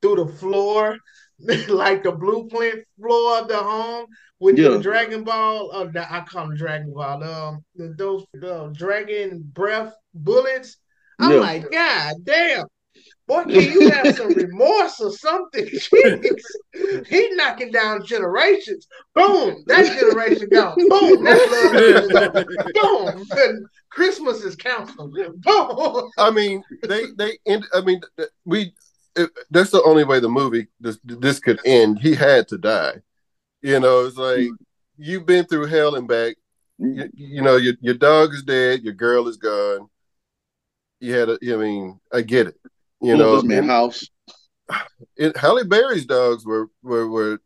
through 0.01 0.25
the 0.25 0.33
floor, 0.35 0.97
like 1.69 2.03
the 2.03 2.13
blueprint 2.13 2.85
floor 3.01 3.41
of 3.41 3.49
the 3.49 3.57
home 3.57 4.07
with 4.39 4.59
Yeah. 4.59 4.71
the 4.71 4.79
Dragon 4.79 5.25
Ball. 5.25 5.71
Uh, 5.73 5.85
the, 5.85 6.13
I 6.13 6.21
call 6.21 6.49
them 6.49 6.57
Dragon 6.57 6.93
Ball. 6.93 7.23
Um, 7.25 7.65
the, 7.75 7.95
those 7.97 8.25
the 8.35 8.73
dragon 8.77 9.43
breath 9.53 9.93
bullets. 10.15 10.77
I'm 11.19 11.33
Yeah. 11.33 11.39
like, 11.41 11.71
God 11.71 12.15
damn. 12.25 12.67
Boy, 13.27 13.45
can 13.45 13.71
you 13.73 13.89
have 13.89 14.15
some 14.15 14.35
remorse 14.35 15.01
or 15.01 15.11
something? 15.13 15.65
Jeez. 15.67 16.43
He 17.09 17.31
knocking 17.35 17.71
down 17.71 18.05
generations. 18.05 18.87
Boom, 19.15 19.63
that 19.67 19.99
generation 19.99 20.49
gone. 20.49 20.77
Boom, 20.89 21.25
that 21.25 21.51
love 21.51 21.73
generation 21.73 22.73
gone. 22.75 23.15
Boom, 23.15 23.27
and 23.37 23.67
Christmas 23.91 24.43
is 24.43 24.57
canceled. 24.57 25.15
Boom. 25.37 26.11
I 26.19 26.31
mean, 26.31 26.63
they 26.83 27.05
they 27.17 27.39
end. 27.47 27.65
I 27.75 27.81
mean, 27.81 28.01
we. 28.45 28.73
It, 29.15 29.31
that's 29.51 29.71
the 29.71 29.83
only 29.83 30.05
way 30.05 30.21
the 30.21 30.29
movie 30.29 30.69
this 30.81 30.99
this 31.05 31.39
could 31.39 31.61
end. 31.65 31.99
He 31.99 32.15
had 32.15 32.49
to 32.49 32.59
die. 32.59 33.03
You 33.61 33.79
know, 33.79 34.07
it's 34.07 34.17
like 34.17 34.49
you've 34.97 35.27
been 35.27 35.45
through 35.45 35.67
hell 35.67 35.95
and 35.95 36.09
back. 36.09 36.37
You, 36.79 37.09
you 37.15 37.43
know, 37.43 37.57
your 37.57 37.75
your 37.81 37.95
dog 37.95 38.33
is 38.33 38.43
dead. 38.43 38.83
Your 38.83 38.95
girl 38.95 39.29
is 39.29 39.37
gone. 39.37 39.89
You 41.01 41.15
had 41.15 41.29
a. 41.29 41.39
I 41.43 41.57
mean, 41.57 42.01
I 42.13 42.23
get 42.23 42.49
it. 42.49 42.61
You 43.01 43.17
know, 43.17 43.37
this 43.37 43.45
man 43.45 43.69
house. 43.69 44.09
it, 45.17 45.37
Halle 45.37 45.65
Berry's 45.65 46.07
dogs 46.07 46.45
were 46.45 46.69
were 46.83 47.09
were. 47.09 47.39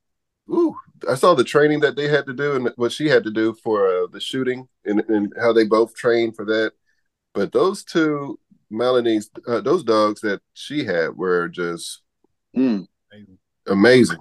Ooh, 0.49 0.77
I 1.09 1.15
saw 1.15 1.35
the 1.35 1.43
training 1.43 1.81
that 1.81 1.97
they 1.97 2.07
had 2.07 2.27
to 2.27 2.33
do 2.33 2.55
and 2.55 2.71
what 2.77 2.93
she 2.93 3.09
had 3.09 3.25
to 3.25 3.33
do 3.33 3.55
for 3.65 3.89
uh, 3.89 4.07
the 4.13 4.21
shooting 4.21 4.69
and, 4.85 5.01
and 5.09 5.33
how 5.41 5.53
they 5.53 5.65
both 5.65 5.95
trained 5.95 6.37
for 6.37 6.45
that. 6.45 6.73
But 7.35 7.53
those 7.53 7.83
two 7.83 8.39
Melanie's 8.71 9.31
uh, 9.47 9.61
those 9.61 9.83
dogs 9.85 10.21
that 10.23 10.41
she 10.55 10.85
had 10.85 11.17
were 11.17 11.49
just 11.49 12.03
Mm. 12.57 12.87
amazing. 13.67 14.19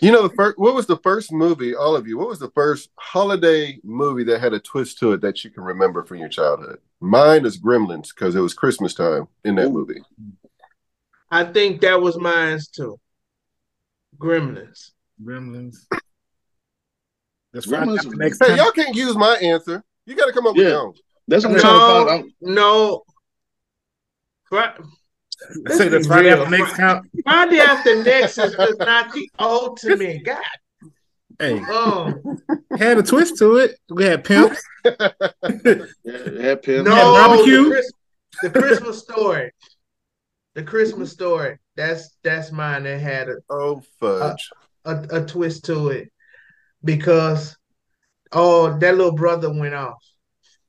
You 0.00 0.12
know 0.12 0.28
the 0.28 0.34
first. 0.34 0.58
What 0.58 0.74
was 0.74 0.86
the 0.86 0.98
first 0.98 1.32
movie? 1.32 1.74
All 1.74 1.96
of 1.96 2.06
you. 2.06 2.18
What 2.18 2.28
was 2.28 2.38
the 2.38 2.50
first 2.50 2.90
holiday 2.96 3.78
movie 3.82 4.24
that 4.24 4.40
had 4.40 4.52
a 4.52 4.60
twist 4.60 4.98
to 4.98 5.12
it 5.12 5.22
that 5.22 5.42
you 5.42 5.50
can 5.50 5.64
remember 5.64 6.04
from 6.04 6.18
your 6.18 6.28
childhood? 6.28 6.78
Mine 7.00 7.46
is 7.46 7.58
Gremlins 7.58 8.10
because 8.14 8.34
it 8.36 8.40
was 8.40 8.52
Christmas 8.52 8.92
time 8.94 9.26
in 9.44 9.54
that 9.56 9.68
Ooh. 9.68 9.72
movie. 9.72 10.02
I 11.30 11.44
think 11.44 11.80
that 11.80 12.00
was 12.00 12.18
mine 12.18 12.60
too. 12.74 13.00
Gremlins. 14.18 14.90
Gremlins. 15.22 15.76
That's 17.52 17.66
Gremlins- 17.66 18.04
right. 18.06 18.18
Next 18.18 18.44
Hey, 18.44 18.56
y'all 18.56 18.70
can't 18.72 18.94
use 18.94 19.16
my 19.16 19.36
answer. 19.36 19.82
You 20.04 20.14
got 20.14 20.26
to 20.26 20.32
come 20.32 20.46
up 20.46 20.54
with 20.54 20.66
your 20.66 20.82
own. 20.88 20.94
That's 21.28 21.44
what 21.44 21.54
I'm 21.54 21.60
trying 21.60 21.74
to 22.06 22.06
find 22.06 22.06
No, 22.06 22.12
out. 22.12 22.24
no. 22.40 23.02
Fri- 24.48 24.86
I 25.66 25.70
say 25.74 25.88
that's 25.88 26.06
Let's 26.06 26.08
right 26.08 26.22
be 26.22 26.28
after 26.30 26.50
real. 26.50 26.58
next 26.60 26.76
count. 26.76 27.06
Friday 27.24 27.58
after 27.58 28.02
next 28.02 28.38
is 28.38 28.54
just 28.54 28.78
not 28.78 29.12
the 29.12 29.30
ultimate. 29.38 30.24
God, 30.24 30.42
Hey, 31.38 31.60
um, 31.64 32.38
had 32.78 32.96
a 32.96 33.02
twist 33.02 33.36
to 33.38 33.56
it. 33.56 33.78
We 33.90 34.04
had 34.04 34.24
pimps. 34.24 34.62
Yeah, 34.84 36.40
had 36.40 36.62
pimp. 36.62 36.86
no, 36.86 36.94
barbecue? 36.94 37.64
The, 37.64 37.70
Chris- 37.70 37.92
the 38.42 38.50
Christmas 38.50 38.98
story. 39.00 39.52
The 40.54 40.62
Christmas 40.62 41.12
story. 41.12 41.58
That's 41.76 42.16
that's 42.24 42.50
mine. 42.52 42.84
That 42.84 43.00
had 43.00 43.28
a 43.28 43.36
Oh 43.50 43.82
fudge! 44.00 44.48
a, 44.86 45.06
a 45.10 45.26
twist 45.26 45.66
to 45.66 45.88
it 45.88 46.10
because 46.82 47.54
oh 48.32 48.78
that 48.78 48.96
little 48.96 49.12
brother 49.12 49.52
went 49.52 49.74
off. 49.74 50.02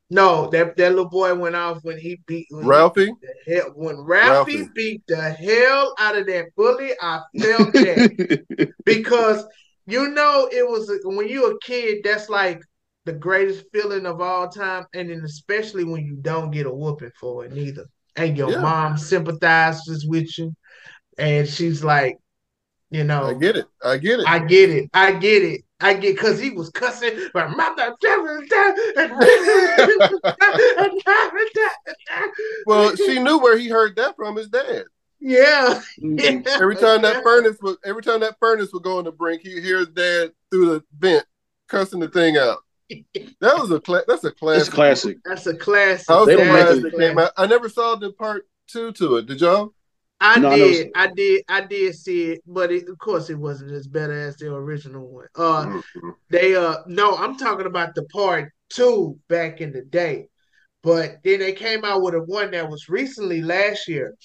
No, 0.10 0.49
that, 0.51 0.78
that 0.78 0.89
little 0.91 1.10
boy 1.10 1.36
went 1.36 1.55
off 1.55 1.80
when 1.84 1.97
he 1.97 2.20
beat 2.28 2.47
when 2.49 2.64
he 2.66 2.70
Ralphie. 2.70 3.08
beat 3.08 3.16
the 3.22 3.53
hell, 3.53 3.72
when 3.76 3.97
Ralphie, 3.99 4.53
Ralphie. 4.53 4.70
beat 4.74 5.01
the 5.08 5.32
hell 5.32 5.93
out 5.99 6.18
of 6.18 6.28
that 6.28 6.45
bully. 6.55 6.91
I 7.01 7.22
felt 7.41 7.74
that 7.80 8.10
because 8.86 9.45
you 9.86 10.10
know 10.10 10.49
it 10.51 10.68
was 10.68 10.91
when 11.03 11.28
you're 11.28 11.53
a 11.53 11.60
kid. 11.60 11.99
That's 12.03 12.30
like 12.30 12.62
the 13.05 13.14
greatest 13.14 13.66
feeling 13.74 14.05
of 14.05 14.22
all 14.22 14.47
time, 14.49 14.86
and 14.93 15.10
then 15.10 15.22
especially 15.26 15.84
when 15.84 16.05
you 16.05 16.18
don't 16.22 16.51
get 16.51 16.68
a 16.68 16.74
whooping 16.74 17.12
for 17.20 17.45
it 17.45 17.51
neither, 17.53 17.86
and 18.16 18.38
your 18.38 18.51
Yeah. 18.51 18.62
mom 18.62 18.97
sympathizes 18.97 20.05
with 20.08 20.38
you, 20.38 20.53
and 21.18 21.47
she's 21.47 21.84
like, 21.84 22.18
you 22.91 23.03
know, 23.03 23.28
I 23.30 23.34
get 23.34 23.58
it. 23.58 23.68
I 23.84 23.97
get 23.97 24.20
it. 24.20 24.26
I 24.28 24.39
get 24.39 24.70
it. 24.70 24.89
I 24.93 25.12
get 25.14 25.43
it. 25.43 25.62
I 25.80 25.94
get 25.94 26.16
because 26.16 26.40
he 26.40 26.50
was 26.50 26.70
cussing, 26.70 27.12
but 27.34 27.52
mother. 27.52 27.96
well, 32.66 32.96
she 32.96 33.20
knew 33.20 33.38
where 33.40 33.58
he 33.58 33.68
heard 33.70 33.96
that 33.98 34.16
from 34.16 34.36
his 34.36 34.48
dad. 34.48 34.86
yeah. 35.20 35.82
Mm-hmm. 36.02 36.48
Every 36.62 36.76
time 36.76 37.02
that 37.04 37.24
furnace 37.24 37.58
was 37.62 37.78
every 37.86 38.02
time 38.02 38.20
that 38.22 38.38
furnace 38.40 38.72
would 38.74 38.84
go 38.84 38.98
on 38.98 39.04
the 39.06 39.12
brink, 39.12 39.42
he 39.42 39.62
hear 39.62 39.80
his 39.80 39.90
dad 39.90 40.32
through 40.52 40.66
the 40.68 40.84
vent 40.98 41.26
cussing 41.68 42.00
the 42.00 42.08
thing 42.08 42.38
out. 42.38 42.60
That 43.42 43.58
was 43.58 43.70
a 43.72 43.80
cla- 43.80 44.04
that's 44.08 44.24
a 44.24 44.28
It's 44.30 44.40
classic. 44.40 44.74
classic. 44.74 45.18
That's 45.26 45.46
a 45.48 45.56
classic. 45.56 46.08
House 46.08 46.26
They 46.28 46.34
of 46.34 46.40
were 46.40 46.46
Cards 46.46 46.82
making- 46.84 47.00
that 47.00 47.08
came 47.10 47.20
out. 47.20 47.32
I 47.38 47.46
never 47.46 47.70
saw 47.70 47.96
the 47.96 48.14
part 48.14 48.48
two 48.68 48.92
to 48.94 49.18
it. 49.18 49.26
Did 49.26 49.42
y'all? 49.42 49.74
I 50.20 50.39
No, 50.39 50.49
I 50.49 50.57
did, 50.57 50.74
saw 50.74 50.89
I 50.95 51.07
did, 51.07 51.43
I 51.47 51.61
did 51.61 51.95
see 51.95 52.32
it, 52.32 52.41
but 52.47 52.72
it, 52.72 52.89
of 52.89 52.97
course 52.97 53.30
it 53.30 53.38
wasn't 53.38 53.72
as 53.72 53.88
better 53.88 54.13
as 54.20 54.38
the 54.38 54.53
original 54.53 55.07
one. 55.07 55.28
Uh, 55.36 55.68
Mhm. 55.68 56.15
they 56.30 56.55
uh, 56.55 56.78
no, 56.88 57.15
I'm 57.15 57.38
talking 57.38 57.68
about 57.68 57.95
the 57.95 58.03
part 58.05 58.51
two 58.70 59.20
back 59.30 59.61
in 59.61 59.72
the 59.72 59.84
day, 59.84 60.28
but 60.84 61.18
then 61.24 61.39
they 61.39 61.53
came 61.53 61.86
out 61.86 62.01
with 62.01 62.15
a 62.15 62.22
one 62.22 62.51
that 62.51 62.70
was 62.70 62.89
recently 62.89 63.41
last 63.41 63.88
year. 63.88 64.15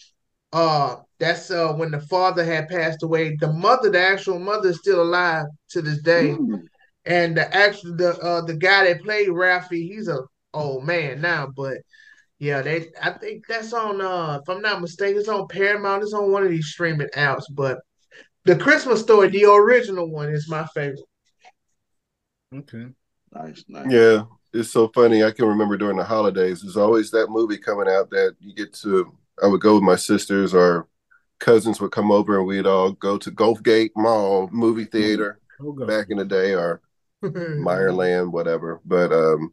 Uh, 0.52 0.96
that's 1.18 1.50
uh 1.50 1.72
when 1.74 1.90
the 1.90 2.00
father 2.00 2.44
had 2.44 2.68
passed 2.68 3.02
away. 3.02 3.36
The 3.40 3.52
mother, 3.52 3.90
the 3.90 4.00
actual 4.00 4.38
mother, 4.38 4.70
is 4.70 4.78
still 4.78 5.02
alive 5.02 5.46
to 5.70 5.82
this 5.82 6.02
day. 6.02 6.32
Mm. 6.32 6.66
And 7.04 7.36
the 7.36 7.54
actual 7.54 7.96
the 7.96 8.18
uh 8.18 8.42
the 8.42 8.54
guy 8.56 8.86
that 8.86 9.02
played 9.02 9.28
Ralphie, 9.30 9.88
he's 9.88 10.08
a 10.08 10.20
old 10.54 10.84
man 10.84 11.20
now, 11.20 11.48
but 11.56 11.78
yeah, 12.42 12.60
they 12.60 12.88
I 13.00 13.10
think 13.10 13.46
that's 13.46 13.72
on 13.72 14.00
uh 14.00 14.40
if 14.42 14.48
I'm 14.48 14.60
not 14.60 14.80
mistaken, 14.80 15.20
it's 15.20 15.28
on 15.28 15.46
Paramount, 15.46 16.02
it's 16.02 16.12
on 16.12 16.32
one 16.32 16.42
of 16.42 16.50
these 16.50 16.66
streaming 16.66 17.06
apps, 17.16 17.44
but 17.48 17.78
the 18.44 18.56
Christmas 18.56 19.00
story, 19.00 19.28
the 19.28 19.44
original 19.44 20.10
one, 20.10 20.28
is 20.28 20.48
my 20.48 20.66
favorite. 20.74 20.98
Okay. 22.52 22.86
Nice, 23.32 23.64
nice. 23.68 23.92
Yeah, 23.92 24.24
it's 24.52 24.72
so 24.72 24.88
funny. 24.88 25.22
I 25.22 25.30
can 25.30 25.46
remember 25.46 25.76
during 25.76 25.96
the 25.96 26.04
holidays, 26.04 26.62
there's 26.62 26.76
always 26.76 27.12
that 27.12 27.28
movie 27.30 27.58
coming 27.58 27.86
out 27.86 28.10
that 28.10 28.34
you 28.40 28.52
get 28.56 28.72
to 28.74 29.16
I 29.40 29.46
would 29.46 29.60
go 29.60 29.74
with 29.74 29.84
my 29.84 29.96
sisters 29.96 30.52
or 30.52 30.88
cousins 31.38 31.80
would 31.80 31.92
come 31.92 32.10
over 32.10 32.38
and 32.38 32.46
we'd 32.48 32.66
all 32.66 32.90
go 32.90 33.18
to 33.18 33.30
Gulfgate 33.30 33.90
Mall 33.94 34.48
movie 34.50 34.86
theater 34.86 35.38
We'll 35.60 35.86
back 35.86 36.06
in 36.10 36.18
the 36.18 36.24
day 36.24 36.56
or 36.56 36.80
Meyerland, 37.22 38.32
whatever. 38.32 38.80
But 38.84 39.12
um, 39.12 39.52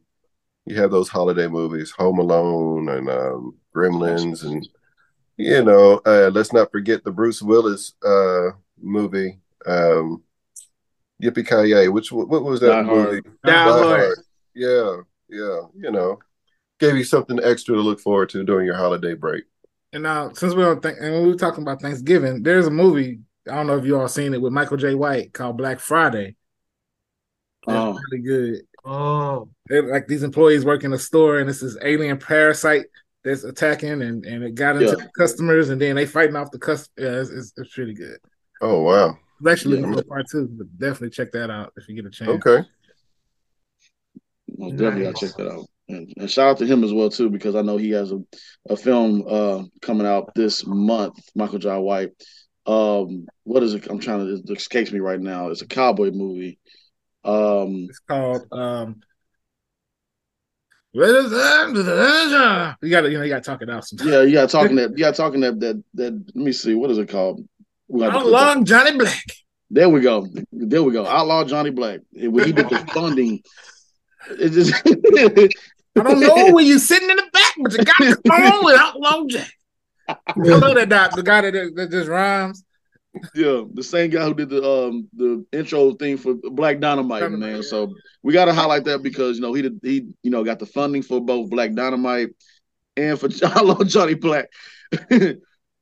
you 0.66 0.76
have 0.76 0.92
those 0.92 1.10
holiday 1.10 1.48
movies, 1.48 1.92
Home 1.92 2.20
Alone 2.20 2.90
and 2.90 3.10
um, 3.10 3.56
Gremlins, 3.76 4.44
and 4.44 4.68
you 5.38 5.64
know, 5.64 6.02
uh, 6.06 6.30
let's 6.34 6.52
not 6.54 6.72
forget 6.72 7.04
the 7.04 7.12
Bruce 7.12 7.42
Willis 7.42 7.94
uh, 8.06 8.50
movie, 8.82 9.40
um, 9.66 10.22
Yippee 11.24 11.48
Ki 11.48 11.70
Yay. 11.72 11.88
Which 11.88 12.12
what 12.12 12.44
was 12.44 12.60
that 12.60 12.68
Die 12.68 12.84
Hard. 12.84 13.10
movie? 13.10 13.22
Die 13.46 13.54
Hard. 13.64 14.18
Yeah, 14.54 14.98
yeah. 15.30 15.62
You 15.76 15.92
know, 15.92 16.20
gave 16.80 16.96
you 16.98 17.04
something 17.04 17.40
extra 17.44 17.76
to 17.76 17.82
look 17.82 18.00
forward 18.00 18.30
to 18.30 18.44
during 18.44 18.66
your 18.66 18.76
holiday 18.76 19.14
break. 19.14 19.46
And 19.94 20.04
now, 20.04 20.32
since 20.34 20.54
we 20.54 20.62
don't 20.62 20.84
think, 20.84 21.00
and 21.02 21.24
we 21.24 21.30
were 21.30 21.36
talking 21.36 21.64
about 21.64 21.82
Thanksgiving, 21.82 22.44
there's 22.44 22.68
a 22.68 22.72
movie. 22.72 23.20
I 23.50 23.56
don't 23.56 23.68
know 23.68 23.78
if 23.78 23.86
you 23.86 24.00
all 24.00 24.08
seen 24.08 24.34
it 24.34 24.42
with 24.42 24.54
Michael 24.54 24.78
Jai 24.78 24.94
White 24.94 25.34
called 25.34 25.58
Black 25.58 25.80
Friday. 25.80 26.36
It's 27.68 27.76
Oh. 27.76 27.98
really 28.12 28.24
good. 28.24 28.62
Oh, 28.86 29.50
They're 29.68 29.90
like 29.92 30.08
these 30.08 30.24
employees 30.24 30.66
work 30.66 30.84
in 30.84 30.94
a 30.94 31.00
store, 31.00 31.40
and 31.40 31.50
it's 31.50 31.62
this 31.62 31.78
alien 31.84 32.18
parasite 32.18 32.86
that's 33.24 33.44
attacking, 33.44 34.02
and, 34.02 34.26
and 34.26 34.44
it 34.44 34.56
got 34.56 34.76
into 34.78 34.92
Yeah. 34.92 34.96
the 34.96 35.10
customers, 35.18 35.70
and 35.70 35.82
then 35.82 35.96
they 35.96 36.06
fighting 36.06 36.36
off 36.36 36.52
the 36.52 36.60
customers. 36.60 36.90
Yeah, 36.98 37.22
it's, 37.22 37.30
it's, 37.30 37.54
it's 37.58 37.78
really 37.78 37.94
good. 37.94 38.18
Oh 38.62 38.82
wow. 38.84 39.18
I'm 39.42 39.48
actually 39.48 39.78
Yeah. 39.78 39.86
looking 39.88 40.04
for 40.04 40.10
part 40.10 40.26
two, 40.32 40.48
but 40.52 40.78
definitely 40.78 41.10
check 41.12 41.32
that 41.34 41.50
out 41.50 41.74
if 41.78 41.88
you 41.88 41.96
get 41.96 42.06
a 42.06 42.10
chance. 42.10 42.44
Okay. 42.46 42.68
Most 44.58 44.78
definitely, 44.78 45.06
I'll 45.06 45.12
Nice. 45.14 45.22
check 45.22 45.38
that 45.38 45.52
out. 45.52 45.66
And, 45.88 46.14
and 46.18 46.30
shout 46.30 46.48
out 46.50 46.58
to 46.60 46.66
him 46.66 46.84
as 46.84 46.94
well 46.94 47.10
too, 47.10 47.30
because 47.30 47.56
I 47.56 47.62
know 47.62 47.78
he 47.78 47.92
has 47.92 48.12
a, 48.12 48.20
a 48.70 48.76
film 48.78 49.24
uh, 49.28 49.64
coming 49.82 50.06
out 50.06 50.34
this 50.36 50.66
month. 50.66 51.18
Michael 51.36 51.60
Jai 51.60 51.78
White. 51.78 52.12
Um, 52.66 53.26
what 53.44 53.64
is 53.64 53.74
it? 53.74 53.88
I'm 53.90 54.00
trying 54.00 54.20
to. 54.20 54.34
It 54.52 54.58
escapes 54.58 54.92
me 54.92 55.00
right 55.00 55.20
now. 55.20 55.50
It's 55.50 55.62
a 55.62 55.68
cowboy 55.68 56.12
movie. 56.12 56.60
Um, 57.24 57.88
It's 57.90 58.00
called 58.00 58.48
um. 58.52 59.02
What 60.92 61.10
is 61.10 61.30
that? 61.30 62.76
You 62.82 62.90
got 62.90 63.02
to, 63.02 63.12
you 63.12 63.18
know, 63.20 63.24
you 63.24 63.30
got 63.30 63.44
to 63.44 63.50
talk 63.50 63.62
it 63.62 63.70
out. 63.70 63.86
Sometimes. 63.86 64.10
yeah, 64.10 64.22
you 64.24 64.34
gotta 64.34 64.48
talking 64.48 64.76
that. 64.78 64.90
You 64.98 65.04
gotta 65.04 65.16
talking 65.18 65.42
that. 65.42 65.60
That. 65.60 65.84
That. 65.94 66.14
Let 66.34 66.36
me 66.36 66.52
see. 66.52 66.74
What 66.74 66.90
is 66.90 66.98
it 66.98 67.10
called? 67.10 67.48
We 67.88 68.00
got 68.02 68.08
to 68.08 68.12
How 68.12 68.20
put 68.20 68.26
that- 68.26 68.32
long, 68.32 68.66
Johnny 68.66 68.98
Black? 68.98 69.24
There 69.70 69.88
we 69.88 70.02
go. 70.02 70.28
There 70.52 70.82
we 70.82 70.92
go. 70.92 71.06
Outlaw 71.06 71.44
Johnny 71.44 71.70
Black. 71.70 72.00
When 72.12 72.44
he 72.44 72.52
did 72.52 72.70
the 72.70 72.78
funding, 72.94 73.40
it 74.32 74.50
just 74.50 74.74
I 75.96 76.02
don't 76.04 76.20
know 76.20 76.52
when 76.54 76.66
you're 76.66 76.80
sitting 76.80 77.08
in 77.10 77.18
the 77.18 77.30
back, 77.32 77.54
but 77.62 77.72
you 77.74 77.84
got 77.84 78.24
come 78.28 78.52
on 78.54 78.66
with 78.66 78.80
Outlaw 78.80 79.26
Jack. 79.28 79.52
I 80.08 80.34
love 80.38 80.74
that 80.74 80.90
guy, 80.90 81.10
the 81.16 81.22
guy 81.22 81.42
that, 81.42 81.72
that 81.76 81.92
just 81.92 82.10
rhymes. 82.10 82.64
Yeah, 83.34 83.64
the 83.74 83.84
same 83.84 84.12
guy 84.12 84.24
who 84.26 84.34
did 84.36 84.50
the 84.50 84.64
um 84.64 85.08
the 85.16 85.46
intro 85.52 85.94
thing 85.94 86.18
for 86.18 86.36
Black 86.36 86.80
Dynamite, 86.80 87.22
Dynamite, 87.22 87.40
man. 87.40 87.56
yeah. 87.58 87.62
So 87.62 87.94
we 88.22 88.34
gotta 88.34 88.54
highlight 88.54 88.84
that 88.86 89.02
because 89.02 89.38
you 89.38 89.42
know 89.42 89.54
he 89.54 89.64
did 89.64 89.80
he 89.82 90.14
you 90.22 90.30
know 90.32 90.44
got 90.44 90.60
the 90.60 90.66
funding 90.68 91.02
for 91.02 91.20
both 91.20 91.50
Black 91.50 91.74
Dynamite 91.74 92.30
and 92.98 93.20
for 93.20 93.30
Outlaw 93.46 93.84
Johnny 93.84 94.14
Black, 94.14 94.48
and 95.10 95.40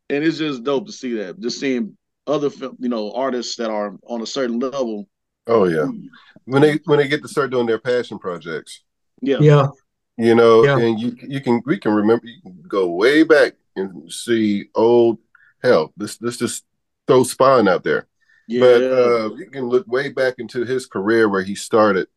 it's 0.10 0.38
just 0.38 0.64
dope 0.64 0.86
to 0.86 0.92
see 0.94 1.16
that. 1.16 1.40
Just 1.40 1.60
seeing 1.60 1.98
other 2.26 2.50
film, 2.50 2.78
you 2.80 2.90
know 2.90 3.12
artists 3.12 3.58
that 3.58 3.70
are 3.70 3.96
on 4.08 4.22
a 4.22 4.26
certain 4.26 4.60
level. 4.60 5.08
Oh 5.48 5.66
yeah. 5.66 5.88
When 6.46 6.62
they 6.62 6.80
when 6.86 7.00
they 7.00 7.08
get 7.10 7.22
to 7.24 7.28
start 7.28 7.52
doing 7.52 7.66
their 7.68 7.80
passion 7.80 8.20
projects, 8.20 8.84
Yeah, 9.22 9.38
yeah. 9.42 9.68
you 10.18 10.34
know, 10.34 10.64
Yeah. 10.64 10.78
and 10.80 10.98
you 11.00 11.16
you 11.28 11.42
can 11.42 11.62
we 11.66 11.78
can 11.78 11.92
remember 11.94 12.26
you 12.28 12.42
can 12.42 12.64
go 12.68 12.88
way 12.90 13.24
back 13.24 13.54
and 13.76 14.10
see 14.12 14.70
old 14.76 15.20
hell. 15.62 15.92
This 15.98 16.18
this 16.18 16.38
just 16.38 16.64
throw 17.08 17.24
Spawn 17.24 17.68
out 17.68 17.84
there. 17.84 18.08
yeah, 18.48 18.60
But 18.60 18.84
uh, 18.84 19.36
you 19.36 19.50
can 19.50 19.66
look 19.68 19.88
way 19.88 20.10
back 20.10 20.36
into 20.40 20.66
his 20.66 20.86
career 20.86 21.30
where 21.30 21.44
he 21.44 21.56
started 21.56 22.08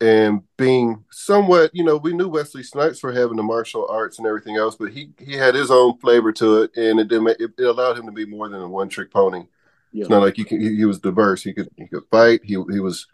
and 0.00 0.42
being 0.58 1.04
somewhat, 1.10 1.70
you 1.72 1.84
know, 1.84 1.96
we 1.96 2.12
knew 2.12 2.28
Wesley 2.28 2.62
Snipes 2.62 2.98
for 2.98 3.12
having 3.12 3.36
the 3.36 3.42
martial 3.42 3.86
arts 3.88 4.18
and 4.18 4.26
everything 4.26 4.56
else, 4.56 4.76
but 4.76 4.92
he 4.92 5.10
he 5.18 5.34
had 5.34 5.54
his 5.54 5.70
own 5.70 5.96
flavor 5.98 6.32
to 6.32 6.62
it, 6.62 6.76
and 6.76 6.98
it 6.98 7.08
didn't. 7.08 7.28
It, 7.40 7.52
it 7.56 7.64
allowed 7.64 7.96
him 7.98 8.06
to 8.06 8.12
be 8.12 8.26
more 8.26 8.48
than 8.48 8.60
a 8.60 8.68
one 8.68 8.88
trick 8.88 9.10
pony. 9.12 9.44
yeah. 9.92 10.02
It's 10.02 10.10
not 10.10 10.20
like 10.22 10.36
he, 10.36 10.44
can, 10.44 10.60
he 10.60 10.76
he 10.76 10.84
was 10.84 10.98
diverse. 10.98 11.42
He 11.42 11.52
could 11.54 11.68
he 11.76 11.86
could 11.86 12.04
fight. 12.10 12.40
He 12.42 12.54
he 12.70 12.80
was 12.80 13.06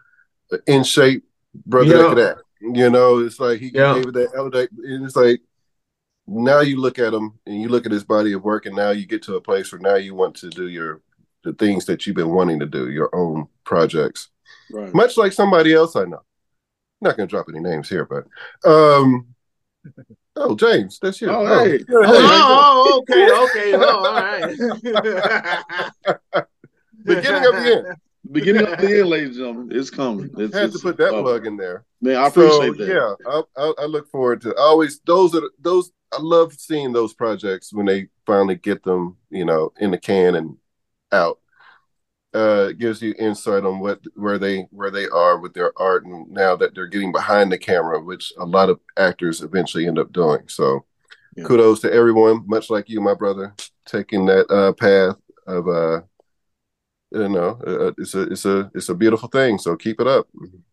in 0.65 0.83
shape, 0.83 1.23
brother. 1.65 1.95
Yeah. 1.97 2.13
That. 2.15 2.37
You 2.61 2.89
know, 2.89 3.19
it's 3.19 3.39
like 3.39 3.59
he 3.59 3.71
Yeah. 3.73 3.93
gave 3.95 4.07
it 4.07 4.13
that 4.15 4.31
elevate. 4.35 4.71
And 4.71 5.05
it's 5.05 5.15
like 5.15 5.41
now 6.31 6.61
you 6.61 6.79
look 6.79 6.99
at 6.99 7.13
him 7.13 7.33
and 7.45 7.61
you 7.61 7.69
look 7.69 7.85
at 7.85 7.91
his 7.91 8.03
body 8.03 8.33
of 8.33 8.43
work, 8.43 8.65
and 8.65 8.75
now 8.75 8.89
you 8.91 9.05
get 9.05 9.21
to 9.23 9.35
a 9.35 9.41
place 9.41 9.71
where 9.71 9.81
now 9.81 9.95
you 9.95 10.15
want 10.15 10.35
to 10.35 10.49
do 10.49 10.67
your 10.67 11.01
the 11.43 11.53
things 11.53 11.85
that 11.85 12.05
you've 12.05 12.15
been 12.15 12.33
wanting 12.33 12.59
to 12.59 12.65
do, 12.65 12.89
your 12.91 13.09
own 13.13 13.47
projects. 13.63 14.29
right. 14.71 14.93
Much 14.93 15.17
like 15.17 15.33
somebody 15.33 15.73
else 15.73 15.95
I 15.95 16.05
know. 16.05 16.21
not 17.01 17.17
going 17.17 17.27
to 17.27 17.31
drop 17.31 17.47
any 17.49 17.59
names 17.59 17.89
here, 17.89 18.05
but 18.05 18.25
um. 18.69 19.27
Oh, 20.37 20.55
James, 20.55 20.97
that's 21.01 21.19
you. 21.19 21.29
Oh, 21.29 21.45
hey. 21.45 21.71
hey, 21.71 21.83
Oh, 21.89 22.85
oh, 22.87 22.99
okay, 23.01 23.29
okay. 23.31 23.73
Oh, 23.75 24.05
all 24.05 24.13
right. 24.13 24.43
beginning 27.03 27.45
of 27.45 27.53
the 27.53 27.77
end. 27.77 27.87
Beginning 28.31 28.67
of 28.67 28.77
the 28.77 28.99
end, 28.99 29.09
ladies 29.09 29.37
and 29.37 29.37
gentlemen, 29.37 29.69
it's 29.77 29.89
coming. 29.89 30.31
It's, 30.37 30.55
I 30.55 30.59
had 30.61 30.71
to 30.73 30.79
put 30.79 30.97
that 30.97 31.13
uh, 31.15 31.23
plug 31.23 31.45
in 31.47 31.57
there. 31.57 31.85
Man, 32.01 32.17
I 32.17 32.27
So, 32.29 32.61
appreciate 32.61 32.77
that. 32.77 32.87
Yeah, 32.87 33.15
I, 33.31 33.41
I, 33.57 33.73
I 33.79 33.85
look 33.85 34.09
forward 34.09 34.41
to 34.41 34.55
always 34.55 34.99
those 35.05 35.35
are 35.35 35.41
those. 35.59 35.91
I 36.13 36.17
love 36.19 36.53
seeing 36.53 36.91
those 36.91 37.13
projects 37.13 37.73
when 37.73 37.85
they 37.85 38.07
finally 38.25 38.55
get 38.55 38.83
them, 38.83 39.17
you 39.29 39.45
know, 39.45 39.71
in 39.79 39.91
the 39.91 39.97
can 39.97 40.35
and 40.35 40.57
out. 41.11 41.39
Uh, 42.33 42.67
it 42.69 42.77
gives 42.79 43.01
you 43.01 43.13
insight 43.19 43.65
on 43.65 43.79
what 43.79 43.99
where 44.15 44.37
they 44.39 44.61
where 44.71 44.89
they 44.89 45.05
are 45.09 45.37
with 45.37 45.53
their 45.53 45.73
art, 45.77 46.05
and 46.05 46.29
now 46.29 46.55
that 46.55 46.73
they're 46.73 46.87
getting 46.87 47.11
behind 47.11 47.51
the 47.51 47.57
camera, 47.57 47.99
which 48.01 48.31
a 48.39 48.45
lot 48.45 48.69
of 48.69 48.79
actors 48.97 49.41
eventually 49.41 49.85
end 49.85 49.99
up 49.99 50.13
doing. 50.13 50.41
So, 50.47 50.85
Yeah. 51.35 51.43
kudos 51.45 51.81
to 51.81 51.91
everyone, 51.93 52.43
much 52.47 52.69
like 52.69 52.89
you, 52.89 53.01
my 53.01 53.15
brother, 53.15 53.53
taking 53.85 54.25
that 54.27 54.49
uh, 54.49 54.71
path 54.73 55.17
of 55.45 55.67
uh, 55.67 56.01
you 57.11 57.29
know, 57.29 57.59
uh, 57.65 57.91
it's 57.97 58.13
a 58.15 58.21
it's 58.23 58.45
a 58.45 58.71
it's 58.73 58.89
a 58.89 58.95
beautiful 58.95 59.29
thing. 59.29 59.57
So 59.57 59.75
keep 59.75 59.99
it 59.99 60.07
up. 60.07 60.27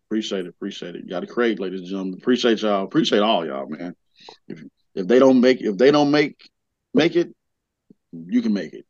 Appreciate 0.09 0.47
it. 0.47 0.49
Appreciate 0.49 0.95
it. 0.95 1.05
You 1.05 1.11
got 1.11 1.21
to 1.21 1.27
create, 1.27 1.61
ladies 1.61 1.81
and 1.81 1.89
gentlemen. 1.89 2.19
Appreciate 2.19 2.63
y'all. 2.63 2.85
Appreciate 2.85 3.21
all 3.21 3.47
y'all, 3.47 3.69
man. 3.69 3.95
If 4.47 4.63
if 4.95 5.07
they 5.07 5.19
don't 5.19 5.41
make 5.41 5.61
if 5.61 5.77
they 5.77 5.91
don't 5.91 6.11
make 6.11 6.51
make 6.95 7.17
it, 7.17 7.35
you 8.13 8.41
can 8.41 8.53
make 8.53 8.73
it. 8.73 8.87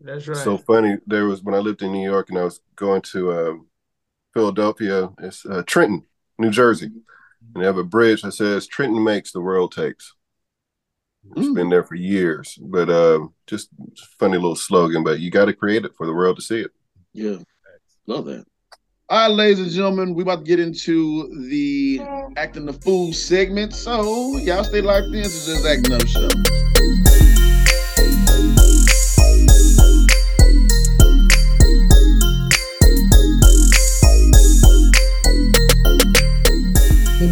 That's 0.00 0.26
right. 0.26 0.38
So 0.38 0.58
funny. 0.58 0.96
There 1.06 1.26
was 1.26 1.42
when 1.42 1.54
I 1.54 1.58
lived 1.58 1.82
in 1.82 1.92
New 1.92 2.08
York 2.08 2.30
and 2.30 2.38
I 2.38 2.44
was 2.44 2.60
going 2.76 3.02
to 3.02 3.32
um, 3.32 3.66
Philadelphia. 4.34 5.10
It's 5.20 5.44
uh, 5.46 5.62
Trenton, 5.66 6.04
New 6.38 6.50
Jersey, 6.50 6.86
and 6.86 7.62
they 7.62 7.66
have 7.66 7.78
a 7.78 7.84
bridge 7.84 8.22
that 8.22 8.32
says 8.32 8.66
"Trenton 8.66 9.02
makes, 9.02 9.32
the 9.32 9.40
world 9.40 9.72
takes." 9.72 10.14
It's 11.36 11.48
Mm. 11.48 11.54
been 11.54 11.68
there 11.68 11.84
for 11.84 11.94
years, 11.94 12.58
but 12.60 12.88
uh, 12.88 13.26
just 13.46 13.68
funny 14.18 14.36
little 14.36 14.56
slogan. 14.56 15.04
But 15.04 15.20
you 15.20 15.30
got 15.30 15.44
to 15.44 15.52
create 15.52 15.84
it 15.84 15.94
for 15.96 16.06
the 16.06 16.14
world 16.14 16.36
to 16.36 16.42
see 16.42 16.60
it. 16.60 16.70
Yeah. 17.12 17.36
Love 18.06 18.26
that. 18.26 18.44
All 19.10 19.28
right, 19.28 19.34
ladies 19.34 19.60
and 19.60 19.70
gentlemen, 19.70 20.14
we 20.14 20.22
about 20.22 20.40
to 20.40 20.44
get 20.44 20.60
into 20.60 21.28
the 21.48 22.00
acting 22.36 22.66
the 22.66 22.74
fool 22.74 23.12
segment. 23.12 23.72
So 23.72 24.36
y'all 24.38 24.64
stay 24.64 24.82
locked 24.82 25.06
in. 25.06 25.12
This 25.12 25.48
is 25.48 25.62
just 25.62 25.66
acting 25.66 25.94
up 25.94 26.06
show. 26.06 26.28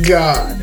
God. 0.08 0.55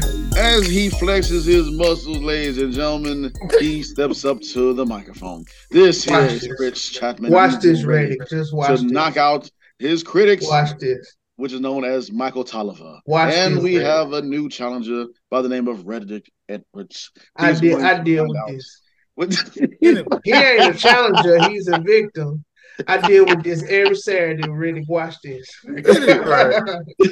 As 0.53 0.67
he 0.67 0.87
flexes 0.87 1.47
his 1.47 1.71
muscles, 1.71 2.19
ladies 2.19 2.59
and 2.59 2.71
gentlemen, 2.71 3.33
he 3.59 3.81
steps 3.93 4.23
up 4.23 4.39
to 4.53 4.75
the 4.75 4.85
microphone. 4.85 5.45
This 5.71 6.05
Watch 6.05 6.31
is 6.31 6.41
this. 6.41 6.59
Rich 6.59 6.93
Chapman. 6.93 7.31
Watch 7.31 7.59
this, 7.59 7.81
Redick. 7.81 8.29
Just 8.29 8.53
watch 8.53 8.67
to 8.67 8.83
this. 8.83 8.83
knock 8.83 9.17
out 9.17 9.49
his 9.79 10.03
critics, 10.03 10.47
Watch 10.47 10.77
this. 10.77 11.15
which 11.37 11.53
is 11.53 11.59
known 11.59 11.83
as 11.83 12.11
Michael 12.11 12.43
Tolliver. 12.43 12.99
Watch 13.07 13.33
and 13.33 13.55
this, 13.55 13.63
we 13.63 13.73
Redick. 13.77 13.81
have 13.83 14.13
a 14.13 14.21
new 14.21 14.47
challenger 14.47 15.07
by 15.31 15.41
the 15.41 15.49
name 15.49 15.67
of 15.67 15.85
Redick 15.85 16.27
Edwards. 16.47 17.09
I 17.35 17.53
deal. 17.53 17.83
I 17.83 18.03
deal 18.03 18.27
with 18.27 18.37
out 18.37 18.49
this. 18.49 18.79
He 19.81 20.33
ain't 20.33 20.75
a 20.75 20.77
challenger. 20.77 21.49
He's 21.49 21.67
a 21.67 21.79
victim. 21.79 22.45
I 22.87 22.97
deal 23.07 23.25
with 23.25 23.43
this 23.43 23.63
every 23.69 23.95
Saturday. 23.95 24.43
Redick, 24.43 24.87
watch 24.87 25.15
this. 25.23 25.47
Right. 25.63 26.61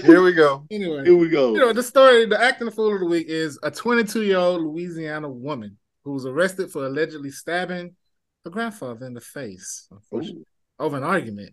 Here 0.03 0.21
we 0.21 0.33
go. 0.33 0.65
anyway, 0.71 1.03
Here 1.05 1.15
we 1.15 1.29
go. 1.29 1.53
you 1.53 1.59
know 1.59 1.73
the 1.73 1.83
story. 1.83 2.25
The 2.25 2.41
acting 2.41 2.71
fool 2.71 2.93
of 2.93 2.99
the 2.99 3.05
week 3.05 3.27
is 3.27 3.59
a 3.63 3.69
22 3.71 4.23
year 4.23 4.37
old 4.37 4.61
Louisiana 4.61 5.29
woman 5.29 5.77
who 6.03 6.13
was 6.13 6.25
arrested 6.25 6.71
for 6.71 6.85
allegedly 6.85 7.29
stabbing 7.31 7.95
her 8.43 8.49
grandfather 8.51 9.05
in 9.05 9.13
the 9.13 9.21
face 9.21 9.87
unfortunately, 9.91 10.45
over 10.79 10.97
an 10.97 11.03
argument. 11.03 11.51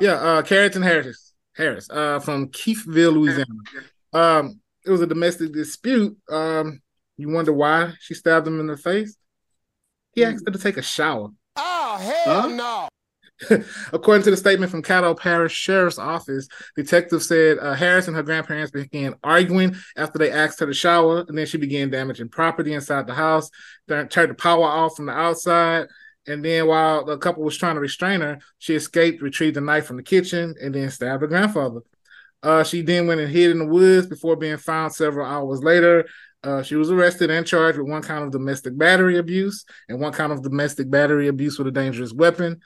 Yeah, 0.00 0.14
uh, 0.14 0.42
Carrington 0.42 0.80
Harris, 0.82 1.34
Harris, 1.54 1.88
uh, 1.90 2.20
from 2.20 2.48
Keithville, 2.48 3.12
Louisiana. 3.12 3.44
Um, 4.14 4.60
it 4.86 4.90
was 4.90 5.02
a 5.02 5.06
domestic 5.06 5.52
dispute. 5.52 6.16
Um, 6.30 6.80
you 7.18 7.28
wonder 7.28 7.52
why 7.52 7.92
she 8.00 8.14
stabbed 8.14 8.46
him 8.46 8.58
in 8.60 8.66
the 8.66 8.76
face? 8.78 9.14
He 10.14 10.24
asked 10.24 10.44
her 10.46 10.52
to 10.52 10.58
take 10.58 10.78
a 10.78 10.82
shower. 10.82 11.28
Oh, 11.56 11.96
hell 12.24 12.40
Huh? 12.42 12.48
no. 12.48 12.88
According 13.92 14.24
to 14.24 14.30
the 14.30 14.36
statement 14.36 14.70
from 14.70 14.82
Caddo 14.82 15.18
Parish 15.18 15.52
Sheriff's 15.52 15.98
Office, 15.98 16.48
detectives 16.76 17.28
said 17.28 17.58
uh, 17.58 17.74
Harris 17.74 18.06
and 18.06 18.16
her 18.16 18.22
grandparents 18.22 18.70
began 18.70 19.14
arguing 19.24 19.76
after 19.96 20.18
they 20.18 20.30
asked 20.30 20.60
her 20.60 20.66
to 20.66 20.74
shower, 20.74 21.24
and 21.28 21.36
then 21.36 21.46
she 21.46 21.58
began 21.58 21.90
damaging 21.90 22.28
property 22.28 22.72
inside 22.72 23.06
the 23.06 23.14
house. 23.14 23.50
Turned 23.88 24.10
the 24.10 24.34
power 24.34 24.64
off 24.64 24.96
from 24.96 25.06
the 25.06 25.12
outside, 25.12 25.86
and 26.26 26.44
then 26.44 26.66
while 26.66 27.04
the 27.04 27.18
couple 27.18 27.42
was 27.42 27.56
trying 27.56 27.74
to 27.74 27.80
restrain 27.80 28.20
her, 28.20 28.38
she 28.58 28.74
escaped, 28.74 29.22
retrieved 29.22 29.56
a 29.56 29.60
knife 29.60 29.86
from 29.86 29.96
the 29.96 30.02
kitchen, 30.02 30.54
and 30.60 30.74
then 30.74 30.90
stabbed 30.90 31.22
her 31.22 31.28
grandfather. 31.28 31.80
Uh, 32.42 32.64
she 32.64 32.82
then 32.82 33.06
went 33.06 33.20
and 33.20 33.30
hid 33.30 33.50
in 33.50 33.58
the 33.58 33.66
woods 33.66 34.06
before 34.06 34.36
being 34.36 34.56
found 34.56 34.92
several 34.92 35.26
hours 35.26 35.62
later. 35.62 36.06
Uh, 36.44 36.62
she 36.62 36.74
was 36.74 36.90
arrested 36.90 37.30
and 37.30 37.46
charged 37.46 37.78
with 37.78 37.88
one 37.88 38.02
count 38.02 38.24
of 38.24 38.32
domestic 38.32 38.76
battery 38.76 39.16
abuse 39.18 39.64
and 39.88 40.00
one 40.00 40.12
count 40.12 40.32
of 40.32 40.42
domestic 40.42 40.90
battery 40.90 41.28
abuse 41.28 41.56
with 41.56 41.68
a 41.68 41.72
dangerous 41.72 42.12
weapon. 42.12 42.60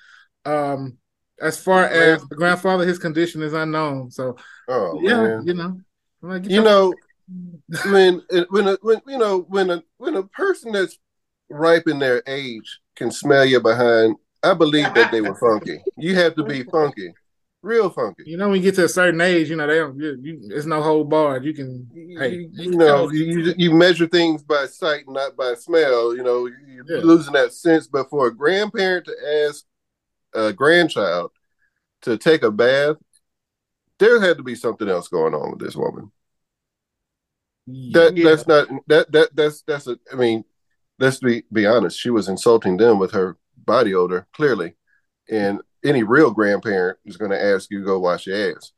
Um, 0.46 0.98
as 1.40 1.60
far 1.62 1.84
as 1.84 2.22
the 2.28 2.36
grandfather, 2.36 2.86
his 2.86 2.98
condition 2.98 3.42
is 3.42 3.52
unknown. 3.52 4.10
So 4.10 4.36
Oh 4.68 5.00
yeah, 5.02 5.20
man. 5.20 5.46
you 5.46 5.54
know, 5.54 5.80
like, 6.22 6.42
get 6.42 6.52
You 6.52 6.62
know, 6.62 6.94
when 7.90 8.22
it- 8.30 8.50
when 8.50 8.68
a, 8.68 8.78
when 8.80 9.00
you 9.06 9.18
know 9.18 9.40
when 9.48 9.70
a 9.70 9.82
when 9.98 10.16
a 10.16 10.22
person 10.22 10.72
that's 10.72 10.98
ripe 11.50 11.88
in 11.88 11.98
their 11.98 12.22
age 12.26 12.80
can 12.96 13.10
smell 13.10 13.44
you 13.44 13.60
behind, 13.60 14.16
I 14.42 14.54
believe 14.54 14.92
that 14.94 15.10
they 15.12 15.20
were 15.20 15.34
funky. 15.40 15.82
You 15.98 16.14
have 16.14 16.34
to 16.36 16.44
be 16.44 16.62
funky, 16.62 17.12
real 17.62 17.90
funky. 17.90 18.24
you 18.26 18.36
know, 18.36 18.48
when 18.48 18.56
you 18.58 18.62
get 18.62 18.76
to 18.76 18.84
a 18.84 18.88
certain 18.88 19.20
age, 19.20 19.50
you 19.50 19.56
know, 19.56 19.66
they 19.66 19.78
don't. 19.78 19.98
You, 19.98 20.18
you, 20.22 20.40
it's 20.52 20.66
no 20.66 20.82
whole 20.82 21.04
bar. 21.04 21.38
You 21.42 21.54
can, 21.54 21.88
hey, 22.18 22.32
you, 22.32 22.50
you 22.52 22.76
know, 22.76 23.10
you, 23.10 23.24
you 23.24 23.54
you 23.56 23.74
measure 23.74 24.06
things 24.06 24.42
by 24.42 24.66
sight, 24.66 25.04
not 25.08 25.36
by 25.36 25.54
smell. 25.54 26.16
You 26.16 26.22
know, 26.22 26.46
you're 26.46 26.84
Yeah. 26.88 27.02
losing 27.02 27.34
that 27.34 27.52
sense. 27.52 27.86
But 27.86 28.08
for 28.10 28.28
a 28.28 28.34
grandparent 28.34 29.06
to 29.06 29.46
ask 29.48 29.64
a 30.36 30.52
grandchild 30.52 31.32
to 32.02 32.16
take 32.18 32.42
a 32.42 32.50
bath, 32.50 32.96
there 33.98 34.20
had 34.20 34.36
to 34.36 34.42
be 34.42 34.54
something 34.54 34.88
else 34.88 35.08
going 35.08 35.34
on 35.34 35.50
with 35.50 35.60
this 35.60 35.76
woman. 35.76 36.12
That 37.66 38.16
Yeah. 38.16 38.30
that's 38.30 38.46
not 38.46 38.68
that 38.86 39.10
that 39.12 39.34
that's 39.34 39.62
that's 39.62 39.86
a. 39.88 39.98
I 40.12 40.16
mean, 40.16 40.44
let's 40.98 41.18
be 41.18 41.42
be 41.52 41.66
honest. 41.66 41.98
She 41.98 42.10
was 42.10 42.28
insulting 42.28 42.76
them 42.76 42.98
with 42.98 43.10
her 43.12 43.36
body 43.56 43.94
odor, 43.94 44.26
clearly, 44.32 44.76
and 45.28 45.60
any 45.84 46.02
real 46.02 46.30
grandparent 46.30 46.98
is 47.04 47.16
going 47.16 47.32
to 47.32 47.42
ask 47.42 47.70
you 47.70 47.80
to 47.80 47.84
go 47.86 47.98
wash 47.98 48.26
your 48.26 48.52
ass. 48.56 48.72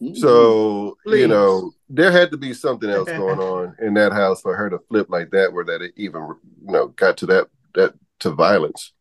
Mm-hmm. 0.00 0.14
So 0.14 0.96
you 1.04 1.28
know 1.28 1.72
there 1.90 2.10
had 2.10 2.30
to 2.30 2.38
be 2.38 2.54
something 2.54 2.88
else 2.88 3.08
going 3.22 3.40
on 3.40 3.76
in 3.80 3.92
that 3.94 4.12
house 4.12 4.40
for 4.40 4.56
her 4.56 4.70
to 4.70 4.78
flip 4.88 5.10
like 5.10 5.30
that, 5.32 5.52
where 5.52 5.64
that 5.64 5.82
it 5.82 5.92
even 5.96 6.22
you 6.22 6.72
know 6.72 6.88
got 6.88 7.18
to 7.18 7.26
that 7.26 7.48
that 7.74 7.94
to 8.20 8.30
violence. 8.30 8.92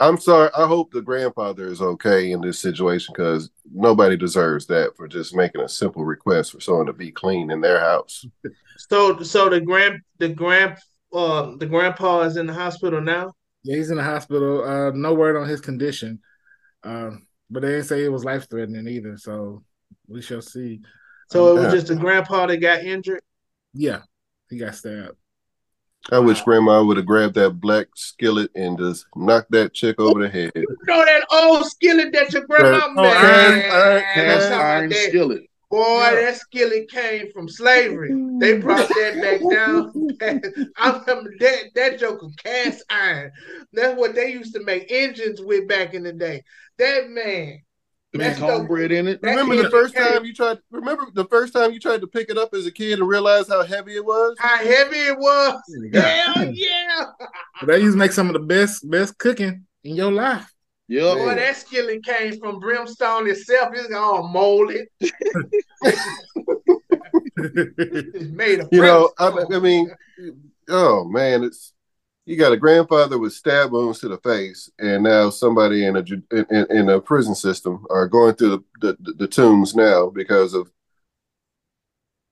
I'm 0.00 0.18
sorry. 0.18 0.50
I 0.56 0.66
hope 0.66 0.90
the 0.90 1.02
grandfather 1.02 1.66
is 1.66 1.80
okay 1.80 2.32
in 2.32 2.40
this 2.40 2.58
situation 2.58 3.14
because 3.16 3.50
nobody 3.72 4.16
deserves 4.16 4.66
that 4.66 4.96
for 4.96 5.06
just 5.06 5.34
making 5.34 5.60
a 5.60 5.68
simple 5.68 6.04
request 6.04 6.52
for 6.52 6.60
someone 6.60 6.86
to 6.86 6.92
be 6.92 7.12
clean 7.12 7.50
in 7.50 7.60
their 7.60 7.80
house. 7.80 8.26
So 8.76 9.22
so 9.22 9.48
the 9.48 9.60
grand 9.60 10.00
the 10.18 10.28
grand 10.28 10.78
uh 11.12 11.52
the 11.58 11.66
grandpa 11.66 12.22
is 12.22 12.36
in 12.36 12.48
the 12.48 12.52
hospital 12.52 13.00
now. 13.00 13.32
Yeah, 13.62 13.76
he's 13.76 13.90
in 13.90 13.96
the 13.96 14.02
hospital. 14.02 14.64
Uh, 14.64 14.90
no 14.90 15.14
word 15.14 15.36
on 15.36 15.48
his 15.48 15.60
condition, 15.60 16.18
um, 16.82 17.26
but 17.48 17.62
they 17.62 17.68
didn't 17.68 17.84
say 17.84 18.04
it 18.04 18.12
was 18.12 18.24
life 18.24 18.50
threatening 18.50 18.88
either. 18.88 19.16
So 19.16 19.62
we 20.08 20.22
shall 20.22 20.42
see. 20.42 20.80
So 21.30 21.56
it 21.56 21.60
was 21.60 21.72
just 21.72 21.86
the 21.86 21.94
grandpa 21.94 22.46
that 22.46 22.56
got 22.58 22.82
injured. 22.84 23.22
Yeah, 23.72 24.02
he 24.50 24.58
got 24.58 24.74
stabbed. 24.74 25.16
I 26.12 26.18
wish 26.18 26.42
grandma 26.42 26.82
would 26.84 26.96
have 26.98 27.06
grabbed 27.06 27.34
that 27.34 27.60
black 27.60 27.86
skillet 27.94 28.50
and 28.54 28.76
just 28.78 29.06
knocked 29.16 29.50
that 29.52 29.72
chick 29.72 29.98
over 29.98 30.20
the 30.20 30.28
head. 30.28 30.52
You 30.54 30.66
know 30.86 31.04
that 31.04 31.26
old 31.32 31.64
skillet 31.66 32.12
that 32.12 32.32
your 32.32 32.46
grandma 32.46 32.78
That- 32.78 32.94
made. 32.94 33.62
cast 33.62 33.72
iron- 33.74 33.94
Man, 33.94 34.14
cast 34.14 34.52
iron 34.52 34.88
that. 34.90 35.08
skillet. 35.08 35.42
Boy, 35.70 35.80
Yeah. 36.04 36.14
that 36.14 36.36
skillet 36.36 36.88
came 36.90 37.32
from 37.32 37.48
slavery. 37.48 38.10
They 38.38 38.58
brought 38.58 38.86
that 38.88 39.20
back 39.20 39.50
down. 39.50 39.92
I 40.76 40.90
remember 41.00 41.32
that 41.40 41.62
that 41.74 41.98
joke 41.98 42.22
of 42.22 42.30
cast 42.36 42.84
iron. 42.90 43.32
That's 43.72 43.98
what 43.98 44.14
they 44.14 44.30
used 44.30 44.54
to 44.54 44.62
make 44.62 44.86
engines 44.90 45.40
with 45.40 45.66
back 45.66 45.94
in 45.94 46.04
the 46.04 46.12
day. 46.12 46.42
That 46.78 47.08
man. 47.08 47.58
Man, 48.14 48.38
cornbread 48.38 48.92
in 48.92 49.08
it. 49.08 49.20
Remember 49.22 49.56
the 49.56 49.70
first 49.70 49.94
came- 49.94 50.04
time 50.04 50.24
you 50.24 50.32
tried? 50.32 50.58
Remember 50.70 51.06
the 51.12 51.24
first 51.26 51.52
time 51.52 51.72
you 51.72 51.80
tried 51.80 52.00
to 52.00 52.06
pick 52.06 52.30
it 52.30 52.38
up 52.38 52.54
as 52.54 52.64
a 52.64 52.70
kid 52.70 53.00
and 53.00 53.08
realize 53.08 53.48
how 53.48 53.64
heavy 53.64 53.96
it 53.96 54.04
was? 54.04 54.36
How 54.38 54.56
heavy 54.58 54.98
it 54.98 55.18
was. 55.18 55.60
Yeah. 55.92 56.00
Hell 56.00 56.50
yeah. 56.52 57.06
But 57.60 57.66
they 57.66 57.80
used 57.80 57.94
to 57.94 57.98
make 57.98 58.12
some 58.12 58.28
of 58.28 58.34
the 58.34 58.38
best 58.38 58.88
best 58.88 59.18
cooking 59.18 59.66
in 59.82 59.96
your 59.96 60.12
life. 60.12 60.48
Yep. 60.88 61.16
Boy, 61.16 61.34
that 61.34 61.56
skillet 61.56 62.04
came 62.04 62.38
from 62.38 62.60
brimstone 62.60 63.28
itself. 63.28 63.70
It's 63.74 63.92
all 63.92 64.28
molded. 64.28 64.86
It's 67.36 68.30
made 68.30 68.60
of 68.60 68.68
You 68.72 68.80
know, 68.80 69.12
I. 69.18 69.44
I 69.52 69.58
mean, 69.58 69.92
oh 70.68 71.04
man, 71.04 71.44
it's 71.44 71.73
you 72.26 72.36
got 72.36 72.52
a 72.52 72.56
grandfather 72.56 73.18
with 73.18 73.34
stab 73.34 73.72
wounds 73.72 74.00
to 74.00 74.08
the 74.08 74.18
face, 74.18 74.70
and 74.78 75.02
now 75.02 75.30
somebody 75.30 75.84
in 75.84 75.96
a 75.96 76.04
in, 76.32 76.66
in, 76.70 76.88
a 76.88 77.00
prison 77.00 77.34
system 77.34 77.84
are 77.90 78.08
going 78.08 78.34
through 78.34 78.64
the, 78.80 78.96
the, 79.00 79.12
the 79.14 79.28
tombs 79.28 79.74
now 79.74 80.08
because 80.08 80.54
of 80.54 80.70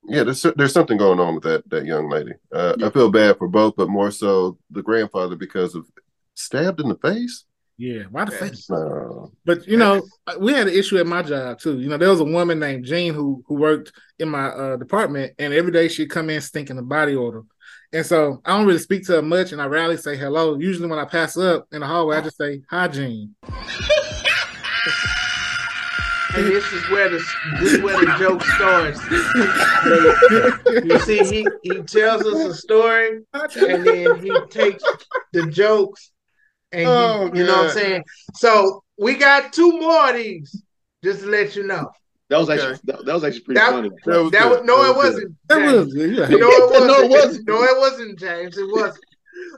yeah. 0.04 0.24
There's 0.24 0.42
there's 0.56 0.72
something 0.72 0.96
going 0.96 1.20
on 1.20 1.34
with 1.34 1.44
that 1.44 1.68
that 1.70 1.84
young 1.84 2.08
lady. 2.08 2.32
Uh, 2.52 2.74
I 2.82 2.90
feel 2.90 3.10
bad 3.10 3.38
for 3.38 3.48
both, 3.48 3.76
but 3.76 3.88
more 3.88 4.10
so 4.10 4.58
the 4.70 4.82
grandfather 4.82 5.36
because 5.36 5.74
of 5.74 5.86
stabbed 6.34 6.80
in 6.80 6.88
the 6.88 6.96
face. 6.96 7.44
yeah, 7.76 8.04
why 8.10 8.24
the 8.24 8.32
Yes. 8.32 8.40
face? 8.40 8.70
No. 8.70 9.32
But 9.44 9.66
you 9.66 9.76
know, 9.76 10.02
we 10.38 10.54
had 10.54 10.68
an 10.68 10.74
issue 10.74 10.98
at 10.98 11.06
my 11.06 11.22
job 11.22 11.58
too. 11.58 11.78
You 11.78 11.88
know, 11.88 11.98
there 11.98 12.10
was 12.10 12.20
a 12.20 12.24
woman 12.24 12.58
named 12.58 12.86
Jean 12.86 13.12
who 13.12 13.44
who 13.46 13.56
worked 13.56 13.92
in 14.18 14.30
my 14.30 14.46
uh, 14.46 14.76
department, 14.76 15.34
and 15.38 15.52
every 15.52 15.72
day 15.72 15.88
she'd 15.88 16.10
come 16.10 16.30
in 16.30 16.40
stinking 16.40 16.78
of 16.78 16.88
body 16.88 17.14
odor. 17.14 17.42
And 17.94 18.06
so 18.06 18.40
I 18.44 18.56
don't 18.56 18.66
really 18.66 18.78
speak 18.78 19.04
to 19.06 19.12
her 19.16 19.22
much, 19.22 19.52
and 19.52 19.60
I 19.60 19.66
rarely 19.66 19.98
say 19.98 20.16
hello. 20.16 20.58
Usually, 20.58 20.88
when 20.88 20.98
I 20.98 21.04
pass 21.04 21.36
up 21.36 21.66
in 21.72 21.80
the 21.80 21.86
hallway, 21.86 22.16
I 22.16 22.20
just 22.22 22.38
say 22.38 22.62
hi, 22.70 22.88
Jean. 22.88 23.34
And 26.34 26.46
this 26.46 26.64
is 26.72 26.88
where 26.88 27.10
the 27.10 27.22
this 27.60 27.74
is 27.74 27.82
where 27.82 28.00
the 28.00 28.16
joke 28.18 28.42
starts. 28.42 28.98
you 30.86 30.98
see, 31.00 31.18
he 31.24 31.48
he 31.62 31.82
tells 31.82 32.22
us 32.24 32.34
a 32.46 32.54
story, 32.54 33.20
and 33.34 33.86
then 33.86 34.16
he 34.18 34.30
takes 34.48 34.82
the 35.34 35.46
jokes, 35.48 36.10
and 36.72 36.80
he- 36.80 36.86
Oh, 36.88 37.30
you 37.34 37.44
know 37.44 37.56
what 37.58 37.64
I'm 37.66 37.70
saying. 37.72 38.04
So 38.34 38.82
we 38.98 39.14
got 39.16 39.52
two 39.52 39.78
more 39.78 40.08
of 40.08 40.16
these, 40.16 40.62
just 41.04 41.20
to 41.20 41.26
let 41.26 41.54
you 41.54 41.64
know. 41.64 41.90
That 42.32 42.38
was 42.38 42.48
Okay. 42.48 42.62
actually 42.62 42.80
that, 42.84 43.04
that 43.04 43.12
was 43.12 43.24
actually 43.24 43.40
pretty 43.42 43.60
That, 43.60 43.70
funny. 43.72 43.90
That 44.06 44.22
was 44.22 44.32
that 44.32 44.48
was, 44.48 44.60
no, 44.64 44.82
That 44.82 44.90
it 44.90 44.96
was 44.96 44.96
wasn't. 44.96 45.36
That 45.48 45.58
James. 45.58 45.84
was 45.84 45.94
good. 45.94 46.30
You 46.32 46.38
No, 46.38 46.48
it 46.48 46.70
wasn't. 46.70 46.86
No, 46.86 47.00
it 47.02 47.10
wasn't. 47.10 47.48
No, 47.48 47.62
it 47.62 47.78
wasn't, 47.78 48.18
James. 48.18 48.56
It 48.56 48.70
wasn't. 48.70 49.04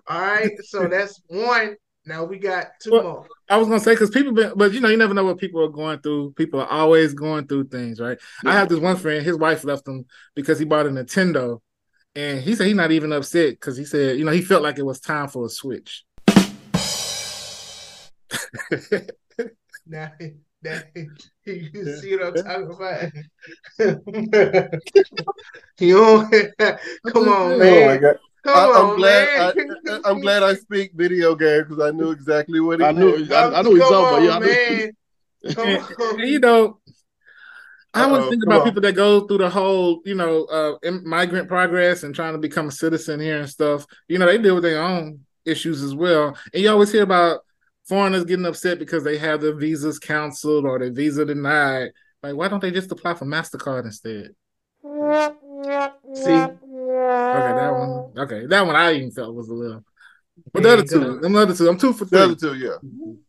All 0.09 0.21
right. 0.21 0.51
So 0.65 0.89
that's 0.93 1.23
one. 1.29 1.77
Now 2.05 2.25
we 2.25 2.41
got 2.41 2.67
two 2.83 2.91
Well, 2.91 3.03
more. 3.05 3.27
I 3.49 3.59
was 3.59 3.69
gonna 3.69 3.79
say 3.79 3.93
because 3.93 4.11
people, 4.11 4.33
been, 4.33 4.55
but 4.57 4.73
you 4.73 4.81
know, 4.81 4.89
you 4.89 4.97
never 4.97 5.15
know 5.15 5.25
what 5.25 5.39
people 5.39 5.63
are 5.63 5.69
going 5.69 6.01
through. 6.01 6.33
People 6.33 6.59
are 6.61 6.67
always 6.67 7.15
going 7.15 7.47
through 7.47 7.69
things, 7.69 8.01
right? 8.01 8.19
I 8.45 8.55
have 8.55 8.69
this 8.69 8.81
one 8.81 8.97
friend. 8.97 9.25
His 9.25 9.39
wife 9.39 9.63
left 9.63 9.87
him 9.87 10.07
because 10.35 10.59
he 10.59 10.65
bought 10.65 10.87
a 10.87 10.89
Nintendo, 10.89 11.61
and 12.17 12.41
he 12.41 12.57
said 12.57 12.67
he's 12.67 12.75
not 12.75 12.91
even 12.91 13.13
upset 13.13 13.51
because 13.53 13.77
he 13.77 13.85
said, 13.85 14.19
you 14.19 14.25
know, 14.25 14.33
he 14.33 14.43
felt 14.43 14.65
like 14.65 14.81
it 14.81 14.85
was 14.85 14.99
time 14.99 15.29
for 15.29 15.47
a 15.47 15.49
Switch. 15.49 16.05
Now, 19.87 20.11
now 20.65 20.81
you 21.45 21.87
see 21.87 22.17
what 22.17 22.27
I'm 22.27 22.35
talking 22.35 22.71
about? 22.75 23.13
you 25.79 25.97
don't, 25.97 26.33
come 27.13 27.29
on, 27.29 27.59
Oh 27.61 27.85
my 27.85 27.97
man. 27.97 27.99
god! 27.99 28.19
Come 28.45 28.57
I, 28.57 28.65
on, 28.67 28.91
I'm 28.91 28.97
glad. 28.97 29.29
man. 29.37 29.57
I, 29.89 29.99
I'm 30.11 30.21
glad 30.21 30.43
I 30.43 30.55
speak 30.55 30.93
video 30.95 31.35
game 31.35 31.65
because 31.69 31.81
I 31.81 31.91
knew 31.91 32.11
exactly 32.11 32.61
what 32.61 32.81
he 32.81 32.87
I 32.87 32.93
knew 32.93 33.17
meant. 33.17 33.33
I, 33.33 33.59
I 33.59 33.63
knew 33.63 33.75
he 33.75 33.81
was 33.81 33.89
talking 33.89 34.07
about. 34.09 34.23
Yeah, 34.23 34.39
man. 34.39 34.93
And, 35.57 35.87
and, 36.21 36.29
you 36.29 36.39
know, 36.41 36.79
I 37.93 38.07
was 38.07 38.21
Uh-oh, 38.21 38.29
thinking 38.29 38.49
about 38.49 38.61
on. 38.61 38.65
people 38.65 38.83
that 38.83 38.95
go 38.97 39.27
through 39.27 39.39
the 39.39 39.51
whole, 39.51 40.01
you 40.05 40.15
know, 40.15 40.45
uh, 40.47 40.79
im- 40.83 41.09
migrant 41.09 41.49
progress 41.49 42.03
and 42.03 42.15
trying 42.15 42.33
to 42.33 42.39
become 42.39 42.69
a 42.69 42.73
citizen 42.73 43.21
here 43.21 43.39
and 43.39 43.49
stuff. 43.49 43.87
You 44.09 44.19
know, 44.19 44.27
they 44.27 44.39
deal 44.39 44.55
with 44.55 44.65
their 44.65 44.83
own 44.83 45.21
issues 45.45 45.83
as 45.83 45.95
well. 45.95 46.37
And 46.53 46.63
you 46.63 46.71
always 46.71 46.91
hear 46.91 47.05
about 47.05 47.41
foreigners 47.89 48.25
getting 48.25 48.47
upset 48.47 48.79
because 48.79 49.05
they 49.05 49.19
have 49.19 49.41
their 49.41 49.55
visas 49.55 49.99
canceled 49.99 50.65
or 50.67 50.79
their 50.79 50.93
visa 50.93 51.25
denied. 51.25 51.91
Like, 52.23 52.35
why 52.37 52.49
don't 52.49 52.61
they 52.61 52.71
just 52.71 52.91
apply 52.93 53.15
for 53.15 53.27
Mastercard 53.27 53.85
instead? 53.85 54.31
See, 56.15 56.47
Okay, 57.37 57.53
that 57.53 57.71
one. 57.77 58.13
Okay, 58.17 58.47
that 58.47 58.67
one 58.67 58.77
I 58.77 58.93
even 58.95 59.11
felt 59.11 59.35
was 59.35 59.49
a 59.49 59.55
little. 59.55 59.85
But 60.53 60.63
the 60.63 60.69
There 60.69 60.73
other 60.79 60.83
you 60.83 60.89
two, 60.89 61.01
go. 61.01 61.19
them 61.21 61.37
other 61.37 61.55
two, 61.55 61.69
I'm 61.69 61.79
two 61.79 61.93
for 61.93 62.05
The 62.05 62.23
other 62.25 62.35
two, 62.35 62.55
yeah. 62.55 62.77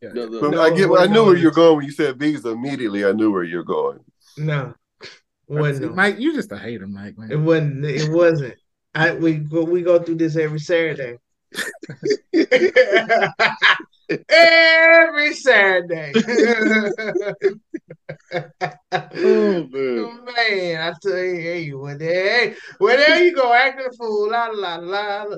Yeah. 0.01 0.10
The- 0.14 0.28
the- 0.30 0.39
But 0.41 0.51
No, 0.51 0.62
I 0.62 0.70
get. 0.76 0.89
I 0.97 1.06
knew 1.08 1.26
where 1.26 1.36
you're 1.38 1.51
going 1.51 1.78
when 1.78 1.86
you 1.86 1.91
said 1.91 2.18
visa. 2.20 2.49
Immediately, 2.49 3.06
I 3.06 3.12
knew 3.14 3.32
where 3.32 3.43
you're 3.43 3.64
going. 3.64 3.99
no, 4.38 4.74
See, 5.01 5.10
wasn't. 5.47 5.89
no. 5.91 5.95
Mike, 5.95 6.20
you 6.20 6.34
just 6.34 6.51
a 6.51 6.58
hater, 6.58 6.88
Mike, 6.88 7.18
Man. 7.18 7.32
It 7.32 7.38
wasn't. 7.38 7.86
It 7.86 8.10
wasn't. 8.12 8.56
I 8.93 9.14
we 9.14 9.39
we 9.39 9.82
go 9.82 9.99
through 10.01 10.16
this 10.16 10.36
every 10.38 10.60
Saturday. 10.60 11.18
Every 14.30 15.34
Saturday. 15.34 16.14
Oh, 18.91 19.12
oh 19.22 19.64
man. 19.72 20.26
Man, 20.26 20.82
I 20.82 20.93
tell 21.01 21.18
you, 21.18 21.36
hey, 21.39 21.74
well 21.74 21.97
there, 21.97 22.56
well 22.80 22.97
there 22.97 23.24
you 23.24 23.36
go, 23.36 23.53
acting 23.53 23.88
a 23.88 23.91
fool, 23.95 24.30
la 24.30 24.47
la 24.47 24.76
la. 24.78 25.24
la. 25.24 25.38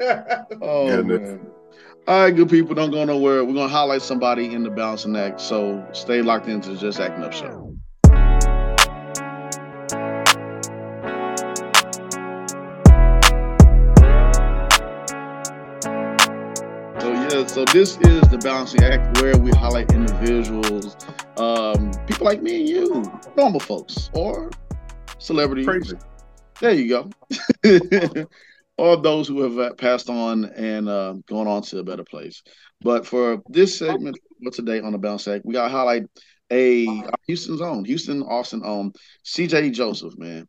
Oh 0.60 0.88
Goodness. 0.88 1.20
man. 1.20 1.46
All 2.06 2.24
right, 2.24 2.36
good 2.36 2.50
people, 2.50 2.74
don't 2.74 2.90
go 2.90 3.04
nowhere. 3.04 3.44
We're 3.44 3.54
gonna 3.54 3.68
highlight 3.68 4.02
somebody 4.02 4.52
in 4.52 4.62
the 4.62 4.70
balancing 4.70 5.16
act. 5.16 5.40
So 5.40 5.86
stay 5.92 6.20
locked 6.22 6.48
into 6.48 6.70
the 6.70 6.76
Just 6.76 7.00
Acting 7.00 7.24
Up 7.24 7.32
show. 7.32 7.74
Yeah, 17.34 17.46
so 17.46 17.64
this 17.64 17.98
is 17.98 18.20
the 18.28 18.38
balancing 18.38 18.84
act 18.84 19.20
where 19.20 19.36
we 19.36 19.50
highlight 19.50 19.92
individuals, 19.92 20.96
um, 21.36 21.90
people 22.06 22.24
like 22.24 22.42
me 22.42 22.60
and 22.60 22.68
you, 22.68 23.20
normal 23.36 23.58
folks, 23.58 24.08
or 24.12 24.50
celebrities. 25.18 25.66
Crazy. 25.66 25.96
There 26.60 26.70
you 26.70 26.88
go. 26.88 27.10
or 28.78 28.96
those 28.98 29.26
who 29.26 29.42
have 29.42 29.58
uh, 29.58 29.74
passed 29.74 30.08
on 30.08 30.44
and 30.44 30.88
uh, 30.88 31.14
gone 31.26 31.48
on 31.48 31.62
to 31.62 31.78
a 31.78 31.82
better 31.82 32.04
place. 32.04 32.42
But 32.80 33.04
for 33.04 33.42
this 33.48 33.76
segment 33.78 34.16
for 34.42 34.52
today 34.52 34.80
on 34.80 34.92
the 34.92 34.98
bounce 34.98 35.26
act, 35.26 35.44
we 35.44 35.54
got 35.54 35.64
to 35.64 35.74
highlight 35.74 36.04
a 36.52 36.86
Houston's 37.26 37.60
own, 37.60 37.84
Houston 37.84 38.22
Austin 38.22 38.62
own, 38.64 38.92
CJ 39.24 39.72
Joseph, 39.72 40.16
man. 40.16 40.46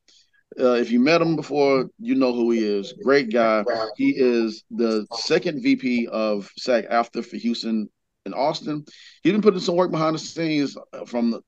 Uh, 0.59 0.73
if 0.73 0.91
you 0.91 0.99
met 0.99 1.21
him 1.21 1.35
before, 1.35 1.89
you 1.99 2.15
know 2.15 2.33
who 2.33 2.51
he 2.51 2.63
is. 2.63 2.93
Great 3.03 3.31
guy. 3.31 3.63
He 3.97 4.11
is 4.11 4.63
the 4.71 5.05
second 5.13 5.61
VP 5.61 6.07
of 6.07 6.49
SAG-AFTRA 6.57 7.25
for 7.25 7.37
Houston 7.37 7.89
and 8.25 8.33
Austin. 8.33 8.85
He's 9.21 9.33
been 9.33 9.41
putting 9.41 9.59
some 9.59 9.75
work 9.75 9.91
behind 9.91 10.15
the 10.15 10.19
scenes 10.19 10.77
uh, 10.93 11.05
from 11.05 11.31
the 11.31 11.41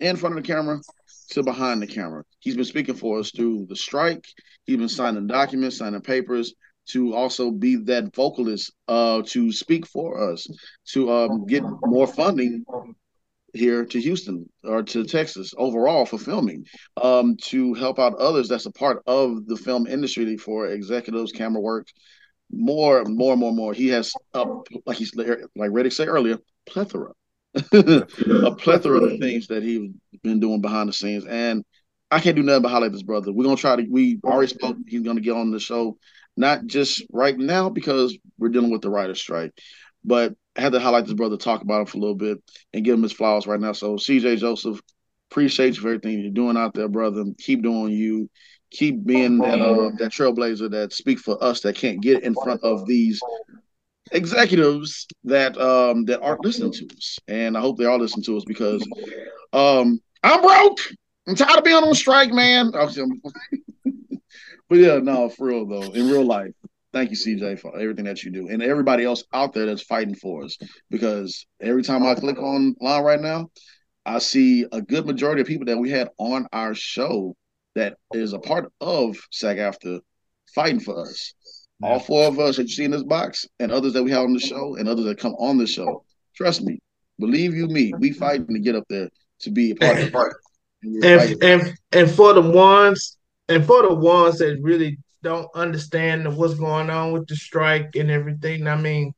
in 0.00 0.16
front 0.16 0.36
of 0.36 0.42
the 0.42 0.46
camera 0.46 0.80
to 1.30 1.42
behind 1.42 1.80
the 1.80 1.86
camera. 1.86 2.24
He's 2.40 2.56
been 2.56 2.64
speaking 2.64 2.94
for 2.94 3.18
us 3.18 3.30
through 3.30 3.66
the 3.68 3.76
strike. 3.76 4.26
He's 4.64 4.76
been 4.76 4.88
signing 4.88 5.26
documents, 5.26 5.78
signing 5.78 6.00
papers 6.00 6.54
to 6.86 7.14
also 7.14 7.50
be 7.50 7.76
that 7.76 8.14
vocalist 8.14 8.72
uh, 8.88 9.22
to 9.26 9.52
speak 9.52 9.86
for 9.86 10.32
us, 10.32 10.46
to 10.88 11.10
um, 11.10 11.46
get 11.46 11.62
more 11.82 12.06
funding 12.06 12.64
here 13.54 13.84
to 13.84 14.00
Houston 14.00 14.48
or 14.64 14.82
to 14.82 15.04
Texas 15.04 15.54
overall 15.56 16.04
for 16.04 16.18
filming, 16.18 16.66
um, 17.02 17.36
to 17.44 17.74
help 17.74 17.98
out 17.98 18.16
others 18.16 18.48
that's 18.48 18.66
a 18.66 18.72
part 18.72 19.02
of 19.06 19.46
the 19.46 19.56
film 19.56 19.86
industry 19.86 20.36
for 20.36 20.68
executives, 20.68 21.32
camera 21.32 21.60
work, 21.60 21.86
more, 22.50 23.04
more, 23.04 23.36
more, 23.36 23.52
more. 23.52 23.72
He 23.72 23.88
has 23.88 24.12
up 24.34 24.66
like 24.86 24.98
he's 24.98 25.14
like 25.14 25.70
Redick 25.70 25.92
said 25.92 26.08
earlier, 26.08 26.38
plethora, 26.66 27.12
a 27.54 28.54
plethora 28.56 28.98
of 28.98 29.18
things 29.18 29.46
that 29.48 29.62
he's 29.62 29.90
been 30.22 30.40
doing 30.40 30.60
behind 30.60 30.88
the 30.88 30.92
scenes, 30.92 31.24
and 31.24 31.64
I 32.10 32.20
can't 32.20 32.36
do 32.36 32.42
nothing 32.42 32.62
but 32.62 32.70
highlight 32.70 32.92
this 32.92 33.02
brother. 33.02 33.32
We're 33.32 33.44
gonna 33.44 33.56
try 33.56 33.76
to. 33.76 33.86
We 33.88 34.20
already 34.24 34.52
spoke. 34.52 34.76
He's 34.86 35.02
gonna 35.02 35.20
get 35.20 35.36
on 35.36 35.50
the 35.50 35.60
show, 35.60 35.98
not 36.36 36.66
just 36.66 37.04
right 37.12 37.36
now 37.36 37.70
because 37.70 38.16
we're 38.38 38.50
dealing 38.50 38.70
with 38.70 38.82
the 38.82 38.90
writer's 38.90 39.20
strike, 39.20 39.52
but 40.04 40.34
I 40.56 40.60
had 40.60 40.72
to 40.72 40.80
highlight 40.80 41.04
this 41.04 41.14
brother, 41.14 41.36
talk 41.36 41.62
about 41.62 41.80
him 41.80 41.86
for 41.86 41.98
a 41.98 42.00
little 42.00 42.14
bit, 42.14 42.38
and 42.72 42.84
give 42.84 42.94
him 42.94 43.02
his 43.02 43.12
flowers 43.12 43.46
right 43.46 43.60
now. 43.60 43.72
So, 43.72 43.96
CJ 43.96 44.38
Joseph, 44.38 44.80
appreciate 45.30 45.74
you 45.76 45.82
for 45.82 45.88
everything 45.88 46.20
you're 46.20 46.30
doing 46.30 46.56
out 46.56 46.74
there, 46.74 46.88
brother. 46.88 47.24
Keep 47.38 47.62
doing 47.62 47.92
you. 47.92 48.30
Keep 48.70 49.04
being 49.04 49.38
that 49.38 49.60
uh, 49.60 49.90
that 49.98 50.10
trailblazer 50.10 50.70
that 50.70 50.92
speak 50.92 51.20
for 51.20 51.42
us 51.42 51.60
that 51.60 51.76
can't 51.76 52.00
get 52.00 52.24
in 52.24 52.34
front 52.34 52.62
of 52.64 52.86
these 52.86 53.20
executives 54.12 55.06
that 55.24 55.56
um 55.58 56.04
that 56.06 56.20
aren't 56.20 56.44
listening 56.44 56.72
to 56.72 56.86
us. 56.96 57.18
And 57.28 57.56
I 57.56 57.60
hope 57.60 57.78
they 57.78 57.84
are 57.84 57.98
listening 57.98 58.24
to 58.24 58.36
us 58.36 58.44
because 58.44 58.86
um 59.52 60.00
I'm 60.22 60.40
broke. 60.40 60.78
I'm 61.26 61.34
tired 61.34 61.58
of 61.58 61.64
being 61.64 61.76
on 61.76 61.94
strike, 61.94 62.32
man. 62.32 62.70
but 64.68 64.78
yeah, 64.78 64.98
no, 64.98 65.28
for 65.28 65.48
real 65.48 65.66
though, 65.66 65.92
in 65.92 66.08
real 66.08 66.24
life, 66.24 66.52
thank 66.94 67.10
you, 67.10 67.16
CJ, 67.16 67.58
for 67.58 67.78
everything 67.78 68.06
that 68.06 68.22
you 68.22 68.30
do, 68.30 68.48
and 68.48 68.62
everybody 68.62 69.04
else 69.04 69.24
out 69.34 69.52
there 69.52 69.66
that's 69.66 69.82
fighting 69.82 70.14
for 70.14 70.44
us. 70.44 70.56
Because 70.90 71.44
every 71.60 71.82
time 71.82 72.04
I 72.04 72.14
click 72.14 72.38
online 72.38 73.02
right 73.02 73.20
now, 73.20 73.50
I 74.06 74.18
see 74.18 74.64
a 74.70 74.80
good 74.80 75.04
majority 75.04 75.40
of 75.40 75.46
people 75.46 75.66
that 75.66 75.78
we 75.78 75.90
had 75.90 76.08
on 76.18 76.46
our 76.52 76.74
show 76.74 77.36
that 77.74 77.96
is 78.12 78.32
a 78.32 78.38
part 78.38 78.72
of 78.80 79.16
SAG-AFTRA 79.30 80.00
fighting 80.54 80.80
for 80.80 81.00
us. 81.00 81.34
All 81.82 81.98
four 81.98 82.28
of 82.28 82.38
us 82.38 82.56
that 82.56 82.62
you 82.62 82.68
see 82.68 82.84
in 82.84 82.92
this 82.92 83.02
box, 83.02 83.44
and 83.58 83.70
others 83.70 83.92
that 83.92 84.02
we 84.02 84.10
have 84.12 84.22
on 84.22 84.32
the 84.32 84.40
show, 84.40 84.76
and 84.76 84.88
others 84.88 85.04
that 85.04 85.18
come 85.18 85.34
on 85.34 85.58
the 85.58 85.66
show. 85.66 86.04
Trust 86.34 86.62
me, 86.62 86.78
believe 87.18 87.54
you 87.54 87.66
me, 87.66 87.92
we 87.98 88.12
fighting 88.12 88.46
to 88.46 88.60
get 88.60 88.76
up 88.76 88.84
there 88.88 89.10
to 89.40 89.50
be 89.50 89.72
a 89.72 89.74
part 89.74 89.98
of 89.98 90.08
it. 90.08 90.14
And 91.02 91.04
and 91.04 91.42
and 91.42 91.74
and 91.92 92.10
for 92.10 92.32
the 92.32 92.42
ones 92.42 93.16
and 93.48 93.64
for 93.64 93.82
the 93.82 93.94
ones 93.94 94.38
that 94.38 94.58
really 94.62 94.98
don't 95.24 95.48
understand 95.56 96.36
what's 96.36 96.54
going 96.56 96.90
on 96.90 97.12
with 97.12 97.28
the 97.28 97.36
strike 97.36 97.96
and 97.96 98.10
everything, 98.12 98.68
I 98.68 98.76
mean, 98.76 99.14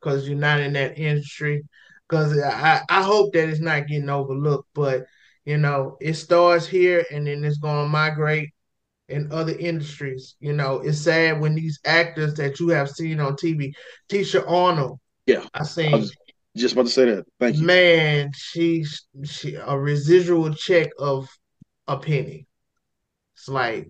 because 0.00 0.28
you're 0.28 0.38
not 0.38 0.60
in 0.60 0.74
that 0.74 0.98
industry, 0.98 1.64
because 2.08 2.38
I 2.40 2.82
I 2.90 3.02
hope 3.04 3.34
that 3.34 3.48
it's 3.50 3.60
not 3.60 3.88
getting 3.88 4.10
overlooked, 4.10 4.68
but 4.74 5.06
you 5.46 5.58
know 5.58 5.98
it 6.00 6.14
starts 6.14 6.66
here 6.68 7.04
and 7.12 7.26
then 7.28 7.44
it's 7.44 7.58
going 7.58 7.84
to 7.84 7.90
migrate 7.90 8.50
in 9.08 9.32
other 9.32 9.54
industries. 9.58 10.36
You 10.40 10.54
know, 10.54 10.80
it's 10.80 11.00
sad 11.00 11.40
when 11.40 11.54
these 11.56 11.80
actors 11.84 12.34
that 12.36 12.60
you 12.60 12.68
have 12.70 12.90
seen 12.90 13.20
on 13.20 13.36
TV, 13.36 13.74
Tisha 14.10 14.44
Arnold, 14.48 15.00
Yeah, 15.26 15.46
I 15.54 15.64
I 15.92 15.96
seen. 15.96 15.96
was 15.96 16.16
just 16.56 16.74
about 16.74 16.86
to 16.86 16.92
say 16.92 17.04
that. 17.06 17.26
Thank 17.38 17.60
you. 17.60 17.68
Man, 17.68 18.32
she 18.34 18.84
she 19.24 19.54
a 19.56 19.78
residual 19.78 20.54
check 20.54 20.90
of 20.98 21.28
a 21.88 21.98
penny. 21.98 22.46
It's 23.36 23.48
like 23.48 23.88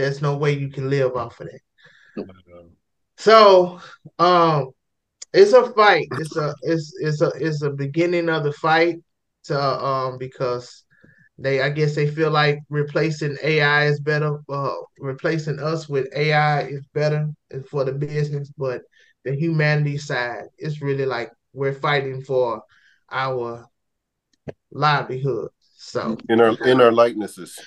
there's 0.00 0.22
no 0.22 0.36
way 0.36 0.52
you 0.52 0.70
can 0.70 0.88
live 0.90 1.16
off 1.16 1.40
of 1.40 1.48
that. 1.48 1.60
So, 3.16 3.80
um, 4.18 4.70
it's 5.32 5.52
a 5.52 5.70
fight. 5.72 6.08
It's 6.18 6.36
a 6.36 6.54
it's 6.62 6.92
it's 7.00 7.20
a 7.20 7.28
it's 7.36 7.62
a 7.62 7.70
beginning 7.70 8.28
of 8.28 8.44
the 8.44 8.52
fight 8.52 8.96
to 9.44 9.60
um 9.60 10.18
because 10.18 10.84
they 11.38 11.60
I 11.62 11.70
guess 11.70 11.94
they 11.94 12.08
feel 12.08 12.30
like 12.30 12.58
replacing 12.68 13.36
AI 13.42 13.86
is 13.86 14.00
better. 14.00 14.38
Uh, 14.48 14.74
replacing 14.98 15.60
us 15.60 15.88
with 15.88 16.08
AI 16.14 16.62
is 16.62 16.86
better 16.94 17.28
for 17.70 17.84
the 17.84 17.92
business, 17.92 18.50
but 18.56 18.82
the 19.24 19.34
humanity 19.34 19.98
side, 19.98 20.44
it's 20.58 20.82
really 20.82 21.06
like 21.06 21.30
we're 21.52 21.74
fighting 21.74 22.22
for 22.22 22.62
our 23.10 23.66
livelihood. 24.72 25.50
So 25.76 26.18
In 26.28 26.40
our 26.40 26.56
in 26.66 26.80
our 26.80 26.92
likenesses, 26.92 27.58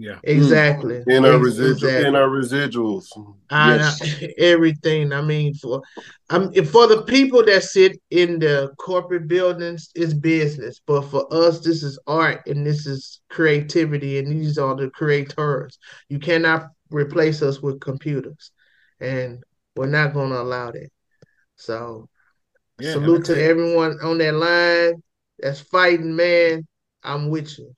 Yeah. 0.00 0.18
exactly, 0.24 1.02
in 1.08 1.26
our 1.26 1.34
Ex- 1.34 1.44
residual, 1.44 1.72
exactly. 1.72 2.08
in 2.08 2.14
our 2.16 2.28
residuals. 2.28 3.06
I- 3.50 3.74
Yes. 3.76 4.00
everything. 4.38 5.12
I 5.12 5.20
mean, 5.20 5.52
for 5.52 5.82
um, 6.30 6.52
for 6.64 6.86
the 6.86 7.02
people 7.02 7.44
that 7.44 7.64
sit 7.64 8.00
in 8.10 8.38
the 8.38 8.70
corporate 8.78 9.28
buildings, 9.28 9.90
it's 9.94 10.14
business. 10.14 10.80
But 10.86 11.02
for 11.02 11.26
us, 11.30 11.60
this 11.60 11.82
is 11.82 11.98
art 12.06 12.46
and 12.46 12.66
this 12.66 12.86
is 12.86 13.20
creativity, 13.28 14.18
and 14.18 14.32
these 14.32 14.56
are 14.56 14.74
the 14.74 14.88
creators. 14.88 15.78
You 16.08 16.18
cannot 16.18 16.68
replace 16.90 17.42
us 17.42 17.60
with 17.60 17.80
computers, 17.80 18.52
and 19.00 19.44
we're 19.76 19.86
not 19.86 20.14
going 20.14 20.30
to 20.30 20.40
allow 20.40 20.70
that. 20.70 20.88
So, 21.56 22.08
Yeah, 22.78 22.92
salute 22.92 23.26
to 23.26 23.38
everyone 23.42 23.98
on 24.02 24.16
that 24.18 24.32
line 24.34 25.02
that's 25.38 25.60
fighting, 25.60 26.16
man. 26.16 26.66
I'm 27.02 27.28
with 27.28 27.58
you. 27.58 27.74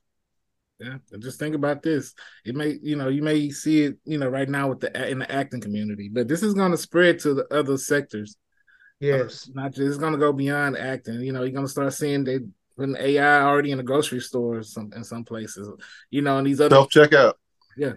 Yeah, 0.83 0.97
and 1.13 1.23
just 1.23 1.39
think 1.39 1.55
about 1.55 1.81
this. 1.81 2.13
It 2.45 2.55
may, 2.55 2.77
you 2.81 2.97
know, 2.97 3.07
you 3.07 3.21
may 3.21 3.49
see 3.51 3.83
it, 3.83 3.97
you 4.03 4.17
know, 4.17 4.27
right 4.27 4.49
now 4.49 4.67
with 4.67 4.81
the 4.81 5.09
in 5.09 5.19
the 5.19 5.31
acting 5.31 5.61
community, 5.61 6.09
but 6.11 6.27
this 6.27 6.43
is 6.43 6.53
going 6.53 6.71
to 6.71 6.77
spread 6.77 7.19
to 7.19 7.33
the 7.33 7.47
other 7.53 7.77
sectors. 7.77 8.35
Uh, 9.01 9.05
yes. 9.07 9.49
Not 9.53 9.71
just 9.73 9.87
it's 9.87 9.97
going 9.97 10.11
to 10.13 10.19
go 10.19 10.33
beyond 10.33 10.77
acting. 10.77 11.21
You 11.21 11.31
know, 11.31 11.43
you're 11.43 11.51
going 11.51 11.65
to 11.65 11.71
start 11.71 11.93
seeing 11.93 12.23
they 12.25 12.39
putting 12.75 12.97
AI 12.99 13.41
already 13.43 13.71
in 13.71 13.77
the 13.77 13.83
grocery 13.83 14.19
stores 14.19 14.73
some 14.73 14.91
in 14.93 15.03
some 15.05 15.23
places. 15.23 15.69
You 16.09 16.21
know, 16.21 16.37
and 16.37 16.45
these 16.47 16.59
other. 16.59 16.75
Self 16.75 16.89
checkout. 16.89 17.33
Yeah. 17.77 17.93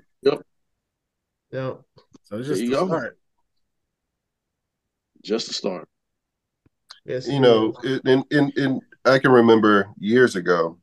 so 1.52 1.84
it's 2.32 2.48
just 2.48 2.60
There 2.60 2.70
the 2.70 2.76
go. 2.76 2.86
start. 2.86 3.18
Just 5.24 5.48
to 5.48 5.54
start. 5.54 5.88
Yes. 7.04 7.26
You 7.26 7.40
know, 7.40 7.74
it- 7.82 8.02
in 8.04 8.22
in 8.30 8.52
in 8.56 8.80
I 9.04 9.18
can 9.18 9.32
remember 9.32 9.88
years 9.98 10.36
ago 10.36 10.78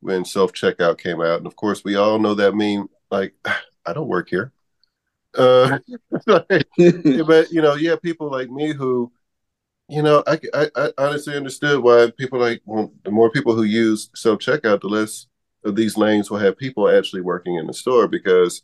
when 0.00 0.24
self 0.24 0.52
checkout 0.52 0.98
came 0.98 1.20
out, 1.20 1.38
and 1.38 1.46
of 1.46 1.56
course 1.56 1.84
we 1.84 1.96
all 1.96 2.18
know 2.18 2.34
that 2.34 2.54
meme. 2.54 2.88
Like, 3.10 3.34
I 3.86 3.92
don't 3.92 4.08
work 4.08 4.28
here. 4.28 4.52
Uh, 5.36 5.78
but 6.26 6.66
you 6.78 7.62
know, 7.62 7.74
yeah, 7.74 7.96
people 7.96 8.30
like 8.30 8.50
me 8.50 8.72
who, 8.72 9.12
you 9.88 10.02
know, 10.02 10.22
I, 10.26 10.38
I, 10.54 10.70
I 10.76 10.92
honestly 10.98 11.36
understood 11.36 11.82
why 11.82 12.10
people 12.16 12.38
like 12.38 12.62
well, 12.64 12.92
the 13.04 13.10
more 13.10 13.30
people 13.30 13.54
who 13.54 13.62
use 13.62 14.10
self 14.14 14.40
checkout, 14.40 14.80
the 14.80 14.88
less 14.88 15.26
of 15.64 15.76
these 15.76 15.96
lanes 15.96 16.30
will 16.30 16.38
have 16.38 16.56
people 16.58 16.88
actually 16.88 17.22
working 17.22 17.56
in 17.56 17.66
the 17.66 17.74
store 17.74 18.08
because 18.08 18.62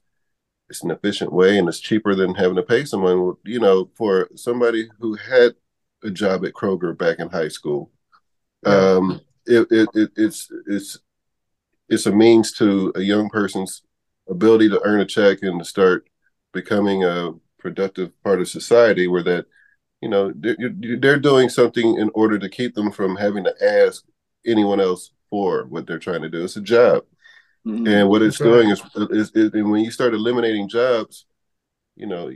it's 0.69 0.82
an 0.82 0.90
efficient 0.90 1.32
way 1.32 1.59
and 1.59 1.69
it's 1.69 1.81
cheaper 1.81 2.15
than 2.15 2.35
having 2.35 2.56
to 2.56 2.62
pay 2.62 2.85
someone. 2.85 3.35
You 3.44 3.61
know, 3.61 3.90
for 3.94 4.28
somebody 4.35 4.89
who 4.98 5.15
had 5.15 5.55
a 6.02 6.11
job 6.11 6.44
at 6.44 6.52
Kroger 6.55 6.97
back 6.97 7.19
in 7.19 7.28
high 7.28 7.48
school, 7.48 7.90
um, 8.66 9.20
it, 9.47 9.66
it, 9.70 9.89
it, 9.94 10.11
it's 10.16 10.51
it's 10.66 10.98
it's 11.89 12.06
a 12.06 12.12
means 12.12 12.52
to 12.52 12.93
a 12.94 13.01
young 13.01 13.28
person's 13.28 13.82
ability 14.28 14.69
to 14.70 14.81
earn 14.85 15.01
a 15.01 15.05
check 15.05 15.39
and 15.43 15.59
to 15.59 15.65
start 15.65 16.09
becoming 16.52 17.05
a 17.05 17.32
productive 17.59 18.11
part 18.23 18.40
of 18.40 18.48
society 18.48 19.06
where 19.06 19.23
that 19.23 19.47
you 20.01 20.09
know 20.09 20.32
they're, 20.36 20.56
they're 20.98 21.19
doing 21.19 21.48
something 21.48 21.98
in 21.98 22.11
order 22.15 22.39
to 22.39 22.48
keep 22.48 22.74
them 22.74 22.90
from 22.90 23.16
having 23.16 23.44
to 23.44 23.55
ask 23.65 24.05
anyone 24.47 24.81
else 24.81 25.12
for 25.31 25.65
what 25.65 25.86
they're 25.86 25.98
trying 25.98 26.23
to 26.23 26.28
do. 26.28 26.44
It's 26.44 26.56
a 26.56 26.61
job. 26.61 27.05
Mm-hmm. 27.66 27.86
and 27.86 28.09
what 28.11 28.20
it's 28.20 28.36
doing 28.36 28.69
is, 28.69 28.82
is, 29.11 29.31
is 29.35 29.55
and 29.55 29.70
when 29.70 29.82
you 29.82 29.90
start 29.90 30.12
eliminating 30.12 30.69
jobs 30.69 31.24
you 31.97 32.06
know 32.06 32.31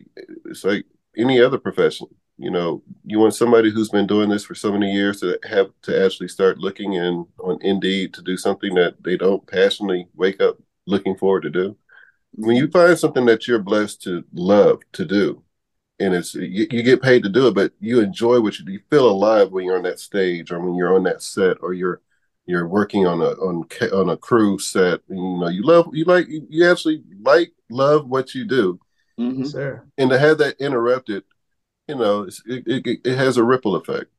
it's 0.46 0.64
like 0.64 0.86
any 1.18 1.38
other 1.38 1.58
profession 1.58 2.06
you 2.38 2.50
know 2.50 2.82
you 3.04 3.18
want 3.18 3.34
somebody 3.34 3.70
who's 3.70 3.90
been 3.90 4.06
doing 4.06 4.28
this 4.28 4.44
for 4.44 4.54
so 4.54 4.72
many 4.72 4.92
years 4.92 5.20
to 5.20 5.38
have 5.48 5.70
to 5.82 6.04
actually 6.04 6.28
start 6.28 6.58
looking 6.58 6.94
in 6.94 7.26
on 7.40 7.58
indeed 7.62 8.14
to 8.14 8.22
do 8.22 8.36
something 8.36 8.74
that 8.74 8.94
they 9.02 9.16
don't 9.16 9.46
passionately 9.46 10.06
wake 10.14 10.40
up 10.40 10.56
looking 10.86 11.16
forward 11.16 11.42
to 11.42 11.50
do 11.50 11.76
when 12.32 12.56
you 12.56 12.68
find 12.68 12.96
something 12.96 13.26
that 13.26 13.46
you're 13.46 13.58
blessed 13.58 14.00
to 14.02 14.24
love 14.32 14.80
to 14.92 15.04
do 15.04 15.42
and 15.98 16.14
it's 16.14 16.34
you, 16.34 16.66
you, 16.70 16.82
get 16.82 17.02
paid 17.02 17.22
to 17.24 17.28
do 17.28 17.48
it 17.48 17.54
but 17.54 17.72
you 17.80 18.00
enjoy 18.00 18.40
what 18.40 18.58
you 18.58 18.64
do 18.64 18.72
you 18.72 18.80
feel 18.88 19.08
alive 19.10 19.50
when 19.50 19.64
you're 19.64 19.76
on 19.76 19.82
that 19.82 19.98
stage 19.98 20.52
or 20.52 20.60
when 20.60 20.74
you're 20.74 20.94
on 20.94 21.02
that 21.02 21.20
set 21.20 21.56
or 21.60 21.72
you're 21.74 22.00
you're 22.46 22.68
working 22.68 23.06
on 23.06 23.20
a 23.20 23.30
on 23.32 23.64
on 23.92 24.10
a 24.10 24.16
crew 24.16 24.58
set 24.58 25.00
you 25.08 25.16
know 25.16 25.48
you 25.48 25.62
love 25.62 25.88
you 25.92 26.04
like 26.04 26.26
you 26.28 26.70
actually 26.70 27.02
like 27.22 27.52
love 27.68 28.08
what 28.08 28.34
you 28.34 28.44
do 28.46 28.78
mm-hmm. 29.18 29.44
Sir. 29.44 29.84
and 29.98 30.08
to 30.10 30.18
have 30.18 30.38
that 30.38 30.60
interrupted 30.60 31.24
you 31.88 31.94
know 31.94 32.22
it, 32.22 32.34
it, 32.46 33.00
it 33.04 33.16
has 33.16 33.36
a 33.36 33.42
ripple 33.44 33.76
effect 33.76 34.10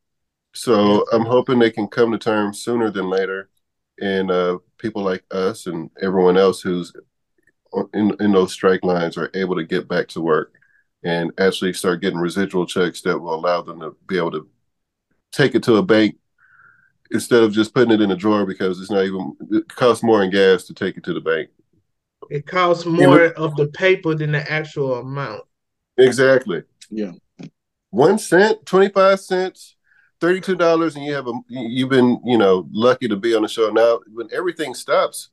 so 0.52 1.04
i'm 1.12 1.24
hoping 1.24 1.58
they 1.58 1.70
can 1.70 1.86
come 1.86 2.10
to 2.10 2.18
terms 2.18 2.60
sooner 2.60 2.90
than 2.90 3.08
later 3.08 3.48
and 4.00 4.30
uh, 4.30 4.58
people 4.78 5.02
like 5.02 5.24
us 5.30 5.66
and 5.66 5.90
everyone 6.00 6.36
else 6.38 6.60
who's 6.62 6.92
in, 7.92 8.14
in 8.18 8.32
those 8.32 8.52
strike 8.52 8.82
lines 8.82 9.16
are 9.16 9.30
able 9.34 9.54
to 9.54 9.64
get 9.64 9.88
back 9.88 10.08
to 10.08 10.20
work 10.20 10.54
and 11.04 11.30
actually 11.38 11.72
start 11.72 12.00
getting 12.00 12.18
residual 12.18 12.66
checks 12.66 13.02
that 13.02 13.18
will 13.18 13.34
allow 13.34 13.62
them 13.62 13.80
to 13.80 13.94
be 14.06 14.16
able 14.16 14.30
to 14.30 14.48
take 15.32 15.54
it 15.54 15.62
to 15.62 15.76
a 15.76 15.82
bank 15.82 16.16
instead 17.10 17.42
of 17.42 17.52
just 17.52 17.74
putting 17.74 17.92
it 17.92 18.00
in 18.00 18.10
a 18.10 18.16
drawer 18.16 18.46
because 18.46 18.80
it's 18.80 18.90
not 18.90 19.04
even 19.04 19.36
it 19.50 19.68
costs 19.68 20.02
more 20.02 20.22
in 20.22 20.30
gas 20.30 20.64
to 20.64 20.74
take 20.74 20.96
it 20.96 21.04
to 21.04 21.14
the 21.14 21.20
bank. 21.20 21.48
It 22.30 22.46
costs 22.46 22.86
more 22.86 23.24
of 23.24 23.56
the 23.56 23.68
paper 23.68 24.14
than 24.14 24.32
the 24.32 24.50
actual 24.50 24.94
amount. 24.96 25.42
Exactly. 25.98 26.62
Yeah. 26.90 27.12
One 27.90 28.18
cent, 28.18 28.64
twenty 28.66 28.88
five 28.88 29.20
cents, 29.20 29.76
thirty 30.20 30.40
two 30.40 30.56
dollars, 30.56 30.96
and 30.96 31.04
you 31.04 31.14
have 31.14 31.26
a 31.26 31.32
you've 31.48 31.90
been 31.90 32.20
you 32.24 32.38
know 32.38 32.68
lucky 32.72 33.08
to 33.08 33.16
be 33.16 33.34
on 33.34 33.42
the 33.42 33.48
show. 33.48 33.70
Now 33.70 34.00
when 34.12 34.28
everything 34.32 34.74
stops, 34.74 35.30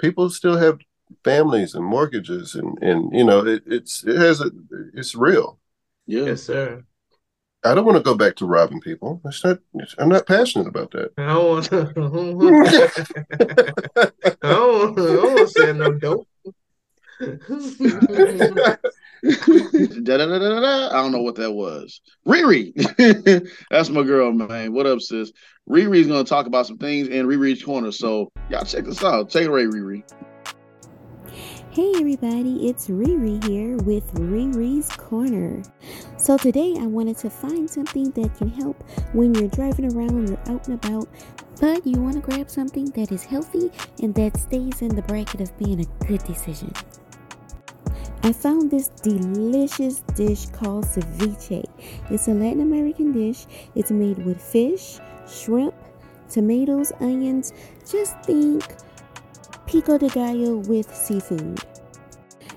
people 0.00 0.30
still 0.30 0.56
have 0.56 0.78
families 1.24 1.74
and 1.74 1.84
mortgages 1.84 2.54
and 2.54 2.78
and 2.82 3.12
you 3.12 3.24
know 3.24 3.44
it, 3.46 3.62
it's 3.66 4.04
it 4.04 4.16
has 4.16 4.40
a 4.40 4.50
it's 4.94 5.14
real. 5.14 5.58
Yeah. 6.06 6.24
Yes, 6.24 6.42
sir. 6.42 6.84
I 7.62 7.74
don't 7.74 7.84
want 7.84 7.98
to 7.98 8.02
go 8.02 8.14
back 8.14 8.36
to 8.36 8.46
robbing 8.46 8.80
people. 8.80 9.20
It's 9.26 9.44
not. 9.44 9.58
I'm 9.98 10.08
not 10.08 10.26
passionate 10.26 10.66
about 10.66 10.92
that. 10.92 11.12
I 11.18 11.26
don't 11.26 11.48
want 11.50 11.66
to. 11.66 11.80
I 14.42 14.48
don't, 14.48 14.98
I 14.98 15.02
don't 15.02 15.34
want 15.34 15.38
to 15.38 15.46
say 15.48 15.72
no 15.74 15.92
dope. 15.92 16.26
da, 17.20 17.36
da, 20.16 20.26
da, 20.26 20.88
I 20.88 21.02
don't 21.02 21.12
know 21.12 21.20
what 21.20 21.34
that 21.34 21.52
was. 21.52 22.00
ReRe, 22.26 22.72
that's 23.70 23.90
my 23.90 24.02
girl, 24.02 24.32
man. 24.32 24.72
What 24.72 24.86
up, 24.86 25.00
sis? 25.00 25.30
ReRe's 25.68 26.06
gonna 26.06 26.24
talk 26.24 26.46
about 26.46 26.66
some 26.66 26.78
things 26.78 27.08
in 27.08 27.26
ReRe's 27.26 27.62
corner. 27.62 27.92
So 27.92 28.32
y'all 28.48 28.64
check 28.64 28.86
this 28.86 29.04
out. 29.04 29.28
Take 29.28 29.44
it 29.44 29.48
away, 29.50 29.64
ReRe. 29.64 30.02
Hey 31.72 31.92
everybody, 31.96 32.68
it's 32.68 32.88
ReRe 32.88 33.44
here 33.44 33.76
with 33.76 34.12
ReRe's 34.14 34.88
Corner. 34.96 35.62
So 36.16 36.38
today 36.38 36.74
I 36.80 36.86
wanted 36.86 37.18
to 37.18 37.28
find 37.30 37.68
something 37.68 38.10
that 38.12 38.34
can 38.38 38.48
help 38.48 38.82
when 39.12 39.34
you're 39.34 39.48
driving 39.48 39.94
around, 39.94 40.30
you're 40.30 40.40
out 40.48 40.66
and 40.68 40.82
about, 40.82 41.06
but 41.60 41.86
you 41.86 42.00
want 42.00 42.14
to 42.14 42.20
grab 42.22 42.50
something 42.50 42.86
that 42.92 43.12
is 43.12 43.22
healthy 43.24 43.70
and 44.02 44.14
that 44.14 44.36
stays 44.38 44.82
in 44.82 44.96
the 44.96 45.02
bracket 45.02 45.42
of 45.42 45.56
being 45.58 45.80
a 45.80 46.06
good 46.06 46.24
decision. 46.24 46.72
I 48.22 48.34
found 48.34 48.70
this 48.70 48.88
delicious 48.88 50.00
dish 50.14 50.44
called 50.50 50.84
ceviche. 50.84 51.64
It's 52.10 52.28
a 52.28 52.32
Latin 52.34 52.60
American 52.60 53.12
dish. 53.12 53.46
It's 53.74 53.90
made 53.90 54.18
with 54.18 54.40
fish, 54.40 54.98
shrimp, 55.26 55.74
tomatoes, 56.28 56.92
onions. 57.00 57.54
Just 57.90 58.20
think 58.24 58.62
pico 59.66 59.96
de 59.96 60.08
gallo 60.10 60.56
with 60.56 60.94
seafood. 60.94 61.64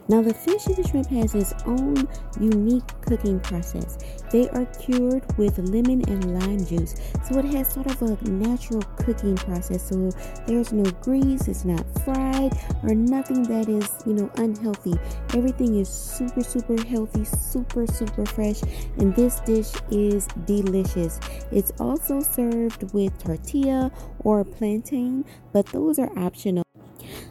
Now, 0.10 0.22
the 0.22 0.34
fish 0.34 0.66
and 0.68 0.76
the 0.76 0.88
shrimp 0.88 1.08
has 1.08 1.34
its 1.34 1.54
own 1.66 2.08
unique 2.40 2.84
cooking 3.02 3.40
process. 3.40 3.98
They 4.32 4.50
are 4.50 4.66
cured 4.66 5.24
with 5.38 5.58
lemon 5.60 6.04
and 6.10 6.40
lime 6.40 6.66
juice, 6.66 6.96
so 7.28 7.40
it 7.40 7.46
has 7.46 7.72
sort 7.72 7.88
of 7.88 8.02
a 8.02 8.30
natural 8.30 8.82
cooking 8.98 9.36
process. 9.36 9.88
So 9.88 10.12
there's 10.46 10.74
no 10.74 10.90
grease, 11.02 11.48
it's 11.48 11.64
not 11.64 11.86
fried, 12.04 12.54
or 12.84 12.94
nothing 12.96 13.44
that 13.44 13.70
is, 13.70 13.90
you 14.06 14.14
know, 14.14 14.30
unhealthy. 14.36 14.96
Everything 15.36 15.80
is 15.80 15.88
super, 15.88 16.44
super 16.44 16.82
healthy, 16.84 17.24
super, 17.24 17.88
super 17.88 18.26
fresh, 18.26 18.62
and 18.98 19.16
this 19.16 19.40
dish 19.42 19.72
is 19.90 20.28
delicious. 20.46 21.20
It's 21.52 21.72
also 21.80 22.20
served 22.20 22.92
with 22.94 23.18
tortilla 23.24 23.92
or 24.20 24.44
plantain, 24.44 25.24
but 25.54 25.66
those 25.68 25.98
are 25.98 26.12
optional. 26.18 26.62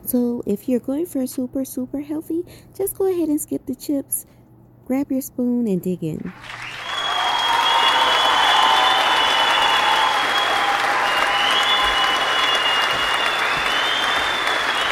So 0.05 0.43
if 0.47 0.69
you're 0.69 0.81
going 0.81 1.07
for 1.07 1.27
super, 1.27 1.65
super 1.65 2.01
healthy, 2.01 2.45
just 2.77 2.97
go 2.97 3.07
ahead 3.07 3.29
and 3.29 3.41
skip 3.41 3.67
the 3.67 3.75
chips, 3.75 4.27
grab 4.87 5.11
your 5.11 5.23
spoon, 5.23 5.67
and 5.67 5.83
dig 5.83 6.03
in. 6.03 6.33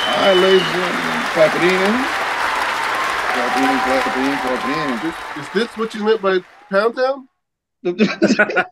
All 0.06 0.16
right, 0.26 0.36
ladies 0.36 0.62
and 0.62 0.72
gentlemen, 0.74 1.22
clap 1.32 1.54
it 1.54 1.62
in. 1.62 2.04
Clap 3.32 3.56
it 3.56 3.62
in, 3.62 3.78
clap 3.80 4.06
it 4.06 4.16
in, 4.20 4.36
clap 4.38 4.64
it 4.64 4.70
in. 4.76 4.88
Is, 5.08 5.14
is 5.46 5.52
this 5.54 5.70
what 5.76 5.94
you 5.94 6.04
meant 6.04 6.20
by 6.20 6.40
Pound 6.70 6.96
Town? 6.96 7.28
that 7.82 8.68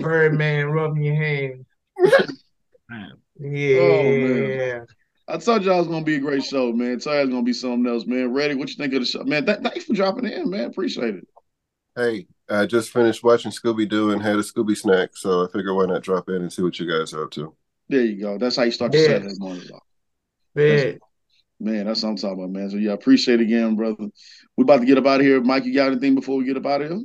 Birdman 0.00 0.70
rubbing 0.70 1.02
your 1.02 1.16
hand. 1.16 1.66
Oh, 3.40 3.44
yeah. 3.44 4.80
Oh, 4.80 4.86
I 5.28 5.38
told 5.38 5.64
y'all 5.64 5.76
it 5.76 5.78
was 5.78 5.88
gonna 5.88 6.04
be 6.04 6.16
a 6.16 6.20
great 6.20 6.44
show, 6.44 6.72
man. 6.72 6.98
Told 6.98 7.16
you 7.16 7.22
it's 7.22 7.30
gonna 7.30 7.42
be 7.42 7.52
something 7.52 7.92
else, 7.92 8.06
man. 8.06 8.32
Ready? 8.32 8.54
What 8.54 8.68
you 8.68 8.76
think 8.76 8.94
of 8.94 9.00
the 9.00 9.06
show, 9.06 9.24
man? 9.24 9.44
Th- 9.44 9.58
thanks 9.58 9.84
for 9.84 9.94
dropping 9.94 10.26
in, 10.26 10.50
man. 10.50 10.66
Appreciate 10.66 11.16
it. 11.16 11.28
Hey, 11.96 12.26
I 12.48 12.66
just 12.66 12.90
finished 12.90 13.24
watching 13.24 13.50
Scooby 13.50 13.88
Doo 13.88 14.10
and 14.12 14.22
had 14.22 14.36
a 14.36 14.42
Scooby 14.42 14.76
snack, 14.76 15.10
so 15.14 15.44
I 15.44 15.50
figure 15.50 15.74
why 15.74 15.86
not 15.86 16.02
drop 16.02 16.28
in 16.28 16.36
and 16.36 16.52
see 16.52 16.62
what 16.62 16.78
you 16.78 16.86
guys 16.86 17.12
are 17.12 17.24
up 17.24 17.30
to. 17.32 17.54
There 17.88 18.04
you 18.04 18.20
go. 18.20 18.38
That's 18.38 18.56
how 18.56 18.62
you 18.64 18.70
start 18.70 18.92
the 18.92 18.98
yeah. 18.98 19.06
Saturday 19.06 19.34
morning. 19.38 19.68
Yeah. 20.54 20.92
Man, 21.58 21.86
that's 21.86 22.02
what 22.02 22.10
I'm 22.10 22.16
talking 22.16 22.38
about, 22.38 22.50
man. 22.50 22.70
So 22.70 22.76
yeah, 22.76 22.92
appreciate 22.92 23.40
it 23.40 23.44
again, 23.44 23.76
brother. 23.76 24.08
We 24.56 24.62
about 24.62 24.80
to 24.80 24.86
get 24.86 24.98
up 24.98 25.06
out 25.06 25.20
of 25.20 25.26
here. 25.26 25.40
Mike, 25.40 25.64
you 25.64 25.74
got 25.74 25.90
anything 25.90 26.14
before 26.14 26.36
we 26.36 26.44
get 26.44 26.56
up 26.56 26.66
out 26.66 26.82
of 26.82 26.90
here? 26.90 27.00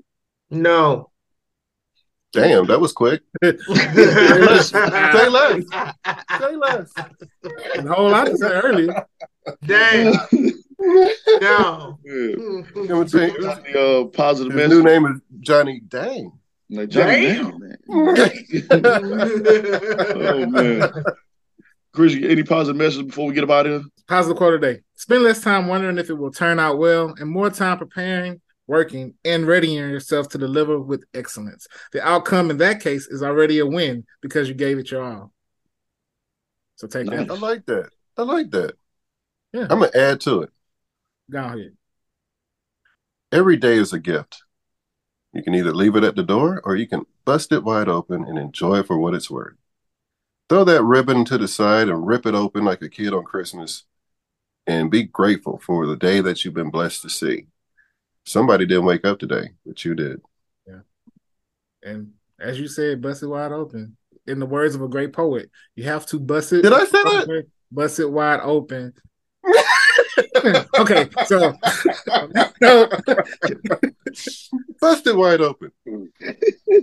No. 0.49 1.10
Damn, 2.33 2.65
that 2.67 2.79
was 2.79 2.93
quick. 2.93 3.21
say 3.43 3.51
less. 3.59 4.69
Say 4.69 5.29
less. 5.29 5.63
Say 6.39 6.55
less. 6.55 6.93
And 7.75 7.89
a 7.89 7.93
whole 7.93 8.09
lot 8.09 8.27
to 8.27 8.37
say 8.37 8.47
earlier. 8.47 9.05
Damn. 9.65 10.13
no. 11.41 11.99
Yeah. 12.03 12.35
the 13.03 14.05
uh, 14.07 14.15
positive 14.15 14.53
His 14.53 14.69
new 14.69 14.83
name 14.83 15.05
is 15.05 15.19
Johnny 15.41 15.81
Dang. 15.81 16.31
Like 16.69 16.89
Johnny 16.89 17.27
Damn. 17.27 17.59
Dang, 17.59 17.59
man. 17.59 17.77
oh 20.15 20.45
man. 20.45 20.93
Chris, 21.93 22.15
any 22.15 22.43
positive 22.43 22.77
message 22.77 23.07
before 23.07 23.27
we 23.27 23.33
get 23.33 23.43
about 23.43 23.67
it? 23.67 23.81
Positive 24.07 24.37
quote 24.37 24.61
today. 24.61 24.81
Spend 24.95 25.23
less 25.23 25.41
time 25.41 25.67
wondering 25.67 25.97
if 25.97 26.09
it 26.09 26.13
will 26.13 26.31
turn 26.31 26.59
out 26.59 26.77
well 26.77 27.13
and 27.17 27.29
more 27.29 27.49
time 27.49 27.77
preparing 27.77 28.39
working, 28.71 29.13
and 29.25 29.45
readying 29.45 29.75
yourself 29.75 30.29
to 30.29 30.37
deliver 30.37 30.79
with 30.79 31.03
excellence. 31.13 31.67
The 31.91 32.01
outcome 32.01 32.49
in 32.49 32.57
that 32.59 32.81
case 32.81 33.05
is 33.05 33.21
already 33.21 33.59
a 33.59 33.65
win 33.65 34.05
because 34.21 34.47
you 34.47 34.53
gave 34.53 34.79
it 34.79 34.91
your 34.91 35.03
all. 35.03 35.33
So 36.77 36.87
take 36.87 37.07
nice. 37.07 37.27
that. 37.27 37.31
I 37.31 37.37
like 37.37 37.65
that. 37.65 37.89
I 38.17 38.21
like 38.21 38.49
that. 38.51 38.75
Yeah. 39.51 39.67
I'm 39.69 39.79
gonna 39.79 39.91
add 39.93 40.21
to 40.21 40.43
it. 40.43 40.51
Go 41.29 41.39
ahead. 41.39 41.75
Every 43.33 43.57
day 43.57 43.75
is 43.75 43.91
a 43.91 43.99
gift. 43.99 44.41
You 45.33 45.43
can 45.43 45.53
either 45.53 45.73
leave 45.73 45.97
it 45.97 46.05
at 46.05 46.15
the 46.15 46.23
door 46.23 46.61
or 46.63 46.77
you 46.77 46.87
can 46.87 47.05
bust 47.25 47.51
it 47.51 47.65
wide 47.65 47.89
open 47.89 48.23
and 48.23 48.39
enjoy 48.39 48.79
it 48.79 48.87
for 48.87 48.97
what 48.97 49.13
it's 49.13 49.29
worth. 49.29 49.55
Throw 50.47 50.63
that 50.63 50.83
ribbon 50.83 51.25
to 51.25 51.37
the 51.37 51.49
side 51.49 51.89
and 51.89 52.07
rip 52.07 52.25
it 52.25 52.35
open 52.35 52.63
like 52.63 52.81
a 52.81 52.89
kid 52.89 53.13
on 53.13 53.25
Christmas 53.25 53.83
and 54.65 54.89
be 54.89 55.03
grateful 55.03 55.59
for 55.59 55.85
the 55.87 55.97
day 55.97 56.21
that 56.21 56.45
you've 56.45 56.53
been 56.53 56.71
blessed 56.71 57.01
to 57.01 57.09
see. 57.09 57.47
Somebody 58.25 58.65
didn't 58.65 58.85
wake 58.85 59.05
up 59.05 59.19
today, 59.19 59.49
but 59.65 59.83
you 59.83 59.95
did. 59.95 60.21
Yeah. 60.67 60.81
And 61.83 62.13
as 62.39 62.59
you 62.59 62.67
said, 62.67 63.01
bust 63.01 63.23
it 63.23 63.27
wide 63.27 63.51
open. 63.51 63.97
In 64.27 64.39
the 64.39 64.45
words 64.45 64.75
of 64.75 64.81
a 64.81 64.87
great 64.87 65.13
poet, 65.13 65.49
you 65.75 65.83
have 65.85 66.05
to 66.07 66.19
bust 66.19 66.53
it. 66.53 66.61
Did 66.61 66.73
I 66.73 66.85
say 66.85 67.03
that? 67.03 67.45
Bust 67.71 67.99
it 67.99 68.09
wide 68.09 68.39
open. 68.41 68.93
okay, 70.79 71.09
so 71.25 71.55
no, 72.61 72.87
Bust 74.81 75.07
it 75.07 75.15
wide 75.15 75.41
open. 75.41 75.71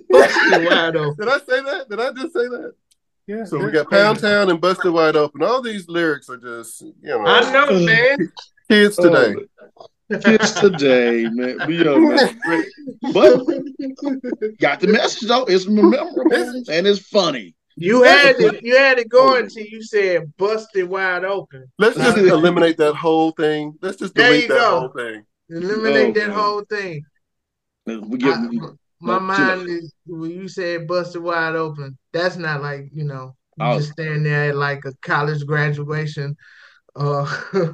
Busted 0.09 0.65
wide 0.65 0.97
open. 0.97 1.17
Did 1.19 1.29
I 1.29 1.39
say 1.39 1.63
that? 1.63 1.87
Did 1.89 2.01
I 2.01 2.13
just 2.13 2.33
say 2.33 2.49
that? 2.49 2.73
yeah. 3.27 3.45
So 3.45 3.59
we 3.59 3.71
got 3.71 3.91
Pound 3.91 4.21
Town 4.21 4.51
and 4.51 4.61
Busted 4.61 4.93
Wide 4.93 5.17
Open. 5.17 5.43
All 5.43 5.61
these 5.61 5.89
lyrics 5.89 6.31
are 6.31 6.37
just, 6.37 6.81
you 6.81 6.95
know, 7.03 7.25
I 7.27 7.53
know, 7.53 7.85
man. 7.85 8.33
kids 8.71 8.99
oh, 8.99 9.03
today. 9.03 9.47
Kids 10.25 10.53
today, 10.55 11.29
man. 11.31 11.59
We 11.67 11.87
are 11.87 11.99
man, 12.01 12.39
great. 12.45 12.67
But 13.13 13.45
got 14.59 14.81
the 14.81 14.87
message 14.89 15.29
though. 15.29 15.45
It's 15.45 15.67
memorable 15.67 16.25
and 16.71 16.87
it's 16.87 17.01
funny. 17.01 17.55
You 17.77 18.03
had 18.03 18.37
it. 18.41 18.63
You 18.65 18.77
had 18.77 18.99
it 18.99 19.09
going 19.09 19.45
until 19.45 19.65
you 19.67 19.83
said 19.83 20.35
busted 20.37 20.89
wide 20.89 21.25
open. 21.25 21.71
Let's 21.79 21.97
just 21.97 22.17
eliminate 22.19 22.77
that 22.79 22.95
whole 22.95 23.33
thing. 23.33 23.75
Let's 23.83 23.99
just 23.99 24.15
There 24.15 24.29
delete 24.31 24.43
you 24.45 24.49
that 24.49 24.59
go. 24.59 24.81
whole 24.81 24.89
thing. 24.89 25.25
Eliminate 25.51 26.17
Oh, 26.17 26.21
that 26.21 26.29
man. 26.29 26.37
whole 26.39 26.65
thing. 26.65 27.03
We 27.87 28.19
get 28.19 28.35
I- 28.37 28.49
my 29.01 29.19
mind 29.21 29.69
is 29.69 29.93
when 30.07 30.31
you 30.33 30.49
said 30.49 30.89
busted 30.89 31.23
wide 31.23 31.55
open. 31.55 31.97
That's 32.13 32.37
not 32.37 32.63
like 32.63 32.89
you 32.93 33.05
know 33.05 33.37
you 33.59 33.65
Oh. 33.65 33.79
just 33.79 33.93
stand 33.93 34.25
there 34.27 34.49
at 34.51 34.57
like 34.57 34.85
a 34.87 34.93
college 35.03 35.45
graduation. 35.47 36.37
Uh, 36.97 37.27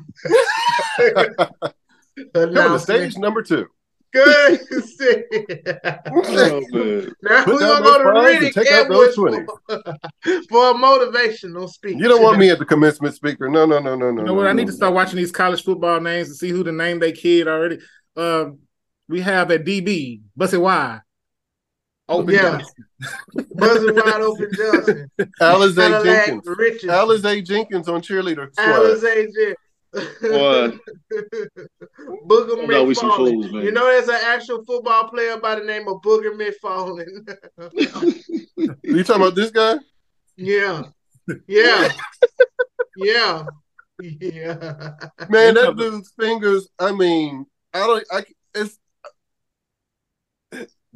Coming 2.16 2.31
to 2.32 2.43
announcement. 2.43 2.82
stage 2.82 3.19
number 3.19 3.43
two. 3.43 3.66
Good. 4.12 4.61
oh, 4.70 6.62
man. 6.70 7.12
now 7.23 7.45
Put 7.45 7.55
we're 7.55 7.59
gonna 7.59 7.82
go 7.82 7.99
to 7.99 8.05
those 8.05 8.15
fives 8.15 8.45
and 8.45 8.45
Redick 8.45 8.55
take 8.55 8.73
out 8.73 8.89
those 8.89 9.12
Edwards 9.12 9.51
for, 9.66 9.82
for 10.49 10.70
a 10.70 10.74
motivational 10.74 11.69
speech. 11.69 11.97
You 11.99 12.09
don't 12.09 12.23
want 12.23 12.39
me 12.39 12.51
at 12.51 12.61
the 12.61 12.65
commencement 12.65 13.16
speaker. 13.16 13.49
No, 13.49 13.66
no, 13.66 13.81
no, 13.81 13.97
no, 13.97 14.12
no. 14.12 14.20
You 14.20 14.27
know 14.27 14.35
what? 14.35 14.45
no, 14.45 14.49
I 14.49 14.53
need 14.53 14.66
no. 14.66 14.70
to 14.70 14.77
start 14.77 14.95
watching 14.95 15.16
these 15.16 15.32
college 15.32 15.65
football 15.65 16.01
names 16.01 16.28
and 16.28 16.36
see 16.36 16.51
who 16.51 16.62
the 16.62 16.70
name 16.70 17.01
they 17.01 17.11
kid 17.11 17.49
already. 17.49 17.78
Um, 18.16 18.61
we 19.09 19.20
have 19.20 19.51
a 19.51 19.59
DB, 19.59 20.20
Bust 20.36 20.55
It 20.55 20.59
Wide. 20.59 21.01
Open 22.09 22.35
Yeah. 22.35 22.59
Johnson. 22.59 22.85
Buzzing 23.55 23.95
wide 23.95 24.20
open 24.20 24.51
Johnson. 24.55 25.11
Alize 25.41 25.74
Cadillac 25.74 26.05
Jenkins. 26.05 26.43
Richardson. 26.47 26.89
Alize 26.91 27.47
Jenkins 27.47 27.89
on 27.89 28.03
cheerleader 28.03 28.53
squad. 28.53 28.66
Alize 28.66 29.27
Jen- 29.35 29.55
Boy. 29.95 30.79
Booger 32.27 32.62
I 32.62 32.66
know 32.66 32.85
we 32.85 32.95
some 32.95 33.12
fools, 33.12 33.53
man. 33.53 33.65
You 33.65 33.73
know, 33.73 33.87
there's 33.87 34.09
an 34.09 34.19
actual 34.25 34.65
football 34.65 35.09
player 35.09 35.39
by 35.39 35.55
the 35.55 35.65
name 35.65 35.87
of 35.89 36.03
Booger 36.03 36.33
McFarland. 36.35 37.37
You 38.83 39.05
talking 39.05 39.23
about 39.23 39.35
this 39.35 39.51
guy? 39.51 39.77
yeah, 40.37 40.83
yeah, 41.47 41.89
yeah, 42.97 43.45
yeah. 44.01 44.95
Man, 45.29 45.55
that 45.55 45.75
dude's 45.77 46.12
fingers. 46.19 46.69
I 46.79 46.93
mean, 46.93 47.47
I 47.73 47.79
don't. 47.79 48.05
I 48.11 48.25
it's 48.55 48.79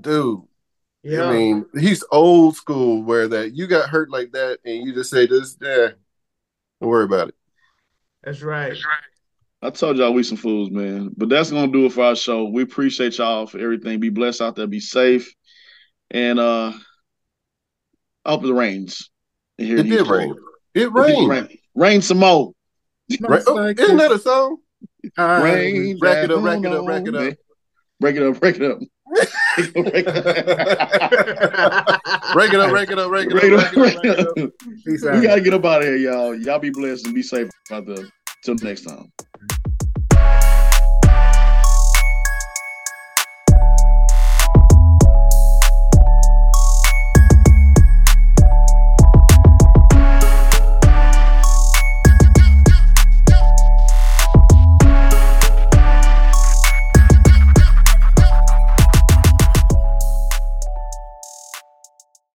dude. 0.01 0.43
Yeah, 1.03 1.25
I 1.27 1.33
mean, 1.33 1.67
he's 1.79 2.05
old 2.11 2.57
school. 2.57 3.03
Where 3.03 3.29
that 3.29 3.55
you 3.55 3.67
got 3.67 3.89
hurt 3.89 4.11
like 4.11 4.33
that, 4.33 4.59
and 4.65 4.87
you 4.87 4.93
just 4.95 5.11
say 5.11 5.27
this. 5.27 5.57
Yeah, 5.61 5.91
don't 6.81 6.91
worry 6.91 7.05
about 7.05 7.29
it. 7.29 7.35
That's 8.29 8.43
right. 8.43 8.77
I 9.63 9.71
told 9.71 9.97
y'all 9.97 10.13
we 10.13 10.23
some 10.23 10.37
fools, 10.37 10.71
man. 10.71 11.11
But 11.17 11.29
that's 11.31 11.51
gonna 11.51 11.73
do 11.73 11.87
it 11.87 11.93
for 11.93 12.05
our 12.05 12.17
show. 12.17 12.45
We 12.45 12.63
appreciate 12.63 13.17
y'all 13.19 13.47
for 13.47 13.59
everything. 13.59 13.99
Be 14.01 14.11
blessed 14.11 14.43
out 14.43 14.55
there. 14.55 14.67
Be 14.67 14.81
safe. 14.81 15.33
And 16.11 16.39
uh 16.39 16.73
I 18.25 18.31
hope 18.31 18.45
it 18.45 18.53
rains. 18.53 19.11
in 19.59 19.67
here 19.67 19.79
It 19.79 19.85
did 19.85 20.03
East 20.03 20.11
rain. 20.11 20.35
Florida. 20.35 20.41
It 20.75 20.83
It 20.83 20.93
rain. 20.93 21.29
rain. 21.29 21.49
Rain 21.75 22.03
some 22.03 22.19
more. 22.19 22.53
Right? 23.21 23.43
Oh, 23.47 23.59
isn't 23.67 23.97
that 23.97 24.13
a 24.13 24.19
song? 24.19 24.59
Uh, 25.17 25.41
Rain. 25.43 25.99
Rack 26.01 26.25
it 26.25 26.31
up, 26.31 26.45
rack 26.45 26.59
it 26.63 26.73
up, 26.73 26.87
rack 26.87 27.07
it 27.07 27.15
up. 27.15 27.35
Break 28.01 28.17
it 28.17 28.23
up, 28.23 28.39
break 28.39 28.57
it 28.61 28.71
up. 28.71 28.79
break 29.75 30.07
it 30.07 30.27
up. 30.27 32.01
Break 32.33 32.53
it 32.53 32.61
up, 32.61 32.71
break 32.71 32.91
it 32.91 32.99
up, 32.99 33.09
break 33.11 33.31
it 33.31 33.33
up, 33.33 33.33
Break 33.33 33.33
it 33.33 33.53
up, 33.55 33.73
break 33.73 33.95
break 33.95 34.05
it 34.05 34.19
it 34.19 34.21
up. 34.21 34.39
up. 34.39 34.51
We 35.17 35.23
gotta 35.27 35.41
get 35.41 35.55
up 35.55 35.65
out 35.65 35.81
of 35.83 35.89
here, 35.89 35.97
y'all. 35.97 36.35
Y'all 36.35 36.59
be 36.59 36.71
blessed 36.71 37.07
and 37.07 37.15
be 37.15 37.23
safe 37.23 37.49
out 37.73 37.87
there. 37.87 38.05
Till 38.43 38.55
next 38.63 38.83
time. 38.83 39.13